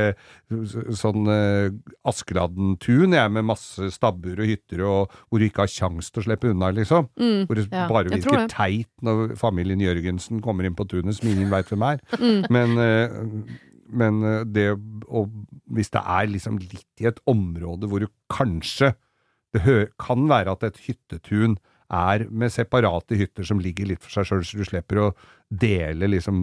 sånn 0.99 1.28
uh, 1.30 1.68
Askeladden-tun, 2.11 3.14
jeg, 3.14 3.32
med 3.36 3.47
masse 3.47 3.92
stabbur 3.94 4.42
og 4.42 4.51
hytter, 4.51 4.82
og 4.82 5.14
hvor 5.28 5.38
du 5.38 5.47
ikke 5.47 5.62
har 5.62 5.70
kjangs 5.70 6.11
til 6.11 6.24
å 6.24 6.26
slippe 6.26 6.51
unna, 6.51 6.72
liksom. 6.74 7.07
Mm. 7.14 7.47
Hvor 7.47 7.61
det 7.61 7.66
Ja, 7.70 7.86
bare 7.90 8.11
virker 8.11 8.42
det. 8.42 8.49
teit 8.57 8.90
når 9.07 9.36
familien 9.38 9.84
Jørgensen 9.84 10.42
kommer 10.42 10.66
inn 10.66 10.74
på 10.78 10.88
tunet 10.90 11.18
som 11.20 11.30
ingen 11.30 11.53
veit 11.53 11.70
hvem 11.70 11.86
er. 11.92 12.03
Mm. 12.16 12.42
Men, 12.51 12.72
uh, 12.80 13.57
men 13.86 14.22
eh, 14.26 14.44
det 14.51 14.64
å 14.74 15.20
Hvis 15.70 15.92
det 15.94 16.01
er 16.01 16.30
liksom 16.32 16.57
litt 16.59 17.03
i 17.03 17.07
et 17.07 17.20
område 17.28 17.86
hvor 17.86 18.03
du 18.03 18.09
kanskje 18.32 18.94
Det 19.55 19.76
kan 20.01 20.24
være 20.30 20.57
at 20.57 20.64
et 20.66 20.80
hyttetun 20.88 21.55
er 21.93 22.26
med 22.30 22.53
separate 22.53 23.18
hytter 23.18 23.47
som 23.47 23.61
ligger 23.62 23.91
litt 23.91 24.03
for 24.03 24.14
seg 24.14 24.28
sjøl, 24.28 24.45
så 24.47 24.59
du 24.59 24.66
slipper 24.66 25.03
å 25.03 25.11
dele 25.49 26.09
liksom 26.11 26.39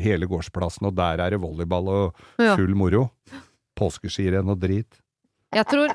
hele 0.00 0.28
gårdsplassen, 0.30 0.88
og 0.88 0.96
der 0.96 1.20
er 1.24 1.34
det 1.34 1.42
volleyball 1.42 1.90
og 1.92 2.22
full 2.38 2.76
moro. 2.78 3.08
Påskeskirenn 3.76 4.48
og 4.48 4.62
drit. 4.62 5.02
Jeg 5.56 5.66
tror 5.70 5.92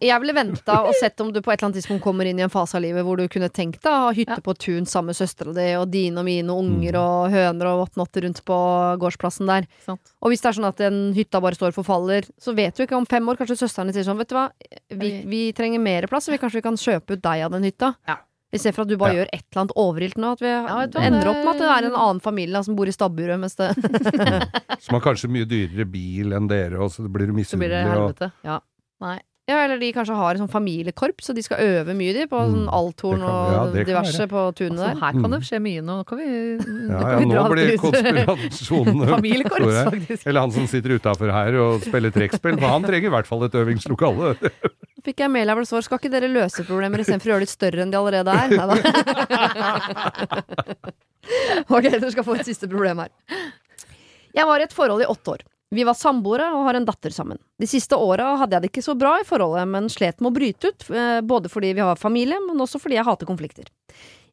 Jeg 0.00 0.20
ville 0.22 0.32
venta 0.36 0.78
og 0.88 0.94
sett 0.98 1.20
om 1.20 1.30
du 1.34 1.40
på 1.44 1.52
et 1.52 1.58
eller 1.60 1.68
annet 1.68 1.78
tidspunkt 1.82 2.02
kommer 2.04 2.24
inn 2.30 2.38
i 2.40 2.44
en 2.46 2.52
fase 2.52 2.78
av 2.78 2.82
livet 2.84 3.04
hvor 3.04 3.20
du 3.20 3.26
kunne 3.32 3.50
tenkt 3.52 3.82
deg 3.84 3.92
å 3.92 4.06
ha 4.08 4.12
hytte 4.16 4.38
Ja. 4.38 4.44
på 4.46 4.54
tun 4.56 4.86
sammen 4.88 5.12
med 5.12 5.18
søstera 5.20 5.52
di 5.54 5.66
og 5.76 5.90
dine 5.92 6.18
og 6.22 6.24
mine 6.28 6.48
unger 6.54 6.96
Mm. 6.96 7.00
og 7.00 7.30
høner 7.34 7.66
og 7.72 7.78
whatnot 7.84 8.16
rundt 8.24 8.40
på 8.48 8.58
gårdsplassen 9.02 9.46
der. 9.46 9.66
Sant? 9.84 10.00
Og 10.22 10.30
hvis 10.32 10.40
det 10.40 10.48
er 10.50 10.58
sånn 10.60 10.68
at 10.68 10.76
den 10.80 11.12
hytta 11.14 11.40
bare 11.40 11.54
står 11.58 11.68
og 11.74 11.78
forfaller, 11.84 12.24
så 12.40 12.54
vet 12.56 12.74
du 12.76 12.84
ikke 12.86 12.96
om 12.96 13.06
fem 13.06 13.26
år 13.28 13.36
kanskje 13.36 13.58
søsteren 13.60 13.92
sier 13.92 14.04
sånn, 14.08 14.18
vet 14.18 14.28
du 14.28 14.34
hva, 14.36 14.48
vi, 14.90 15.22
vi 15.26 15.52
trenger 15.52 15.78
mer 15.80 16.06
plass, 16.08 16.24
så 16.26 16.32
vi 16.32 16.38
kanskje 16.38 16.60
vi 16.62 16.66
kan 16.70 16.76
kjøpe 16.76 17.12
ut 17.18 17.22
deg 17.22 17.42
av 17.44 17.50
den 17.52 17.62
hytta. 17.68 17.94
Ja. 18.08 18.16
I 18.52 18.58
stedet 18.58 18.74
for 18.74 18.82
at 18.82 18.88
du 18.88 18.96
bare 18.96 19.12
Ja. 19.14 19.18
gjør 19.22 19.28
et 19.32 19.44
eller 19.52 19.60
annet 19.62 19.76
overilt 19.78 20.16
nå, 20.18 20.32
at 20.32 20.40
vi 20.40 20.48
ja, 20.50 20.86
du 20.90 20.98
ender 20.98 21.28
opp 21.30 21.36
med 21.44 21.48
at 21.54 21.58
det 21.58 21.68
er 21.70 21.86
en 21.86 21.94
annen 21.94 22.20
familie 22.20 22.52
da, 22.52 22.62
som 22.66 22.74
bor 22.74 22.88
i 22.88 22.90
stabburet, 22.90 23.38
mens 23.38 23.54
det 23.54 23.68
Som 24.82 24.96
har 24.98 25.04
kanskje 25.04 25.30
mye 25.30 25.46
dyrere 25.46 25.86
bil 25.86 26.32
enn 26.32 26.48
dere, 26.50 26.80
og 26.82 26.90
så 26.90 27.06
blir 27.06 27.28
du 27.30 27.44
Så 27.44 27.56
blir 27.60 27.68
det 27.70 27.84
misunnelig. 27.86 28.18
og- 28.26 28.32
Ja. 28.42 28.58
Nei. 29.00 29.18
Ja, 29.48 29.56
eller 29.64 29.80
de 29.80 29.88
kanskje 29.92 30.14
har 30.14 30.36
en 30.36 30.44
sånn 30.44 30.50
familiekorps, 30.52 31.30
og 31.32 31.34
de 31.34 31.42
skal 31.42 31.58
øve 31.58 31.94
mye, 31.98 32.12
de, 32.14 32.26
på 32.30 32.38
Mm. 32.38 32.50
sånn 32.54 32.68
althorn 32.70 33.22
og 33.26 33.50
ja, 33.50 33.62
diverse 33.82 34.26
på 34.30 34.42
tunet 34.54 34.78
Altså, 34.78 34.86
der. 34.86 35.00
her 35.00 35.12
kan 35.16 35.24
Mm. 35.26 35.30
det 35.32 35.40
skje 35.48 35.58
mye 35.64 35.82
nå. 35.82 35.96
Nå 35.98 36.04
kan 36.06 36.18
vi, 36.18 36.26
Ja, 36.86 37.00
kan 37.00 37.10
ja, 37.10 37.18
vi 37.18 37.24
nå 37.24 37.32
dra 37.34 37.48
blir 37.50 37.66
til- 37.70 37.78
konspirasjonen 37.82 39.08
Familiekorps, 39.16 39.80
faktisk. 39.90 40.26
Eller 40.26 40.40
han 40.40 40.52
som 40.52 40.66
sitter 40.68 40.90
utafor 41.00 41.32
her 41.32 41.54
og 41.58 41.80
spiller 41.82 42.10
trekkspill, 42.14 42.60
for 42.60 42.68
han 42.68 42.82
trenger 42.84 43.06
i 43.10 43.14
hvert 43.16 43.26
fall 43.26 43.42
et 43.44 43.52
øvingslokale. 43.58 44.36
Fikk 45.02 45.18
jeg 45.18 45.30
mail 45.32 45.48
av 45.50 45.56
hvor 45.56 45.62
det 45.64 45.70
står 45.72 45.82
'Skal 45.82 45.98
ikke 45.98 46.10
dere 46.12 46.28
løse 46.30 46.62
problemer 46.62 46.98
istedenfor 47.00 47.26
å 47.26 47.32
gjøre 47.34 47.40
det 47.40 47.48
større 47.48 47.80
enn 47.82 47.90
de 47.90 47.96
allerede 47.96 48.30
er'? 48.30 48.50
Neida. 48.54 48.74
ok, 51.74 51.82
dere 51.90 52.10
skal 52.12 52.24
få 52.26 52.36
et 52.38 52.46
siste 52.46 52.68
problem 52.70 52.98
her. 53.02 53.10
Jeg 54.36 54.46
var 54.46 54.60
i 54.60 54.62
et 54.68 54.72
forhold 54.76 55.02
i 55.02 55.06
åtte 55.10 55.28
år. 55.34 55.40
Vi 55.70 55.84
var 55.86 55.94
samboere 55.94 56.48
og 56.50 56.64
har 56.66 56.74
en 56.74 56.86
datter 56.86 57.12
sammen. 57.14 57.38
De 57.60 57.66
siste 57.70 57.94
åra 57.94 58.32
hadde 58.40 58.56
jeg 58.56 58.64
det 58.64 58.70
ikke 58.72 58.82
så 58.82 58.96
bra 58.98 59.12
i 59.20 59.26
forholdet, 59.26 59.68
men 59.70 59.86
slet 59.92 60.18
med 60.18 60.32
å 60.32 60.34
bryte 60.34 60.72
ut, 60.72 60.86
eh, 60.90 61.20
både 61.22 61.50
fordi 61.52 61.70
vi 61.78 61.84
har 61.86 62.00
familie, 62.00 62.40
men 62.42 62.58
også 62.58 62.80
fordi 62.82 62.98
jeg 62.98 63.06
hater 63.06 63.28
konflikter. 63.28 63.68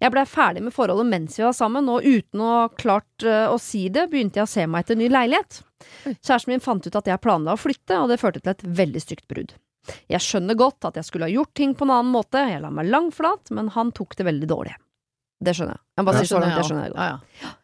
Jeg 0.02 0.14
blei 0.14 0.24
ferdig 0.30 0.64
med 0.66 0.74
forholdet 0.74 1.06
mens 1.10 1.38
vi 1.38 1.46
var 1.46 1.54
sammen, 1.54 1.90
og 1.94 2.02
uten 2.06 2.42
å 2.42 2.56
klart 2.74 3.26
eh, 3.26 3.46
å 3.54 3.60
si 3.62 3.86
det, 3.94 4.08
begynte 4.10 4.42
jeg 4.42 4.48
å 4.48 4.50
se 4.50 4.66
meg 4.66 4.86
etter 4.86 4.98
ny 4.98 5.12
leilighet. 5.14 5.62
Kjæresten 6.10 6.56
min 6.56 6.64
fant 6.64 6.90
ut 6.90 6.98
at 6.98 7.14
jeg 7.14 7.22
planla 7.22 7.54
å 7.54 7.62
flytte, 7.62 8.02
og 8.02 8.10
det 8.10 8.18
førte 8.22 8.42
til 8.42 8.56
et 8.56 8.66
veldig 8.82 9.06
stygt 9.06 9.30
brudd. 9.30 9.54
Jeg 10.10 10.26
skjønner 10.26 10.58
godt 10.58 10.90
at 10.90 10.98
jeg 10.98 11.06
skulle 11.06 11.30
ha 11.30 11.36
gjort 11.38 11.54
ting 11.54 11.78
på 11.78 11.86
en 11.86 11.94
annen 12.00 12.12
måte, 12.18 12.42
jeg 12.50 12.66
la 12.66 12.74
meg 12.74 12.90
langflat, 12.90 13.54
men 13.54 13.70
han 13.78 13.94
tok 13.94 14.18
det 14.18 14.26
veldig 14.26 14.50
dårlig. 14.50 14.74
Det 15.38 15.54
skjønner 15.54 15.78
jeg. 15.78 15.86
Jeg 16.02 16.10
bare 16.10 16.26
si 16.26 16.34
så 16.34 16.42
langt, 16.42 16.58
det 16.58 16.66
skjønner 16.66 16.90
jeg 16.90 16.98
godt. 16.98 17.06
Ja, 17.06 17.46
ja. 17.46 17.56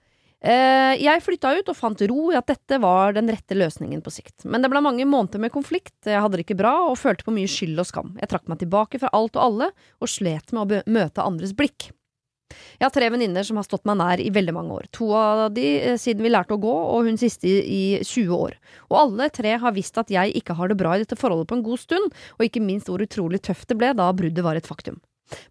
Eh, 0.43 0.93
jeg 0.99 1.23
flytta 1.23 1.53
ut 1.55 1.69
og 1.71 1.77
fant 1.77 2.01
ro 2.11 2.27
i 2.33 2.35
at 2.35 2.49
dette 2.51 2.79
var 2.83 3.15
den 3.15 3.31
rette 3.31 3.55
løsningen 3.55 4.03
på 4.03 4.11
sikt. 4.11 4.43
Men 4.43 4.63
det 4.63 4.71
ble 4.73 4.83
mange 4.83 5.07
måneder 5.07 5.39
med 5.39 5.53
konflikt, 5.55 5.95
jeg 6.03 6.19
hadde 6.19 6.35
det 6.35 6.43
ikke 6.43 6.59
bra 6.59 6.75
og 6.89 6.99
følte 6.99 7.23
på 7.23 7.35
mye 7.35 7.47
skyld 7.47 7.79
og 7.79 7.87
skam. 7.87 8.15
Jeg 8.19 8.31
trakk 8.33 8.49
meg 8.51 8.59
tilbake 8.59 8.99
fra 8.99 9.11
alt 9.15 9.39
og 9.39 9.45
alle, 9.47 9.69
og 10.03 10.11
slet 10.11 10.51
med 10.51 10.65
å 10.65 10.81
møte 10.91 11.23
andres 11.23 11.55
blikk. 11.55 11.93
Jeg 12.77 12.85
har 12.85 12.91
tre 12.93 13.07
venninner 13.09 13.45
som 13.47 13.57
har 13.57 13.65
stått 13.65 13.85
meg 13.87 13.97
nær 14.01 14.21
i 14.21 14.27
veldig 14.33 14.53
mange 14.55 14.75
år. 14.75 14.89
To 14.99 15.07
av 15.15 15.45
de 15.55 15.63
eh, 15.79 15.95
siden 16.01 16.25
vi 16.25 16.33
lærte 16.33 16.57
å 16.57 16.61
gå, 16.61 16.73
og 16.73 17.07
hun 17.07 17.17
siste 17.21 17.47
i, 17.47 17.55
i 17.63 17.83
20 18.03 18.35
år. 18.35 18.57
Og 18.91 18.99
alle 18.99 19.29
tre 19.33 19.55
har 19.63 19.75
visst 19.75 19.97
at 20.01 20.11
jeg 20.13 20.35
ikke 20.41 20.57
har 20.59 20.69
det 20.69 20.79
bra 20.81 20.97
i 20.97 21.05
dette 21.05 21.17
forholdet 21.19 21.49
på 21.49 21.59
en 21.59 21.65
god 21.65 21.81
stund, 21.81 22.19
og 22.35 22.45
ikke 22.45 22.63
minst 22.63 22.91
hvor 22.91 23.03
utrolig 23.03 23.41
tøft 23.47 23.71
det 23.71 23.79
ble 23.79 23.93
da 23.95 24.11
bruddet 24.11 24.45
var 24.45 24.59
et 24.59 24.67
faktum. 24.69 24.99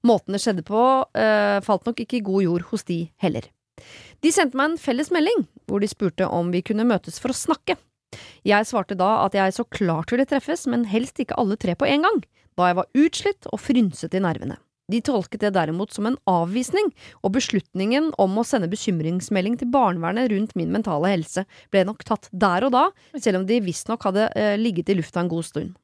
Måten 0.07 0.37
det 0.37 0.45
skjedde 0.45 0.69
på, 0.69 0.85
eh, 1.17 1.59
falt 1.65 1.89
nok 1.89 2.05
ikke 2.05 2.21
i 2.21 2.25
god 2.29 2.45
jord 2.45 2.69
hos 2.71 2.85
de 2.93 3.07
heller. 3.25 3.49
De 4.23 4.31
sendte 4.31 4.55
meg 4.59 4.71
en 4.71 4.79
felles 4.79 5.11
melding, 5.11 5.47
hvor 5.67 5.83
de 5.83 5.89
spurte 5.91 6.29
om 6.31 6.53
vi 6.55 6.63
kunne 6.63 6.87
møtes 6.87 7.19
for 7.19 7.35
å 7.35 7.37
snakke. 7.37 7.75
Jeg 8.47 8.69
svarte 8.69 8.95
da 8.99 9.25
at 9.25 9.35
jeg 9.35 9.55
så 9.57 9.65
klart 9.67 10.13
ville 10.13 10.27
treffes, 10.29 10.67
men 10.71 10.87
helst 10.91 11.19
ikke 11.19 11.39
alle 11.41 11.57
tre 11.59 11.75
på 11.79 11.89
en 11.89 12.07
gang, 12.07 12.21
da 12.59 12.69
jeg 12.69 12.79
var 12.79 13.03
utslitt 13.03 13.49
og 13.51 13.63
frynset 13.63 14.15
i 14.15 14.23
nervene. 14.23 14.61
De 14.93 15.01
tolket 15.03 15.41
det 15.43 15.53
derimot 15.57 15.95
som 15.95 16.07
en 16.07 16.19
avvisning, 16.29 16.91
og 17.23 17.35
beslutningen 17.35 18.11
om 18.21 18.39
å 18.39 18.47
sende 18.47 18.71
bekymringsmelding 18.71 19.57
til 19.59 19.71
barnevernet 19.73 20.31
rundt 20.31 20.55
min 20.59 20.73
mentale 20.75 21.15
helse 21.15 21.47
ble 21.73 21.85
nok 21.89 22.05
tatt 22.07 22.29
der 22.31 22.67
og 22.69 22.75
da, 22.77 22.89
selv 23.17 23.41
om 23.41 23.47
de 23.49 23.63
visstnok 23.65 24.07
hadde 24.07 24.29
eh, 24.39 24.55
ligget 24.61 24.93
i 24.93 24.99
lufta 24.99 25.23
en 25.23 25.33
god 25.33 25.49
stund. 25.49 25.79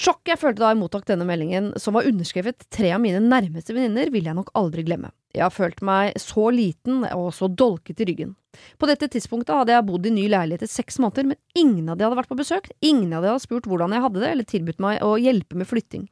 Sjokket 0.00 0.32
jeg 0.32 0.40
følte 0.40 0.62
da 0.62 0.70
jeg 0.72 0.78
mottok 0.80 1.04
denne 1.08 1.26
meldingen, 1.28 1.72
som 1.76 1.92
var 1.94 2.06
underskrevet 2.08 2.64
tre 2.72 2.94
av 2.96 3.00
mine 3.02 3.20
nærmeste 3.20 3.74
venninner, 3.76 4.08
vil 4.10 4.24
jeg 4.24 4.36
nok 4.38 4.48
aldri 4.56 4.84
glemme. 4.86 5.10
Jeg 5.36 5.44
har 5.44 5.52
følt 5.52 5.82
meg 5.84 6.16
så 6.20 6.48
liten 6.52 7.04
og 7.12 7.28
så 7.36 7.48
dolket 7.48 8.00
i 8.00 8.06
ryggen. 8.08 8.32
På 8.80 8.88
dette 8.88 9.08
tidspunktet 9.12 9.52
hadde 9.54 9.76
jeg 9.76 9.86
bodd 9.88 10.08
i 10.08 10.14
ny 10.14 10.24
leilighet 10.32 10.64
i 10.64 10.72
seks 10.72 10.98
måneder, 11.00 11.28
men 11.32 11.40
ingen 11.56 11.92
av 11.92 12.00
de 12.00 12.06
hadde 12.06 12.18
vært 12.18 12.32
på 12.32 12.40
besøk, 12.40 12.72
ingen 12.80 13.12
av 13.12 13.24
de 13.24 13.32
hadde 13.32 13.44
spurt 13.44 13.68
hvordan 13.68 13.92
jeg 13.96 14.04
hadde 14.06 14.24
det, 14.24 14.32
eller 14.32 14.48
tilbudt 14.48 14.82
meg 14.84 15.04
å 15.04 15.14
hjelpe 15.20 15.60
med 15.60 15.68
flytting. 15.68 16.08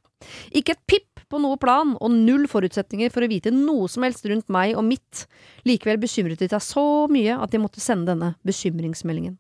Ikke 0.52 0.76
et 0.76 0.86
pip 0.88 1.24
på 1.32 1.40
noe 1.40 1.56
plan, 1.60 1.96
og 2.00 2.12
null 2.12 2.46
forutsetninger 2.52 3.12
for 3.12 3.24
å 3.24 3.30
vite 3.32 3.52
noe 3.54 3.88
som 3.88 4.04
helst 4.04 4.26
rundt 4.28 4.48
meg 4.52 4.76
og 4.76 4.84
mitt. 4.88 5.24
Likevel 5.68 6.00
bekymret 6.02 6.42
de 6.42 6.50
seg 6.52 6.64
så 6.64 6.86
mye 7.12 7.36
at 7.40 7.52
de 7.52 7.60
måtte 7.62 7.80
sende 7.80 8.12
denne 8.12 8.34
bekymringsmeldingen. 8.44 9.38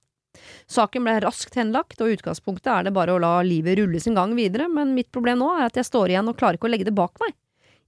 Saken 0.70 1.06
ble 1.06 1.16
raskt 1.24 1.56
henlagt, 1.58 2.00
og 2.00 2.10
i 2.10 2.16
utgangspunktet 2.18 2.70
er 2.72 2.86
det 2.86 2.94
bare 2.96 3.14
å 3.14 3.22
la 3.22 3.32
livet 3.46 3.78
rulle 3.80 4.00
sin 4.02 4.16
gang 4.18 4.34
videre, 4.38 4.68
men 4.70 4.94
mitt 4.96 5.10
problem 5.14 5.42
nå 5.42 5.50
er 5.56 5.68
at 5.68 5.80
jeg 5.80 5.88
står 5.88 6.14
igjen 6.14 6.30
og 6.30 6.38
klarer 6.40 6.58
ikke 6.58 6.70
å 6.70 6.72
legge 6.72 6.88
det 6.88 6.96
bak 6.96 7.20
meg. 7.22 7.36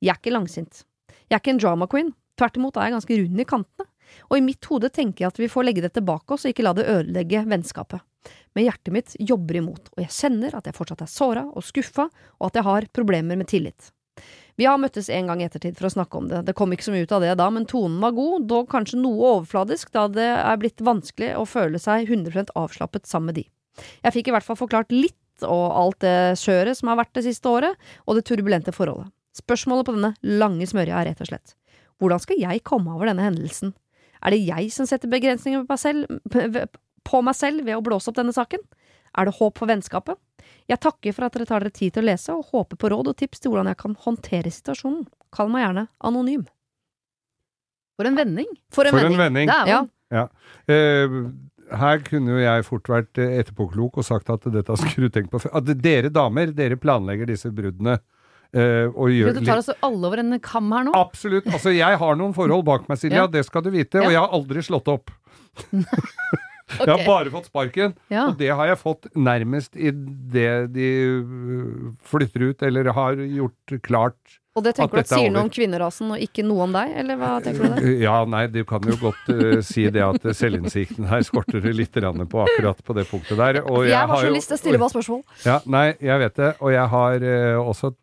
Jeg 0.03 0.15
er 0.15 0.21
ikke 0.21 0.35
langsint. 0.35 0.85
Jeg 1.29 1.37
er 1.37 1.43
ikke 1.43 1.55
en 1.55 1.63
drama 1.63 1.89
queen. 1.91 2.13
Tvert 2.39 2.59
imot 2.59 2.77
er 2.77 2.89
jeg 2.89 2.97
ganske 2.97 3.19
rund 3.23 3.43
i 3.43 3.49
kantene. 3.49 3.89
Og 4.29 4.37
i 4.37 4.45
mitt 4.45 4.67
hode 4.69 4.91
tenker 4.93 5.25
jeg 5.25 5.33
at 5.33 5.41
vi 5.41 5.49
får 5.49 5.65
legge 5.65 5.85
dette 5.85 6.03
bak 6.05 6.35
oss 6.35 6.45
og 6.45 6.53
ikke 6.53 6.65
la 6.67 6.75
det 6.77 6.89
ødelegge 6.91 7.45
vennskapet. 7.49 8.03
Men 8.53 8.67
hjertet 8.67 8.95
mitt 8.95 9.17
jobber 9.19 9.59
imot, 9.63 9.89
og 9.95 10.03
jeg 10.05 10.13
kjenner 10.13 10.59
at 10.59 10.69
jeg 10.69 10.77
fortsatt 10.77 11.05
er 11.07 11.11
såra 11.11 11.47
og 11.49 11.65
skuffa, 11.65 12.09
og 12.39 12.51
at 12.51 12.59
jeg 12.59 12.67
har 12.69 12.89
problemer 12.95 13.39
med 13.41 13.49
tillit. 13.51 13.89
Vi 14.61 14.67
har 14.69 14.81
møttes 14.81 15.09
en 15.13 15.31
gang 15.31 15.41
i 15.41 15.47
ettertid 15.47 15.79
for 15.79 15.89
å 15.89 15.93
snakke 15.95 16.19
om 16.19 16.29
det, 16.29 16.43
det 16.49 16.55
kom 16.59 16.73
ikke 16.75 16.85
så 16.85 16.93
mye 16.95 17.07
ut 17.07 17.15
av 17.17 17.25
det 17.25 17.33
da, 17.41 17.49
men 17.55 17.65
tonen 17.69 18.01
var 18.03 18.13
god, 18.17 18.45
dog 18.51 18.69
kanskje 18.73 19.01
noe 19.01 19.39
overfladisk, 19.39 19.93
da 19.95 20.05
det 20.13 20.29
er 20.35 20.61
blitt 20.61 20.83
vanskelig 20.85 21.33
å 21.41 21.47
føle 21.49 21.81
seg 21.81 22.11
100 22.11 22.53
avslappet 22.59 23.09
sammen 23.09 23.33
med 23.33 23.41
de. 23.41 23.47
Jeg 24.05 24.17
fikk 24.19 24.29
i 24.29 24.35
hvert 24.37 24.47
fall 24.47 24.61
forklart 24.61 24.93
litt, 24.93 25.17
og 25.43 25.65
alt 25.75 26.03
det 26.05 26.37
skjøret 26.39 26.79
som 26.79 26.93
har 26.93 27.01
vært 27.01 27.17
det 27.17 27.25
siste 27.27 27.49
året, 27.49 27.89
og 28.07 28.19
det 28.19 28.27
turbulente 28.29 28.75
forholdet. 28.77 29.09
Spørsmålet 29.35 29.89
på 29.89 29.95
denne 29.97 30.13
lange 30.43 30.69
smørja 30.69 31.01
er 31.01 31.09
rett 31.09 31.25
og 31.25 31.31
slett, 31.31 31.57
hvordan 32.03 32.21
skal 32.21 32.41
jeg 32.43 32.65
komme 32.69 32.93
over 32.93 33.09
denne 33.09 33.25
hendelsen? 33.25 33.73
Er 34.23 34.35
det 34.35 34.43
jeg 34.45 34.69
som 34.75 34.87
setter 34.87 35.11
begrensninger 35.11 35.65
på 35.65 35.73
meg 35.73 35.81
selv, 35.81 36.77
på 37.09 37.23
meg 37.25 37.39
selv 37.39 37.65
ved 37.67 37.79
å 37.79 37.85
blåse 37.85 38.13
opp 38.13 38.19
denne 38.21 38.35
saken? 38.37 38.61
Er 39.19 39.29
det 39.29 39.35
håp 39.39 39.59
for 39.61 39.69
vennskapet? 39.69 40.17
Jeg 40.71 40.81
takker 40.83 41.15
for 41.15 41.27
at 41.27 41.37
dere 41.37 41.47
tar 41.49 41.61
dere 41.65 41.75
tid 41.75 41.93
til 41.95 42.03
å 42.05 42.09
lese, 42.09 42.33
og 42.35 42.49
håper 42.53 42.79
på 42.81 42.91
råd 42.93 43.13
og 43.13 43.17
tips 43.19 43.43
til 43.43 43.53
hvordan 43.53 43.71
jeg 43.73 43.79
kan 43.83 43.95
håndtere 44.07 44.51
situasjonen. 44.53 45.07
Kall 45.35 45.51
meg 45.53 45.67
gjerne 45.67 45.87
anonym. 46.09 46.45
For 47.99 48.09
en 48.09 48.17
vending. 48.19 48.49
For 48.73 48.89
en 48.89 48.95
For 48.97 49.05
en 49.05 49.17
vending. 49.19 49.49
vending. 49.49 49.53
Dæven. 49.53 49.91
Ja. 50.13 50.25
Eh, 50.73 51.77
her 51.83 52.03
kunne 52.05 52.35
jo 52.35 52.41
jeg 52.43 52.65
fort 52.69 52.89
vært 52.91 53.21
eh, 53.23 53.37
etterpåklok 53.43 54.01
og 54.01 54.05
sagt 54.05 54.33
at 54.33 54.45
dette 54.53 54.77
skulle 54.81 55.09
du 55.09 55.15
tenkt 55.15 55.33
på 55.33 55.41
før. 55.45 55.55
At 55.61 55.71
dere 55.85 56.11
damer, 56.13 56.53
dere 56.57 56.77
planlegger 56.81 57.29
disse 57.33 57.53
bruddene. 57.53 57.99
Uh, 58.53 58.93
og 59.01 59.09
gjør 59.09 59.33
Du 59.33 59.47
tar 59.47 59.57
altså 59.63 59.73
alle 59.81 60.05
over 60.11 60.21
en 60.21 60.35
kam 60.45 60.67
her 60.77 60.85
nå. 60.85 60.93
Absolutt. 60.93 61.47
Altså, 61.49 61.71
jeg 61.73 61.97
har 61.97 62.19
noen 62.21 62.35
forhold 62.37 62.67
bak 62.69 62.85
meg, 62.91 62.99
Silja, 63.01 63.23
Ja. 63.23 63.27
det 63.27 63.47
skal 63.47 63.65
du 63.65 63.71
vite. 63.73 64.03
Og 64.03 64.13
jeg 64.13 64.21
har 64.21 64.29
aldri 64.29 64.61
slått 64.61 64.91
opp. 64.93 65.09
Jeg 66.73 66.89
har 66.89 67.07
bare 67.07 67.33
fått 67.33 67.49
sparken, 67.51 67.97
Ja. 68.13 68.29
og 68.29 68.39
det 68.39 68.51
har 68.51 68.67
jeg 68.71 68.79
fått 68.81 69.09
nærmest 69.17 69.77
idet 69.77 70.73
de 70.73 70.87
øh, 71.23 71.91
flytter 72.07 72.51
ut, 72.51 72.63
eller 72.63 72.93
har 72.93 73.19
gjort 73.19 73.77
klart 73.83 74.39
Og 74.55 74.65
det 74.65 74.75
tenker 74.77 74.99
At 75.01 75.09
du 75.09 75.15
at 75.15 75.17
er 75.17 75.21
sier 75.23 75.33
noe 75.33 75.43
om 75.47 75.51
kvinnerasen, 75.53 76.11
og 76.13 76.21
ikke 76.21 76.45
noe 76.45 76.67
om 76.67 76.75
deg, 76.77 76.91
eller 77.01 77.17
hva 77.17 77.31
tenker 77.45 77.65
du 77.65 77.73
der? 77.73 77.87
Ja, 78.07 78.17
nei, 78.29 78.43
du 78.53 78.61
kan 78.69 78.85
jo 78.85 78.99
godt 79.01 79.31
uh, 79.33 79.61
si 79.65 79.87
det 79.89 80.03
at 80.05 80.27
selvinnsikten 80.37 81.09
her 81.09 81.25
skorter 81.25 81.65
det 81.65 81.73
litt 81.79 81.97
på 81.97 82.43
akkurat 82.45 82.83
på 82.85 82.97
det 82.99 83.07
punktet 83.09 83.41
der. 83.41 83.63
Og 83.65 83.87
Jeg 83.87 83.95
jeg 83.97 84.13
har 84.13 84.29
lyst 84.37 84.53
til 84.53 84.59
å 84.59 84.61
stille 84.61 84.83
bare 84.83 84.93
spørsmål. 84.93 85.23
Ja, 85.49 85.61
nei, 85.65 85.95
jeg 86.01 86.21
vet 86.21 86.37
det, 86.37 86.53
og 86.61 86.73
jeg 86.73 86.87
har 86.97 87.25
uh, 87.25 87.65
også 87.65 87.95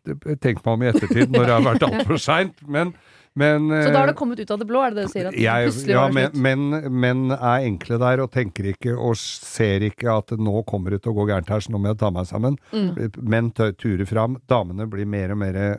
tenkt 0.42 0.66
meg 0.66 0.74
om 0.74 0.82
i 0.82 0.90
ettertid 0.90 1.30
når 1.30 1.46
det 1.46 1.54
har 1.54 1.66
vært 1.70 1.86
altfor 1.86 2.18
seint, 2.18 2.58
men, 2.66 2.94
men 3.38 3.68
Så 3.70 3.92
da 3.92 4.00
har 4.00 4.06
det 4.10 4.16
kommet 4.18 4.40
ut 4.42 4.50
av 4.50 4.58
det 4.58 4.66
blå, 4.66 4.80
er 4.82 4.90
det 4.90 4.96
det 5.02 5.06
du 5.06 5.12
sier? 5.12 5.28
At 5.30 5.36
jeg, 5.38 5.72
ja, 5.88 6.08
men, 6.10 6.30
slutt? 6.30 6.40
men, 6.42 6.64
men 7.00 7.20
er 7.36 7.66
enkle 7.68 7.98
der 8.02 8.20
og 8.24 8.30
tenker 8.34 8.66
ikke 8.72 8.96
og 8.98 9.14
ser 9.20 9.80
ikke 9.86 10.10
at 10.18 10.34
nå 10.36 10.64
kommer 10.66 10.90
det 10.90 11.02
til 11.04 11.12
å 11.12 11.18
gå 11.20 11.28
gærent 11.30 11.48
her, 11.48 11.60
så 11.62 11.70
nå 11.70 11.78
må 11.78 11.92
jeg 11.92 12.00
ta 12.02 12.10
meg 12.10 12.26
sammen. 12.26 12.58
Mm. 12.74 12.90
Menn 13.22 13.52
turer 13.54 14.06
fram, 14.10 14.40
damene 14.50 14.88
blir 14.90 15.06
mer 15.06 15.30
og 15.36 15.38
mer 15.44 15.60
eh, 15.62 15.76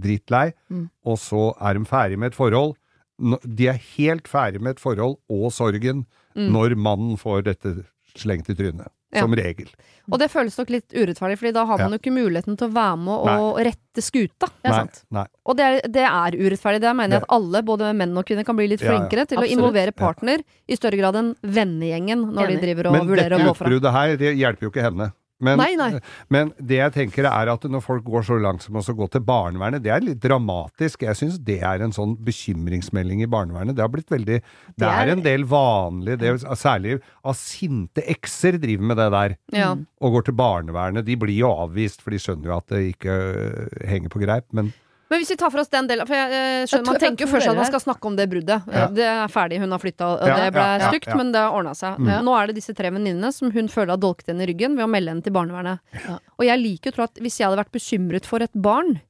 drittlei, 0.00 0.52
Mm. 0.70 0.88
og 1.04 1.18
så 1.18 1.50
er 1.60 1.74
de 1.78 1.84
ferdig 1.88 2.18
med 2.18 2.32
et 2.32 2.38
forhold. 2.38 2.76
De 3.44 3.66
er 3.68 3.80
helt 3.98 4.28
ferdig 4.28 4.60
med 4.64 4.76
et 4.78 4.80
forhold 4.80 5.18
og 5.28 5.50
sorgen 5.52 6.06
Mm. 6.36 6.52
når 6.54 6.74
mannen 6.78 7.16
får 7.18 7.42
dette 7.44 7.84
slengt 8.16 8.48
i 8.48 8.54
trynet. 8.54 8.88
Ja. 9.12 9.24
Som 9.24 9.32
regel. 9.34 9.66
Og 10.12 10.20
det 10.22 10.28
føles 10.30 10.54
nok 10.58 10.68
litt 10.70 10.92
urettferdig, 10.94 11.36
Fordi 11.40 11.52
da 11.52 11.64
har 11.66 11.78
man 11.78 11.90
Ja. 11.90 11.96
jo 11.96 11.98
ikke 11.98 12.12
muligheten 12.14 12.56
til 12.56 12.68
å 12.68 12.72
være 12.72 12.96
med 12.98 13.26
og 13.40 13.56
rette 13.58 14.02
skuta. 14.06 14.46
Det 14.62 14.70
er 14.70 14.70
nei, 14.70 14.78
sant. 14.78 15.02
nei. 15.10 15.24
Og 15.46 15.56
det 15.56 15.64
er, 15.66 15.80
det 15.88 16.04
er 16.06 16.30
urettferdig. 16.38 16.80
Det 16.80 16.94
mener 16.94 17.16
jeg 17.18 17.22
at 17.22 17.28
alle, 17.34 17.62
både 17.66 17.90
menn 17.94 18.16
og 18.16 18.24
kvinner, 18.24 18.44
kan 18.46 18.54
bli 18.56 18.68
litt 18.68 18.80
Ja, 18.80 18.92
ja. 18.92 18.98
flinkere 19.00 19.26
til 19.26 19.38
å 19.38 19.46
involvere 19.50 19.90
partner 19.92 20.38
i 20.68 20.74
større 20.78 20.96
grad 20.96 21.16
enn 21.16 21.34
vennegjengen 21.42 22.22
når 22.32 22.44
Enig. 22.46 22.60
de 22.60 22.66
driver 22.66 22.86
og 22.86 22.92
Men 22.92 23.08
vurderer 23.08 23.34
å 23.34 23.38
gå 23.50 23.56
fra. 23.56 23.66
Men 23.66 23.80
dette 23.80 23.88
utbruddet 23.88 23.92
her, 23.92 24.16
det 24.16 24.36
hjelper 24.38 24.62
jo 24.62 24.70
ikke 24.70 24.82
henne. 24.86 25.12
Men, 25.40 25.56
Nei, 25.58 25.70
nei. 25.76 26.00
men 26.28 26.50
det 26.60 26.76
jeg 26.76 26.92
tenker 26.92 27.24
er 27.30 27.48
at 27.52 27.62
når 27.64 27.80
folk 27.82 28.04
går 28.04 28.26
så 28.28 28.36
langt 28.40 28.62
som 28.66 28.76
å 28.76 28.82
gå 28.84 29.06
til 29.10 29.22
barnevernet, 29.24 29.82
det 29.82 29.92
er 29.94 30.04
litt 30.04 30.20
dramatisk. 30.20 31.02
Jeg 31.06 31.16
syns 31.16 31.38
det 31.42 31.60
er 31.64 31.80
en 31.84 31.94
sånn 31.96 32.16
bekymringsmelding 32.26 33.22
i 33.24 33.28
barnevernet. 33.30 33.74
Det 33.78 33.84
har 33.84 33.88
blitt 33.92 34.10
veldig 34.12 34.40
Det, 34.40 34.44
Det 34.76 34.86
er- 34.88 35.06
er 35.08 35.12
en 35.12 35.22
del 35.22 35.44
vanlig, 35.44 36.18
det, 36.18 36.34
særlig 36.60 37.00
av 37.24 37.34
sinte 37.34 38.02
ekser 38.06 38.58
driver 38.60 38.84
med 38.84 38.96
det 38.96 39.10
der. 39.10 39.36
Ja. 39.52 39.72
Og 40.00 40.12
går 40.12 40.24
til 40.24 40.34
barnevernet. 40.34 41.04
De 41.04 41.16
blir 41.16 41.38
jo 41.40 41.48
avvist, 41.48 42.00
for 42.02 42.10
de 42.10 42.18
skjønner 42.18 42.44
jo 42.52 42.56
at 42.56 42.66
det 42.68 42.94
ikke 42.94 43.10
øh, 43.10 43.88
henger 43.88 44.08
på 44.12 44.20
greip. 44.20 44.44
Men 44.52 44.72
Men 45.10 45.18
hvis 45.18 45.30
vi 45.32 45.36
tar 45.36 45.50
for 45.50 45.58
oss 45.58 45.68
den 45.72 45.88
delen 45.90 46.06
For 46.06 46.14
jeg, 46.14 46.30
eh, 46.30 46.60
Jeg 46.60 46.68
skjønner, 46.70 46.86
Man 46.86 46.94
tror- 46.94 47.02
tenker 47.02 47.26
jo 47.26 47.30
først 47.32 47.48
at 47.50 47.56
man 47.56 47.66
skal 47.66 47.80
snakke 47.82 48.06
om 48.06 48.16
det 48.16 48.28
bruddet. 48.30 48.62
Ja. 48.70 48.84
Eh, 48.84 48.90
Det 48.94 49.06
er 49.10 49.26
ferdig, 49.28 49.58
hun 49.58 49.70
har 49.74 49.78
flytta, 49.82 50.06
og 50.06 50.20
det 50.20 50.52
ble 50.54 50.62
ja, 50.62 50.78
ja, 50.78 50.88
stygt, 50.90 51.06
ja. 51.10 51.16
men 51.16 51.32
det 51.32 51.40
har 51.42 51.50
ordna 51.50 51.72
seg. 51.74 51.98
Mm. 51.98 52.24
Nå 52.24 52.36
er 52.42 52.46
det 52.46 52.54
disse 52.60 52.74
tre 52.78 52.90
venninnene 52.90 53.32
som 53.34 53.50
hun 53.50 53.66
føler 53.68 53.90
har 53.90 53.98
dolket 53.98 54.26
henne 54.30 54.42
i 54.46 54.46
ryggen 54.52 54.76
ved 54.76 54.86
å 54.86 54.90
melde 54.90 55.08
henne 55.10 55.22
til 55.24 55.32
barnevernet. 55.32 55.80
Ja. 56.06 56.18
Og 56.38 56.46
jeg 56.46 56.58
liker 56.62 56.92
å 56.92 56.94
tro 56.94 57.02
at 57.04 57.14
hvis 57.16 57.38
jeg 57.38 57.48
hadde 57.48 57.58
vært 57.58 57.72
bekymret 57.74 58.24
for 58.24 58.38
et 58.40 58.52
barn, 58.54 59.00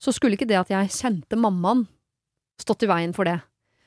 så 0.00 0.10
skulle 0.12 0.36
ikke 0.38 0.48
det 0.48 0.56
at 0.56 0.68
jeg 0.72 0.88
kjente 0.88 1.36
mammaen, 1.36 1.86
stått 2.58 2.82
i 2.82 2.86
veien 2.86 3.12
for 3.14 3.24
det. 3.24 3.40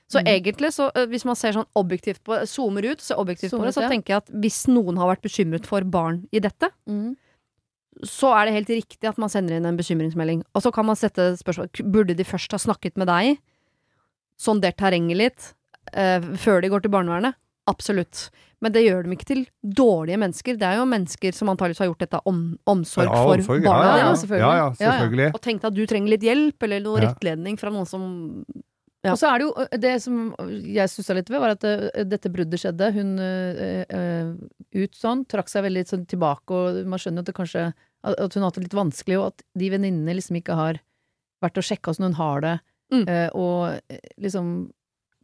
Så 0.07 0.21
Mm. 0.21 0.27
egentlig, 0.27 0.69
så, 0.71 0.91
eh, 0.95 1.07
hvis 1.07 1.25
man 1.25 1.35
ser 1.35 1.51
sånn 1.53 1.65
objektivt 1.75 2.21
på 2.23 2.37
zoomer 2.45 2.85
ut, 2.91 2.99
så 3.01 3.17
objektivt 3.17 3.49
på 3.57 3.63
det, 3.65 3.73
så 3.73 3.81
ja. 3.81 3.89
tenker 3.89 4.13
jeg 4.13 4.17
at 4.17 4.27
hvis 4.29 4.67
noen 4.67 4.97
har 4.97 5.15
vært 5.15 5.23
bekymret 5.23 5.65
for 5.65 5.81
barn 5.81 6.27
i 6.31 6.37
dette, 6.39 6.69
Mm. 6.87 7.15
Så 8.03 8.33
er 8.35 8.45
det 8.49 8.53
helt 8.57 8.69
riktig 8.69 9.07
at 9.07 9.17
man 9.17 9.29
sender 9.29 9.55
inn 9.55 9.65
en 9.65 9.77
bekymringsmelding. 9.77 10.43
Og 10.53 10.61
så 10.65 10.71
kan 10.73 10.85
man 10.85 10.95
sette 10.99 11.37
spørsmål 11.39 11.69
Burde 11.91 12.15
de 12.15 12.23
først 12.27 12.51
ha 12.51 12.57
snakket 12.59 12.97
med 12.97 13.07
deg? 13.07 13.37
Sondert 14.37 14.77
terrenget 14.77 15.17
litt? 15.17 15.53
eh, 15.93 16.19
før 16.41 16.61
de 16.61 16.69
går 16.73 16.81
til 16.81 16.91
barnevernet? 16.91 17.35
Absolutt. 17.69 18.29
Men 18.61 18.71
det 18.73 18.81
gjør 18.85 19.03
dem 19.05 19.13
ikke 19.13 19.25
til 19.29 19.43
dårlige 19.63 20.17
mennesker. 20.17 20.57
Det 20.57 20.65
er 20.65 20.77
jo 20.79 20.85
mennesker 20.89 21.33
som 21.33 21.49
antakeligvis 21.49 21.79
har 21.83 21.87
gjort 21.91 21.99
dette 22.03 22.19
om, 22.25 22.39
omsorg 22.67 23.05
Ja, 23.05 23.21
for 23.23 23.37
omsorg, 23.37 23.63
barna 23.63 23.85
ja, 23.85 23.97
ja, 24.01 24.13
selvfølgelig. 24.15 24.41
Ja, 24.41 24.49
ja, 24.49 24.57
Ja, 24.57 24.65
ja. 24.65 24.91
selvfølgelig. 24.99 25.27
Og 25.35 25.41
tenkt 25.41 25.63
at 25.69 25.73
du 25.77 25.85
trenger 25.85 26.09
litt 26.09 26.25
hjelp, 26.25 26.63
eller 26.63 26.79
noe 26.81 27.01
Ja. 27.01 27.07
rettledning 27.09 27.57
fra 27.59 27.69
noen 27.69 27.85
som 27.85 28.05
Ja. 29.05 29.13
Og 29.13 29.19
så 29.21 29.29
er 29.29 29.37
det 29.39 29.45
jo 29.45 29.65
det 29.85 29.93
som 30.01 30.21
jeg 30.65 30.89
stussa 30.89 31.13
litt 31.13 31.29
ved, 31.29 31.39
var 31.43 31.53
at 31.53 31.65
øh, 31.69 32.03
dette 32.09 32.31
bruddet 32.33 32.59
skjedde. 32.61 32.87
Hun 32.95 33.11
øh, 33.21 34.31
ut 34.75 34.97
sånn, 34.97 35.25
trakk 35.29 35.51
seg 35.51 35.67
veldig 35.67 35.83
sånn 35.91 36.07
tilbake, 36.09 36.49
og 36.57 36.79
man 36.89 37.01
skjønner 37.01 37.21
at 37.25 37.29
det 37.29 37.37
kanskje 37.37 37.67
At 38.05 38.35
hun 38.35 38.43
har 38.43 38.51
hatt 38.51 38.57
det 38.59 38.67
litt 38.67 38.77
vanskelig, 38.77 39.15
og 39.17 39.27
at 39.31 39.43
de 39.57 39.69
venninnene 39.73 40.13
liksom 40.13 40.35
ikke 40.37 40.53
har 40.57 40.77
vært 41.41 41.57
og 41.57 41.65
sjekka 41.65 41.89
åssen 41.93 42.05
hun 42.11 42.19
har 42.19 42.41
det, 42.45 42.55
Mm. 42.93 43.07
øh, 43.09 43.29
og 43.33 43.79
liksom 44.21 44.49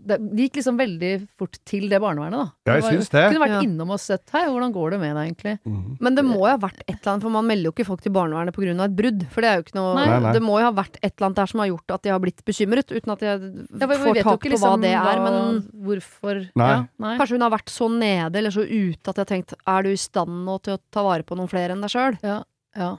det, 0.08 0.18
gikk 0.38 0.56
liksom 0.60 0.78
veldig 0.80 1.12
fort 1.38 1.58
til 1.68 1.88
det 1.91 1.99
barnevernet, 2.02 2.32
da. 2.66 2.72
Ja, 2.72 2.76
jeg 2.80 2.97
syns 2.97 3.10
det. 3.14 3.22
Kunne 3.32 3.43
vært 3.43 3.56
Ja. 3.56 3.62
innom 3.68 3.91
og 3.93 3.99
sett 4.02 4.30
Hei, 4.34 4.45
hvordan 4.49 4.74
går 4.74 4.91
det 4.95 4.99
med 5.02 5.16
deg, 5.16 5.28
egentlig? 5.30 5.54
Mm. 5.66 5.97
Men 6.02 6.16
det 6.16 6.24
må 6.26 6.39
jo 6.41 6.45
ha 6.52 6.58
vært 6.58 6.80
et 6.88 6.95
eller 7.02 7.12
annet, 7.14 7.22
for 7.22 7.30
man 7.30 7.45
melder 7.47 7.70
jo 7.70 7.72
ikke 7.76 7.86
folk 7.86 8.02
til 8.02 8.12
barnevernet 8.12 8.54
pga. 8.56 8.84
et 8.86 8.95
brudd. 8.95 9.28
For 9.32 9.41
det 9.41 9.49
er 9.52 9.56
jo 9.60 9.64
ikke 9.64 9.76
noe 9.76 9.95
Nei. 9.95 10.06
Nei, 10.08 10.20
nei. 10.20 10.34
Det 10.34 10.41
må 10.41 10.60
jo 10.60 10.66
ha 10.66 10.72
vært 10.72 10.97
et 11.04 11.14
eller 11.16 11.28
annet 11.30 11.36
der 11.41 11.45
som 11.52 11.60
har 11.60 11.68
gjort 11.70 11.91
at 11.93 12.02
de 12.02 12.10
har 12.10 12.20
blitt 12.20 12.43
bekymret, 12.45 12.91
uten 12.91 13.12
at 13.12 13.20
jeg 13.20 13.41
Ja, 13.80 13.88
får 13.88 14.24
tak 14.24 14.39
ikke 14.41 14.56
på 14.56 14.58
hva 14.58 14.78
liksom 14.78 14.82
det 14.82 14.93
er. 14.97 15.20
Men 15.22 15.62
Hvorfor 15.86 16.36
Nei. 16.56 16.70
Ja, 16.72 16.86
nei. 16.99 17.18
kanskje 17.18 17.38
hun 17.38 17.41
har 17.41 17.52
vært 17.52 17.70
så 17.70 17.89
nede 17.91 18.36
eller 18.36 18.49
så 18.52 18.64
ute 18.66 19.08
at 19.10 19.16
jeg 19.16 19.26
har 19.26 19.32
tenkt 19.38 19.54
er 19.68 19.84
du 19.84 19.89
i 19.89 19.95
stand 19.97 20.45
nå 20.45 20.62
til 20.62 20.78
å 20.78 20.80
ta 20.91 21.04
vare 21.04 21.24
på 21.24 21.36
noen 21.38 21.49
flere 21.49 21.72
enn 21.72 21.82
deg 21.82 21.89
sjøl? 21.91 22.18
Ja. 22.24 22.97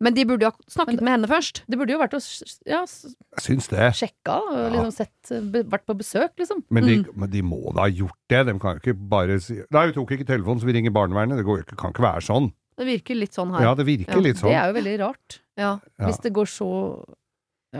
Men 0.00 0.12
de 0.12 0.24
burde 0.28 0.42
jo 0.44 0.50
ha 0.50 0.56
snakket 0.68 1.00
Men- 1.00 1.04
med 1.04 1.12
henne 1.14 1.28
først. 1.30 1.62
Det 1.68 1.78
burde 1.78 1.90
jo 1.94 1.98
vært 1.98 2.12
å 2.12 2.20
ja, 2.66 2.82
s- 2.82 3.14
Jeg 3.36 3.40
syns 3.40 3.68
det. 3.68 3.92
sjekka 3.96 4.36
og 4.52 4.72
liksom 4.72 4.92
sett 4.92 5.30
Vært 5.70 5.86
på 5.86 5.96
besøk, 5.96 6.30
liksom. 6.38 6.62
Men 6.70 6.84
de, 6.84 6.96
Mm. 6.98 7.16
men 7.16 7.30
de 7.30 7.42
må 7.42 7.72
da 7.74 7.80
ha 7.82 7.88
gjort 7.88 8.12
det. 8.28 8.44
De 8.46 8.58
kan 8.58 8.76
jo 8.76 8.80
ikke 8.92 9.08
bare 9.08 9.40
si 9.40 9.54
Nei, 9.70 9.86
vi 9.86 9.92
tok 9.92 10.10
ikke 10.10 10.26
telefonen, 10.26 10.60
så 10.60 10.64
vi 10.66 10.72
ringer 10.74 10.90
barnevernet. 10.92 11.36
Det 11.38 11.46
går, 11.46 11.64
ikke- 11.64 11.76
kan 11.78 11.92
ikke 11.92 12.04
være 12.04 12.20
sånn. 12.22 12.52
Det 12.76 12.86
virker 12.86 13.16
litt 13.16 13.32
sånn 13.32 13.52
her. 13.56 13.62
Ja, 13.62 13.74
det 13.74 13.86
virker 13.86 14.12
Ja, 14.12 14.20
litt 14.20 14.36
Det 14.36 14.42
sånn. 14.42 14.52
er 14.52 14.72
jo 14.72 14.80
veldig 14.82 14.98
rart. 15.00 15.40
Ja. 15.56 15.78
Ja. 15.98 16.06
Hvis 16.08 16.20
det 16.20 16.32
går 16.34 16.44
så 16.44 17.04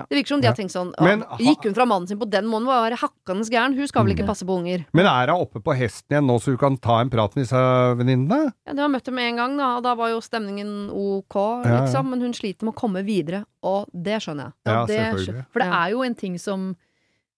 Det 0.08 0.16
virker 0.18 0.28
som 0.34 0.40
de 0.42 0.46
har 0.48 0.54
tenkt 0.58 0.72
sånn 0.74 0.92
Men 1.00 1.22
ha- 1.22 1.36
Gikk 1.40 1.64
hun 1.64 1.74
fra 1.74 1.86
mannen 1.86 2.06
sin 2.08 2.18
på 2.18 2.28
den 2.28 2.44
måneden, 2.44 2.66
var 2.66 2.90
hakkende 3.00 3.48
gæren. 3.48 3.74
Hun 3.78 3.86
skal 3.88 4.04
vel 4.04 4.12
ikke 4.14 4.24
Mm. 4.24 4.30
passe 4.32 4.44
på 4.44 4.56
unger. 4.58 4.84
Men 4.92 5.06
er 5.06 5.32
hun 5.32 5.40
oppe 5.46 5.62
på 5.62 5.74
hesten 5.76 6.10
igjen 6.16 6.26
nå, 6.26 6.36
så 6.40 6.52
hun 6.52 6.58
kan 6.58 6.76
ta 6.76 7.00
en 7.00 7.10
prat 7.10 7.34
med 7.36 7.44
disse 7.46 7.56
venninnene? 7.96 8.52
Ja, 8.66 8.72
de 8.74 8.80
har 8.80 8.88
møtt 8.88 9.04
dem 9.04 9.18
en 9.18 9.36
gang, 9.36 9.56
da, 9.56 9.76
og 9.76 9.82
da 9.82 9.94
var 9.94 10.08
jo 10.10 10.20
stemningen 10.20 10.90
ok, 10.90 11.34
Ja, 11.64 11.70
ja. 11.70 11.80
liksom. 11.86 12.10
Men 12.10 12.20
hun 12.20 12.32
sliter 12.32 12.62
med 12.64 12.74
å 12.74 12.76
komme 12.76 13.04
videre, 13.04 13.44
og 13.62 13.86
det 13.92 14.20
skjønner 14.22 14.50
jeg. 14.50 14.52
Ja, 14.66 14.84
det, 14.86 14.98
selvfølgelig. 14.98 15.46
For 15.52 15.58
det 15.60 15.68
er 15.72 15.90
jo 15.90 16.02
en 16.02 16.14
ting 16.14 16.38
som 16.38 16.76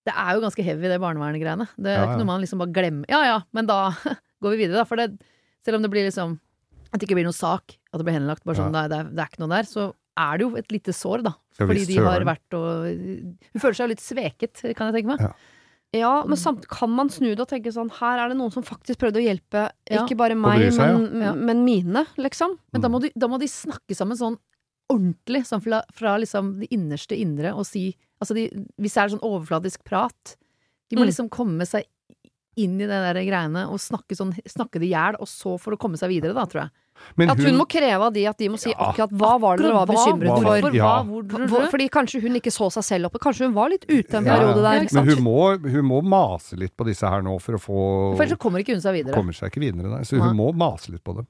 Det 0.06 0.14
er 0.16 0.34
jo 0.34 0.40
ganske 0.40 0.64
heavy, 0.64 0.88
det 0.88 1.00
barnevernet-greiene. 1.02 1.68
Det 1.76 1.86
er 1.92 1.98
Ja, 2.00 2.06
ikke 2.06 2.18
noe 2.22 2.24
man 2.24 2.40
liksom 2.40 2.58
bare 2.58 2.72
glemmer. 2.72 3.04
Ja 3.10 3.22
ja, 3.24 3.40
men 3.52 3.66
da 3.66 3.90
går 4.42 4.50
vi 4.56 4.64
videre, 4.64 4.78
da. 4.80 4.84
For 4.84 4.96
det, 4.96 5.18
selv 5.66 5.76
om 5.76 5.82
det 5.82 5.90
blir 5.90 6.06
liksom 6.08 6.38
At 6.90 7.00
det 7.00 7.06
ikke 7.10 7.16
blir 7.18 7.24
noen 7.28 7.34
sak, 7.36 7.76
at 7.92 7.98
det 8.00 8.06
blir 8.06 8.14
henlagt, 8.16 8.42
bare 8.46 8.56
sånn, 8.56 8.72
det, 8.72 8.88
det, 8.88 9.14
det 9.14 9.20
er 9.20 9.28
ikke 9.28 9.42
noe 9.44 9.50
der, 9.52 9.64
så 9.68 9.92
er 10.18 10.38
det 10.40 10.44
jo 10.46 10.56
et 10.58 10.72
lite 10.74 10.92
sår, 10.96 11.22
da. 11.28 11.32
Fordi 11.58 11.84
de 11.88 11.96
har 12.02 12.24
vært 12.26 12.54
og 12.58 12.88
Hun 12.90 13.62
føler 13.62 13.78
seg 13.78 13.86
jo 13.86 13.92
litt 13.94 14.02
sveket, 14.04 14.60
kan 14.76 14.90
jeg 14.90 14.98
tenke 15.00 15.12
meg. 15.14 15.22
Ja. 15.28 15.32
Ja, 15.96 16.10
men 16.28 16.36
samt 16.36 16.66
kan 16.68 16.90
man 16.92 17.08
snu 17.08 17.30
det 17.30 17.40
og 17.40 17.48
tenke 17.48 17.70
sånn 17.72 17.88
Her 17.96 18.18
er 18.20 18.28
det 18.28 18.36
noen 18.36 18.52
som 18.52 18.60
faktisk 18.62 18.98
prøvde 19.00 19.22
å 19.22 19.24
hjelpe 19.24 19.62
Ja. 19.88 20.02
ikke 20.02 20.18
bare 20.20 20.36
meg, 20.36 20.66
seg, 20.76 20.98
men, 20.98 21.22
ja. 21.24 21.30
men 21.32 21.62
mine, 21.64 22.02
liksom. 22.20 22.58
Men 22.74 22.82
da 22.84 22.90
må, 22.92 23.00
de, 23.00 23.08
da 23.16 23.26
må 23.32 23.38
de 23.40 23.48
snakke 23.48 23.96
sammen 23.96 24.18
sånn 24.20 24.36
ordentlig, 24.92 25.46
sånn 25.48 25.62
fra, 25.64 25.80
fra 25.96 26.16
liksom 26.20 26.58
det 26.60 26.68
innerste 26.76 27.16
indre, 27.16 27.54
og 27.56 27.64
si 27.68 27.94
Altså 28.20 28.34
de, 28.34 28.48
hvis 28.82 28.94
det 28.98 29.00
er 29.04 29.12
sånn 29.14 29.22
overfladisk 29.24 29.84
prat 29.86 30.34
De 30.90 30.96
må 30.98 31.04
Mm. 31.06 31.08
liksom 31.12 31.28
komme 31.32 31.64
seg 31.68 31.84
inn 32.58 32.74
i 32.82 32.86
det 32.88 32.88
der 32.90 33.14
greiene 33.22 33.64
og 33.70 33.78
snakke 33.80 34.16
sånn 34.18 34.32
Snakke 34.44 34.80
det 34.82 34.88
i 34.88 34.92
hjel, 34.92 35.16
og 35.22 35.28
så 35.30 35.56
for 35.60 35.72
å 35.72 35.78
komme 35.80 35.96
seg 35.96 36.10
videre, 36.10 36.34
da, 36.34 36.44
tror 36.44 36.64
jeg. 36.66 36.70
Men 37.16 37.30
At 37.30 37.38
hun 37.38 37.56
må 37.58 37.66
kreve 37.68 38.00
av 38.00 38.12
de 38.12 38.26
at 38.26 38.36
de 38.38 38.48
må 38.48 38.58
si 38.58 38.70
Ja. 38.70 38.92
akkurat 38.92 39.10
hva 39.10 39.40
var 39.40 39.56
det 39.56 39.64
dere 39.66 39.74
var 39.74 39.86
bekymret 39.86 40.42
hva- 40.42 40.60
for. 40.60 40.70
Ja. 40.74 41.02
hva, 41.04 41.48
hvor, 41.48 41.68
Fordi 41.70 41.88
kanskje 41.88 42.20
hun 42.22 42.34
ikke 42.40 42.52
så 42.52 42.70
seg 42.72 42.84
selv 42.84 43.06
oppe. 43.10 43.18
Kanskje 43.18 43.46
hun 43.46 43.54
var 43.54 43.68
litt 43.70 43.84
ute 43.88 44.14
en 44.14 44.24
Ja, 44.24 44.34
ja. 44.34 44.38
periode 44.38 44.62
der. 44.62 44.74
Ja, 44.74 44.80
ikke 44.82 44.94
Men 44.94 45.08
hun 45.14 45.24
må, 45.24 45.70
hun 45.70 45.84
må 45.84 46.02
mase 46.02 46.56
litt 46.58 46.76
på 46.76 46.84
disse 46.86 47.08
her 47.08 47.22
nå 47.22 47.40
for 47.40 47.52
å 47.54 47.58
få 47.60 48.16
For 48.16 48.24
ellers 48.24 48.38
kommer 48.38 48.60
ikke 48.60 48.72
hun 48.74 48.80
seg 48.80 48.94
videre. 49.04 49.14
Kommer 49.14 49.32
seg 49.32 49.50
ikke 49.50 49.60
videre, 49.60 49.88
nei. 49.90 50.00
Så 50.02 50.20
hun 50.20 50.36
må 50.36 50.52
mase 50.54 50.90
litt 50.90 51.02
på 51.04 51.14
dem. 51.16 51.26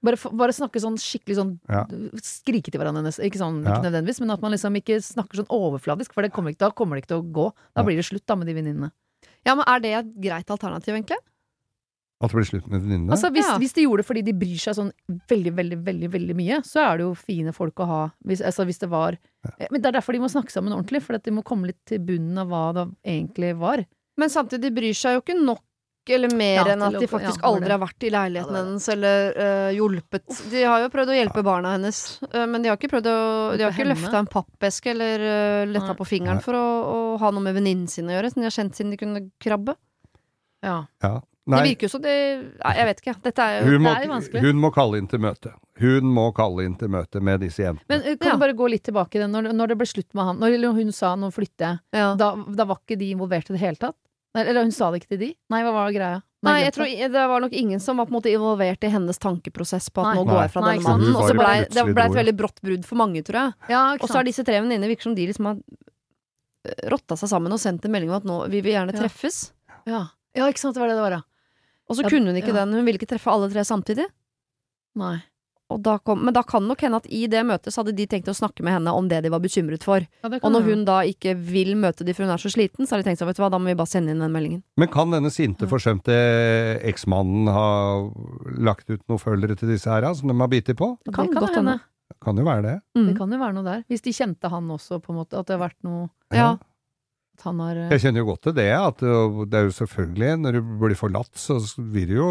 Bare, 0.00 0.14
bare 0.30 0.52
snakke 0.54 0.78
sånn 0.78 0.94
skikkelig 0.94 1.34
sånn 1.34 1.58
Ja. 1.68 1.84
Skrike 2.22 2.70
til 2.70 2.78
hverandre. 2.80 3.10
Ikke 3.18 3.34
sånn 3.40 3.64
Ja. 3.64 3.74
ikke 3.80 3.90
nødvendigvis, 3.90 4.20
men 4.20 4.30
at 4.30 4.40
man 4.40 4.52
liksom 4.52 4.76
ikke 4.80 5.02
snakker 5.02 5.42
sånn 5.42 5.48
overfladisk, 5.50 6.12
for 6.12 6.22
det 6.22 6.32
kommer 6.32 6.50
ikke, 6.54 6.58
da 6.58 6.70
kommer 6.70 6.94
det 6.94 7.02
ikke 7.02 7.08
til 7.18 7.22
å 7.22 7.32
gå. 7.32 7.52
Da 7.74 7.80
Ja. 7.80 7.82
blir 7.82 7.96
det 7.96 8.04
slutt 8.06 8.24
da 8.24 8.36
med 8.36 8.46
de 8.46 8.54
venninnene. 8.54 8.92
Ja, 9.44 9.56
men 9.56 9.64
er 9.66 9.80
det 9.80 9.92
et 9.98 10.20
greit 10.20 10.46
alternativ, 10.46 10.94
egentlig? 10.94 11.16
At 12.18 12.32
det 12.32 12.40
blir 12.40 12.48
slutt 12.48 12.66
med 12.66 12.82
venninnene. 12.82 13.12
Altså, 13.14 13.30
hvis, 13.30 13.46
Ja. 13.46 13.58
hvis 13.62 13.74
de 13.76 13.84
gjorde 13.84 14.02
det 14.02 14.08
fordi 14.08 14.22
de 14.26 14.32
bryr 14.34 14.58
seg 14.58 14.74
sånn 14.74 14.90
veldig, 15.30 15.52
veldig, 15.54 15.78
veldig 15.86 16.08
veldig 16.10 16.34
mye, 16.34 16.56
så 16.66 16.82
er 16.82 16.98
det 16.98 17.04
jo 17.06 17.12
fine 17.14 17.52
folk 17.54 17.78
å 17.78 17.86
ha. 17.86 18.00
Hvis, 18.26 18.42
altså, 18.42 18.66
hvis 18.66 18.82
det 18.82 18.90
var 18.90 19.18
ja. 19.46 19.68
Men 19.70 19.80
det 19.80 19.86
er 19.86 20.00
derfor 20.00 20.12
de 20.12 20.18
må 20.18 20.28
snakke 20.28 20.50
sammen 20.50 20.74
ordentlig, 20.74 21.00
for 21.04 21.14
at 21.14 21.22
de 21.22 21.30
må 21.30 21.44
komme 21.46 21.70
litt 21.70 21.78
til 21.86 22.02
bunnen 22.02 22.36
av 22.42 22.50
hva 22.50 22.64
det 22.74 22.88
egentlig 23.06 23.54
var. 23.56 23.84
Men 24.18 24.28
samtidig, 24.28 24.66
de 24.66 24.74
bryr 24.80 24.98
seg 24.98 25.14
jo 25.14 25.22
ikke 25.22 25.38
nok 25.38 25.62
eller 26.08 26.32
mer 26.34 26.62
Ja, 26.62 26.72
enn 26.72 26.82
at 26.82 26.96
de 26.98 27.06
faktisk 27.06 27.42
ja, 27.42 27.50
aldri 27.50 27.68
har 27.68 27.80
vært 27.82 28.04
i 28.06 28.10
leiligheten 28.12 28.56
Ja, 28.56 28.62
hennes 28.64 28.88
eller 28.94 29.36
uh, 29.36 29.70
hjulpet. 29.76 30.24
De 30.50 30.62
har 30.64 30.80
jo 30.80 30.90
prøvd 30.92 31.12
å 31.12 31.16
hjelpe 31.18 31.44
barna 31.46 31.74
hennes, 31.76 31.98
uh, 32.32 32.46
men 32.48 32.64
de 32.64 32.70
har 32.70 32.78
ikke 32.78 32.90
prøvd 32.94 33.10
å 33.12 33.18
De 33.58 33.66
har 33.66 33.74
ikke 33.74 33.90
løfta 33.90 34.22
en 34.22 34.30
pappeske 34.30 34.94
eller 34.94 35.24
uh, 35.24 35.66
letta 35.68 35.92
Nei. 35.92 35.98
på 36.00 36.08
fingeren 36.08 36.40
Nei. 36.40 36.46
for 36.46 36.58
å, 36.58 36.64
å 36.64 37.00
ha 37.22 37.32
noe 37.34 37.44
med 37.44 37.58
venninnen 37.58 37.90
sin 37.92 38.08
å 38.08 38.16
gjøre, 38.16 38.32
som 38.32 38.42
de 38.42 38.48
har 38.48 38.56
kjent 38.56 38.78
siden 38.78 38.94
de 38.94 39.00
kunne 39.00 39.24
krabbe. 39.42 39.76
Ja. 40.64 40.80
Ja. 41.48 41.62
Det 41.62 41.70
virker 41.70 41.88
jo 41.88 41.92
som 41.94 42.02
det 42.04 42.14
Nei, 42.60 42.72
jeg 42.76 42.86
vet 42.90 42.98
ikke. 43.02 43.14
Dette 43.24 43.44
er 43.44 43.54
jo 43.62 43.70
hun 43.72 43.82
må, 43.86 43.94
det 43.94 44.04
er 44.04 44.12
vanskelig. 44.12 44.40
hun 44.44 44.58
må 44.60 44.70
kalle 44.74 44.98
inn 45.00 45.08
til 45.08 45.22
møte. 45.24 45.52
Hun 45.80 46.10
må 46.12 46.26
kalle 46.36 46.64
inn 46.68 46.74
til 46.76 46.88
møte 46.92 47.22
med 47.24 47.40
disse 47.40 47.62
jentene. 47.64 47.88
Men 47.88 48.02
eh, 48.02 48.16
kan 48.18 48.28
Ja. 48.28 48.34
du 48.36 48.42
bare 48.44 48.52
gå 48.58 48.68
litt 48.68 48.84
tilbake 48.84 49.16
i 49.16 49.22
det, 49.22 49.30
når, 49.32 49.52
når 49.56 49.68
det 49.72 49.78
ble 49.80 49.86
slutt 49.88 50.12
med 50.14 50.24
han, 50.28 50.38
når 50.42 50.72
hun 50.76 50.92
sa 50.92 51.14
'nå 51.16 51.32
flytter 51.32 51.64
jeg', 51.66 51.78
ja. 51.96 52.14
da, 52.14 52.34
da 52.36 52.64
var 52.68 52.78
ikke 52.84 52.98
de 52.98 53.10
involvert 53.14 53.48
i 53.50 53.56
det 53.56 53.60
hele 53.60 53.76
tatt? 53.76 53.96
Eller 54.36 54.62
hun 54.62 54.70
sa 54.72 54.90
det 54.92 55.00
ikke 55.02 55.16
til 55.16 55.18
de? 55.18 55.34
Nei, 55.50 55.62
hva 55.64 55.72
var 55.72 55.90
greia? 55.90 56.22
Nei, 56.46 56.60
jeg 56.62 56.72
tror 56.76 56.84
det. 56.86 57.08
det 57.10 57.22
var 57.32 57.40
nok 57.42 57.52
ingen 57.52 57.80
som 57.80 57.96
var 57.96 58.06
på 58.06 58.12
en 58.12 58.18
måte 58.20 58.30
involvert 58.30 58.84
i 58.86 58.90
hennes 58.92 59.18
tankeprosess 59.18 59.88
på 59.90 60.04
at 60.04 60.14
Nei. 60.14 60.20
nå 60.20 60.28
går 60.28 60.42
jeg 60.44 60.50
fra 60.52 60.60
Nei, 60.62 60.74
denne 60.76 60.84
mannen. 60.86 61.16
Og 61.16 61.24
så 61.26 61.34
ble, 61.34 61.54
det 61.66 61.84
ble 61.96 62.04
et 62.04 62.14
veldig 62.20 62.34
brått 62.38 62.60
brudd 62.62 62.84
for 62.86 62.94
mange, 63.00 63.22
tror 63.26 63.40
jeg. 63.40 63.54
Ja, 63.72 63.80
Og 63.98 64.06
så 64.06 64.20
har 64.20 64.28
disse 64.28 64.44
tre 64.46 64.60
venninnene 64.60 64.86
virker 64.86 65.08
som 65.08 65.16
de 65.18 65.26
liksom 65.26 65.48
har 65.50 65.56
øh, 65.58 66.90
rotta 66.92 67.16
seg 67.18 67.32
sammen 67.32 67.50
og 67.56 67.58
sendt 67.58 67.84
en 67.88 67.90
melding 67.96 68.12
om 68.12 68.20
at 68.20 68.28
nå 68.28 68.38
vil 68.52 68.62
vi 68.62 68.70
gjerne 68.76 68.94
Ja. 68.94 69.00
treffes. 69.00 69.52
Ja. 69.88 70.04
ja, 70.36 70.46
ikke 70.46 70.60
sant, 70.62 70.74
det 70.76 70.80
var 70.84 70.88
det 70.92 70.98
det 71.00 71.02
var, 71.08 71.16
ja. 71.18 71.22
Og 71.88 71.96
så 71.96 72.04
Ja, 72.04 72.08
kunne 72.12 72.30
hun 72.32 72.36
ikke 72.36 72.52
ja. 72.54 72.64
den. 72.64 72.74
Hun 72.76 72.84
ville 72.84 72.98
ikke 73.00 73.08
treffe 73.10 73.32
alle 73.32 73.48
tre 73.52 73.64
samtidig. 73.64 74.06
Nei. 74.98 75.16
Og 75.68 75.82
da 75.84 75.98
kom, 76.00 76.22
men 76.24 76.32
da 76.32 76.40
kan 76.48 76.64
nok 76.64 76.80
hende 76.80 76.96
at 76.96 77.06
i 77.12 77.26
det 77.28 77.42
møtet 77.44 77.74
så 77.74 77.82
hadde 77.82 77.92
de 77.96 78.06
tenkt 78.08 78.28
å 78.30 78.32
snakke 78.32 78.64
med 78.64 78.72
henne 78.72 78.92
om 78.96 79.04
det 79.10 79.18
de 79.26 79.28
var 79.28 79.40
bekymret 79.44 79.82
for. 79.84 80.00
Ja, 80.24 80.30
Og 80.40 80.48
når 80.54 80.64
hun 80.64 80.84
da 80.88 81.02
ikke 81.04 81.34
vil 81.36 81.74
møte 81.76 82.06
de 82.08 82.14
for 82.16 82.24
hun 82.24 82.32
er 82.32 82.40
så 82.40 82.48
sliten, 82.48 82.88
så 82.88 82.96
har 82.96 83.02
de 83.02 83.08
tenkt 83.10 83.20
sånn, 83.20 83.28
vet 83.28 83.36
du 83.36 83.42
hva, 83.44 83.50
da 83.52 83.60
må 83.60 83.68
vi 83.68 83.76
bare 83.76 83.90
sende 83.90 84.14
inn 84.14 84.22
den 84.24 84.32
meldingen. 84.32 84.62
Men 84.80 84.88
kan 84.88 85.12
denne 85.12 85.28
sinte, 85.28 85.68
forsømte 85.68 86.16
eksmannen 86.88 87.50
ha 87.52 87.68
lagt 88.56 88.88
ut 88.88 89.02
noen 89.10 89.20
følgere 89.20 89.58
til 89.60 89.68
disse 89.74 89.92
her, 89.92 90.08
som 90.16 90.32
de 90.32 90.38
har 90.40 90.48
bitt 90.52 90.72
på? 90.72 90.88
Det 91.04 91.12
kan 91.12 91.28
det 91.28 91.36
kan 91.36 91.44
godt 91.44 91.60
hende. 91.60 91.78
Det 92.08 92.16
Kan 92.24 92.40
jo 92.40 92.44
være 92.48 92.62
det. 92.64 92.76
Mm. 92.96 93.06
Det 93.10 93.16
kan 93.18 93.30
jo 93.36 93.38
være 93.38 93.54
noe 93.58 93.66
der. 93.68 93.84
Hvis 93.92 94.00
de 94.02 94.12
kjente 94.16 94.48
han 94.48 94.70
også, 94.72 95.02
på 95.04 95.12
en 95.12 95.18
måte. 95.20 95.36
At 95.38 95.46
det 95.46 95.58
har 95.58 95.68
vært 95.68 95.76
noe 95.84 96.08
Ja. 96.32 96.56
Har 97.46 97.76
eh, 97.76 97.92
Jeg 97.94 98.04
kjenner 98.06 98.24
jo 98.24 98.28
godt 98.32 98.42
til 98.48 98.54
det, 98.58 98.68
at 98.74 99.02
det 99.02 99.58
er 99.58 99.68
jo 99.68 99.74
selvfølgelig, 99.76 100.30
når 100.42 100.58
du 100.58 100.76
blir 100.82 100.98
forlatt, 100.98 101.32
så 101.38 101.58
vil 101.78 102.08
du 102.10 102.16
jo 102.18 102.30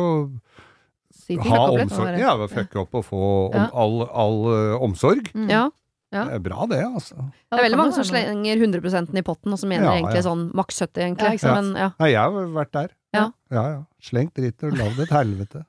ha 1.47 1.63
omsorg. 1.71 2.19
Ja, 2.19 2.35
fucke 2.51 2.81
opp 2.83 2.95
og 2.97 3.05
få 3.07 3.25
om, 3.49 3.67
all, 3.71 3.99
all 4.11 4.39
uh, 4.47 4.83
omsorg. 4.83 5.31
Mm. 5.35 5.51
ja. 5.51 5.67
Ja. 6.15 6.21
Det 6.23 6.37
er 6.37 6.43
bra 6.45 6.65
det, 6.71 6.77
altså. 6.87 7.17
Det 7.51 7.57
er 7.57 7.65
veldig 7.65 7.77
mange 7.81 7.95
som 7.97 8.05
slenger 8.07 8.61
100 8.63 9.17
i 9.19 9.23
potten, 9.27 9.51
og 9.51 9.59
som 9.59 9.67
mener 9.67 9.89
Ja, 9.89 9.95
egentlig 9.97 10.21
ja. 10.21 10.27
sånn 10.29 10.45
maks 10.55 10.77
70, 10.79 11.01
egentlig. 11.03 11.27
Ja, 11.27 11.35
ikke 11.35 11.43
sant? 11.43 11.57
Men 11.57 11.81
ja. 11.81 11.87
Nei, 11.99 12.07
jeg 12.13 12.21
har 12.23 12.53
vært 12.55 12.71
der. 12.77 12.93
Ja. 13.17 13.23
ja, 13.51 13.63
ja. 13.73 13.81
Slengt 14.03 14.39
dritt 14.39 14.63
og 14.63 14.77
lagd 14.79 15.01
et 15.03 15.11
helvete. 15.11 15.65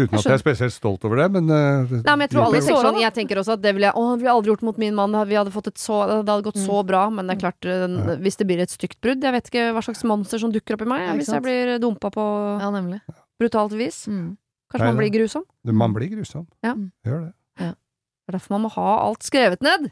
Ja. 0.00 0.06
Uten 0.08 0.18
at 0.18 0.26
jeg 0.26 0.36
er 0.36 0.42
spesielt 0.42 0.74
stolt 0.74 1.04
over 1.06 1.20
det, 1.20 1.28
men 1.36 1.50
uh, 1.52 1.92
Nei, 1.92 2.14
men 2.14 2.24
jeg 2.24 2.32
tror 2.32 2.46
alle 2.46 2.62
tenker 2.64 2.86
sånn. 2.88 3.00
Jeg 3.02 3.14
tenker 3.16 3.40
også 3.42 3.56
at 3.58 3.62
det 3.64 3.72
ville 3.76 3.90
jeg 3.90 3.96
Å, 3.96 4.04
det 4.10 4.20
ville 4.20 4.30
jeg 4.30 4.36
aldri 4.38 4.52
gjort 4.52 4.66
mot 4.70 4.80
min 4.80 4.96
mann. 4.96 5.16
Vi 5.28 5.38
hadde 5.38 5.54
fått 5.54 5.70
et 5.72 5.80
så 5.80 6.00
Det 6.10 6.20
hadde 6.24 6.46
gått 6.46 6.60
så 6.60 6.82
bra. 6.86 7.06
Men 7.14 7.30
det 7.30 7.36
er 7.36 7.42
klart, 7.44 7.68
eh, 7.68 8.14
hvis 8.24 8.40
det 8.40 8.46
blir 8.48 8.62
et 8.64 8.72
stygt 8.72 9.00
brudd 9.04 9.24
Jeg 9.26 9.36
vet 9.36 9.50
ikke 9.52 9.66
hva 9.76 9.84
slags 9.84 10.04
monster 10.08 10.42
som 10.42 10.54
dukker 10.54 10.78
opp 10.78 10.86
i 10.86 10.90
meg 10.90 11.06
Ja, 11.06 11.16
hvis 11.18 11.32
jeg 11.32 11.44
blir 11.44 11.76
dumpa 11.82 12.12
på 12.14 12.24
Ja, 12.62 12.70
brutalt 13.40 13.76
vis. 13.76 14.04
Mm. 14.10 14.36
Kanskje 14.70 14.84
Nei, 14.84 14.92
man 14.92 15.00
blir 15.00 15.12
grusom. 15.14 15.44
Man 15.66 15.94
blir 15.96 16.10
grusom. 16.12 16.44
Ja. 16.64 16.74
Gjør 17.06 17.28
det. 17.28 17.32
Det 17.60 18.34
er 18.34 18.36
derfor 18.36 18.54
man 18.54 18.68
må 18.68 18.70
ha 18.76 18.90
alt 19.08 19.24
skrevet 19.26 19.64
ned. 19.64 19.88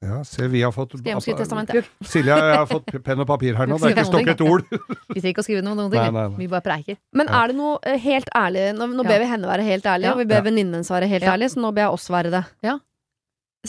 Ja, 0.00 0.22
se, 0.24 0.46
vi 0.48 0.62
har 0.64 0.72
fått 0.72 0.94
testamentet. 1.04 1.88
Silje, 2.08 2.32
jeg 2.32 2.56
har 2.56 2.66
fått 2.70 2.86
penn 3.04 3.20
og 3.20 3.26
papir 3.28 3.52
her 3.58 3.68
nå. 3.68 3.76
Det 3.76 3.90
er 3.90 3.98
ikke 3.98 4.06
stokket 4.08 4.30
et 4.32 4.44
ord. 4.46 4.62
Vi 4.70 5.20
trenger 5.20 5.34
ikke 5.34 5.42
å 5.42 5.44
skrive 5.44 5.64
noe, 5.66 5.76
noe 5.76 5.90
Nei, 5.92 6.06
nei, 6.08 6.22
nei. 6.32 6.38
Vi 6.38 6.46
bare 6.48 6.64
preiker. 6.64 6.96
Men 7.20 7.28
er 7.28 7.52
det 7.52 7.56
noe 7.58 7.74
eh, 7.84 7.98
helt 8.00 8.30
ærlig 8.32 8.70
Nå, 8.78 8.86
nå 8.96 9.04
Ja. 9.04 9.10
ber 9.10 9.20
vi 9.20 9.28
henne 9.28 9.50
være 9.50 9.66
helt 9.66 9.84
ærlig, 9.92 10.08
Ja. 10.08 10.14
og 10.14 10.22
vi 10.22 10.28
ber 10.30 10.40
Ja. 10.40 10.46
venninnen 10.48 10.78
hennes 10.78 10.88
være 10.90 11.10
helt 11.10 11.26
Ja. 11.28 11.34
ærlig, 11.36 11.50
så 11.52 11.60
nå 11.60 11.72
ber 11.76 11.84
jeg 11.84 11.98
oss 11.98 12.08
være 12.08 12.30
det. 12.32 12.44
Ja. 12.64 12.78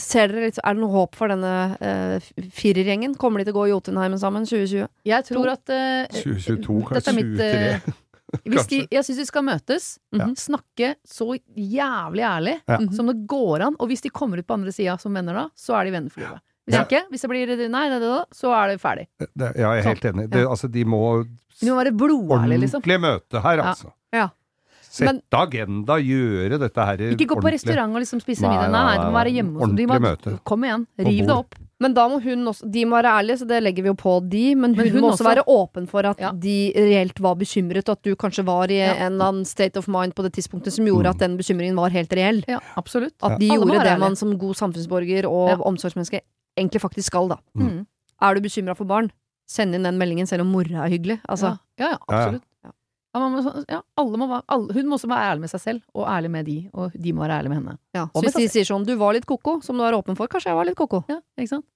Ser 0.00 0.28
dere 0.32 0.46
litt, 0.48 0.58
Er 0.64 0.72
det 0.72 0.80
noe 0.80 0.94
håp 0.96 1.14
for 1.20 1.28
denne 1.28 1.76
uh, 1.76 2.18
firergjengen? 2.56 3.12
Kommer 3.20 3.42
de 3.42 3.50
til 3.50 3.52
å 3.52 3.58
gå 3.60 3.66
i 3.68 3.72
Jotunheimen 3.74 4.16
sammen 4.18 4.46
2020? 4.48 4.88
Jeg 5.04 5.24
tror 5.28 5.52
at 5.52 5.68
uh, 5.68 6.06
2022, 6.16 6.78
Dette 6.80 6.94
kanskje 6.96 7.12
er 7.12 7.18
mitt, 7.18 7.40
eh, 7.44 7.76
2023. 7.84 7.92
de, 8.44 8.86
Jeg 8.90 9.04
syns 9.04 9.18
de 9.18 9.26
skal 9.26 9.42
møtes, 9.44 9.98
Ja. 10.12 10.26
snakke 10.34 10.94
så 11.06 11.38
jævlig 11.56 12.24
ærlig 12.24 12.60
Ja. 12.68 12.78
som 12.96 13.06
det 13.06 13.26
går 13.26 13.60
an. 13.68 13.76
Og 13.78 13.88
hvis 13.88 14.00
de 14.02 14.10
kommer 14.10 14.38
ut 14.38 14.46
på 14.46 14.54
andre 14.54 14.72
sida 14.72 14.98
som 14.98 15.12
venner 15.14 15.34
da, 15.34 15.48
så 15.56 15.74
er 15.80 15.84
de 15.84 15.90
venner 15.92 16.10
for 16.10 16.20
livet. 16.20 16.40
Hvis 16.66 16.74
Ja. 16.78 16.84
ikke, 16.84 17.02
hvis 17.10 17.20
det 17.22 17.30
blir 17.30 17.68
nei, 17.68 17.88
det, 17.90 18.00
det, 18.00 18.24
så 18.32 18.52
er 18.54 18.68
det 18.70 18.80
ferdig. 18.80 19.06
Det- 19.18 19.56
Ja, 19.56 19.72
jeg 19.74 19.84
er 19.84 19.88
helt 19.88 20.04
enig. 20.04 20.30
Det, 20.30 20.46
altså, 20.46 20.70
de 20.70 20.84
må 20.84 21.24
De 21.60 21.66
må 21.70 21.76
være 21.84 21.92
blodærlige, 21.92 22.60
liksom. 22.60 22.80
Ordentlig 22.82 23.00
møte 23.00 23.42
her, 23.42 23.56
Ja. 23.56 23.62
altså. 23.62 23.92
Ja. 24.12 24.28
Sette 24.92 25.22
agenda, 25.32 25.94
gjøre 25.96 26.58
dette 26.60 26.84
her 26.84 26.96
Ikke 26.98 27.26
gå 27.26 27.40
på 27.40 27.50
restaurant 27.52 27.94
og 27.94 28.00
liksom 28.02 28.20
spise 28.20 28.42
middag. 28.42 28.70
Nei, 28.70 28.82
nei, 28.84 28.96
det 28.98 29.06
må 29.06 29.12
være 29.16 29.32
hjemme 29.32 29.52
hos 29.58 29.66
dem. 29.68 29.76
De 29.76 29.86
ordentlig 29.86 30.00
må- 30.00 30.16
møte. 30.16 30.44
Kom 30.44 30.64
igjen, 30.64 30.86
riv 30.98 31.26
det 31.26 31.30
opp. 31.30 31.54
Men 31.82 31.94
da 31.96 32.04
må 32.12 32.20
hun 32.22 32.44
også 32.52 32.68
De 32.70 32.84
må 32.86 32.96
være 33.00 33.10
ærlige, 33.18 33.38
så 33.42 33.46
det 33.50 33.58
legger 33.64 33.82
vi 33.82 33.90
jo 33.90 33.94
på 33.98 34.14
de. 34.30 34.42
Men 34.54 34.74
hun, 34.76 34.84
Men 34.84 34.92
hun 34.94 35.00
må 35.02 35.10
også 35.10 35.24
også. 35.24 35.34
være 35.34 35.44
åpen 35.50 35.88
for 35.90 36.06
at 36.08 36.20
Ja. 36.22 36.30
de 36.32 36.54
reelt 36.76 37.18
var 37.20 37.34
bekymret, 37.40 37.88
og 37.88 37.96
at 37.98 38.02
du 38.06 38.14
kanskje 38.14 38.44
var 38.46 38.70
i 38.70 38.78
Ja. 38.78 38.94
en 39.06 39.12
eller 39.16 39.24
annen 39.32 39.44
state 39.44 39.76
of 39.76 39.88
mind 39.88 40.14
på 40.14 40.22
det 40.22 40.32
tidspunktet 40.38 40.72
som 40.72 40.84
gjorde 40.86 41.08
Mm. 41.08 41.10
at 41.10 41.18
den 41.18 41.36
bekymringen 41.36 41.76
var 41.76 41.90
helt 41.90 42.12
reell. 42.12 42.44
Ja, 42.48 42.58
absolutt. 42.76 43.14
At 43.22 43.38
de 43.40 43.48
gjorde 43.48 43.82
det 43.82 43.98
man 43.98 44.14
som 44.16 44.38
god 44.38 44.54
samfunnsborger 44.54 45.26
og 45.28 45.48
Ja. 45.50 45.56
omsorgsmenneske 45.64 46.20
egentlig 46.56 46.80
faktisk 46.80 47.06
skal, 47.10 47.28
da. 47.28 47.36
Mm. 47.56 47.86
Er 48.22 48.34
du 48.34 48.40
bekymra 48.40 48.76
for 48.76 48.84
barn? 48.84 49.10
Send 49.48 49.74
inn 49.74 49.82
den 49.82 49.98
meldingen 49.98 50.26
selv 50.26 50.42
om 50.42 50.52
mora 50.52 50.86
er 50.86 50.88
hyggelig. 50.88 51.20
Altså, 51.28 51.58
ja, 51.78 51.84
ja, 51.84 51.84
ja, 51.84 51.90
Ja, 51.90 51.98
ja. 51.98 52.24
absolutt. 52.26 52.42
Ja, 53.14 53.20
man 53.20 53.34
må, 53.36 53.64
ja, 53.68 53.82
alle 54.00 54.16
må 54.16 54.26
være, 54.30 54.42
alle, 54.48 54.72
hun 54.72 54.86
må 54.88 54.96
også 54.96 55.08
være 55.10 55.24
ærlig 55.32 55.40
med 55.44 55.50
seg 55.52 55.60
selv, 55.60 55.80
og 55.94 56.06
ærlig 56.08 56.30
med 56.32 56.46
de, 56.48 56.54
og 56.72 56.94
de 56.96 57.12
må 57.12 57.20
være 57.26 57.42
ærlige 57.42 57.52
med 57.52 57.58
henne. 57.60 57.74
ja. 57.94 58.06
Så 58.14 58.22
hvis 58.24 58.38
de 58.38 58.46
sier 58.48 58.64
sånn 58.64 58.86
'du 58.86 58.94
var 58.96 59.12
litt 59.12 59.26
ko-ko', 59.28 59.58
som 59.62 59.76
du 59.76 59.84
er 59.84 59.92
åpen 59.92 60.16
for, 60.16 60.26
kanskje 60.32 60.48
jeg 60.48 60.56
var 60.56 60.64
litt 60.64 60.76
ko-ko. 60.76 61.04
Ja, 61.12 61.18
ikke 61.38 61.48
sant? 61.48 61.66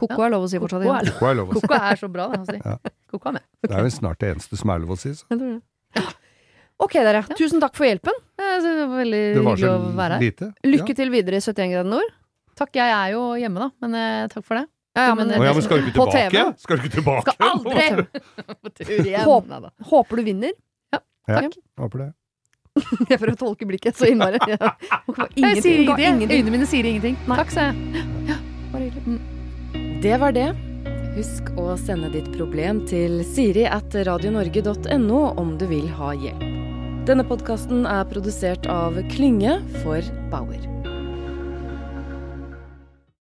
Ko-ko 0.00 0.22
er 0.24 0.30
lov 0.30 0.44
å 0.46 0.48
si 0.48 0.56
fortsatt. 0.62 0.80
Koko 0.82 0.94
Ja. 0.94 1.00
er, 1.00 1.10
Koko 1.12 1.26
er 1.26 1.34
lov 1.34 1.48
å 1.50 1.54
si. 1.54 1.60
koko 1.66 1.74
er 1.74 1.96
så 1.96 2.08
bra, 2.12 2.28
det. 2.30 2.46
si. 2.46 2.60
Ja. 2.64 2.76
Koko 3.10 3.28
er 3.28 3.32
med. 3.32 3.42
Det 3.62 3.70
er 3.72 3.82
vel 3.82 3.90
snart 3.90 4.18
det 4.22 4.30
eneste 4.36 4.56
som 4.56 4.70
er 4.70 4.78
lov 4.78 4.90
å 4.94 4.98
si. 4.98 5.10
Så. 5.12 5.26
Jeg. 5.28 6.06
Ok, 6.80 6.92
dere. 6.94 7.22
Tusen 7.36 7.60
takk 7.60 7.74
for 7.76 7.84
hjelpen. 7.84 8.14
Det 8.38 8.62
var 8.62 8.96
veldig 8.96 9.34
Det 9.34 9.42
var 9.44 9.56
hyggelig 9.56 9.68
å 9.68 9.94
være 9.98 10.12
her. 10.16 10.20
lite. 10.20 10.54
Lykke 10.64 10.94
til 10.96 11.10
videre 11.10 11.36
i 11.36 11.40
71 11.44 11.70
grader 11.74 11.90
nord. 11.90 12.10
Takk, 12.56 12.72
jeg 12.72 12.88
er 12.88 13.12
jo 13.12 13.34
hjemme, 13.36 13.58
da, 13.58 13.70
men 13.82 13.94
eh, 13.94 14.28
takk 14.28 14.44
for 14.44 14.54
det. 14.56 14.66
Ja, 14.96 15.04
ja, 15.06 15.14
men- 15.14 15.30
Å 15.30 15.44
ja, 15.44 15.52
men 15.54 15.62
skal 15.62 15.78
du 15.78 15.86
ikke 15.86 15.96
på 16.00 16.06
tilbake? 16.10 16.30
TV. 16.30 16.54
Skal 16.58 16.76
du 16.76 16.82
ikke 16.82 16.94
tilbake? 16.96 17.34
Skal 17.34 17.50
aldri 17.50 18.06
på 18.64 18.72
tur 18.74 18.90
igjen. 19.06 19.24
Håp- 19.28 19.46
Nei 19.52 19.60
da. 19.66 19.70
Håper 19.90 20.16
du 20.16 20.22
vinner. 20.26 20.52
Ja, 20.92 21.00
Takk. 21.30 21.54
håper 21.78 21.98
det. 22.04 22.08
Jeg 23.10 23.18
prøver 23.20 23.34
å 23.34 23.38
tolke 23.38 23.66
blikket 23.70 23.96
så 23.98 24.08
innmari. 24.10 24.40
Ja. 24.50 24.72
Jeg 25.36 25.62
sier 25.62 25.82
Ingenting. 25.82 25.86
ga 25.86 25.94
ingenting. 25.94 26.06
ingenting. 26.06 26.34
Øynene 26.40 26.56
mine 26.56 26.66
sier 26.70 26.88
ingenting. 26.90 27.16
Takk, 27.28 27.50
sa 27.54 27.68
jeg. 27.70 28.38
Bare 28.72 28.88
hyggelig. 28.88 29.20
Det 30.02 30.16
var 30.22 30.34
det. 30.34 30.48
Husk 31.16 31.50
å 31.58 31.72
sende 31.78 32.10
ditt 32.14 32.28
problem 32.36 32.84
til 32.86 33.20
siri 33.26 33.64
at 33.66 33.94
radionorge.no 34.06 35.22
om 35.42 35.56
du 35.58 35.66
vil 35.70 35.88
ha 35.98 36.12
hjelp. 36.14 36.46
Denne 37.08 37.24
podkasten 37.26 37.82
er 37.90 38.04
produsert 38.10 38.66
av 38.70 38.94
Klynge 39.10 39.58
for 39.82 40.02
Bauer. 40.30 40.62